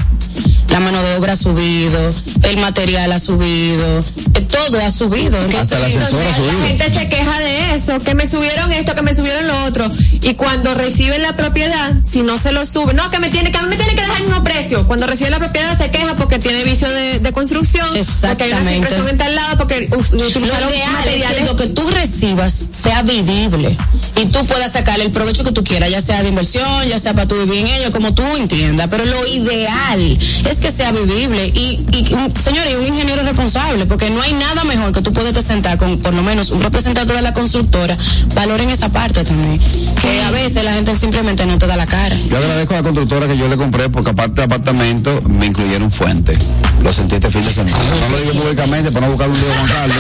La 0.71 0.79
mano 0.79 1.03
de 1.03 1.17
obra 1.17 1.33
ha 1.33 1.37
subido, 1.37 1.99
el 2.45 2.57
material 2.59 3.11
ha 3.11 3.19
subido, 3.19 3.99
eh, 4.35 4.41
todo 4.43 4.79
ha 4.81 4.91
subido. 4.91 5.37
Entonces, 5.37 5.59
Hasta 5.61 5.79
el 5.79 5.85
ascensor 5.85 6.25
ha 6.27 6.37
subido. 6.37 6.53
La 6.61 6.67
gente 6.69 6.93
se 6.93 7.09
queja 7.09 7.41
de 7.41 7.75
eso, 7.75 7.99
que 7.99 8.15
me 8.15 8.27
subieron 8.29 8.73
esto, 8.73 8.95
que 8.95 9.03
me 9.03 9.13
subieron 9.13 9.49
lo 9.49 9.65
otro. 9.65 9.91
Y 10.23 10.35
cuando 10.35 10.75
reciben 10.75 11.23
la 11.23 11.35
propiedad, 11.35 11.93
si 12.05 12.23
no 12.23 12.39
se 12.39 12.53
lo 12.53 12.65
suben, 12.65 12.95
no, 12.95 13.11
que 13.11 13.19
me 13.19 13.31
tiene, 13.31 13.51
que 13.51 13.59
a 13.59 13.63
mí 13.63 13.69
me 13.69 13.77
tiene 13.77 13.95
que 13.97 14.01
dejar 14.03 14.19
el 14.21 14.27
mismo 14.29 14.45
precio. 14.45 14.87
Cuando 14.87 15.07
reciben 15.09 15.33
la 15.33 15.39
propiedad 15.41 15.77
se 15.77 15.91
queja 15.91 16.15
porque 16.15 16.39
tiene 16.39 16.63
vicio 16.63 16.89
de, 16.89 17.19
de 17.19 17.33
construcción, 17.33 17.89
porque 17.89 18.45
hay 18.45 18.53
una 18.53 18.71
filtración 18.71 19.09
en 19.09 19.19
tal 19.19 19.35
lado, 19.35 19.59
porque 19.59 19.89
Lo 19.91 19.99
utilizaron 19.99 20.71
ideal 20.71 21.09
es 21.09 21.15
que 21.15 21.19
materiales. 21.19 21.47
lo 21.47 21.57
que 21.57 21.67
tú 21.67 21.91
recibas 21.91 22.63
sea 22.71 23.03
vivible 23.03 23.77
y 24.23 24.27
tú 24.27 24.45
puedas 24.47 24.73
sacarle 24.73 25.05
el 25.05 25.11
provecho 25.11 25.43
que 25.43 25.53
tú 25.53 25.65
quieras, 25.65 25.91
ya 25.91 26.01
sea 26.01 26.23
de 26.23 26.29
inversión, 26.29 26.87
ya 26.87 26.99
sea 27.01 27.13
para 27.13 27.27
tu 27.27 27.35
vivir 27.37 27.67
en 27.67 27.67
ello, 27.67 27.91
como 27.91 28.15
tú 28.15 28.23
entiendas. 28.37 28.87
Pero 28.89 29.05
lo 29.05 29.27
ideal 29.27 30.19
es 30.49 30.60
que 30.61 30.71
sea 30.71 30.93
vivible 30.93 31.47
y, 31.47 31.81
y 31.93 32.17
señores, 32.41 32.73
y 32.73 32.75
un 32.75 32.85
ingeniero 32.87 33.23
responsable, 33.23 33.87
porque 33.87 34.11
no 34.11 34.21
hay 34.21 34.33
nada 34.35 34.65
mejor 34.65 34.93
que 34.93 35.03
tú 35.03 35.13
puedes 35.13 35.33
te 35.33 35.43
sentar 35.43 35.79
con 35.79 35.99
por 35.99 36.15
lo 36.15 36.23
menos 36.23 36.51
un 36.51 36.63
representante 36.63 37.13
de 37.13 37.23
la 37.23 37.33
constructora, 37.33 37.97
valoren 38.35 38.71
esa 38.71 38.91
parte 38.91 39.25
también. 39.25 39.61
Que 40.01 40.23
a 40.23 40.31
veces 40.31 40.63
la 40.65 40.73
gente 40.75 40.95
simplemente 40.97 41.47
no 41.47 41.59
te 41.59 41.67
da 41.67 41.77
la 41.77 41.87
cara. 41.87 42.15
Yo 42.27 42.37
agradezco 42.37 42.75
a 42.75 42.79
la 42.79 42.83
constructora 42.83 43.27
que 43.27 43.37
yo 43.37 43.49
le 43.49 43.57
compré 43.57 43.89
porque 43.89 44.11
aparte 44.11 44.43
de 44.43 44.45
apartamento 44.45 45.23
me 45.23 45.47
incluyeron 45.47 45.91
fuente. 45.91 46.37
Lo 46.83 46.93
sentí 46.93 47.17
este 47.17 47.31
fin 47.31 47.43
de 47.43 47.53
semana. 47.53 47.77
No 48.01 48.09
lo 48.09 48.19
digo 48.19 48.43
públicamente 48.43 48.93
para 48.93 49.07
no 49.07 49.13
buscar 49.13 49.31
un 49.31 49.37
lío 49.37 49.47
con 49.47 49.69
Carlos. 49.69 49.97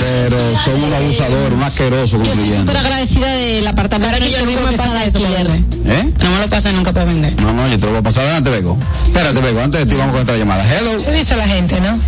Pero 0.00 0.56
son 0.56 0.82
un 0.82 0.92
abusador, 0.92 1.52
un 1.52 1.62
asqueroso 1.62 2.22
Yo 2.22 2.32
estoy 2.32 2.56
súper 2.56 2.76
agradecida 2.76 3.26
del 3.28 3.66
apartamento 3.66 4.16
Claro 4.16 4.24
que 4.24 4.32
yo 4.32 4.44
nunca 4.44 4.70
me 4.70 4.76
pasa 4.76 5.04
eso. 5.04 5.18
¿Eh? 5.18 6.12
No 6.22 6.30
me 6.30 6.38
lo 6.40 6.48
pasa 6.48 6.72
nunca 6.72 6.92
para 6.92 7.06
vender. 7.06 7.40
No, 7.40 7.52
no, 7.52 7.68
yo 7.68 7.78
te 7.78 7.86
lo 7.86 7.92
voy 7.92 8.00
a 8.00 8.02
pasar 8.02 8.24
adelante, 8.24 8.50
Bego. 8.50 8.78
Espérate, 9.04 9.40
Bego, 9.40 9.60
antes 9.60 9.80
de 9.80 9.86
ti 9.86 9.94
vamos 9.94 10.12
con 10.12 10.22
otra 10.22 10.36
llamada. 10.36 10.64
Hello. 10.74 11.02
¿Qué 11.02 11.12
dice 11.12 11.36
la 11.36 11.46
gente, 11.46 11.80
no? 11.80 12.00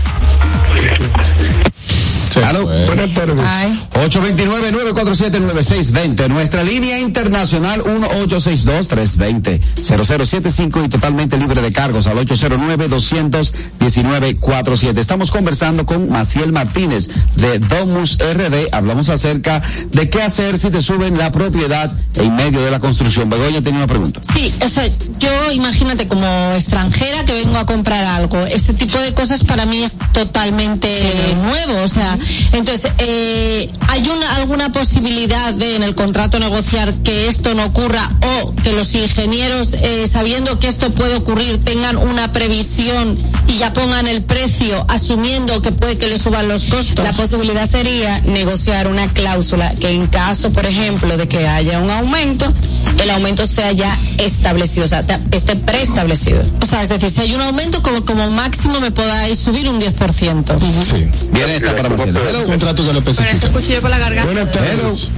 Aló. 2.44 2.64
Buenas 2.64 3.14
tardes. 3.14 3.38
829-947-9620. 3.92 6.28
Nuestra 6.28 6.62
línea 6.62 7.00
internacional 7.00 7.82
1862-320-0075 7.84 10.84
y 10.84 10.88
totalmente 10.88 11.36
libre 11.36 11.60
de 11.62 11.72
cargos 11.72 12.06
al 12.06 12.18
809-219-47. 12.18 14.98
Estamos 14.98 15.30
conversando 15.30 15.86
con 15.86 16.10
Maciel 16.10 16.52
Martínez 16.52 17.08
de 17.36 17.58
Domus 17.58 18.18
RD. 18.18 18.68
Hablamos 18.72 19.08
acerca 19.08 19.62
de 19.90 20.10
qué 20.10 20.22
hacer 20.22 20.58
si 20.58 20.68
te 20.70 20.82
suben 20.82 21.16
la 21.18 21.32
propiedad 21.32 21.90
en 22.14 22.36
medio 22.36 22.60
de 22.60 22.70
la 22.70 22.78
construcción. 22.78 23.30
Begoña 23.30 23.62
tenía 23.62 23.78
una 23.78 23.86
pregunta. 23.86 24.20
Sí, 24.34 24.54
o 24.64 24.68
sea, 24.68 24.86
yo 25.18 25.50
imagínate 25.52 26.08
como 26.08 26.26
extranjera 26.54 27.24
que 27.24 27.32
vengo 27.32 27.56
a 27.58 27.66
comprar 27.66 28.04
algo, 28.04 28.44
este 28.46 28.74
tipo 28.74 28.98
de 28.98 29.14
cosas 29.14 29.44
para 29.44 29.64
mí 29.66 29.82
es 29.82 29.96
totalmente 30.12 31.34
nuevo, 31.42 31.82
o 31.82 31.88
sea, 31.88 32.18
entonces, 32.52 32.92
eh, 32.98 33.70
¿hay 33.88 34.08
una, 34.08 34.36
alguna 34.36 34.72
posibilidad 34.72 35.52
de 35.54 35.76
en 35.76 35.82
el 35.82 35.94
contrato 35.94 36.38
negociar 36.38 36.92
que 37.02 37.28
esto 37.28 37.54
no 37.54 37.66
ocurra 37.66 38.08
o 38.42 38.54
que 38.62 38.72
los 38.72 38.94
ingenieros, 38.94 39.74
eh, 39.74 40.06
sabiendo 40.08 40.58
que 40.58 40.68
esto 40.68 40.90
puede 40.90 41.16
ocurrir, 41.16 41.64
tengan 41.64 41.96
una 41.96 42.32
previsión 42.32 43.18
y 43.46 43.58
ya 43.58 43.72
pongan 43.72 44.06
el 44.06 44.22
precio 44.22 44.84
asumiendo 44.88 45.60
que 45.62 45.72
puede 45.72 45.98
que 45.98 46.08
le 46.08 46.18
suban 46.18 46.48
los 46.48 46.64
costos? 46.64 47.04
La 47.04 47.12
posibilidad 47.12 47.68
sería 47.68 48.20
negociar 48.20 48.88
una 48.88 49.08
cláusula 49.08 49.72
que 49.80 49.90
en 49.90 50.06
caso, 50.06 50.52
por 50.52 50.66
ejemplo, 50.66 51.16
de 51.16 51.28
que 51.28 51.46
haya 51.46 51.80
un 51.80 51.90
aumento, 51.90 52.52
el 53.02 53.10
aumento 53.10 53.46
sea 53.46 53.72
ya 53.72 53.98
establecido, 54.18 54.84
o 54.84 54.88
sea, 54.88 55.04
esté 55.30 55.56
preestablecido. 55.56 56.42
O 56.62 56.66
sea, 56.66 56.82
es 56.82 56.88
decir, 56.88 57.10
si 57.10 57.20
hay 57.20 57.34
un 57.34 57.40
aumento, 57.40 57.82
como, 57.82 58.04
como 58.04 58.28
máximo 58.30 58.80
me 58.80 58.90
podáis 58.90 59.38
subir 59.38 59.68
un 59.68 59.80
10%. 59.80 60.58
Sí. 60.82 61.08
Viene 61.32 61.56
esta 61.56 61.76
para 61.76 61.88
Maciel. 61.88 62.17
El 62.26 62.44
contrato 62.44 62.84
que 62.86 62.92
lo 62.92 62.98
especifica. 62.98 63.30
Ese 63.34 63.50
cuchillo 63.50 63.80
por 63.80 63.90
la 63.90 63.98
garganta. 63.98 64.24
Buenas 64.32 64.52
tardes. 64.52 65.10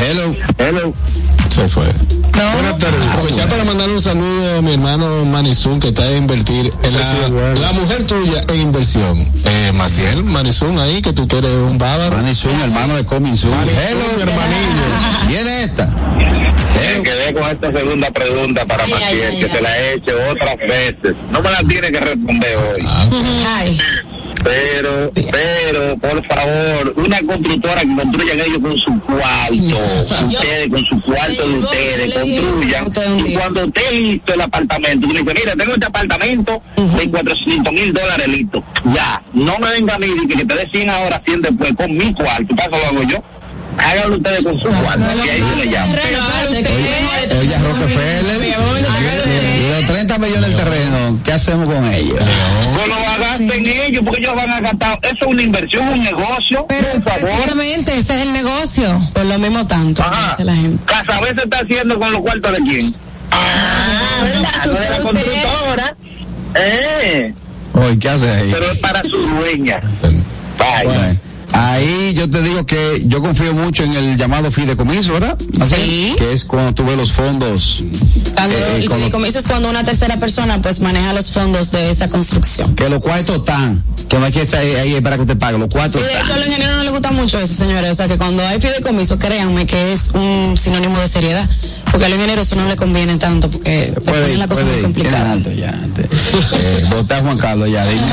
Hello. 0.00 0.36
Hello. 0.58 0.94
Se 1.48 1.68
fue. 1.68 1.84
Buenas 2.54 2.78
tardes. 2.78 3.00
Aprovechar 3.12 3.48
para 3.48 3.64
mandar 3.64 3.88
un 3.90 4.00
saludo 4.00 4.58
a 4.58 4.62
mi 4.62 4.72
hermano 4.74 5.24
Manizun 5.24 5.78
que 5.80 5.88
está 5.88 6.02
a 6.04 6.16
invertir 6.16 6.72
en 6.82 6.94
la, 6.94 7.54
la 7.54 7.72
mujer 7.72 8.04
tuya 8.04 8.40
en 8.48 8.56
inversión. 8.56 9.18
Eh, 9.44 9.72
Maciel, 9.74 10.22
Manizun 10.24 10.78
ahí 10.78 11.02
que 11.02 11.12
tú 11.12 11.26
quieres 11.28 11.50
un 11.50 11.76
bávaro. 11.78 12.16
Manizun, 12.16 12.58
hermano 12.60 12.96
de 12.96 13.04
Cominsun. 13.04 13.52
Hello, 13.52 14.22
hermanillo. 14.22 15.28
Viene 15.28 15.64
esta. 15.64 15.86
Me 15.86 17.02
quedé 17.02 17.34
con 17.34 17.48
esta 17.50 17.72
segunda 17.72 18.10
pregunta 18.10 18.64
para 18.64 18.84
Ay, 18.84 18.90
Maciel, 18.90 19.08
ay, 19.22 19.26
ay, 19.34 19.38
que 19.40 19.46
ay. 19.46 19.52
se 19.52 19.60
la 19.60 19.78
he 19.78 19.94
hecho 19.94 20.12
otras 20.30 20.56
veces. 20.58 21.16
No 21.30 21.40
me 21.42 21.50
la 21.50 21.58
tiene 21.64 21.92
que 21.92 22.00
responder 22.00 22.56
hoy. 22.56 22.86
Ay. 23.46 23.80
Pero, 24.42 25.12
pero, 25.30 25.96
por 25.98 26.26
favor, 26.26 26.94
una 26.96 27.18
constructora 27.20 27.82
que 27.82 27.94
construyan 27.94 28.40
ellos 28.40 28.58
con 28.62 28.78
su 28.78 29.00
cuarto, 29.00 29.54
ustedes 30.26 30.68
con 30.70 30.84
su 30.86 31.00
cuarto 31.02 31.48
de 31.48 31.58
ustedes, 31.58 32.14
construyan. 32.14 32.92
Y 33.26 33.34
cuando 33.34 33.64
esté 33.64 33.92
listo 33.92 34.34
el 34.34 34.40
apartamento, 34.40 35.06
tú 35.06 35.12
dices, 35.12 35.26
mira, 35.26 35.54
tengo 35.56 35.74
este 35.74 35.86
apartamento 35.86 36.62
de 36.76 37.10
400 37.10 37.72
mil 37.72 37.92
dólares 37.92 38.28
listo. 38.28 38.64
Ya, 38.94 39.22
no 39.34 39.58
me 39.58 39.70
venga 39.72 39.94
a 39.94 39.98
mí 39.98 40.06
y 40.22 40.26
que, 40.26 40.36
que 40.38 40.44
te 40.46 40.54
dé 40.54 40.68
100 40.72 40.90
ahora, 40.90 41.22
100 41.24 41.42
después, 41.42 41.72
con 41.74 41.92
mi 41.94 42.14
cuarto, 42.14 42.56
¿para 42.56 42.68
eso 42.68 42.78
lo 42.78 42.98
hago 42.98 43.08
yo? 43.08 43.22
Háganlo 43.78 44.16
ustedes 44.16 44.42
con 44.42 44.58
su 44.58 44.68
cuarto, 44.68 45.04
y 45.24 45.28
ahí 45.28 45.42
se 45.42 45.56
le 45.64 45.70
llama. 45.70 45.94
Oye, 47.40 47.58
Rockefeller. 47.58 49.49
Los 49.70 49.86
30 49.86 50.18
millones 50.18 50.40
del 50.42 50.56
terreno, 50.56 51.18
¿qué 51.24 51.32
hacemos 51.32 51.68
con 51.68 51.92
ellos? 51.92 52.18
Pues 52.74 52.88
lo 52.88 52.94
gasten 53.20 53.66
ellos, 53.66 54.02
porque 54.04 54.20
ellos 54.20 54.34
van 54.34 54.50
a 54.50 54.60
gastar. 54.60 54.98
Eso 55.02 55.14
es 55.20 55.26
una 55.26 55.42
inversión, 55.42 55.88
un 55.88 56.00
negocio. 56.02 56.66
Pero 56.68 56.88
precisamente 57.04 57.96
ese 57.96 58.14
es 58.14 58.20
el 58.22 58.32
negocio. 58.32 59.00
Por 59.14 59.24
lo 59.26 59.38
mismo 59.38 59.66
tanto, 59.66 60.02
Ajá. 60.02 60.30
dice 60.30 60.44
la 60.44 60.54
gente. 60.54 60.84
Casabé 60.84 61.28
se 61.34 61.42
está 61.44 61.58
haciendo 61.58 61.98
con 61.98 62.12
los 62.12 62.20
cuartos 62.22 62.52
de 62.52 62.58
quién? 62.58 62.94
Ah, 63.30 64.20
¿verdad? 64.22 64.64
No 64.66 64.72
de 64.72 64.90
la 64.90 65.00
constructora. 65.02 65.96
Eh, 66.56 67.28
Oye, 67.74 67.98
¿qué 67.98 68.08
haces 68.08 68.36
ahí? 68.36 68.48
pero 68.52 68.70
es 68.72 68.78
para 68.80 69.02
su 69.04 69.18
dueña. 69.18 69.80
Bye. 70.02 70.84
Bueno, 70.84 71.18
ahí 71.52 72.14
yo 72.14 72.28
te 72.30 72.42
digo 72.42 72.64
que 72.66 73.02
yo 73.06 73.20
confío 73.20 73.52
mucho 73.54 73.82
en 73.84 73.92
el 73.94 74.16
llamado 74.16 74.50
fideicomiso, 74.50 75.12
¿verdad? 75.14 75.38
Sí. 75.68 76.14
Que 76.18 76.32
es 76.32 76.44
cuando 76.44 76.72
tú 76.74 76.84
ves 76.84 76.96
los 76.96 77.12
fondos. 77.12 77.84
Cuando 78.34 78.56
eh, 78.56 78.76
el 78.76 78.84
con 78.88 78.98
lo- 78.98 79.06
fideicomiso 79.06 79.38
es 79.38 79.46
cuando 79.46 79.68
una 79.70 79.84
tercera 79.84 80.16
persona 80.18 80.60
pues 80.62 80.80
maneja 80.80 81.12
los 81.12 81.30
fondos 81.30 81.70
de 81.72 81.90
esa 81.90 82.08
construcción. 82.08 82.74
que 82.74 82.88
los 82.88 83.00
cuartos 83.00 83.36
están. 83.36 83.82
Que 84.08 84.18
no 84.18 84.24
hay 84.24 84.32
que 84.32 84.42
estar 84.42 84.60
ahí, 84.60 85.00
para 85.00 85.16
que 85.16 85.22
usted 85.22 85.38
pague. 85.38 85.56
Los 85.58 85.68
Sí, 85.70 85.76
cuartos 85.76 86.02
de 86.02 86.12
hecho 86.20 86.32
a 86.34 86.36
los 86.36 86.46
ingenieros 86.46 86.76
no 86.78 86.82
les 86.82 86.92
gusta 86.92 87.10
mucho 87.12 87.38
eso, 87.38 87.54
señores. 87.54 87.90
O 87.90 87.94
sea 87.94 88.08
que 88.08 88.18
cuando 88.18 88.44
hay 88.46 88.60
fideicomiso, 88.60 89.18
créanme 89.18 89.66
que 89.66 89.92
es 89.92 90.10
un 90.14 90.56
sinónimo 90.56 90.98
de 91.00 91.08
seriedad. 91.08 91.48
porque 91.90 92.06
a 92.06 92.08
los 92.08 92.16
ingenieros 92.16 92.46
eso 92.46 92.56
no 92.56 92.68
le 92.68 92.76
conviene 92.76 93.16
tanto, 93.18 93.50
porque 93.50 93.92
ponen 94.04 94.38
la 94.38 94.46
cosa 94.48 94.64
muy 94.64 94.80
complicada. 94.82 95.36
ya. 95.56 95.74
Te- 95.94 96.02
eh, 96.02 97.20
Juan 97.22 97.38
Carlos 97.38 97.68
ya, 97.70 97.84
dime. 97.86 98.02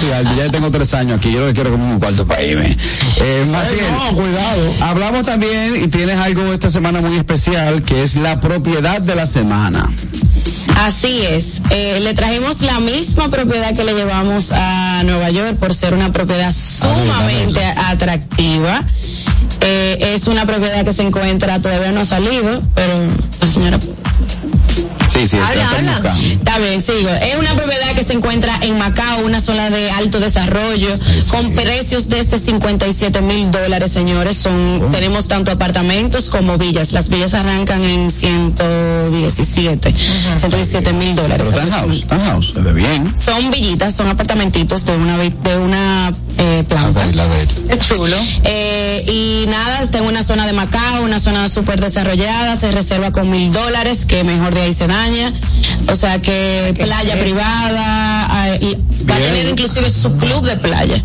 Sí, 0.00 0.06
ya 0.36 0.48
tengo 0.52 0.70
tres 0.70 0.94
años 0.94 1.18
aquí, 1.18 1.32
yo 1.32 1.40
lo 1.40 1.46
que 1.48 1.54
quiero 1.54 1.72
como 1.72 1.84
un 1.90 1.98
cuarto 1.98 2.24
irme. 2.42 2.76
Eh, 3.20 3.46
Maciel, 3.50 3.92
no, 3.92 4.14
cuidado. 4.14 4.74
hablamos 4.80 5.24
también 5.24 5.82
y 5.82 5.88
tienes 5.88 6.18
algo 6.18 6.52
esta 6.52 6.70
semana 6.70 7.00
muy 7.00 7.16
especial 7.16 7.82
que 7.82 8.02
es 8.02 8.16
la 8.16 8.40
propiedad 8.40 9.00
de 9.00 9.14
la 9.14 9.26
semana. 9.26 9.88
Así 10.80 11.22
es. 11.22 11.60
Eh, 11.70 11.98
le 12.00 12.14
trajimos 12.14 12.62
la 12.62 12.78
misma 12.78 13.28
propiedad 13.28 13.74
que 13.74 13.82
le 13.82 13.94
llevamos 13.94 14.52
a 14.52 15.02
Nueva 15.04 15.28
York 15.30 15.56
por 15.58 15.74
ser 15.74 15.92
una 15.92 16.12
propiedad 16.12 16.52
sumamente 16.52 17.64
atractiva. 17.64 18.84
Eh, 19.60 20.14
es 20.14 20.28
una 20.28 20.46
propiedad 20.46 20.84
que 20.84 20.92
se 20.92 21.02
encuentra, 21.02 21.60
todavía 21.60 21.90
no 21.90 22.00
ha 22.00 22.04
salido, 22.04 22.62
pero 22.74 22.94
la 23.40 23.46
señora 23.46 23.78
Sí, 25.08 25.26
sí, 25.26 25.36
Habla, 25.38 25.62
está 25.62 25.96
habla. 25.96 26.16
Está 26.20 26.58
bien, 26.58 26.82
sigo. 26.82 27.08
Es 27.08 27.36
una 27.36 27.54
propiedad 27.54 27.94
que 27.94 28.04
se 28.04 28.12
encuentra 28.12 28.58
en 28.62 28.78
Macao, 28.78 29.24
una 29.24 29.40
zona 29.40 29.70
de 29.70 29.90
alto 29.90 30.20
desarrollo, 30.20 30.94
con 31.30 31.54
precios 31.54 32.08
desde 32.08 32.38
57 32.38 33.20
mil 33.22 33.50
dólares, 33.50 33.90
señores. 33.90 34.36
Son, 34.36 34.90
tenemos 34.92 35.26
tanto 35.28 35.50
apartamentos 35.50 36.28
como 36.28 36.58
villas. 36.58 36.92
Las 36.92 37.08
villas 37.08 37.34
arrancan 37.34 37.82
en 37.84 38.10
117, 38.10 39.94
117 40.36 40.92
mil 40.92 41.16
dólares. 41.16 41.46
Pero 41.50 41.62
está 41.62 41.62
en 41.62 41.70
house, 41.72 42.00
está 42.02 42.14
en 42.16 42.20
house, 42.22 42.52
se 42.54 42.60
ve 42.60 42.72
bien. 42.72 43.16
Son 43.16 43.50
villitas, 43.50 43.96
son 43.96 44.08
apartamentitos 44.08 44.84
de 44.84 44.96
una 44.96 45.18
de 45.18 45.58
una 45.58 46.12
eh, 46.38 46.64
planta. 46.68 47.04
Es 47.68 47.78
chulo. 47.88 48.16
Eh, 48.44 48.57
nada, 49.48 49.82
está 49.82 49.98
en 49.98 50.04
una 50.04 50.22
zona 50.22 50.46
de 50.46 50.52
Macao, 50.52 51.02
una 51.02 51.18
zona 51.18 51.48
súper 51.48 51.80
desarrollada, 51.80 52.56
se 52.56 52.70
reserva 52.72 53.10
con 53.12 53.30
mil 53.30 53.52
dólares, 53.52 54.06
que 54.06 54.24
mejor 54.24 54.54
de 54.54 54.62
ahí 54.62 54.72
se 54.72 54.86
daña. 54.86 55.32
O 55.88 55.96
sea 55.96 56.20
que 56.20 56.74
playa 56.76 57.18
privada, 57.18 58.26
ah, 58.30 58.56
y 58.60 58.76
va 59.08 59.16
a 59.16 59.18
tener 59.18 59.46
inclusive 59.48 59.90
su 59.90 60.16
club 60.18 60.44
de 60.44 60.56
playa, 60.56 61.02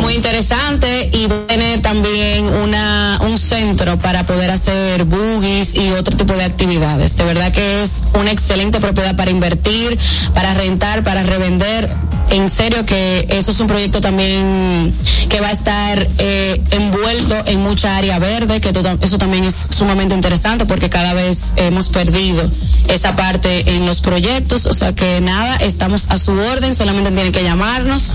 muy 0.00 0.14
interesante, 0.14 1.10
y 1.12 1.28
tener 1.46 1.80
también 1.80 2.46
una, 2.46 3.18
un 3.22 3.38
centro 3.38 3.98
para 3.98 4.24
poder 4.24 4.50
hacer 4.50 5.04
boogies 5.04 5.74
y 5.74 5.90
otro 5.90 6.16
tipo 6.16 6.34
de 6.34 6.44
actividades. 6.44 7.16
De 7.16 7.24
verdad 7.24 7.52
que 7.52 7.82
es 7.82 8.04
una 8.14 8.30
excelente 8.30 8.80
propiedad 8.80 9.16
para 9.16 9.30
invertir, 9.30 9.98
para 10.34 10.54
rentar, 10.54 11.02
para 11.02 11.22
revender. 11.22 11.88
En 12.30 12.50
serio 12.50 12.84
que 12.84 13.26
eso 13.30 13.52
es 13.52 13.60
un 13.60 13.66
proyecto 13.66 14.02
también 14.02 14.92
que 15.30 15.40
va 15.40 15.48
a 15.48 15.52
estar 15.52 16.06
eh, 16.18 16.62
envuelto 16.72 17.34
en 17.46 17.62
mucha 17.62 17.96
área 17.96 18.18
verde, 18.18 18.60
que 18.60 18.70
eso 19.00 19.16
también 19.16 19.44
es 19.44 19.54
sumamente 19.70 20.14
interesante 20.14 20.66
porque 20.66 20.90
cada 20.90 21.14
vez 21.14 21.54
hemos 21.56 21.88
perdido 21.88 22.50
esa 22.88 23.16
parte 23.16 23.76
en 23.76 23.86
los 23.86 24.00
proyectos. 24.00 24.66
O 24.66 24.74
sea 24.74 24.94
que 24.94 25.22
nada, 25.22 25.56
estamos 25.56 26.10
a 26.10 26.18
su 26.18 26.32
orden, 26.32 26.74
solamente 26.74 27.10
tienen 27.12 27.32
que 27.32 27.42
llamarnos 27.42 28.12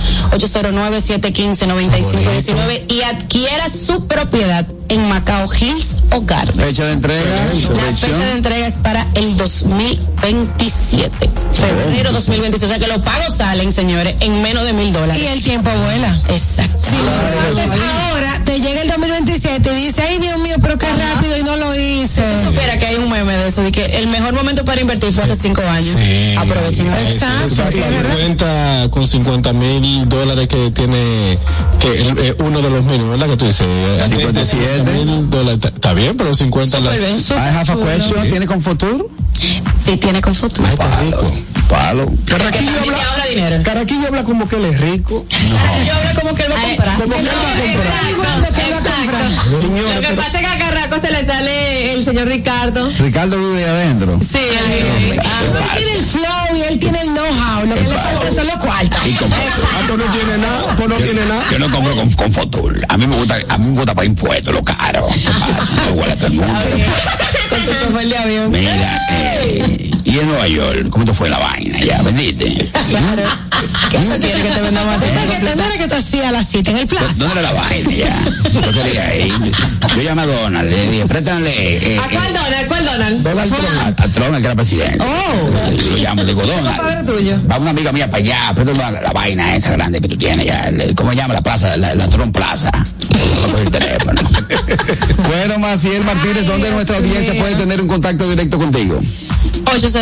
809-715-9519 1.24 2.91
y 2.91 3.02
adquiera 3.02 3.70
su 3.70 4.08
propiedad 4.08 4.66
en 4.94 5.10
Macao 5.10 5.48
Hills 5.52 5.98
o 6.11 6.22
Gardens. 6.22 6.64
Fecha 6.64 6.86
de 6.86 6.94
entrega, 6.94 7.24
La 7.76 7.95
fecha 7.95 8.18
de 8.26 8.32
entrega 8.34 8.68
es 8.68 8.76
para 8.76 9.07
el 9.15 9.36
2027. 9.38 11.30
Febrero 11.53 12.11
2027. 12.11 12.65
O 12.65 12.70
sea 12.70 12.80
que 12.80 12.88
los 12.88 13.02
pagos 13.03 13.36
salen, 13.36 13.72
señores, 13.72 14.15
en 14.20 14.41
menos 14.41 14.65
de 14.65 14.74
mil 14.74 14.91
dólares. 14.94 15.22
Y 15.22 15.26
el 15.28 15.41
tiempo 15.41 15.70
vuela. 15.86 16.15
Exacto. 16.30 16.78
Si 16.80 16.95
lo 17.03 17.11
haces 17.11 17.72
ahora, 18.10 18.40
te 18.45 18.60
llega 18.60 18.82
el 18.84 18.88
2027 18.90 19.72
y 19.80 19.86
dice, 19.86 20.02
ay 20.03 20.18
Dios 20.20 20.40
mío, 20.40 20.56
pero 20.61 20.78
qué 20.78 20.88
rápido 20.88 21.38
y 21.38 21.44
no 21.44 21.56
lo 21.56 21.74
hice. 21.76 22.24
Si 22.40 22.45
supiera 22.45 22.78
que 22.78 22.86
hay 22.86 22.95
un 22.95 23.10
meme 23.10 23.36
de 23.38 23.48
eso, 23.48 23.61
de 23.64 23.72
que 23.72 23.86
el 23.86 24.07
mejor 24.07 24.34
momento 24.34 24.64
para 24.65 24.80
invertir 24.82 25.11
fue 25.11 25.24
hace 25.24 25.36
cinco 25.36 25.61
años. 25.61 25.95
Aprovechen. 26.38 26.88
ahora. 26.90 27.02
Exacto. 27.10 27.64
Y 27.78 27.82
50 27.82 28.88
con 28.91 29.07
50 29.07 29.53
mil 29.53 30.07
dólares 30.10 30.48
que 30.48 30.70
tiene 30.72 31.38
que 31.80 31.88
el- 32.02 32.18
eh, 32.20 32.36
uno 32.40 32.61
de 32.61 32.70
los 32.70 32.84
mínimos, 32.84 33.11
¿verdad? 33.11 33.28
Que 33.28 33.38
tú 33.38 33.45
dices, 33.45 33.65
eh, 33.68 34.03
57 34.10 34.83
mil 34.86 35.30
dólares. 35.30 35.56
Está- 35.56 35.68
Está 35.70 35.94
bien, 35.94 36.16
pero 36.18 36.36
50 36.36 36.80
la- 36.80 36.92
Súper 36.92 37.00
bien, 37.08 37.20
súper 37.20 37.38
I 37.38 37.48
have 37.48 37.60
a 37.60 37.64
chulo. 37.66 37.86
question. 37.86 38.30
¿Tiene 38.30 38.46
con 38.48 38.62
futuro? 38.62 39.08
Sí, 39.84 39.98
tiene 39.98 40.22
con 40.22 40.34
futuro. 40.36 40.68
Palo. 40.78 41.18
Palo. 41.68 42.06
Carraquillo 42.26 42.72
Que 42.72 42.80
habla, 42.90 42.98
ahora 43.12 43.26
dinero. 43.30 43.64
Carraquillo 43.64 44.08
habla 44.08 44.24
como 44.24 44.48
que 44.48 44.56
él 44.58 44.66
es 44.66 44.80
rico. 44.82 45.26
Yo 45.30 45.94
hablo 45.94 46.22
como 46.22 46.36
que 46.36 46.44
él 46.44 46.52
va 46.52 46.60
a 46.60 46.64
comprar. 46.68 46.98
Como 46.98 47.14
que 47.16 47.20
él 47.20 47.28
va 47.28 47.34
a 47.34 47.62
comprar. 47.74 49.24
Lo 49.54 50.02
que 50.08 50.14
pasa 50.16 50.40
es 50.40 50.40
que 50.40 50.46
a 50.84 50.90
Carraco 50.90 51.00
se 51.00 51.12
le 51.12 51.26
sale 51.26 51.94
el 51.94 52.04
señor 52.04 52.28
Ricardo. 52.28 52.90
Ricardo 53.00 53.38
vive 53.38 53.64
ahí 53.64 53.70
adentro. 53.70 54.20
Sí, 54.20 54.38
él. 54.38 55.20
Ah, 55.24 55.78
él 55.78 55.84
tiene 55.84 55.94
el 55.94 56.04
flow 56.04 56.56
y 56.56 56.62
él 56.62 56.80
tiene 56.80 57.02
el 57.02 57.08
know-how. 57.10 57.66
Lo 57.66 57.76
que 57.76 57.82
le 57.82 57.96
falta 57.96 58.34
son 58.34 58.48
los 58.48 58.56
cuartos. 58.56 59.00
Ah, 59.00 59.82
pues 59.88 59.98
no 59.98 60.12
tiene 60.12 60.38
nada, 60.38 60.76
pues 60.76 60.90
no 60.90 60.96
tiene 60.96 61.26
nada. 61.26 61.44
Yo 61.52 61.60
no 61.60 61.72
compro 61.72 61.96
con, 61.96 62.12
con 62.12 62.32
Fotul. 62.32 62.86
A 62.90 62.98
mí 62.98 63.08
me 63.08 63.16
gusta, 63.16 63.38
a 63.48 63.58
mí 63.58 63.68
me 63.68 63.76
gusta 63.76 63.96
para 63.96 64.06
impuestos, 64.06 64.54
lo 64.54 64.62
caro. 64.64 65.08
Igual 65.90 66.12
a 66.12 66.16
todo 66.16 66.28
el 66.28 66.34
mundo. 66.34 66.54
Con 67.50 67.60
tu 67.62 67.72
chofer 67.72 68.08
de 68.08 68.18
avión. 68.18 68.52
Mira, 68.52 69.02
eh, 69.10 69.92
y 70.14 70.19
en 70.19 70.27
Nueva 70.27 70.48
York, 70.48 70.90
¿cómo 70.91 71.06
te 71.06 71.14
fue 71.14 71.27
la 71.27 71.40
vaina? 71.40 71.80
Ya, 71.80 72.02
vendiste. 72.03 72.69
Claro. 72.90 73.23
¿Qué 73.90 73.98
te 73.98 74.19
tiene 74.19 74.44
que 74.44 74.49
te 74.49 74.61
venda 74.61 74.85
más? 74.85 75.02
Que 75.02 75.07
tener 75.40 75.77
que 75.77 75.88
te 75.88 75.95
hacía 75.95 76.30
a 76.30 76.31
las 76.31 76.48
7 76.49 76.69
en 76.69 76.77
el 76.77 76.88
plaza. 76.88 77.14
¿Dónde 77.15 77.40
era 77.40 77.41
la 77.41 77.53
vaina 77.53 77.90
ya? 77.91 78.23
Yo 78.53 78.72
quería 78.72 79.07
ahí. 79.07 79.34
Yo 79.95 80.02
llamé 80.03 80.22
a 80.22 80.26
Donald, 80.27 80.69
le 80.69 80.91
dije, 80.91 81.06
préstale. 81.07 81.95
Eh, 81.95 81.98
¿A 81.98 82.10
cuál 82.10 82.34
Donald? 82.34 82.68
¿Cuál 82.68 82.85
Donald? 82.85 83.23
Donald 83.23 83.53
eh, 83.53 83.57
a, 83.80 84.03
a 84.03 84.07
Trump, 84.10 84.35
el 84.35 84.41
que 84.41 84.45
era 84.45 84.56
presidente. 84.56 84.99
Oh. 85.03 85.72
Yo 85.72 85.91
lo 85.91 85.98
llamo, 85.98 86.22
le 86.23 86.27
digo, 86.27 86.41
Padre 86.41 86.61
Donald. 86.61 87.07
tuyo. 87.07 87.38
Va 87.49 87.57
una 87.57 87.69
amiga 87.72 87.91
mía 87.91 88.06
para 88.11 88.23
allá, 88.23 88.52
préstale 88.53 88.77
la, 88.77 88.91
la 89.02 89.11
vaina 89.14 89.56
esa 89.56 89.72
grande 89.72 89.99
que 89.99 90.10
tú 90.10 90.18
tienes 90.18 90.45
ya. 90.45 90.72
¿Cómo 90.95 91.10
se 91.11 91.15
llama 91.15 91.34
la 91.34 91.41
plaza? 91.41 91.76
La, 91.77 91.95
la 91.95 92.07
Trump 92.07 92.35
Plaza. 92.35 92.72
No 93.52 93.57
el 93.57 93.72
teléfono. 93.72 94.22
Bueno, 95.27 95.57
Maciel 95.57 96.03
Martínez, 96.03 96.45
¿dónde 96.45 96.69
nuestra 96.72 96.98
audiencia 96.98 97.34
puede 97.35 97.56
tener 97.56 97.81
un 97.81 97.88
contacto 97.88 98.30
directo 98.30 98.57
contigo? 98.57 98.99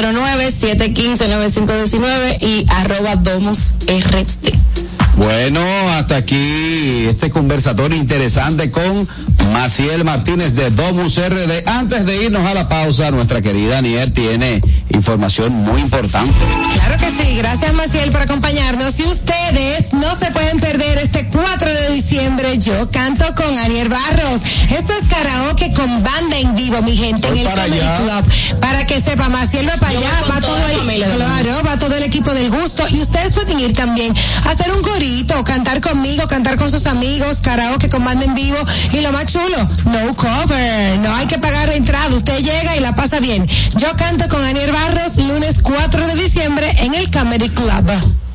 809-715-9519 0.01 2.41
y 2.41 2.65
arroba 2.69 3.15
Domus 3.17 3.75
RT. 3.87 4.90
Bueno, 5.15 5.61
hasta 5.91 6.17
aquí 6.17 7.05
este 7.07 7.29
conversatorio 7.29 7.97
interesante 7.97 8.71
con 8.71 9.07
Maciel 9.51 10.03
Martínez 10.03 10.55
de 10.55 10.71
Domus 10.71 11.17
RD. 11.17 11.67
Antes 11.67 12.05
de 12.05 12.23
irnos 12.23 12.45
a 12.45 12.53
la 12.53 12.69
pausa, 12.69 13.11
nuestra 13.11 13.41
querida 13.41 13.79
Aniel 13.79 14.13
tiene 14.13 14.61
información 14.89 15.51
muy 15.53 15.81
importante. 15.81 16.33
Claro 16.73 16.97
que 16.97 17.09
sí, 17.09 17.35
gracias 17.35 17.73
Maciel 17.73 18.11
por 18.11 18.21
acompañarnos. 18.21 18.99
Y 18.99 19.03
ustedes 19.03 19.93
no 19.93 20.15
se 20.15 20.31
pueden 20.31 20.59
perder 20.59 20.97
este 20.99 21.27
4 21.27 21.73
de 21.73 21.89
diciembre. 21.93 22.57
Yo 22.57 22.89
canto 22.91 23.25
con 23.35 23.57
Aniel 23.59 23.89
Barros. 23.89 24.41
Esto 24.69 24.93
es 24.93 25.07
karaoke 25.07 25.73
con 25.73 26.03
banda 26.03 26.37
en 26.37 26.55
vivo, 26.55 26.81
mi 26.81 26.95
gente, 26.95 27.27
Voy 27.27 27.41
en 27.41 27.47
el 27.47 27.53
Comedy. 27.53 27.79
Club. 27.79 28.59
Para 28.59 28.87
que 28.87 29.01
sepa, 29.01 29.29
Maciel 29.29 29.67
va 29.67 29.75
para 29.77 29.93
Yo 29.93 29.99
allá, 29.99 30.11
va 30.31 30.39
todo 30.39 30.67
el, 30.67 31.03
claro, 31.03 31.63
va 31.65 31.77
todo 31.77 31.95
el 31.95 32.03
equipo 32.03 32.33
del 32.33 32.49
gusto. 32.49 32.83
Y 32.89 33.01
ustedes 33.01 33.33
pueden 33.33 33.59
ir 33.59 33.73
también 33.73 34.13
a 34.45 34.51
hacer 34.51 34.71
un 34.71 34.81
cantar 35.43 35.81
conmigo, 35.81 36.27
cantar 36.27 36.57
con 36.57 36.69
sus 36.69 36.85
amigos, 36.85 37.41
karaoke 37.41 37.89
con 37.89 38.03
banda 38.05 38.25
en 38.25 38.35
vivo. 38.35 38.57
Y 38.93 39.01
lo 39.01 39.11
más 39.11 39.25
chulo, 39.25 39.57
no 39.85 40.15
cover, 40.15 40.99
no 40.99 41.15
hay 41.15 41.25
que 41.25 41.39
pagar 41.39 41.69
entrada. 41.69 42.15
Usted 42.15 42.37
llega 42.39 42.77
y 42.77 42.79
la 42.79 42.93
pasa 42.93 43.19
bien. 43.19 43.47
Yo 43.77 43.95
canto 43.95 44.27
con 44.29 44.43
Aniel 44.43 44.71
Barros 44.71 45.17
lunes 45.17 45.59
4 45.61 46.07
de 46.07 46.15
diciembre 46.15 46.69
en 46.79 46.93
el 46.93 47.09
Comedy 47.09 47.49
Club. 47.49 48.30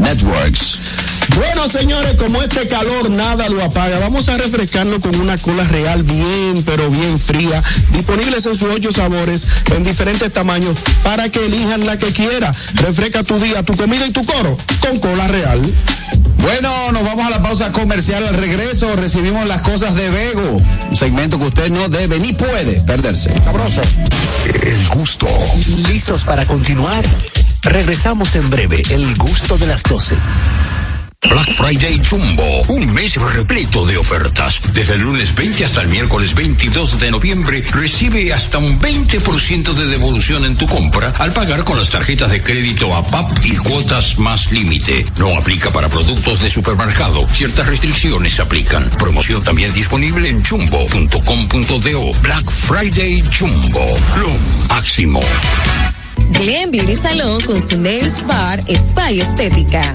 Networks. 0.00 0.78
Bueno, 1.36 1.68
señores, 1.68 2.16
como 2.16 2.42
este 2.42 2.66
calor 2.66 3.10
nada 3.10 3.48
lo 3.48 3.62
apaga, 3.62 3.98
vamos 3.98 4.28
a 4.28 4.36
refrescarnos 4.36 5.00
con 5.00 5.14
una 5.20 5.38
cola 5.38 5.62
real 5.64 6.02
bien, 6.02 6.62
pero 6.64 6.90
bien 6.90 7.18
fría, 7.18 7.62
disponibles 7.92 8.46
en 8.46 8.56
sus 8.56 8.70
ocho 8.74 8.90
sabores, 8.90 9.46
en 9.74 9.84
diferentes 9.84 10.32
tamaños, 10.32 10.76
para 11.04 11.28
que 11.30 11.44
elijan 11.44 11.86
la 11.86 11.98
que 11.98 12.12
quiera. 12.12 12.52
Refresca 12.74 13.22
tu 13.22 13.38
día, 13.38 13.62
tu 13.62 13.76
comida 13.76 14.06
y 14.06 14.10
tu 14.10 14.24
coro 14.24 14.56
con 14.80 14.98
cola 14.98 15.28
real. 15.28 15.60
Bueno, 16.38 16.92
nos 16.92 17.04
vamos 17.04 17.26
a 17.26 17.30
la 17.30 17.42
pausa 17.42 17.70
comercial. 17.70 18.26
Al 18.26 18.36
regreso 18.36 18.96
recibimos 18.96 19.46
las 19.46 19.60
cosas 19.60 19.94
de 19.94 20.10
Bego, 20.10 20.62
un 20.90 20.96
segmento 20.96 21.38
que 21.38 21.46
usted 21.46 21.70
no 21.70 21.88
debe 21.88 22.18
ni 22.18 22.32
puede 22.32 22.80
perderse. 22.80 23.32
Sabroso. 23.44 23.82
El 24.62 24.88
gusto. 24.88 25.26
¿Listos 25.88 26.24
para 26.24 26.46
continuar? 26.46 27.04
Regresamos 27.62 28.34
en 28.36 28.48
breve, 28.48 28.82
el 28.90 29.14
gusto 29.16 29.58
de 29.58 29.66
las 29.66 29.82
12. 29.82 30.16
Black 31.28 31.52
Friday 31.52 32.00
Jumbo, 32.02 32.62
un 32.68 32.90
mes 32.92 33.16
repleto 33.16 33.84
de 33.84 33.98
ofertas. 33.98 34.62
Desde 34.72 34.94
el 34.94 35.02
lunes 35.02 35.34
20 35.34 35.64
hasta 35.66 35.82
el 35.82 35.88
miércoles 35.88 36.34
22 36.34 36.98
de 36.98 37.10
noviembre, 37.10 37.62
recibe 37.70 38.32
hasta 38.32 38.56
un 38.56 38.80
20% 38.80 39.74
de 39.74 39.86
devolución 39.86 40.46
en 40.46 40.56
tu 40.56 40.66
compra 40.66 41.12
al 41.18 41.34
pagar 41.34 41.62
con 41.64 41.76
las 41.78 41.90
tarjetas 41.90 42.30
de 42.30 42.42
crédito 42.42 42.94
APAP 42.94 43.44
y 43.44 43.56
cuotas 43.56 44.18
más 44.18 44.50
límite. 44.50 45.04
No 45.18 45.36
aplica 45.36 45.70
para 45.70 45.90
productos 45.90 46.40
de 46.40 46.48
supermercado. 46.48 47.28
Ciertas 47.28 47.66
restricciones 47.66 48.40
aplican. 48.40 48.88
Promoción 48.98 49.42
también 49.44 49.74
disponible 49.74 50.30
en 50.30 50.42
jumbo.com.do. 50.42 52.20
Black 52.22 52.50
Friday 52.50 53.22
Jumbo, 53.30 53.84
lo 54.16 54.30
máximo. 54.68 55.20
Glen 56.32 56.70
Beauty 56.70 56.96
Salon 56.96 57.40
con 57.42 57.60
su 57.60 57.80
Nails 57.80 58.26
Bar 58.26 58.62
Spa 58.68 59.10
y 59.12 59.20
Estética. 59.20 59.94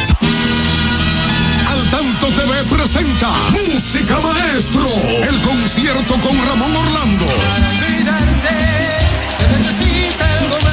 TV 2.35 2.63
presenta 2.69 3.29
Música 3.51 4.19
Maestro, 4.19 4.87
el 5.27 5.41
concierto 5.41 6.13
con 6.19 6.37
Ramón 6.47 6.75
Orlando. 6.75 7.25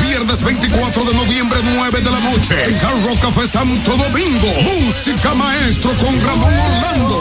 Viernes 0.03 0.43
24 0.43 1.05
de 1.05 1.15
noviembre, 1.15 1.59
9 1.75 2.01
de 2.01 2.11
la 2.11 2.21
noche, 2.21 2.65
en 2.65 2.75
Hard 2.77 3.05
Rock 3.05 3.21
Café 3.21 3.47
Santo 3.47 3.97
Domingo. 3.97 4.49
Música 4.85 5.35
Maestro 5.35 5.93
con 5.95 6.21
Ramón 6.21 6.55
Orlando. 6.55 7.21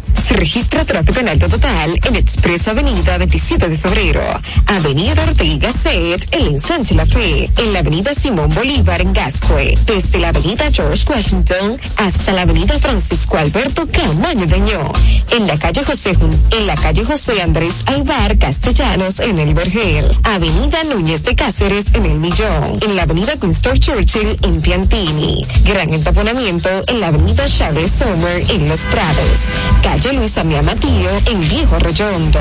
Registra 0.31 0.85
tráfico 0.85 1.19
en 1.19 1.27
alto 1.27 1.49
total 1.49 1.99
en 2.07 2.15
Expreso 2.15 2.71
Avenida 2.71 3.17
27 3.17 3.67
de 3.67 3.77
Febrero, 3.77 4.21
Avenida 4.65 5.23
Ortega 5.23 5.71
Set, 5.73 6.25
el 6.31 6.47
ensanche 6.47 6.95
La 6.95 7.05
Fe, 7.05 7.49
en 7.57 7.73
la 7.73 7.79
Avenida 7.79 8.13
Simón 8.13 8.49
Bolívar 8.55 9.01
en 9.01 9.11
Gascue, 9.11 9.77
desde 9.85 10.19
la 10.19 10.29
Avenida 10.29 10.71
George 10.71 11.05
Washington 11.09 11.77
hasta 11.97 12.31
la 12.31 12.43
Avenida 12.43 12.79
Francisco 12.79 13.37
Alberto 13.37 13.87
Camaño 13.91 14.45
Deñó, 14.47 14.91
en 15.31 15.47
la 15.47 15.59
calle 15.59 15.83
José 15.83 16.15
en 16.51 16.67
la 16.67 16.75
calle 16.75 17.03
José 17.03 17.41
Andrés 17.41 17.83
Aibar 17.85 18.37
Castellanos 18.37 19.19
en 19.19 19.37
el 19.37 19.53
Vergel, 19.53 20.05
Avenida 20.23 20.83
Núñez 20.85 21.23
de 21.23 21.35
Cáceres 21.35 21.85
en 21.93 22.05
el 22.05 22.19
Millón, 22.19 22.79
en 22.81 22.95
la 22.95 23.03
Avenida 23.03 23.33
Winston 23.41 23.77
Churchill 23.77 24.37
en 24.43 24.61
Piantini, 24.61 25.45
gran 25.65 25.93
entaponamiento 25.93 26.69
en 26.87 27.01
la 27.01 27.07
Avenida 27.07 27.45
Chávez 27.45 27.91
Sommer 27.91 28.43
en 28.49 28.69
Los 28.69 28.79
Prados, 28.81 29.39
calle 29.83 30.20
Luis 30.21 30.37
Amía 30.37 30.61
Matío 30.61 31.09
en 31.31 31.39
Viejo 31.49 31.77
Arroyondo, 31.77 32.39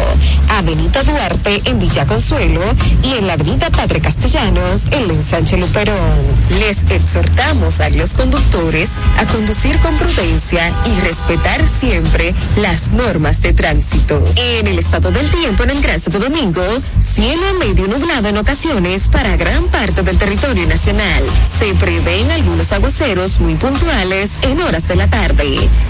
Avenida 0.51 1.03
Duarte 1.03 1.63
en 1.65 1.79
Villa 1.79 2.05
Consuelo 2.05 2.61
y 3.03 3.17
en 3.17 3.27
la 3.27 3.33
Avenida 3.33 3.71
Padre 3.71 4.03
Castellanos 4.03 4.83
en 4.91 5.09
la 5.09 5.15
Ensanche 5.15 5.57
Luperón. 5.57 5.97
Les 6.59 6.77
exhortamos 6.91 7.81
a 7.81 7.89
los 7.89 8.13
conductores 8.13 8.91
a 9.17 9.25
conducir 9.25 9.79
con 9.79 9.97
prudencia 9.97 10.75
y 10.85 11.01
respetar 11.01 11.67
siempre 11.67 12.35
las 12.59 12.89
normas 12.89 13.41
de 13.41 13.55
tránsito. 13.55 14.23
En 14.37 14.67
el 14.67 14.79
estado 14.79 15.11
del 15.11 15.31
tiempo 15.31 15.63
en 15.63 15.71
el 15.71 15.81
Gran 15.81 15.99
Santo 15.99 16.19
Domingo, 16.19 16.63
Cielo 16.99 17.55
medio 17.55 17.89
nublado 17.89 18.29
en 18.29 18.37
ocasiones 18.37 19.09
para 19.09 19.39
gran 19.39 19.65
parte 19.69 20.03
del 20.03 20.19
territorio 20.19 20.67
nacional. 20.67 21.25
Se 21.59 21.75
prevén 21.77 22.31
algunos 22.31 22.73
aguaceros 22.73 23.41
muy 23.41 23.55
puntuales 23.55 24.33
en 24.43 24.61
horas 24.61 24.87
de 24.87 24.97
la 24.97 25.09
tarde. 25.09 25.47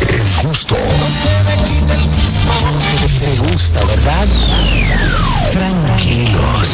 El 0.00 0.22
gusto. 0.48 0.78
Te 3.20 3.36
gusta, 3.52 3.84
¿verdad? 3.84 4.26
Tranquilos. 5.52 6.68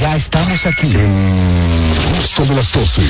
Ya 0.00 0.14
estamos 0.14 0.66
aquí. 0.66 0.94
El 0.94 2.16
gusto 2.16 2.44
de 2.44 2.54
las 2.54 2.72
12. 2.72 3.02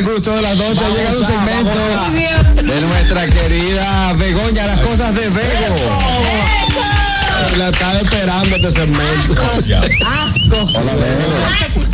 El 0.00 0.06
gusto 0.06 0.34
de 0.34 0.42
las 0.42 0.56
12. 0.56 0.84
Ha 0.84 0.88
llegado 0.88 1.18
un 1.18 1.26
segmento 1.26 1.78
de 2.62 2.80
nuestra 2.80 3.26
querida 3.26 4.12
Begoña. 4.14 4.79
La 7.60 7.68
estaba 7.68 7.98
esperando 7.98 8.56
este 8.56 8.70
segmento. 8.70 9.34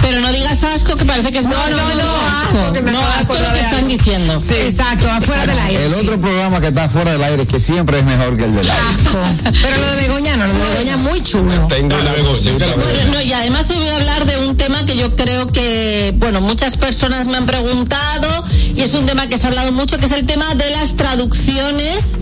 Pero 0.00 0.20
no 0.20 0.32
digas 0.32 0.62
asco, 0.62 0.94
que 0.94 1.04
parece 1.04 1.32
que 1.32 1.38
es 1.38 1.44
no, 1.44 1.56
no, 1.68 1.76
no, 1.76 2.16
asco. 2.24 2.80
No, 2.92 3.00
asco 3.18 3.34
lo 3.34 3.52
que 3.52 3.58
están 3.58 3.88
diciendo. 3.88 4.40
Exacto, 4.48 5.10
afuera 5.10 5.44
del 5.44 5.58
aire. 5.58 5.86
El 5.86 5.94
otro 5.94 6.20
programa 6.20 6.60
que 6.60 6.68
está 6.68 6.88
fuera 6.88 7.14
del 7.14 7.24
aire, 7.24 7.46
que 7.48 7.58
siempre 7.58 7.98
es 7.98 8.04
mejor 8.04 8.36
que 8.36 8.44
el 8.44 8.54
del 8.54 8.70
aire. 8.70 8.84
Pero 9.60 9.76
lo 9.76 9.90
de 9.90 10.02
Begoña 10.02 10.36
no, 10.36 10.46
lo 10.46 10.52
de 10.52 10.68
Begoña 10.68 10.94
es 10.94 11.00
muy 11.00 11.20
chulo. 11.24 11.66
Tengo 11.66 11.96
una 11.96 12.12
no, 13.10 13.20
y 13.20 13.32
además 13.32 13.68
hoy 13.70 13.78
voy 13.78 13.88
a 13.88 13.96
hablar 13.96 14.24
de 14.24 14.46
un 14.46 14.56
tema 14.56 14.86
que 14.86 14.96
yo 14.96 15.16
creo 15.16 15.48
que, 15.48 16.14
bueno, 16.16 16.40
muchas 16.40 16.76
personas 16.76 17.26
me 17.26 17.38
han 17.38 17.46
preguntado 17.46 18.44
y 18.76 18.82
es 18.82 18.94
un 18.94 19.04
tema 19.04 19.26
que 19.28 19.36
se 19.36 19.46
ha 19.46 19.48
hablado 19.48 19.72
mucho, 19.72 19.98
que 19.98 20.06
es 20.06 20.12
el 20.12 20.26
tema 20.26 20.54
de 20.54 20.70
las 20.70 20.94
traducciones 20.94 22.20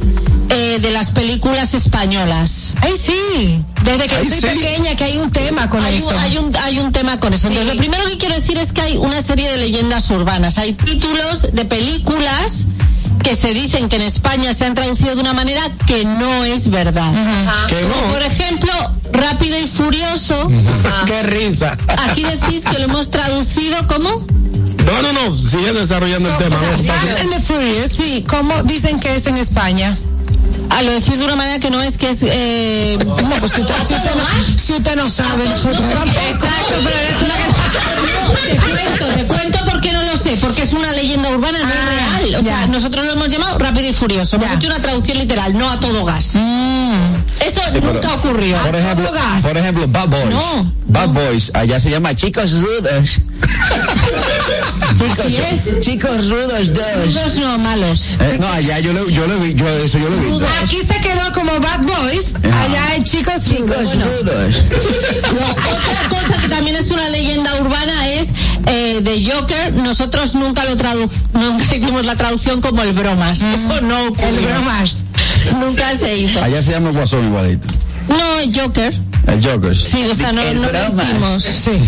eh, 0.49 0.79
de 0.81 0.91
las 0.93 1.11
películas 1.11 1.75
españolas. 1.75 2.75
Ay, 2.81 2.95
sí. 2.99 3.13
Desde 3.85 4.09
que 4.09 4.17
Ay, 4.17 4.29
soy 4.29 4.41
sí. 4.41 4.47
pequeña 4.47 4.97
que 4.97 5.05
hay 5.05 5.19
un 5.19 5.31
tema 5.31 5.69
con 5.69 5.85
hay, 5.85 5.97
eso. 5.97 6.09
Un, 6.09 6.17
hay, 6.17 6.39
un, 6.39 6.57
hay 6.57 6.79
un 6.79 6.93
tema 6.93 7.21
con 7.21 7.35
eso. 7.35 7.49
Entonces, 7.49 7.73
lo 7.73 7.79
primero 7.79 8.05
que 8.07 8.17
quiero 8.19 8.35
decir 8.35 8.57
es 8.59 8.73
que 8.73 8.81
hay 8.81 8.97
una 8.97 9.21
serie 9.23 9.51
de 9.51 9.59
leyendas 9.59 10.11
urbanas. 10.11 10.59
Hay 10.59 10.73
títulos 10.73 11.49
de 11.53 11.65
películas 11.65 12.67
que 13.23 13.37
se 13.37 13.55
dicen 13.55 13.89
que 13.89 13.97
en 13.97 14.03
España 14.03 14.53
se 14.53 14.67
han 14.67 14.75
traducido 14.75 15.15
de 15.15 15.21
una 15.21 15.33
manera 15.33 15.71
que 15.87 16.05
no 16.05 16.45
es 16.45 16.71
verdad. 16.71 17.11
Que 17.69 17.83
no. 17.83 17.95
Como, 17.95 18.13
Por 18.13 18.23
ejemplo, 18.23 18.73
Rápido 19.13 19.59
y 19.59 19.67
Furioso. 19.67 20.49
Qué 21.07 21.23
risa. 21.23 21.77
Aquí 22.09 22.23
decís 22.25 22.65
que 22.65 22.79
lo 22.79 22.85
hemos 22.85 23.11
traducido 23.11 23.87
como 23.87 24.27
No, 24.85 25.03
no, 25.03 25.13
no. 25.13 25.35
Sigue 25.37 25.73
desarrollando 25.73 26.31
el 26.31 26.37
tema. 26.39 26.57
O 26.57 26.79
sea, 26.79 26.95
Fast 26.95 27.21
and 27.21 27.31
the 27.31 27.41
Furious, 27.41 27.91
sí. 27.91 28.25
¿Cómo 28.29 28.63
dicen 28.65 29.01
que 29.01 29.15
es 29.15 29.27
en 29.27 29.37
España? 29.37 29.97
Ah, 30.77 30.83
lo 30.83 30.93
decís 30.93 31.19
de 31.19 31.25
una 31.25 31.37
manera 31.37 31.61
que 31.61 31.71
no 31.71 31.81
es 31.81 31.97
que 31.97 32.11
es. 32.11 32.19
Eh... 32.23 32.99
No, 32.99 33.15
pues 33.15 33.53
si 33.53 33.61
usted, 33.61 33.75
si 33.87 33.95
usted 33.95 34.15
no, 34.17 34.27
si 34.43 34.73
usted 34.73 34.97
no 34.97 35.09
sabe, 35.09 35.49
nosotros. 35.49 35.81
Exacto, 35.81 36.75
pero 36.83 36.97
es 36.97 37.23
una 37.23 37.35
te 38.49 38.57
cuento, 38.57 39.07
te 39.07 39.27
cuento 39.27 39.34
lo 40.15 40.21
sé, 40.21 40.37
porque 40.41 40.63
es 40.63 40.73
una 40.73 40.93
leyenda 40.93 41.29
urbana, 41.31 41.59
no 41.59 41.65
Ah, 41.67 41.71
es 42.21 42.29
real. 42.31 42.41
O 42.41 42.45
sea, 42.45 42.61
ya. 42.61 42.67
nosotros 42.69 43.05
lo 43.05 43.13
hemos 43.15 43.29
llamado 43.31 43.59
Rápido 43.59 43.89
y 43.89 43.93
Furioso. 43.93 44.37
Hemos 44.37 44.53
hecho 44.53 44.69
una 44.69 44.81
traducción 44.81 45.19
literal, 45.19 45.53
no 45.59 45.69
a 45.69 45.81
todo 45.81 46.05
gas. 46.05 46.37
Eso 47.41 47.61
pero- 47.73 47.93
nunca 47.93 48.15
ocurrió. 48.15 48.57
Por 48.59 48.77
ejemplo, 48.77 49.11
gas. 49.13 49.43
por 49.43 49.57
ejemplo, 49.57 49.87
Bad 49.89 50.09
Boys. 50.09 50.31
No. 50.31 50.73
Bad 50.87 51.09
Boys, 51.09 51.51
allá 51.55 51.81
se 51.81 51.91
llama 51.91 52.15
Chicos 52.15 52.53
Rudos. 52.53 53.21
Así 55.13 55.37
es. 55.37 55.81
Chicos 55.81 56.29
Rudos 56.29 56.73
2. 56.73 57.15
Rudos 57.15 57.37
no 57.39 57.59
malos. 57.59 58.17
Eh, 58.21 58.37
no, 58.41 58.47
allá 58.49 58.79
yo 58.79 58.93
lo, 58.93 59.09
yo 59.09 59.27
lo 59.27 59.39
vi, 59.41 59.55
yo 59.55 59.69
eso 59.69 59.99
yo 59.99 60.09
lo 60.09 60.17
vi. 60.19 60.29
Rudos. 60.29 60.49
Aquí 60.63 60.81
se 60.87 61.01
quedó 61.01 61.33
como 61.35 61.59
Bad 61.59 61.81
Boys, 61.83 62.35
Ajá. 62.43 62.63
allá 62.63 62.87
hay 62.91 63.03
chicos 63.03 63.43
Chicos 63.45 63.67
Bueno, 63.85 64.05
Rudos. 64.07 64.55
Otra 65.31 66.09
cosa 66.09 66.41
que 66.41 66.49
también 66.49 66.77
es 66.77 66.91
una 66.91 67.09
leyenda 67.09 67.55
urbana 67.61 68.09
es 68.09 68.29
eh, 68.67 69.01
de 69.03 69.31
Joker. 69.31 69.75
Nosotros 69.75 70.04
nunca 70.35 70.65
lo 70.65 70.77
tradu 70.77 71.09
nunca 71.33 71.77
hicimos 71.77 72.05
la 72.05 72.17
traducción 72.17 72.61
como 72.61 72.83
el 72.83 72.93
bromas. 72.93 73.43
Eso 73.43 73.81
no 73.83 74.07
ocurrió. 74.07 74.29
El 74.29 74.41
bromas. 74.41 74.97
Nunca 75.61 75.95
se 75.97 76.17
hizo. 76.17 76.43
Allá 76.43 76.63
se 76.63 76.71
llama 76.71 76.89
el 76.89 76.95
Guasón 76.97 77.27
igualito. 77.27 77.67
No, 78.09 78.41
el 78.41 78.59
Joker. 78.59 78.95
El 79.27 79.45
Joker. 79.45 79.77
Sí, 79.77 80.07
o 80.11 80.15
sea, 80.15 80.33
no, 80.33 80.41
El 80.43 80.61
no 80.63 80.71
lo 80.71 80.79
hicimos. 81.03 81.43
Sí. 81.43 81.71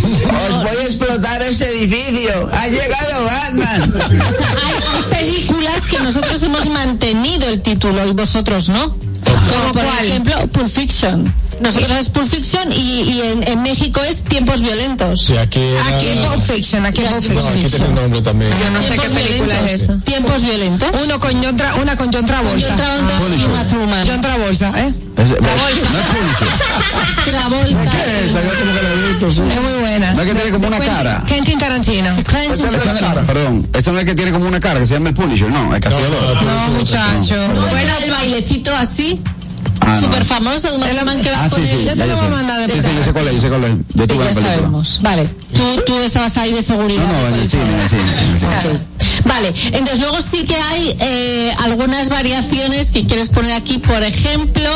Os 0.51 0.62
voy 0.62 0.76
a 0.76 0.84
explotar 0.84 1.43
ese 1.43 1.66
edificio. 1.70 2.51
Ha 2.52 2.68
llegado 2.68 3.24
Batman. 3.24 3.94
O 3.94 4.36
sea, 4.36 4.51
hay, 4.51 4.74
hay 4.94 5.02
películas 5.10 5.86
que 5.88 5.98
nosotros 6.01 6.43
hemos 6.43 6.68
mantenido 6.68 7.48
el 7.48 7.62
título 7.62 8.06
y 8.06 8.12
vosotros 8.12 8.68
no. 8.68 8.88
Como 8.88 9.72
por 9.72 9.84
cuál? 9.84 10.06
ejemplo, 10.06 10.47
Pulp 10.48 10.68
Fiction. 10.68 11.34
Nosotros 11.61 11.93
es 11.99 12.09
Pulp 12.11 12.27
Fiction 12.28 12.70
y, 12.73 13.03
y 13.03 13.20
en, 13.23 13.43
en 13.49 13.62
México 13.62 14.01
es 14.03 14.23
Tiempos 14.23 14.61
Violentos. 14.61 15.24
Sí, 15.24 15.37
aquí 15.37 15.61
era- 15.61 15.87
Aquí 15.97 16.07
Pulp 16.28 16.41
Fiction, 16.43 16.85
aquí 16.87 17.01
Pulp 17.03 17.15
No, 17.15 17.20
Fiction. 17.20 17.49
aquí 17.49 17.66
tiene 17.70 17.89
un 17.89 17.95
nombre 17.95 18.20
también. 18.23 18.51
Yo 18.62 18.70
no 18.70 18.83
sé 18.83 18.91
qué 18.91 18.99
Tiempos 19.01 19.23
película 19.23 19.55
violentos. 19.55 19.70
es 19.73 19.83
esa. 19.83 19.99
Tiempos 20.01 20.43
violentos. 20.43 20.89
Uno 21.05 21.19
con 21.20 21.33
John 21.43 21.57
Tra- 21.57 21.81
una 21.81 21.97
con 21.97 22.12
John 22.12 22.27
Travolta. 22.27 22.66
John 22.69 22.77
Travolta 22.77 23.37
y 23.37 23.45
Uma 23.45 23.62
Thurman. 23.65 24.07
John 24.07 24.20
Travolta, 24.20 24.73
¿eh? 24.77 24.95
Ese- 25.16 25.41
no 25.41 25.49
es 25.49 26.07
Punisher. 26.12 26.49
Travolta. 27.24 27.91
¿Qué 27.91 28.24
es? 28.27 28.33
Yo 28.33 28.41
como 28.41 28.73
que 28.77 28.83
lo 28.83 28.89
he 28.89 29.09
visto, 29.11 29.31
sí. 29.31 29.43
Es 29.49 29.61
muy 29.62 29.81
buena. 29.81 30.15
No 30.15 30.23
es 30.23 30.28
que 30.28 30.35
tiene 30.35 30.51
como 30.51 30.69
una 30.69 30.78
cara. 30.81 31.24
Quentin 31.27 31.59
Tarantino. 31.59 32.11
No 32.11 32.19
es- 32.19 32.24
Tarantino. 32.61 33.27
Perdón, 33.27 33.69
ese 33.73 33.93
no 33.93 33.99
es 33.99 34.05
que 34.05 34.15
tiene 34.15 34.31
como 34.33 34.47
una 34.47 34.61
cara, 34.61 34.81
que 34.81 34.87
se 34.87 34.95
llama 34.95 35.09
el 35.09 35.15
Punisher, 35.15 35.51
no, 35.51 35.74
el 35.74 35.81
castigador. 35.81 36.43
No, 36.43 36.69
muchacho. 36.78 37.35
Bueno, 37.70 37.93
el 38.05 38.11
bailecito 38.11 38.74
así, 38.77 39.20
Ah, 39.86 39.94
no. 39.94 40.00
súper 40.00 40.24
famoso, 40.24 40.68
de 40.68 40.76
un 40.98 41.04
man 41.04 41.20
que 41.22 41.30
va 41.30 41.44
Ah, 41.44 41.48
sí, 41.48 41.66
sí. 41.66 41.84
ya 41.84 41.94
te 41.94 42.06
lo 42.06 42.06
yo 42.06 42.16
voy 42.16 42.26
a 42.26 42.30
mandar 42.30 42.66
de 42.66 42.72
Sí, 42.74 42.80
sí, 42.80 42.88
yo 42.96 43.02
sé 43.04 43.12
cuál 43.12 43.28
es, 43.28 43.34
yo 43.34 43.40
sé 43.42 43.48
cuál 43.48 43.64
es. 43.64 43.70
Yo 43.94 44.02
Sí, 44.02 44.08
tuve 44.08 44.24
ya 44.24 44.34
sabemos. 44.34 44.98
Vale. 45.02 45.28
Tú, 45.54 45.82
tú 45.86 45.98
estabas 46.00 46.36
ahí 46.38 46.52
de 46.52 46.62
seguridad. 46.62 47.04
No, 47.04 47.12
no, 47.22 47.28
en 47.28 47.34
el 47.42 47.48
cine, 47.48 47.62
en 47.62 47.80
el 47.80 47.88
cine. 47.88 48.02
en 48.02 48.30
el 48.32 48.38
cine. 48.40 48.56
Ok. 48.56 48.80
Vale, 49.24 49.52
entonces 49.72 50.00
luego 50.00 50.20
sí 50.22 50.44
que 50.44 50.54
hay 50.56 50.96
eh, 51.00 51.52
algunas 51.64 52.08
variaciones 52.10 52.90
que 52.92 53.06
quieres 53.06 53.28
poner 53.30 53.52
aquí. 53.52 53.78
Por 53.78 54.02
ejemplo, 54.02 54.70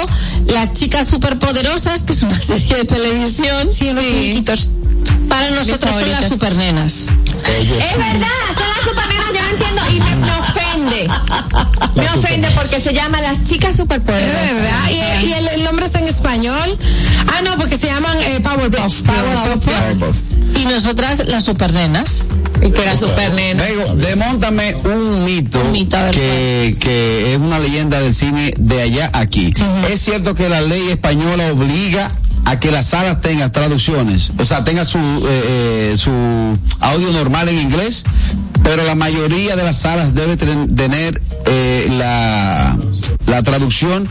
Las 0.46 0.72
Chicas 0.72 1.06
Superpoderosas, 1.08 2.04
que 2.04 2.12
es 2.14 2.22
una 2.22 2.40
serie 2.42 2.76
de 2.76 2.84
televisión. 2.84 3.68
Sí, 3.70 3.90
unos 3.90 4.04
muñequitos. 4.04 4.70
Para 5.28 5.50
nosotros 5.50 5.94
son 5.96 6.10
las 6.10 6.28
supernenas. 6.28 7.06
Es 7.08 7.98
verdad, 7.98 8.26
son 8.54 8.68
las 8.68 8.80
supernenas, 8.84 8.98
yo 8.98 8.98
no 8.98 9.09
entiendo 9.60 9.82
y 9.92 10.00
me, 10.00 10.16
me 10.26 10.32
ofende. 10.32 11.08
Me 11.96 12.06
ofende 12.18 12.48
porque 12.54 12.80
se 12.80 12.92
llama 12.94 13.20
las 13.20 13.44
chicas 13.44 13.70
Es 13.70 13.76
superpoderosas. 13.76 14.54
verdad. 14.54 14.90
¿Y, 15.22 15.26
y 15.26 15.32
el, 15.32 15.48
el 15.48 15.64
nombre 15.64 15.86
está 15.86 15.98
en 15.98 16.08
español? 16.08 16.78
Ah, 17.28 17.42
no, 17.44 17.56
porque 17.56 17.76
se 17.78 17.86
llaman 17.88 18.16
eh, 18.22 18.40
Powerpuff. 18.40 19.02
Powerpuff. 19.02 19.64
Powerpuff. 19.64 20.16
Y 20.56 20.64
nosotras 20.66 21.22
las 21.26 21.44
supernenas. 21.44 22.24
Y 22.62 22.70
que 22.72 22.82
era 22.82 22.96
supernena. 22.96 23.62
Vego, 23.62 23.94
demóntame 23.94 24.74
un 24.84 25.24
mito, 25.24 25.60
Un 25.60 25.72
mito, 25.72 25.96
ver, 25.98 26.14
que, 26.14 26.76
que 26.78 27.32
es 27.32 27.38
una 27.38 27.58
leyenda 27.58 28.00
del 28.00 28.14
cine 28.14 28.52
de 28.58 28.82
allá 28.82 29.10
aquí. 29.14 29.54
Es 29.90 30.00
cierto 30.02 30.34
que 30.34 30.48
la 30.48 30.60
ley 30.60 30.88
española 30.90 31.52
obliga 31.52 32.10
a 32.44 32.58
que 32.58 32.70
las 32.70 32.86
salas 32.86 33.20
tengan 33.20 33.52
traducciones, 33.52 34.32
o 34.38 34.44
sea, 34.44 34.64
tenga 34.64 34.84
su, 34.84 34.98
eh, 34.98 35.90
eh, 35.92 35.94
su 35.96 36.10
audio 36.80 37.12
normal 37.12 37.48
en 37.48 37.58
inglés, 37.60 38.04
pero 38.62 38.82
la 38.84 38.94
mayoría 38.94 39.56
de 39.56 39.62
las 39.62 39.78
salas 39.78 40.14
debe 40.14 40.36
ten- 40.36 40.74
tener 40.74 41.20
eh, 41.46 41.86
la, 41.90 42.76
la 43.26 43.42
traducción 43.42 44.08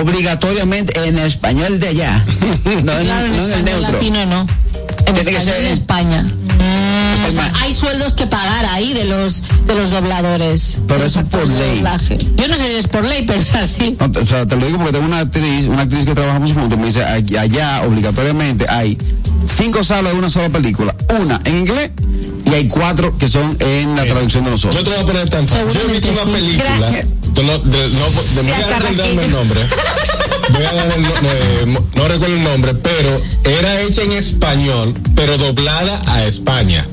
obligatoriamente 0.00 0.98
en 1.08 1.18
español 1.18 1.80
de 1.80 1.88
allá, 1.88 2.24
no, 2.64 2.70
en- 2.98 3.04
Claro, 3.04 3.26
en 3.26 3.36
no 3.36 3.44
en 3.46 3.52
el 3.52 3.64
neutro. 3.64 3.92
latino 3.92 4.26
no. 4.26 4.46
En 5.06 5.14
Tiene 5.14 5.24
que 5.24 5.36
español 5.36 5.54
ser- 5.54 5.62
de 5.64 5.72
España. 5.72 6.26
O 7.26 7.30
sea, 7.30 7.52
hay 7.60 7.72
sueldos 7.72 8.14
que 8.14 8.26
pagar 8.26 8.64
ahí 8.66 8.92
de 8.94 9.04
los 9.04 9.42
de 9.66 9.74
los 9.74 9.90
dobladores. 9.90 10.78
Pero 10.88 11.04
eso 11.04 11.20
es 11.20 11.26
por 11.26 11.46
ley. 11.48 11.76
doblaje. 11.76 12.18
Yo 12.36 12.48
no 12.48 12.54
sé 12.54 12.66
si 12.66 12.74
es 12.76 12.88
por 12.88 13.04
ley, 13.04 13.24
pero 13.26 13.40
es 13.40 13.54
así. 13.54 13.96
No, 13.98 14.20
o 14.20 14.26
sea, 14.26 14.44
te 14.46 14.56
lo 14.56 14.66
digo 14.66 14.78
porque 14.78 14.92
tengo 14.94 15.06
una 15.06 15.20
actriz, 15.20 15.66
una 15.66 15.82
actriz 15.82 16.04
que 16.04 16.14
trabajamos 16.14 16.52
juntos, 16.52 16.78
me 16.78 16.86
dice, 16.86 17.04
"Aquí- 17.04 17.36
allá 17.36 17.82
obligatoriamente 17.86 18.66
hay 18.68 18.98
cinco 19.46 19.84
salas 19.84 20.12
de 20.12 20.18
una 20.18 20.30
sola 20.30 20.48
película, 20.50 20.94
una 21.20 21.40
en 21.44 21.58
inglés 21.58 21.90
y 22.44 22.50
hay 22.54 22.68
cuatro 22.68 23.16
que 23.16 23.28
son 23.28 23.56
en 23.60 23.94
la 23.96 24.02
traducción 24.04 24.44
de 24.44 24.50
Yo 24.50 24.52
nosotros. 24.52 24.84
te 24.84 24.90
voy 24.90 24.98
a 25.00 25.04
poner 25.06 25.28
tan 25.28 25.46
fácil. 25.46 25.68
Yo 25.70 25.80
he 25.88 25.92
visto 25.92 26.10
una 26.12 26.32
película. 26.32 26.76
no, 26.78 26.86
de, 26.90 27.42
no, 27.44 27.58
de- 27.58 27.88
no 27.88 28.42
voy 28.42 28.52
a 28.52 29.22
el 29.22 29.30
nombre. 29.30 29.60
Eh, 30.54 31.66
no 31.66 32.08
recuerdo 32.08 32.34
el 32.34 32.42
nombre, 32.42 32.74
pero 32.74 33.20
era 33.44 33.80
hecha 33.82 34.02
en 34.02 34.12
español, 34.12 34.94
pero 35.14 35.38
doblada 35.38 36.00
a 36.12 36.24
España. 36.24 36.86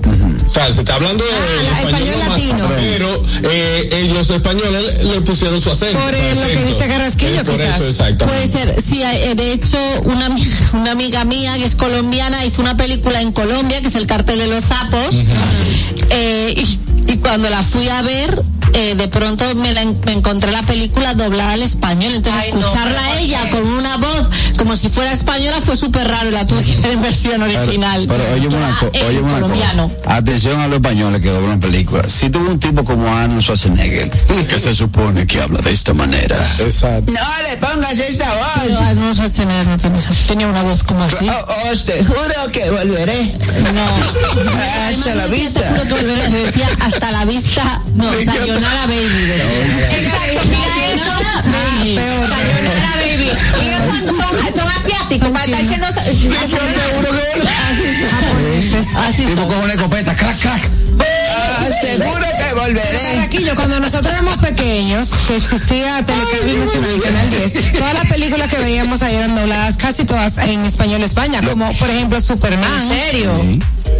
O 0.49 0.51
sea, 0.51 0.73
se 0.73 0.79
está 0.79 0.95
hablando 0.95 1.23
de 1.23 1.29
Ah, 1.31 1.81
español 1.83 2.19
nomás, 2.23 2.29
latino. 2.29 2.69
pero 2.75 3.23
eh, 3.43 3.89
ellos 4.03 4.29
españoles 4.31 5.03
le 5.03 5.21
pusieron 5.21 5.61
su 5.61 5.69
acento. 5.69 5.99
Por, 5.99 6.15
eh, 6.15 6.33
lo 6.33 6.41
que 6.47 6.65
dice 6.65 6.87
Carrasquillo, 6.87 7.41
Eh, 7.41 7.43
Por 7.45 7.55
quizás. 7.55 7.75
eso, 7.75 7.85
exacto. 7.87 8.25
Puede 8.25 8.47
ser, 8.47 8.81
sí, 8.81 9.01
eh, 9.03 9.35
de 9.35 9.53
hecho, 9.53 9.77
una, 10.05 10.29
una 10.73 10.91
amiga 10.91 11.23
mía 11.23 11.53
que 11.57 11.65
es 11.65 11.75
colombiana 11.75 12.43
hizo 12.45 12.61
una 12.63 12.75
película 12.75 13.21
en 13.21 13.31
Colombia, 13.31 13.79
que 13.81 13.89
es 13.89 13.95
El 13.95 14.07
cartel 14.07 14.39
de 14.39 14.47
los 14.47 14.63
sapos, 14.63 15.15
eh, 16.09 16.53
y, 16.57 17.11
y 17.13 17.17
cuando 17.17 17.49
la 17.49 17.61
fui 17.63 17.87
a 17.87 18.01
ver, 18.01 18.41
eh, 18.73 18.93
de 18.95 19.07
pronto 19.07 19.43
me, 19.55 19.73
la 19.73 19.83
me 20.05 20.13
encontré 20.13 20.51
la 20.51 20.61
película 20.63 21.13
doblada 21.13 21.53
al 21.53 21.61
español, 21.63 22.13
entonces 22.15 22.43
Ay, 22.45 22.51
no, 22.51 22.59
escucharla 22.59 23.03
a 23.03 23.19
ella 23.19 23.49
con 23.49 23.67
una 23.67 23.97
voz 23.97 24.29
como 24.57 24.75
si 24.75 24.89
fuera 24.89 25.11
española 25.11 25.59
fue 25.63 25.75
súper 25.75 26.07
raro 26.07 26.29
la 26.31 26.45
tuve 26.45 26.61
en 26.83 27.01
versión 27.01 27.41
original. 27.41 28.05
Pero, 28.07 28.23
pero 28.23 28.33
óyeme 28.35 28.55
una, 28.57 28.79
en 28.93 29.05
óyeme 29.07 29.23
una 29.23 29.33
colombiano. 29.41 29.91
Atención 30.39 30.61
a 30.61 30.67
los 30.69 30.77
españoles 30.77 31.21
que 31.21 31.27
doblan 31.31 31.59
películas. 31.59 32.09
Si 32.13 32.29
tuvo 32.29 32.49
un 32.49 32.61
tipo 32.61 32.85
como 32.85 33.13
Arnold 33.13 33.41
Schwarzenegger, 33.41 34.09
que 34.47 34.57
se 34.57 34.73
supone 34.73 35.27
que 35.27 35.41
habla 35.41 35.59
de 35.61 35.73
esta 35.73 35.93
manera. 35.93 36.37
Exacto. 36.59 37.11
No 37.11 37.19
le 37.49 37.57
pongas 37.57 37.99
esa 37.99 38.31
Pero 38.63 38.75
voz. 38.77 38.87
Arnold 38.87 39.15
Schwarzenegger 39.15 39.67
no 39.67 39.77
tiene 39.77 39.97
esa- 39.97 40.13
tenía 40.29 40.47
una 40.47 40.61
voz 40.61 40.85
como 40.85 41.03
así. 41.03 41.27
Oh, 41.29 41.71
os 41.73 41.83
te 41.83 42.05
juro 42.05 42.51
que 42.53 42.69
volveré. 42.71 43.35
No. 43.75 44.49
Hasta 44.89 45.15
la 45.15 45.27
vista. 45.27 45.59
te 45.59 45.67
juro 45.71 45.83
que 45.83 45.93
volveré, 46.05 46.29
decía 46.45 46.69
hasta 46.79 47.11
la 47.11 47.25
vista. 47.25 47.81
No, 47.95 48.05
sayonara 48.23 48.85
baby. 48.87 49.31
Exacto, 49.91 50.41
mira 50.47 50.93
eso. 50.93 51.11
Baby. 51.83 51.99
Ellos 53.61 53.81
son, 53.85 54.07
son, 54.15 54.53
son 54.53 54.67
asiáticos. 54.67 55.29
Para 55.29 55.45
estar 55.45 55.61
diciendo. 55.61 55.87
Así 58.97 59.25
Tipo 59.25 59.35
son. 59.41 59.47
con 59.47 59.57
una 59.59 59.73
escopeta, 59.73 60.15
crack, 60.15 60.39
crack. 60.39 60.69
Ah, 61.01 61.67
seguro 61.81 62.25
que 62.37 62.53
volveré. 62.59 62.99
Carraquillo, 63.15 63.55
cuando 63.55 63.79
nosotros 63.79 64.11
éramos 64.11 64.37
pequeños, 64.37 65.11
que 65.27 65.35
existía 65.37 66.03
Telecable 66.05 66.53
Nacional, 66.55 66.99
Canal 67.01 67.29
10, 67.29 67.71
todas 67.77 67.93
las 67.93 68.07
películas 68.07 68.49
que 68.53 68.59
veíamos 68.59 69.01
ahí 69.03 69.15
eran 69.15 69.35
dobladas 69.35 69.77
casi 69.77 70.05
todas 70.05 70.37
en 70.37 70.65
español 70.65 71.03
España, 71.03 71.41
como 71.41 71.71
por 71.73 71.89
ejemplo 71.89 72.19
Superman. 72.19 72.69
¿En 72.83 72.89
serio? 72.89 73.31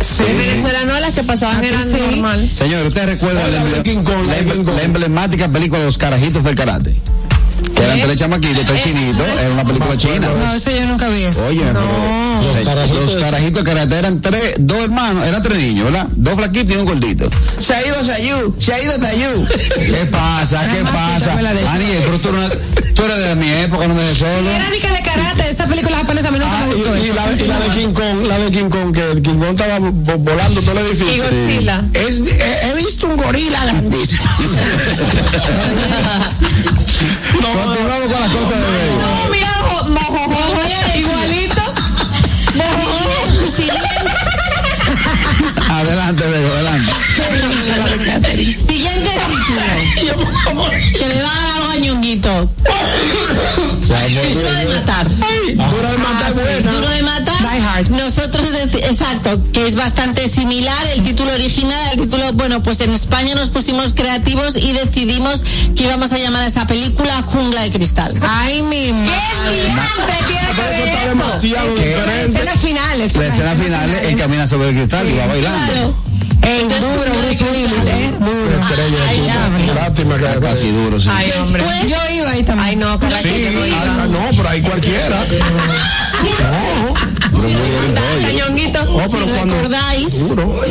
Sí. 0.02 0.24
En 0.28 0.38
Venezuela 0.38 0.84
no, 0.86 1.00
las 1.00 1.14
que 1.14 1.24
pasaban 1.24 1.58
Aquí 1.58 1.68
eran 1.68 1.84
sí. 1.84 1.98
normal. 2.02 2.50
Señor, 2.54 2.86
¿usted 2.86 3.06
recuerda 3.06 3.42
la, 3.48 3.64
de 3.66 3.72
la 3.72 4.74
de 4.74 4.84
emblemática 4.84 5.48
película 5.50 5.84
Los 5.84 5.98
Carajitos 5.98 6.44
del 6.44 6.56
Karate? 6.56 6.96
Que 7.76 7.84
eran 7.84 8.02
tres 8.02 8.16
chamaquitos, 8.18 8.66
tres 8.66 8.84
chinitos, 8.84 9.26
era 9.42 9.54
una 9.54 9.64
película 9.64 9.98
china. 9.98 10.28
No, 10.38 10.54
eso 10.54 10.72
yo 10.72 10.86
nunca 10.86 11.08
vi 11.10 11.24
eso. 11.24 11.46
Oye, 11.46 11.62
pero 11.62 12.42
Los 12.42 12.58
eh, 12.58 12.62
carajitos 12.64 13.02
los 13.06 13.16
de- 13.16 13.22
carajitos 13.22 13.64
de 13.64 13.70
karate 13.72 13.98
eran 14.00 14.22
tres, 14.22 14.54
dos 14.60 14.80
hermanos, 14.80 15.26
eran 15.26 15.42
tres 15.44 15.58
niños, 15.58 15.86
¿verdad? 15.86 16.08
Dos 16.12 16.34
flaquitos 16.36 16.76
y 16.76 16.78
un 16.80 16.86
gordito. 16.86 17.30
Se 17.58 17.74
ha 17.74 17.86
ido 17.86 18.04
Sayú, 18.04 18.56
se 18.60 18.74
ha 18.74 18.84
ido 18.84 18.94
Tayú. 19.00 19.48
¿Qué 19.76 20.08
pasa? 20.12 20.68
¿Qué 20.68 20.84
pasa? 20.84 21.34
Aniel, 21.34 22.02
pero 22.06 22.20
tú, 22.20 22.32
no- 22.32 22.40
tú 23.00 23.06
eres 23.06 23.18
de 23.30 23.36
mi 23.36 23.50
época, 23.50 23.88
no 23.88 23.96
de 23.96 24.14
solo. 24.16 24.50
Era 24.50 24.70
dica 24.70 24.92
de 24.92 25.02
karate, 25.02 25.50
esa 25.50 25.66
película 25.68 25.98
japonesa 25.98 26.28
a 26.28 26.32
mí 26.32 26.40
nunca 26.40 26.58
Ah, 26.58 26.66
me 26.68 26.76
gustó 26.76 26.98
y, 26.98 27.00
y 27.00 27.14
la, 27.14 27.32
y 27.32 27.48
la 27.48 27.60
de 27.60 27.70
King 27.70 27.94
Kong, 27.94 28.24
la 28.28 28.38
de 28.38 28.52
King 28.52 28.70
Kong, 28.70 28.94
que 28.94 29.22
King 29.22 29.40
Kong 29.40 29.50
estaba 29.52 29.80
vo- 29.80 30.18
volando 30.18 30.62
todo 30.62 30.72
el 30.74 30.86
edificio. 30.88 31.14
Y 31.16 31.20
Godzilla. 31.20 31.84
Es- 31.94 32.20
he, 32.20 32.68
he 32.70 32.74
visto 32.76 33.08
un 33.08 33.16
gorila 33.18 33.64
grandísimo. 33.64 34.24
Continuamos 37.40 38.12
con 38.12 38.22
las 38.22 38.32
cosas 38.32 38.50
de 38.50 38.68
Bey. 38.68 38.92
No, 39.00 39.30
mira, 39.32 39.54
igualito. 40.96 41.62
Adelante, 45.70 46.24
Bey, 46.28 46.44
adelante. 46.46 46.92
Título. 49.96 50.70
Que 50.98 51.08
le 51.08 51.22
va 51.22 51.30
a 51.32 51.42
dar 51.42 51.52
algo 51.56 51.70
a 51.72 51.76
Ñonguito. 51.78 52.50
Duro 54.34 54.54
de 54.54 54.66
matar. 54.66 55.10
Dura 55.10 55.92
de 55.92 55.98
matar. 55.98 56.34
Duro 56.64 56.90
de 56.90 57.04
matar. 57.04 57.36
Die 57.40 57.62
Hard. 57.66 57.90
Nosotros, 57.90 58.46
exacto, 58.84 59.40
que 59.52 59.66
es 59.68 59.76
bastante 59.76 60.28
similar 60.30 60.78
el 60.96 61.04
título 61.04 61.32
original, 61.34 61.90
el 61.94 62.02
título, 62.02 62.34
bueno, 62.34 62.62
pues 62.62 62.82
en 62.82 62.94
España 62.94 63.36
nos 63.36 63.50
pusimos 63.50 63.94
creativos 63.94 64.58
y 64.58 64.72
decidimos 64.74 65.44
que 65.76 65.84
íbamos 65.84 66.12
a 66.14 66.18
llamar 66.18 66.44
a 66.44 66.48
esa 66.48 66.68
película 66.68 67.22
Jungla 67.24 67.62
de 67.64 67.70
Cristal. 67.72 68.14
Ay, 68.28 68.62
mi 68.64 68.92
madre. 68.94 69.64
Diantre, 69.66 70.16
tiene 70.28 70.48
que 70.48 70.62
Eso 70.62 70.70
ver 70.70 70.88
está 70.88 71.02
eso. 71.02 71.10
demasiado 71.10 71.76
La 72.06 72.22
escena 72.22 72.54
final. 72.54 73.02
es 73.02 73.16
La 73.16 73.28
escena 73.28 73.56
final 73.56 73.90
es 73.90 74.08
que 74.08 74.16
camina 74.16 74.48
sobre 74.48 74.70
el 74.70 74.76
cristal 74.76 75.10
y 75.10 75.14
va 75.16 75.26
bailando. 75.28 75.72
Claro. 75.74 76.09
El 76.50 76.68
duro, 76.68 77.12
Bruce 77.22 77.44
Willis, 77.44 77.86
¿eh? 77.86 78.12
Duro. 78.20 78.62
Estrella 78.62 78.98
de 78.98 79.10
Ay. 79.10 79.20
Lástima 79.76 80.18
que 80.18 80.26
Está 80.26 80.40
casi 80.40 80.72
duro, 80.72 81.00
sí. 81.00 81.08
Ay, 81.12 81.32
hombre. 81.40 81.64
Yo 81.88 81.98
iba 82.16 82.30
ahí 82.32 82.44
también. 82.44 82.70
Ay, 82.70 82.76
no, 82.76 82.98
Sí, 83.22 83.44
yo 83.44 83.52
no 83.60 83.66
iba. 83.68 83.82
ah, 83.82 84.08
no, 84.08 84.20
pero 84.36 84.50
ahí 84.50 84.62
cualquiera. 84.62 85.20
Ñonguito. 88.36 88.86
No, 88.86 88.98
pero 89.10 89.26
si 89.26 89.32
cuando 89.32 89.56
recordáis, 89.56 90.20
duro. 90.28 90.62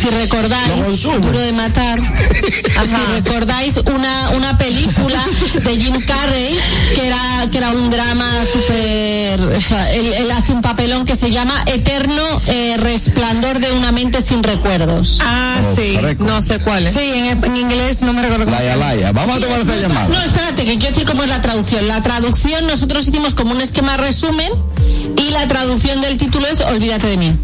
si 0.00 0.08
recordáis, 0.10 1.02
duro 1.02 1.38
de 1.38 1.52
matar, 1.52 1.98
si 2.00 3.12
recordáis 3.14 3.76
una, 3.78 4.30
una 4.30 4.58
película 4.58 5.24
de 5.62 5.76
Jim 5.80 6.00
Carrey 6.06 6.58
que 6.94 7.06
era, 7.06 7.48
que 7.50 7.58
era 7.58 7.70
un 7.70 7.90
drama 7.90 8.30
súper, 8.50 9.40
o 9.40 9.60
sea, 9.60 9.92
él, 9.92 10.12
él 10.14 10.30
hace 10.30 10.52
un 10.52 10.62
papelón 10.62 11.04
que 11.06 11.16
se 11.16 11.30
llama 11.30 11.62
Eterno 11.66 12.24
eh, 12.46 12.76
Resplandor 12.78 13.58
de 13.58 13.72
una 13.72 13.92
mente 13.92 14.20
sin 14.22 14.42
recuerdos. 14.42 15.18
Ah, 15.22 15.56
sí. 15.76 15.96
fresco. 16.00 16.24
No 16.24 16.42
sé 16.42 16.58
cuál 16.60 16.86
es. 16.86 16.94
Sí, 16.94 17.00
en, 17.14 17.44
en 17.44 17.56
inglés 17.56 18.02
no 18.02 18.12
me 18.12 18.22
recuerdo 18.22 18.50
llama. 18.50 18.76
Laya. 18.76 19.12
Vamos 19.12 19.36
a 19.36 19.40
tomar 19.40 19.60
esta 19.60 19.74
No, 19.74 19.80
llamada. 19.80 20.24
espérate, 20.24 20.64
que 20.64 20.78
quiero 20.78 20.88
decir 20.94 21.04
cómo 21.06 21.22
es 21.22 21.30
la 21.30 21.40
traducción. 21.40 21.86
La 21.88 22.02
traducción 22.02 22.66
nosotros 22.66 23.06
hicimos 23.06 23.34
como 23.34 23.52
un 23.52 23.60
esquema 23.60 23.96
resumen 23.96 24.50
y 25.16 25.30
la 25.30 25.46
traducción 25.48 26.00
del 26.00 26.13
título 26.16 26.46
es 26.46 26.60
Olvídate 26.60 27.08
de 27.08 27.16
mí. 27.16 27.36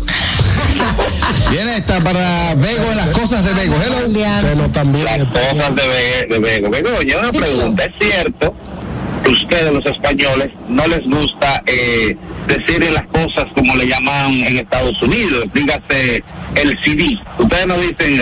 Viene 1.51 1.77
esta 1.77 2.01
para 2.01 2.55
Bego 2.55 2.91
en 2.91 2.97
las 2.97 3.09
cosas 3.09 3.45
de. 3.45 3.63
Hello. 3.63 4.41
Pero 4.43 4.69
también. 4.71 5.05
Las 5.05 5.19
cosas 5.25 5.75
de 5.75 6.39
Bego. 6.39 6.71
Bego, 6.71 7.03
yo 7.03 7.19
una 7.19 7.33
pregunta. 7.33 7.85
¿Es 7.85 7.93
cierto 7.99 8.55
que 9.25 9.31
ustedes, 9.31 9.73
los 9.73 9.85
españoles, 9.87 10.49
no 10.69 10.87
les 10.87 11.03
gusta 11.05 11.63
eh, 11.67 12.17
decir 12.47 12.91
las 12.91 13.05
cosas 13.09 13.47
como 13.55 13.75
le 13.77 13.87
llaman 13.87 14.33
en 14.33 14.59
Estados 14.59 15.01
Unidos? 15.03 15.45
Dígase 15.53 16.23
el 16.57 16.77
CD. 16.85 17.19
Ustedes 17.39 17.67
no 17.67 17.77
dicen 17.79 17.97
el, 18.01 18.21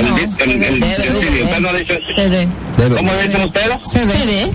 el, 0.00 0.06
dis- 0.14 0.40
el, 0.42 0.50
el- 0.50 0.82
el 0.82 0.84
CD. 0.84 1.42
Ustedes 1.42 1.60
no 1.60 1.72
dicen 1.72 1.98
CD. 2.14 2.48
¿Cómo 2.96 3.12
dicen 3.14 3.42
ustedes? 3.42 3.76
CD. 3.82 4.50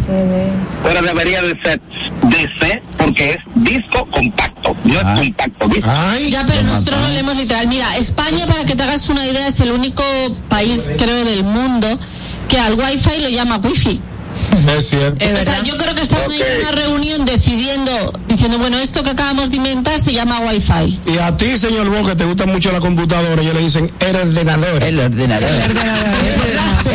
Pero 0.84 1.02
debería 1.02 1.42
de 1.42 1.60
ser 1.64 1.82
DC 2.24 2.82
porque 2.98 3.32
es 3.32 3.38
disco 3.56 4.08
compacto. 4.12 4.76
No 4.84 4.94
es 4.94 5.20
compacto, 5.20 5.68
disco. 5.68 5.90
Ya, 6.30 6.44
pero 6.48 6.64
nosotros 6.64 7.00
lo 7.02 7.08
leemos 7.10 7.36
literal. 7.38 7.68
Mira, 7.68 7.98
España, 7.98 8.46
para 8.48 8.64
que 8.66 8.76
te 8.76 8.84
hagas 8.84 9.08
una 9.10 9.26
idea, 9.26 9.48
es 9.48 9.60
el 9.60 9.72
único 9.72 10.04
país, 10.50 10.90
creo, 10.98 11.24
del 11.26 11.44
mundo 11.44 12.00
que 12.48 12.58
al 12.60 12.74
wifi 12.76 13.22
lo 13.22 13.30
llama 13.30 13.58
wifi. 13.58 14.02
Es 14.78 14.90
cierto. 14.90 15.24
O 15.26 15.44
sea, 15.44 15.64
yo 15.64 15.78
creo 15.78 15.96
que 15.96 16.02
estaban 16.02 16.32
ahí 16.32 16.42
en 16.42 16.62
una 16.62 16.72
reunión 16.72 17.26
decidiendo, 17.26 18.14
diciendo, 18.28 18.58
bueno, 18.58 18.78
esto 18.80 19.04
que 19.04 19.12
acabamos 19.12 19.52
de 19.52 19.58
inventar 19.58 20.00
se 20.00 20.12
llama 20.14 20.40
wifi. 20.40 21.00
Y 21.06 21.18
a 21.18 21.36
ti, 21.38 21.58
señor 21.58 21.90
Bo, 21.90 22.08
que 22.08 22.16
te 22.16 22.26
gusta 22.26 22.46
mucho 22.46 22.72
la 22.72 22.80
computadora, 22.80 23.42
ellos 23.42 23.56
le 23.56 23.62
dicen 23.62 23.92
el 24.00 24.16
ordenador. 24.16 24.84
El 24.84 25.00
ordenador. 25.00 25.50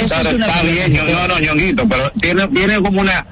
Claro, 0.06 0.30
está 0.30 0.62
bien, 0.62 1.00
no, 1.12 1.28
no, 1.28 1.38
ñonguito, 1.38 1.88
pero 1.88 2.10
tiene, 2.20 2.48
tiene 2.48 2.82
como 2.82 3.00
una, 3.00 3.26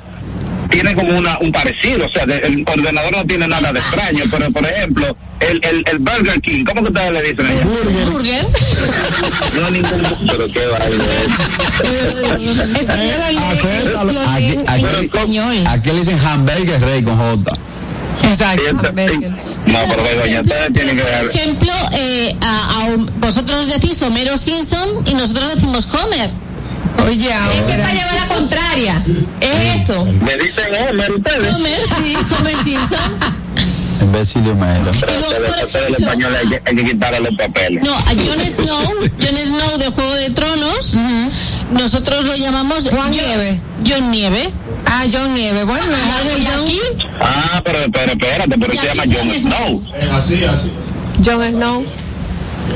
tiene 0.71 0.95
como 0.95 1.17
una, 1.19 1.39
un 1.41 1.51
parecido, 1.53 2.07
o 2.07 2.13
sea, 2.13 2.27
de- 2.27 2.37
el 2.39 2.65
ordenador 2.67 3.17
no 3.17 3.25
tiene 3.27 3.47
nada 3.49 3.73
de 3.73 3.79
extraño, 3.79 4.25
pero 4.31 4.51
por 4.51 4.65
ejemplo, 4.67 5.17
el, 5.41 5.61
el, 5.65 5.85
el 5.91 5.99
Burger 5.99 6.41
King, 6.41 6.65
¿cómo 6.65 6.83
que 6.83 6.89
ustedes 6.89 7.13
le 7.13 7.23
dicen 7.23 7.47
allá? 7.47 7.65
Burger. 8.11 8.47
No, 9.61 9.71
ningún, 9.71 10.03
pero 10.27 10.47
qué 10.47 10.61
Es 12.79 12.87
que 12.87 12.93
Aquí, 15.67 15.91
le 15.91 15.99
dicen 15.99 16.19
hamburger 16.19 16.81
rey 16.81 17.03
con 17.03 17.17
J. 17.17 17.59
Exacto. 18.25 18.63
No, 18.73 19.79
pero 19.89 20.03
ustedes 20.41 20.73
tienen 20.73 20.97
que 20.97 21.03
Por 21.03 21.13
ver. 21.13 21.27
ejemplo, 21.31 21.73
eh, 21.93 22.37
a- 22.41 22.83
a- 22.85 22.97
vosotros 23.21 23.69
decís 23.69 24.01
Homero 24.03 24.37
Simpson 24.37 24.89
y 25.07 25.15
nosotros 25.15 25.55
decimos 25.55 25.89
Homer. 25.95 26.31
Oye, 27.07 27.29
Es 27.31 27.63
que 27.65 27.79
para 27.79 27.93
llevar 27.93 28.15
la 28.15 28.35
contraria. 28.35 29.03
Es 29.41 29.83
eso. 29.83 30.05
Me 30.05 30.37
dicen 30.37 30.65
Homer 30.91 31.13
ustedes. 31.13 31.55
Homer, 31.55 31.79
sí, 31.97 32.17
Homer 32.39 32.57
Simpson. 32.65 33.39
Imbécil 34.03 34.47
y 34.47 34.51
Homero. 34.51 34.91
Pero 35.01 35.21
ustedes, 35.21 35.65
ustedes 35.65 35.87
el 35.89 35.95
español 35.97 36.37
hay 36.37 36.49
que, 36.49 36.63
hay 36.65 36.77
que 36.77 36.85
quitarle 36.85 37.21
los 37.21 37.35
papeles. 37.37 37.83
No, 37.85 37.95
a 37.95 38.03
Jon 38.03 38.41
Snow, 38.51 38.85
Jon 39.21 39.37
Snow 39.47 39.79
de 39.79 39.89
Juego 39.89 40.15
de 40.15 40.31
Tronos, 40.31 40.97
nosotros 41.73 42.25
lo 42.25 42.37
llamamos 42.37 42.89
Juan 42.91 43.11
Nieve. 43.11 43.61
John 43.87 44.11
Nieve. 44.11 44.51
Ah, 44.87 45.05
John 45.11 45.33
Nieve. 45.35 45.65
Bueno, 45.65 45.85
Y 46.39 46.47
aquí, 46.47 46.81
Ah, 47.21 47.61
pero, 47.65 47.79
pero 47.93 48.13
espérate, 48.13 48.59
pero 48.59 48.81
se 48.81 48.87
llama 48.87 49.03
Jon 49.13 49.31
es- 49.31 49.43
Snow. 49.43 49.83
Así, 50.13 50.45
así. 50.45 50.73
Jon 51.25 51.51
Snow. 51.51 51.85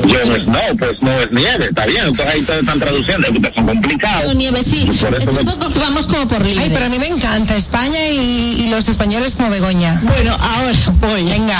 Jon 0.00 0.40
Snow, 0.44 0.76
pues 0.78 0.96
no 1.00 1.10
es 1.20 1.30
nieve, 1.30 1.66
está 1.66 1.86
bien. 1.86 2.06
Entonces 2.06 2.34
ahí 2.34 2.40
ustedes 2.40 2.60
están 2.60 2.78
traduciendo, 2.80 3.26
es 3.26 3.30
que 3.32 3.36
ustedes 3.38 3.54
son 3.56 3.66
complicados. 3.66 4.24
John 4.26 4.38
Nieve, 4.38 4.62
sí. 4.62 4.90
Es 5.20 5.28
un 5.28 5.44
poco 5.46 5.68
que 5.70 5.78
vamos 5.78 6.06
como 6.06 6.26
por 6.28 6.44
libre. 6.44 6.64
Ay, 6.64 6.70
pero 6.72 6.86
a 6.86 6.88
mí 6.88 6.98
me 6.98 7.08
encanta 7.08 7.56
España 7.56 8.08
y, 8.08 8.62
y 8.66 8.70
los 8.70 8.88
españoles 8.88 9.36
como 9.36 9.50
Begoña. 9.50 10.00
Bueno, 10.04 10.32
ahora 10.40 10.72
voy. 11.00 11.24
Venga. 11.24 11.58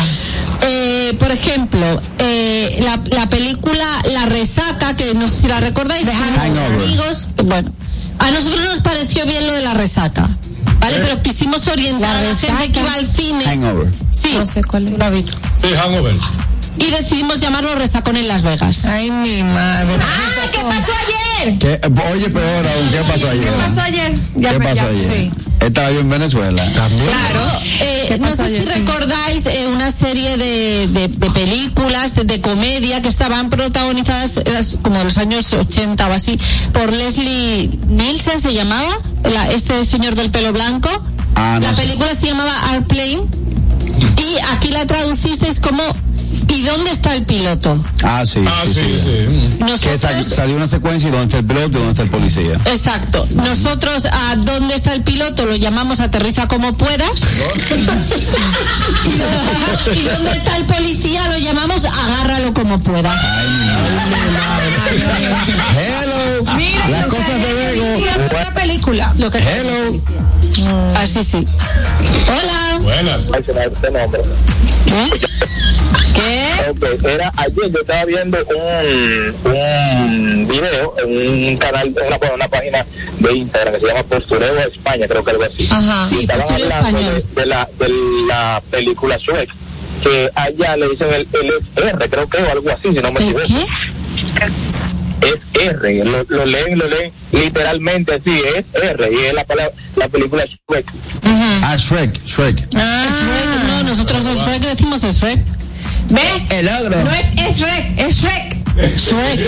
Eh, 0.63 1.15
por 1.19 1.31
ejemplo, 1.33 2.01
eh, 2.19 2.81
la, 2.83 3.01
la 3.17 3.29
película 3.29 3.85
La 4.13 4.27
Resaca, 4.27 4.95
que 4.97 5.15
no 5.15 5.27
sé 5.29 5.43
si 5.43 5.49
la 5.49 5.61
recordáis, 5.61 6.07
Hangover. 6.09 6.73
amigos. 6.83 7.31
Bueno, 7.45 7.73
a 8.19 8.31
nosotros 8.31 8.65
nos 8.67 8.81
pareció 8.81 9.25
bien 9.27 9.47
lo 9.47 9.53
de 9.55 9.63
la 9.63 9.75
resaca. 9.75 10.29
¿Vale? 10.81 10.99
Pero 11.01 11.23
quisimos 11.23 11.67
orientar 11.69 12.17
a 12.17 12.23
la 12.23 12.35
gente 12.37 12.73
que 12.73 12.81
iba 12.81 12.95
al 12.95 13.07
cine. 13.07 13.45
Hangover. 13.45 13.89
Sí. 14.13 14.31
No 14.37 14.47
sé 14.47 14.63
cuál 14.65 14.89
es. 14.89 14.99
Lo 14.99 15.05
he 15.07 15.11
visto. 15.11 15.35
Sí, 15.63 15.69
Hangover. 15.77 16.15
Y 16.79 16.91
decidimos 16.91 17.41
llamarlo 17.41 17.75
Resacón 17.75 18.17
en 18.17 18.29
Las 18.29 18.43
Vegas. 18.43 18.87
Ay, 18.87 19.11
mi 19.11 19.43
madre. 19.43 19.95
Ah, 20.01 20.49
¿qué 20.51 20.59
pasó 20.61 20.93
ayer? 21.07 21.59
¿Qué? 21.59 21.81
Oye, 22.13 22.29
peor 22.31 22.67
aún, 22.67 22.89
¿qué 22.91 22.99
pasó 23.09 23.29
ayer? 23.31 23.45
¿Qué 23.45 23.51
pasó 23.63 23.81
ayer? 23.83 24.19
¿Qué 24.41 24.59
pasó 24.61 24.87
ayer? 24.87 25.13
sí. 25.13 25.31
Estaba 25.61 25.93
yo 25.93 26.01
en 26.01 26.11
Venezuela. 26.11 26.65
Claro, 26.73 27.51
eh, 27.81 28.07
¿Qué 28.09 28.19
no 28.19 28.31
sé 28.31 28.37
si 28.37 28.43
ayer? 28.43 28.63
Sí. 28.65 28.69
recordáis 28.81 29.47
eh, 29.47 29.69
una 29.73 29.93
serie 29.93 30.37
de, 30.37 30.89
de, 30.89 31.07
de 31.07 31.31
películas 31.31 32.17
de, 32.17 32.25
de 32.25 32.41
comedia 32.41 33.01
que 33.01 33.09
estaban 33.09 33.49
protagonizadas 33.49 34.39
eh, 34.39 34.61
como 34.83 34.99
de 34.99 35.05
los 35.05 35.19
años 35.19 35.53
80 35.53 36.09
o 36.09 36.13
así 36.13 36.37
por 36.73 36.93
Leslie 36.93 37.71
Nielsen 37.87 38.41
se 38.41 38.55
llamaba, 38.55 38.91
la- 39.23 39.53
este 39.53 39.85
señor 39.85 40.17
del 40.17 40.31
pelo 40.33 40.53
blanco. 40.53 40.89
Ah, 41.37 41.59
no 41.61 41.69
la 41.69 41.75
sé. 41.77 41.83
película 41.83 42.13
se 42.15 42.27
llamaba 42.27 42.53
Airplane 42.73 43.23
y 44.19 44.39
aquí 44.53 44.69
la 44.69 44.85
traducisteis 44.87 45.61
como 45.61 45.83
¿Y 46.53 46.63
dónde 46.63 46.91
está 46.91 47.15
el 47.15 47.25
piloto? 47.25 47.83
Ah, 48.03 48.25
sí. 48.27 48.45
Ah, 48.47 48.63
sí, 48.67 48.73
sí. 49.03 49.27
Que 49.59 49.65
Nosotros 49.65 50.01
sa- 50.01 50.23
salió 50.23 50.57
una 50.57 50.67
secuencia 50.67 51.09
y 51.09 51.13
donde 51.13 51.25
está 51.27 51.39
el 51.39 51.45
piloto 51.47 51.69
y 51.69 51.73
donde 51.73 51.91
está 51.91 52.03
el 52.03 52.11
policía. 52.11 52.59
Exacto. 52.67 53.27
Nosotros 53.35 54.05
a 54.07 54.37
dónde 54.37 54.75
está 54.75 54.93
el 54.93 55.03
piloto 55.03 55.47
lo 55.47 55.57
llamamos 55.57 56.01
aterriza 56.01 56.49
como 56.49 56.75
puedas. 56.77 57.11
y, 59.07 59.91
y 59.99 60.03
dónde 60.03 60.33
está 60.33 60.57
el 60.57 60.67
policía 60.67 61.29
lo 61.29 61.39
llamamos 61.39 61.85
agárralo 61.87 62.53
como 62.53 62.79
puedas. 62.81 63.19
Hello. 65.75 66.45
Las 66.91 67.07
cosas 67.07 67.37
de 67.47 67.53
Bego. 67.55 67.99
Una 67.99 68.55
película. 68.55 69.13
Lo 69.17 69.31
que 69.31 69.39
Hello. 69.39 70.01
Así 70.97 71.25
sí. 71.25 71.47
Hola. 72.29 72.79
Buenas. 72.83 73.31
Ay, 74.95 75.11
¿Qué? 76.15 76.71
Ok, 76.71 77.05
era 77.05 77.33
ayer 77.37 77.73
yo 77.73 77.81
estaba 77.81 78.05
viendo 78.05 78.39
un, 78.47 79.51
un 79.51 80.49
video 80.49 80.95
en 81.05 81.49
un 81.49 81.57
canal, 81.57 81.87
en 81.89 82.07
una, 82.07 82.35
una 82.35 82.49
página 82.49 82.87
de 83.19 83.33
Instagram 83.37 83.75
que 83.75 83.81
se 83.81 83.87
llama 83.87 84.03
Postureo 84.05 84.59
España, 84.61 85.07
creo 85.09 85.25
que 85.25 85.31
algo 85.31 85.45
así. 85.45 85.69
Ajá. 85.71 86.07
Sí, 86.09 86.21
estaban 86.21 86.43
Postureo 86.47 86.75
hablando 86.75 87.01
de, 87.13 87.23
de 87.41 87.47
la, 87.47 87.69
de 87.79 87.89
la 88.29 88.63
película 88.71 89.17
Shrek, 89.19 89.49
que 90.03 90.31
allá 90.35 90.77
le 90.77 90.89
dicen 90.91 91.09
el, 91.15 91.29
el 91.33 91.85
R, 91.89 92.11
creo 92.11 92.29
que 92.29 92.39
o 92.43 92.51
algo 92.53 92.71
así, 92.71 92.89
si 92.89 92.95
no 92.95 93.13
me 93.13 93.21
¿El 93.21 93.29
equivoco. 93.31 93.47
qué? 93.47 93.67
Es 95.23 95.37
R, 95.69 96.05
lo, 96.05 96.25
lo 96.29 96.45
leen, 96.47 96.79
lo 96.79 96.89
leen 96.89 97.13
literalmente 97.31 98.15
así, 98.15 98.43
es 98.57 98.65
R, 98.83 99.09
y 99.13 99.27
es 99.27 99.35
la 99.35 99.45
palabra, 99.45 99.73
la 99.97 100.09
película 100.09 100.45
Shrek. 100.45 100.87
Ah, 101.65 101.77
Shrek, 101.77 102.25
Shrek. 102.25 102.57
Ah. 102.77 103.07
Shrek, 103.09 103.65
no, 103.69 103.83
nosotros 103.85 104.27
es 104.27 104.39
Shrek 104.39 104.63
decimos 104.63 105.05
es 105.05 105.17
Shrek. 105.21 105.39
¿Ve? 106.13 106.59
El 106.59 106.69
ogro. 106.69 107.05
No 107.05 107.11
es, 107.11 107.27
es 107.37 107.57
Shrek, 107.59 107.99
es 107.99 108.17
Shrek. 108.17 108.57
Shrek. 108.77 109.41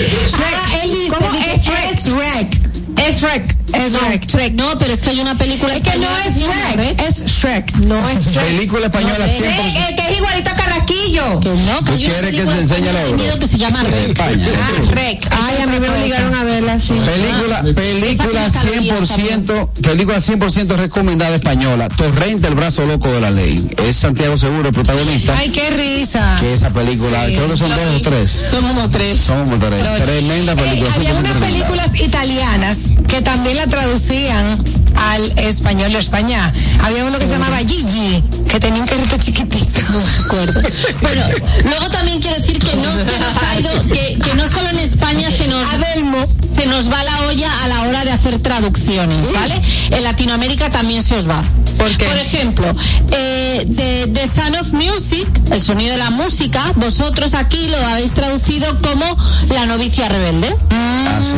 Ah, 0.43 0.79
él 0.83 0.91
dice, 0.91 1.09
¿Cómo 1.17 1.33
dice, 1.33 1.53
es 1.55 1.65
Shrek? 1.65 1.93
es 1.93 2.07
Shrek. 2.07 3.09
Es 3.09 3.21
Shrek. 3.21 3.57
Es 3.75 3.93
No, 3.93 3.99
Shrek. 4.01 4.27
Shrek. 4.27 4.55
No, 4.55 4.79
pero 4.79 4.93
es 4.93 5.01
que 5.03 5.11
hay 5.11 5.21
una 5.21 5.37
película 5.37 5.75
Es 5.75 5.83
que 5.83 5.97
no 5.99 6.09
es 6.27 6.37
Shrek, 6.39 7.01
es 7.01 7.25
Shrek. 7.25 7.77
No 7.77 8.09
es 8.09 8.27
Shrek. 8.33 8.47
Película 8.47 8.87
española 8.87 9.27
Shrek, 9.27 9.51
100%. 9.61 9.89
el 9.89 9.97
que 9.97 10.11
es 10.13 10.17
igualito 10.19 10.51
a 10.51 10.55
Carraquillo. 10.55 11.41
Que 11.41 11.49
no, 11.51 11.85
que 11.85 11.93
¿Tú 11.93 11.97
quieres 11.99 12.17
que 12.17 12.27
película 12.27 12.53
te 12.55 12.61
enseñe 12.61 12.89
el 12.89 13.15
miedo 13.17 13.39
que 13.39 13.49
se 13.49 13.59
llama 13.59 13.83
Rec. 13.83 14.09
España. 14.11 14.47
Ah, 14.57 14.91
Rec. 14.93 15.29
Ay, 15.31 15.63
a 15.63 15.67
mí 15.67 15.81
me 15.81 15.89
obligaron 15.91 16.35
a 16.35 16.45
verla 16.45 16.73
así. 16.75 16.93
Película, 16.95 17.63
película 17.75 18.51
tiene 18.51 18.89
calorías 18.89 19.19
100%, 19.19 19.69
película 19.83 20.17
100% 20.19 20.77
recomendada 20.77 21.37
española. 21.37 21.89
Torrente, 21.89 22.47
el 22.47 22.55
brazo 22.55 22.85
loco 22.87 23.11
de 23.13 23.21
la 23.21 23.31
ley. 23.31 23.69
Es 23.87 23.97
Santiago 23.97 24.37
Seguro, 24.37 24.69
el 24.69 24.75
protagonista. 24.75 25.35
Ay, 25.37 25.51
qué 25.51 25.71
risa. 25.71 26.37
Que 26.41 26.55
esa 26.55 26.71
película, 26.71 27.27
Sí. 27.27 27.35
creo 27.37 27.49
que 27.49 27.57
son 27.57 27.71
dos 27.71 27.97
o 27.97 28.01
tres. 28.01 28.45
Son 28.51 28.63
como 28.67 28.91
tres. 28.91 29.19
Son 29.19 29.45
como 29.51 29.57
tres. 29.59 29.83
Tremenda 30.03 30.55
película. 30.55 30.91
Eh, 30.91 30.93
había 30.95 31.11
100% 31.13 31.19
unas 31.19 31.45
películas 31.45 31.95
italianas 32.01 32.79
que 33.09 33.23
también 33.23 33.59
la 33.65 33.71
traducían 33.71 34.63
al 34.97 35.39
español 35.39 35.93
de 35.93 35.99
España. 35.99 36.53
Había 36.83 37.05
uno 37.05 37.19
que 37.19 37.27
se 37.27 37.33
llamaba 37.33 37.59
Gigi, 37.59 38.23
que 38.49 38.61
tenía 38.61 38.83
un 38.83 38.89
carrito 38.89 39.17
chiquitito. 39.17 39.74
No 39.93 40.01
me 40.01 40.25
acuerdo. 40.25 40.61
Bueno, 41.01 41.23
luego 41.65 41.91
también 41.91 42.21
quiero 42.21 42.37
decir 42.37 42.59
que 42.59 42.77
no 42.77 42.91
se 42.97 43.19
nos 43.19 43.43
ha 43.43 43.61
ido, 43.61 43.71
que, 43.89 44.19
que 44.19 44.35
no 44.35 44.49
solo 44.49 44.69
en 44.71 44.79
España 44.79 45.31
se 45.31 45.47
nos, 45.47 45.67
Adelmo. 45.73 46.19
se 46.55 46.67
nos 46.67 46.91
va 46.91 47.03
la 47.05 47.23
olla 47.29 47.51
a 47.63 47.69
la 47.69 47.83
hora 47.83 48.05
de 48.05 48.11
hacer 48.13 48.39
traducciones, 48.41 49.33
¿vale? 49.33 49.61
En 49.91 50.03
Latinoamérica 50.05 50.71
también 50.71 51.03
se 51.03 51.17
os 51.17 51.29
va. 51.29 51.43
¿Por 51.79 51.97
qué? 51.97 52.05
Por 52.07 52.17
ejemplo, 52.17 52.67
eh, 53.11 53.65
de 53.67 54.09
The 54.13 54.29
Sound 54.29 54.57
of 54.57 54.73
Music, 54.73 55.29
el 55.51 55.61
sonido 55.61 55.93
de 55.93 55.99
la 55.99 56.11
música, 56.11 56.73
vosotros 56.77 57.35
aquí 57.35 57.69
lo 57.69 57.79
habéis 57.87 58.13
traducido 58.13 58.81
como 58.81 59.05
La 59.53 59.67
novicia 59.67 60.09
rebelde. 60.09 60.55
Ah, 60.71 61.21
sí. 61.23 61.35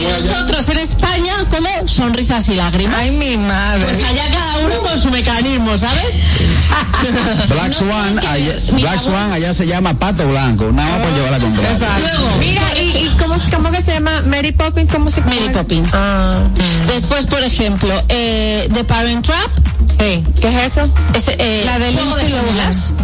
Y 0.00 0.04
nosotros 0.06 0.68
en 0.68 0.78
España 0.78 1.34
como 1.50 1.68
Sonrisas 1.88 2.48
y 2.50 2.54
lágrimas. 2.54 2.96
Ay, 3.00 3.10
mi 3.12 3.36
madre. 3.38 3.84
Pues 3.86 3.98
allá 4.06 4.24
cada 4.30 4.58
uno 4.66 4.78
con 4.80 4.98
su 4.98 5.10
mecanismo, 5.10 5.76
¿sabes? 5.76 6.04
Black 7.48 7.72
Swan, 7.72 8.18
allá, 8.18 8.52
Black 8.72 8.98
Swan 9.00 9.32
allá 9.32 9.54
se 9.54 9.66
llama 9.66 9.94
Pato 9.98 10.26
Blanco, 10.28 10.70
nada 10.72 10.98
más 10.98 11.06
por 11.06 11.14
llevar 11.16 11.30
la 11.32 11.38
contraria. 11.38 11.78
Luego, 12.00 12.36
Mira, 12.38 12.62
¿y, 12.78 13.06
y 13.06 13.16
cómo, 13.18 13.38
se- 13.38 13.50
cómo 13.50 13.70
que 13.70 13.82
se 13.82 13.92
llama? 13.94 14.22
Mary 14.26 14.52
Poppins, 14.52 14.90
¿cómo 14.92 15.10
se 15.10 15.20
llama? 15.20 15.34
Mary 15.34 15.48
Poppins. 15.52 15.90
Ah. 15.94 16.40
Después, 16.86 17.26
por 17.26 17.42
ejemplo, 17.42 17.92
eh, 18.08 18.68
The 18.72 18.84
Parent 18.84 19.24
Trap. 19.26 19.50
Sí. 19.98 20.24
¿Qué 20.40 20.48
es 20.64 20.76
eso? 20.76 20.88
Es, 21.14 21.28
eh, 21.28 21.62
La 21.64 21.78
de 21.78 21.92
Juego 21.92 22.16
de 22.16 22.22
Lindsay. 22.24 22.94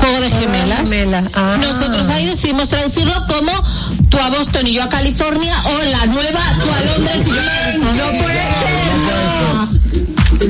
Juego 0.00 0.20
de 0.20 0.30
gemelas. 0.30 0.78
Gemela. 0.90 1.30
Ah. 1.34 1.56
Nosotros 1.60 2.08
ahí 2.08 2.26
decidimos 2.26 2.68
traducirlo 2.68 3.14
como 3.26 3.52
tú 4.08 4.18
a 4.18 4.30
Boston 4.30 4.66
y 4.66 4.72
yo 4.74 4.82
a 4.84 4.88
California 4.88 5.54
o 5.64 5.90
la 5.90 6.06
nueva 6.06 6.40
tú 6.62 6.70
a 6.72 6.80
Londres 6.96 7.26
y 7.26 7.30
yo 7.30 7.40
a 7.40 7.44
California. 7.44 8.02
No 8.02 8.22
puede 8.22 8.34
ser. 8.34 8.88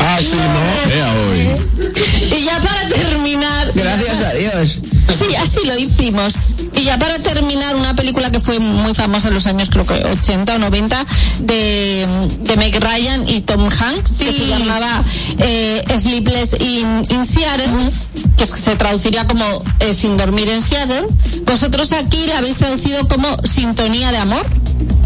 Ah, 0.01 0.19
sí, 0.21 0.37
no. 0.37 0.91
Vea 0.91 1.13
hoy. 1.13 2.39
Y 2.39 2.45
ya 2.45 2.61
para 2.61 2.78
terminar. 3.01 3.73
Gracias 3.75 4.21
a 4.21 4.33
Dios. 4.33 4.79
Sí, 5.17 5.35
así 5.37 5.61
lo 5.67 5.79
hicimos. 5.79 6.35
Y 6.75 6.85
ya 6.85 6.99
para 6.99 7.19
terminar, 7.19 7.77
una 7.77 7.95
película 7.95 8.31
que 8.31 8.41
fue 8.41 8.59
muy 8.61 8.95
famosa 8.95 9.29
en 9.29 9.35
los 9.35 9.47
años, 9.47 9.71
creo 9.71 9.85
que 9.87 9.95
80 9.95 10.55
o 10.55 10.59
90, 10.59 11.07
de, 11.41 12.07
de 12.41 12.57
Meg 12.57 12.79
Ryan 12.81 13.29
y 13.29 13.41
Tom 13.41 13.69
Hanks, 13.69 14.19
que 14.19 14.33
se 14.33 14.47
llamaba 14.47 15.03
eh, 15.39 15.83
Sleepless 15.99 16.55
in, 16.61 17.05
in 17.11 17.25
Seattle, 17.27 17.91
que 18.37 18.47
se 18.47 18.77
traduciría 18.77 19.27
como 19.27 19.63
eh, 19.81 19.93
Sin 19.95 20.17
dormir 20.17 20.49
en 20.51 20.63
Seattle. 20.63 21.07
Vosotros 21.45 21.93
aquí 21.93 22.27
la 22.27 22.39
habéis 22.39 22.57
traducido 22.59 23.07
como 23.09 23.37
Sintonía 23.45 24.13
de 24.13 24.19
amor. 24.19 24.47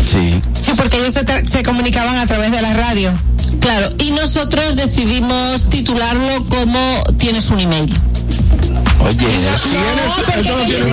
Sí. 0.04 0.34
Sí, 0.60 0.72
porque 0.76 0.98
ellos 0.98 1.14
se, 1.14 1.24
tra- 1.24 1.44
se 1.44 1.62
comunicaban 1.62 2.16
a 2.16 2.26
través 2.26 2.50
de 2.50 2.60
la 2.60 2.74
radio. 2.74 3.12
Claro, 3.60 3.92
y 3.98 4.10
nosotros 4.10 4.76
decidimos 4.76 5.68
titularlo 5.70 6.44
como 6.48 7.02
Tienes 7.18 7.48
un 7.50 7.60
email. 7.60 7.92
Oye, 9.00 9.26
eso 10.38 10.56
no 10.56 10.64
tiene 10.64 10.90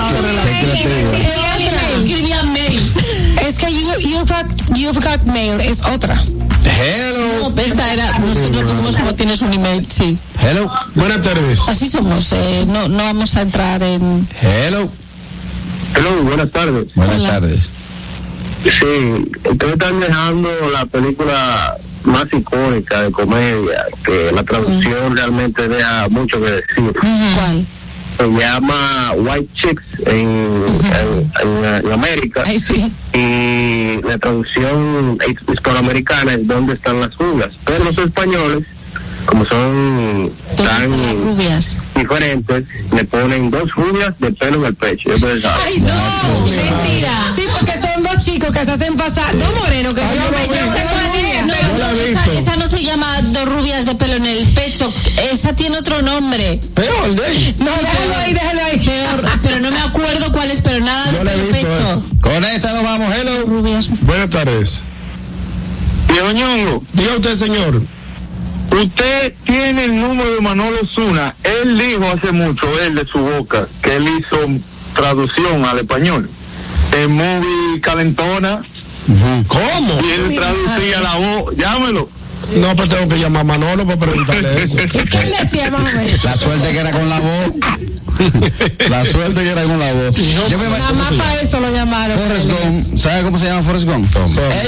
nada 2.29 2.43
mails. 2.43 2.97
Es 3.41 3.57
que 3.57 3.71
you, 3.71 3.87
you've, 3.99 4.25
got, 4.25 4.45
you've 4.75 4.99
got 5.01 5.21
mail 5.25 5.59
es 5.59 5.83
otra. 5.85 6.21
Hello. 6.63 7.49
No, 7.49 7.61
esta 7.61 7.93
era, 7.93 8.19
nosotros 8.19 8.63
pusimos 8.63 8.95
como 8.95 9.15
tienes 9.15 9.41
un 9.41 9.53
email, 9.53 9.85
sí. 9.89 10.17
Hello. 10.41 10.71
Buenas 10.95 11.21
tardes. 11.21 11.59
Así 11.67 11.89
somos, 11.89 12.31
eh, 12.33 12.65
no, 12.67 12.87
no 12.87 12.97
vamos 12.97 13.35
a 13.35 13.41
entrar 13.41 13.81
en... 13.83 14.27
Hello. 14.41 14.89
Hello, 15.95 16.23
buenas 16.23 16.51
tardes. 16.51 16.93
Buenas 16.95 17.23
tardes. 17.23 17.71
Sí, 18.63 19.31
ustedes 19.49 19.73
están 19.73 19.99
dejando 19.99 20.49
la 20.73 20.85
película 20.85 21.77
más 22.03 22.25
icónica 22.31 23.01
de 23.03 23.11
comedia, 23.11 23.85
que 24.03 24.31
la 24.33 24.43
traducción 24.43 25.15
realmente 25.15 25.67
deja 25.67 26.07
mucho 26.09 26.39
que 26.41 26.49
decir. 26.51 26.93
¿Cuál? 27.35 27.65
Se 28.17 28.27
llama 28.27 29.13
White 29.15 29.49
Chicks 29.55 29.83
en, 30.05 30.27
en, 30.27 31.31
en- 31.41 31.85
en 31.85 31.91
América. 31.93 32.43
Y 33.13 34.01
la 34.05 34.17
traducción 34.17 35.17
his- 35.27 35.53
hispanoamericana 35.53 36.33
es 36.33 36.45
¿Dónde 36.47 36.73
están 36.73 36.99
las 36.99 37.15
rubias? 37.17 37.49
Pero 37.63 37.83
los 37.85 37.97
españoles, 37.97 38.65
como 39.25 39.45
son 39.45 40.33
tan 40.57 40.91
rubias? 41.23 41.79
diferentes, 41.95 42.63
le 42.91 43.03
ponen 43.05 43.51
dos 43.51 43.69
rubias 43.75 44.13
de 44.19 44.31
pelo 44.33 44.57
en 44.57 44.65
el 44.65 44.75
pecho. 44.75 45.09
Ay, 45.13 45.79
no, 45.79 46.45
mentira. 46.45 47.11
Sí, 47.35 47.43
porque 47.57 47.73
son 47.79 48.03
dos 48.03 48.17
chicos 48.25 48.51
que 48.51 48.65
se 48.65 48.71
hacen 48.71 48.95
pasar, 48.97 49.37
dos 49.37 49.55
morenos 49.61 49.93
que 49.93 50.01
se 50.01 50.07
hacen 50.07 50.19
no, 50.19 51.18
esa, 52.23 52.33
esa 52.39 52.55
no 52.57 52.67
se 52.67 52.83
llama 52.83 53.21
dos 53.21 53.45
rubias 53.45 53.85
de 53.85 53.95
pelo 53.95 54.15
en 54.15 54.25
el 54.25 54.45
pecho, 54.47 54.91
esa 55.31 55.53
tiene 55.53 55.77
otro 55.77 56.01
nombre. 56.01 56.59
Peor, 56.73 57.09
de 57.15 57.55
No, 57.59 57.71
déjalo 57.71 58.15
ahí, 58.17 58.33
déjalo 58.33 58.63
ahí. 58.63 58.79
Peor, 58.79 59.29
pero 59.41 59.59
no 59.61 59.71
me 59.71 59.79
acuerdo 59.79 60.31
cuál 60.31 60.51
es, 60.51 60.61
pero 60.61 60.83
nada 60.83 61.11
de 61.11 61.17
No 61.19 61.23
pelo 61.31 61.43
en 61.43 61.51
pecho. 61.51 61.67
eso. 61.79 62.03
Con 62.21 62.43
esta 62.45 62.73
nos 62.73 62.83
vamos, 62.83 63.15
hello. 63.15 63.45
Rubias. 63.45 63.89
Buenas 64.01 64.29
tardes. 64.29 64.81
Diego 66.11 66.31
Ñongo, 66.31 66.83
Diga 66.93 67.15
usted, 67.15 67.35
señor. 67.35 67.81
Usted 68.71 69.33
tiene 69.45 69.85
el 69.85 69.99
número 69.99 70.33
de 70.35 70.41
Manolo 70.41 70.77
Zuna. 70.95 71.35
Él 71.43 71.77
dijo 71.77 72.05
hace 72.05 72.31
mucho, 72.31 72.67
él 72.83 72.95
de 72.95 73.05
su 73.11 73.19
boca, 73.19 73.67
que 73.81 73.95
él 73.95 74.07
hizo 74.07 74.45
traducción 74.95 75.65
al 75.65 75.79
español. 75.79 76.29
En 76.91 77.11
movie 77.11 77.81
Calentona. 77.81 78.61
¿Cómo? 79.47 80.01
Y 80.03 80.11
él 80.11 80.35
traducía 80.35 81.01
la 81.01 81.15
voz. 81.15 81.55
Llámelo. 81.55 82.09
No, 82.55 82.75
pero 82.75 82.87
tengo 82.87 83.07
que 83.07 83.19
llamar 83.19 83.41
a 83.41 83.43
Manolo 83.45 83.85
para 83.85 83.99
preguntarle 83.99 84.63
eso. 84.63 84.77
¿Y 84.83 84.87
qué 84.87 85.17
él 85.19 85.33
decía 85.39 85.69
más 85.71 85.81
o 85.81 85.97
menos? 85.97 86.23
La 86.23 86.35
suerte 86.35 86.71
que 86.71 86.79
era 86.79 86.91
con 86.91 87.09
la 87.09 87.19
voz. 87.19 87.53
La 88.89 89.05
suerte 89.05 89.41
que 89.43 89.49
era 89.49 89.63
con 89.63 89.79
la 89.79 89.93
voz. 89.93 90.15
Yo 90.49 90.57
me 90.57 90.69
Nada 90.69 90.91
más 90.91 91.13
para 91.13 91.41
eso 91.41 91.59
lo 91.59 91.71
llamaron. 91.71 92.19
Forrest 92.19 92.49
Gump, 92.49 92.99
¿sabe 92.99 93.23
cómo 93.23 93.39
se 93.39 93.45
llama 93.45 93.63
Forrest 93.63 93.85
Gump? 93.85 94.15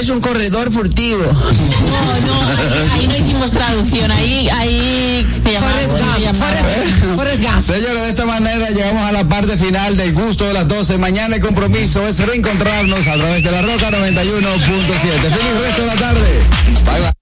Es 0.00 0.08
un 0.08 0.20
corredor 0.20 0.72
furtivo. 0.72 1.24
No, 1.24 2.26
no, 2.26 2.40
ahí, 2.48 3.00
ahí 3.00 3.08
no 3.08 3.16
hicimos 3.16 3.50
traducción, 3.50 4.10
ahí, 4.10 4.48
ahí 4.48 5.26
se 5.42 5.52
llama. 5.52 5.68
Forrest 5.68 5.98
Gump, 5.98 7.16
Forrest 7.16 7.42
Gump. 7.42 7.60
Señores, 7.60 8.02
de 8.02 8.10
esta 8.10 8.26
manera 8.26 8.70
llegamos 8.70 9.08
a 9.08 9.12
la 9.12 9.24
parte 9.24 9.56
final 9.58 9.96
del 9.96 10.12
gusto 10.14 10.46
de 10.46 10.54
las 10.54 10.68
12. 10.68 10.98
Mañana 10.98 11.36
el 11.36 11.42
compromiso 11.42 12.06
es 12.06 12.18
reencontrarnos 12.20 13.06
a 13.06 13.14
través 13.14 13.44
de 13.44 13.50
la 13.50 13.62
Roca 13.62 13.90
91.7. 13.90 15.20
Feliz 15.20 15.60
resto 15.62 15.82
de 15.82 15.86
la 15.86 15.94
tarde. 15.96 16.42
Bye 16.86 17.00
bye. 17.00 17.21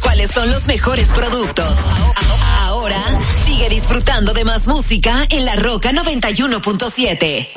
cuáles 0.01 0.31
son 0.33 0.51
los 0.51 0.65
mejores 0.67 1.07
productos. 1.09 1.77
Ahora 2.63 3.03
sigue 3.45 3.69
disfrutando 3.69 4.33
de 4.33 4.43
más 4.45 4.67
música 4.67 5.25
en 5.29 5.45
La 5.45 5.55
Roca 5.55 5.91
91.7. 5.91 7.47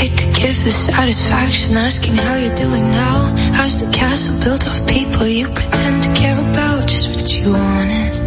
hate 0.00 0.16
to 0.16 0.26
give 0.40 0.64
the 0.64 0.70
satisfaction 0.70 1.76
asking 1.76 2.14
how 2.14 2.36
you're 2.36 2.54
doing 2.54 2.90
now. 2.90 3.34
How's 3.54 3.80
the 3.84 3.90
castle 3.92 4.38
built 4.44 4.66
of 4.66 4.86
people 4.86 5.26
you 5.26 5.48
pretend 5.48 6.02
to 6.04 6.14
care 6.14 6.38
about? 6.38 6.86
Just 6.88 7.10
what 7.10 7.28
you 7.38 7.52
wanted. 7.52 8.17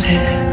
Got 0.00 0.12
it. 0.12 0.50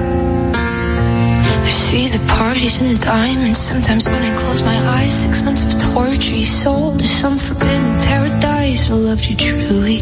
I 1.66 1.70
see 1.70 2.08
the 2.08 2.24
parties 2.28 2.82
and 2.82 2.98
the 2.98 3.04
diamonds. 3.04 3.60
Sometimes 3.60 4.08
when 4.08 4.22
I 4.22 4.38
close 4.38 4.62
my 4.64 4.78
eyes, 4.98 5.14
six 5.14 5.42
months 5.42 5.64
of 5.66 5.94
torture 5.94 6.36
you 6.36 6.44
sold 6.44 7.00
to 7.00 7.06
some 7.06 7.38
forbidden 7.38 8.02
paradise. 8.02 8.90
I 8.92 8.96
loved 8.96 9.26
you 9.28 9.36
truly. 9.36 9.98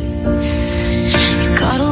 You 1.42 1.50
gotta 1.58 1.84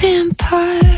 vampire. 0.00 0.89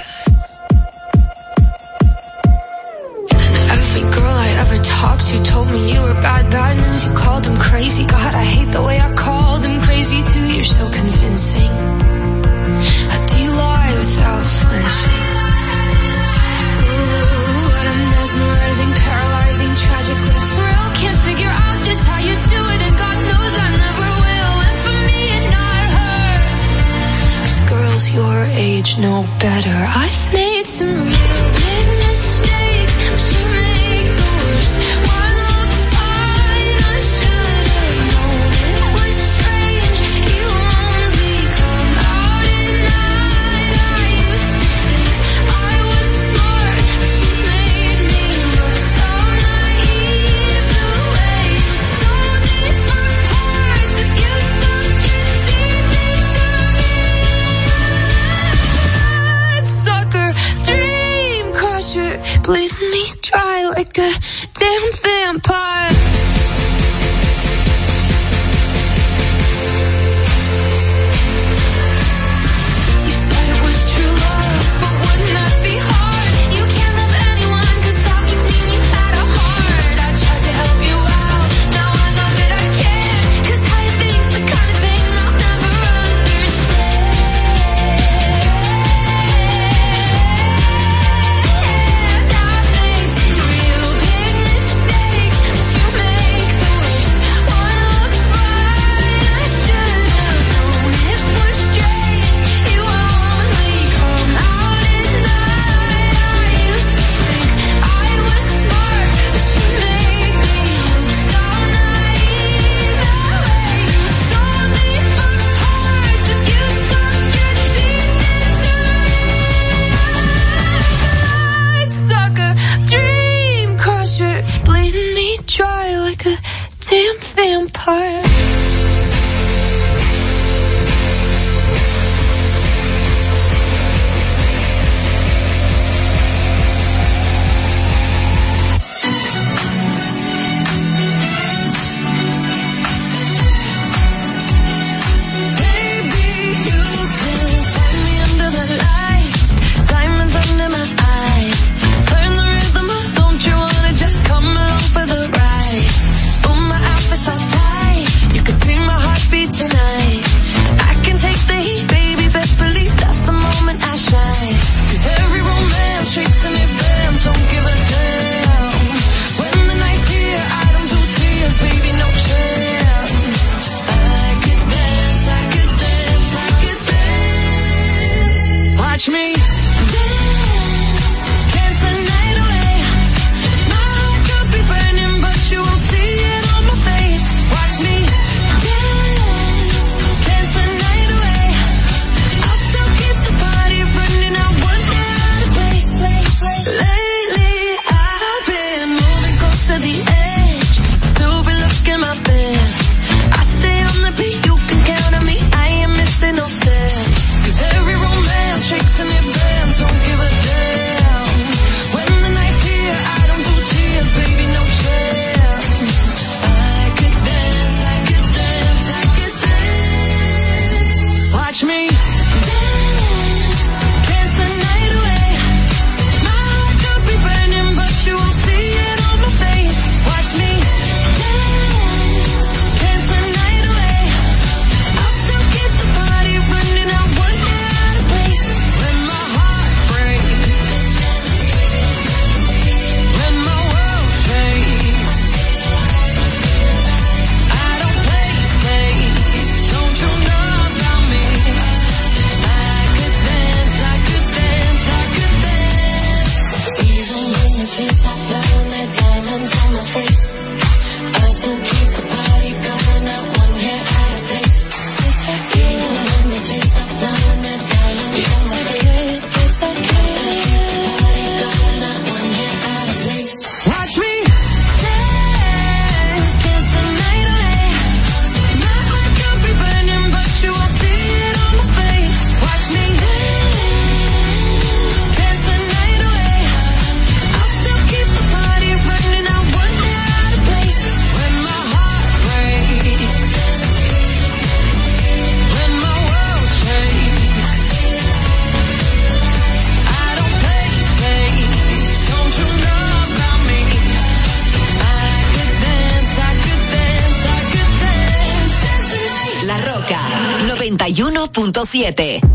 7. 311.72 312.31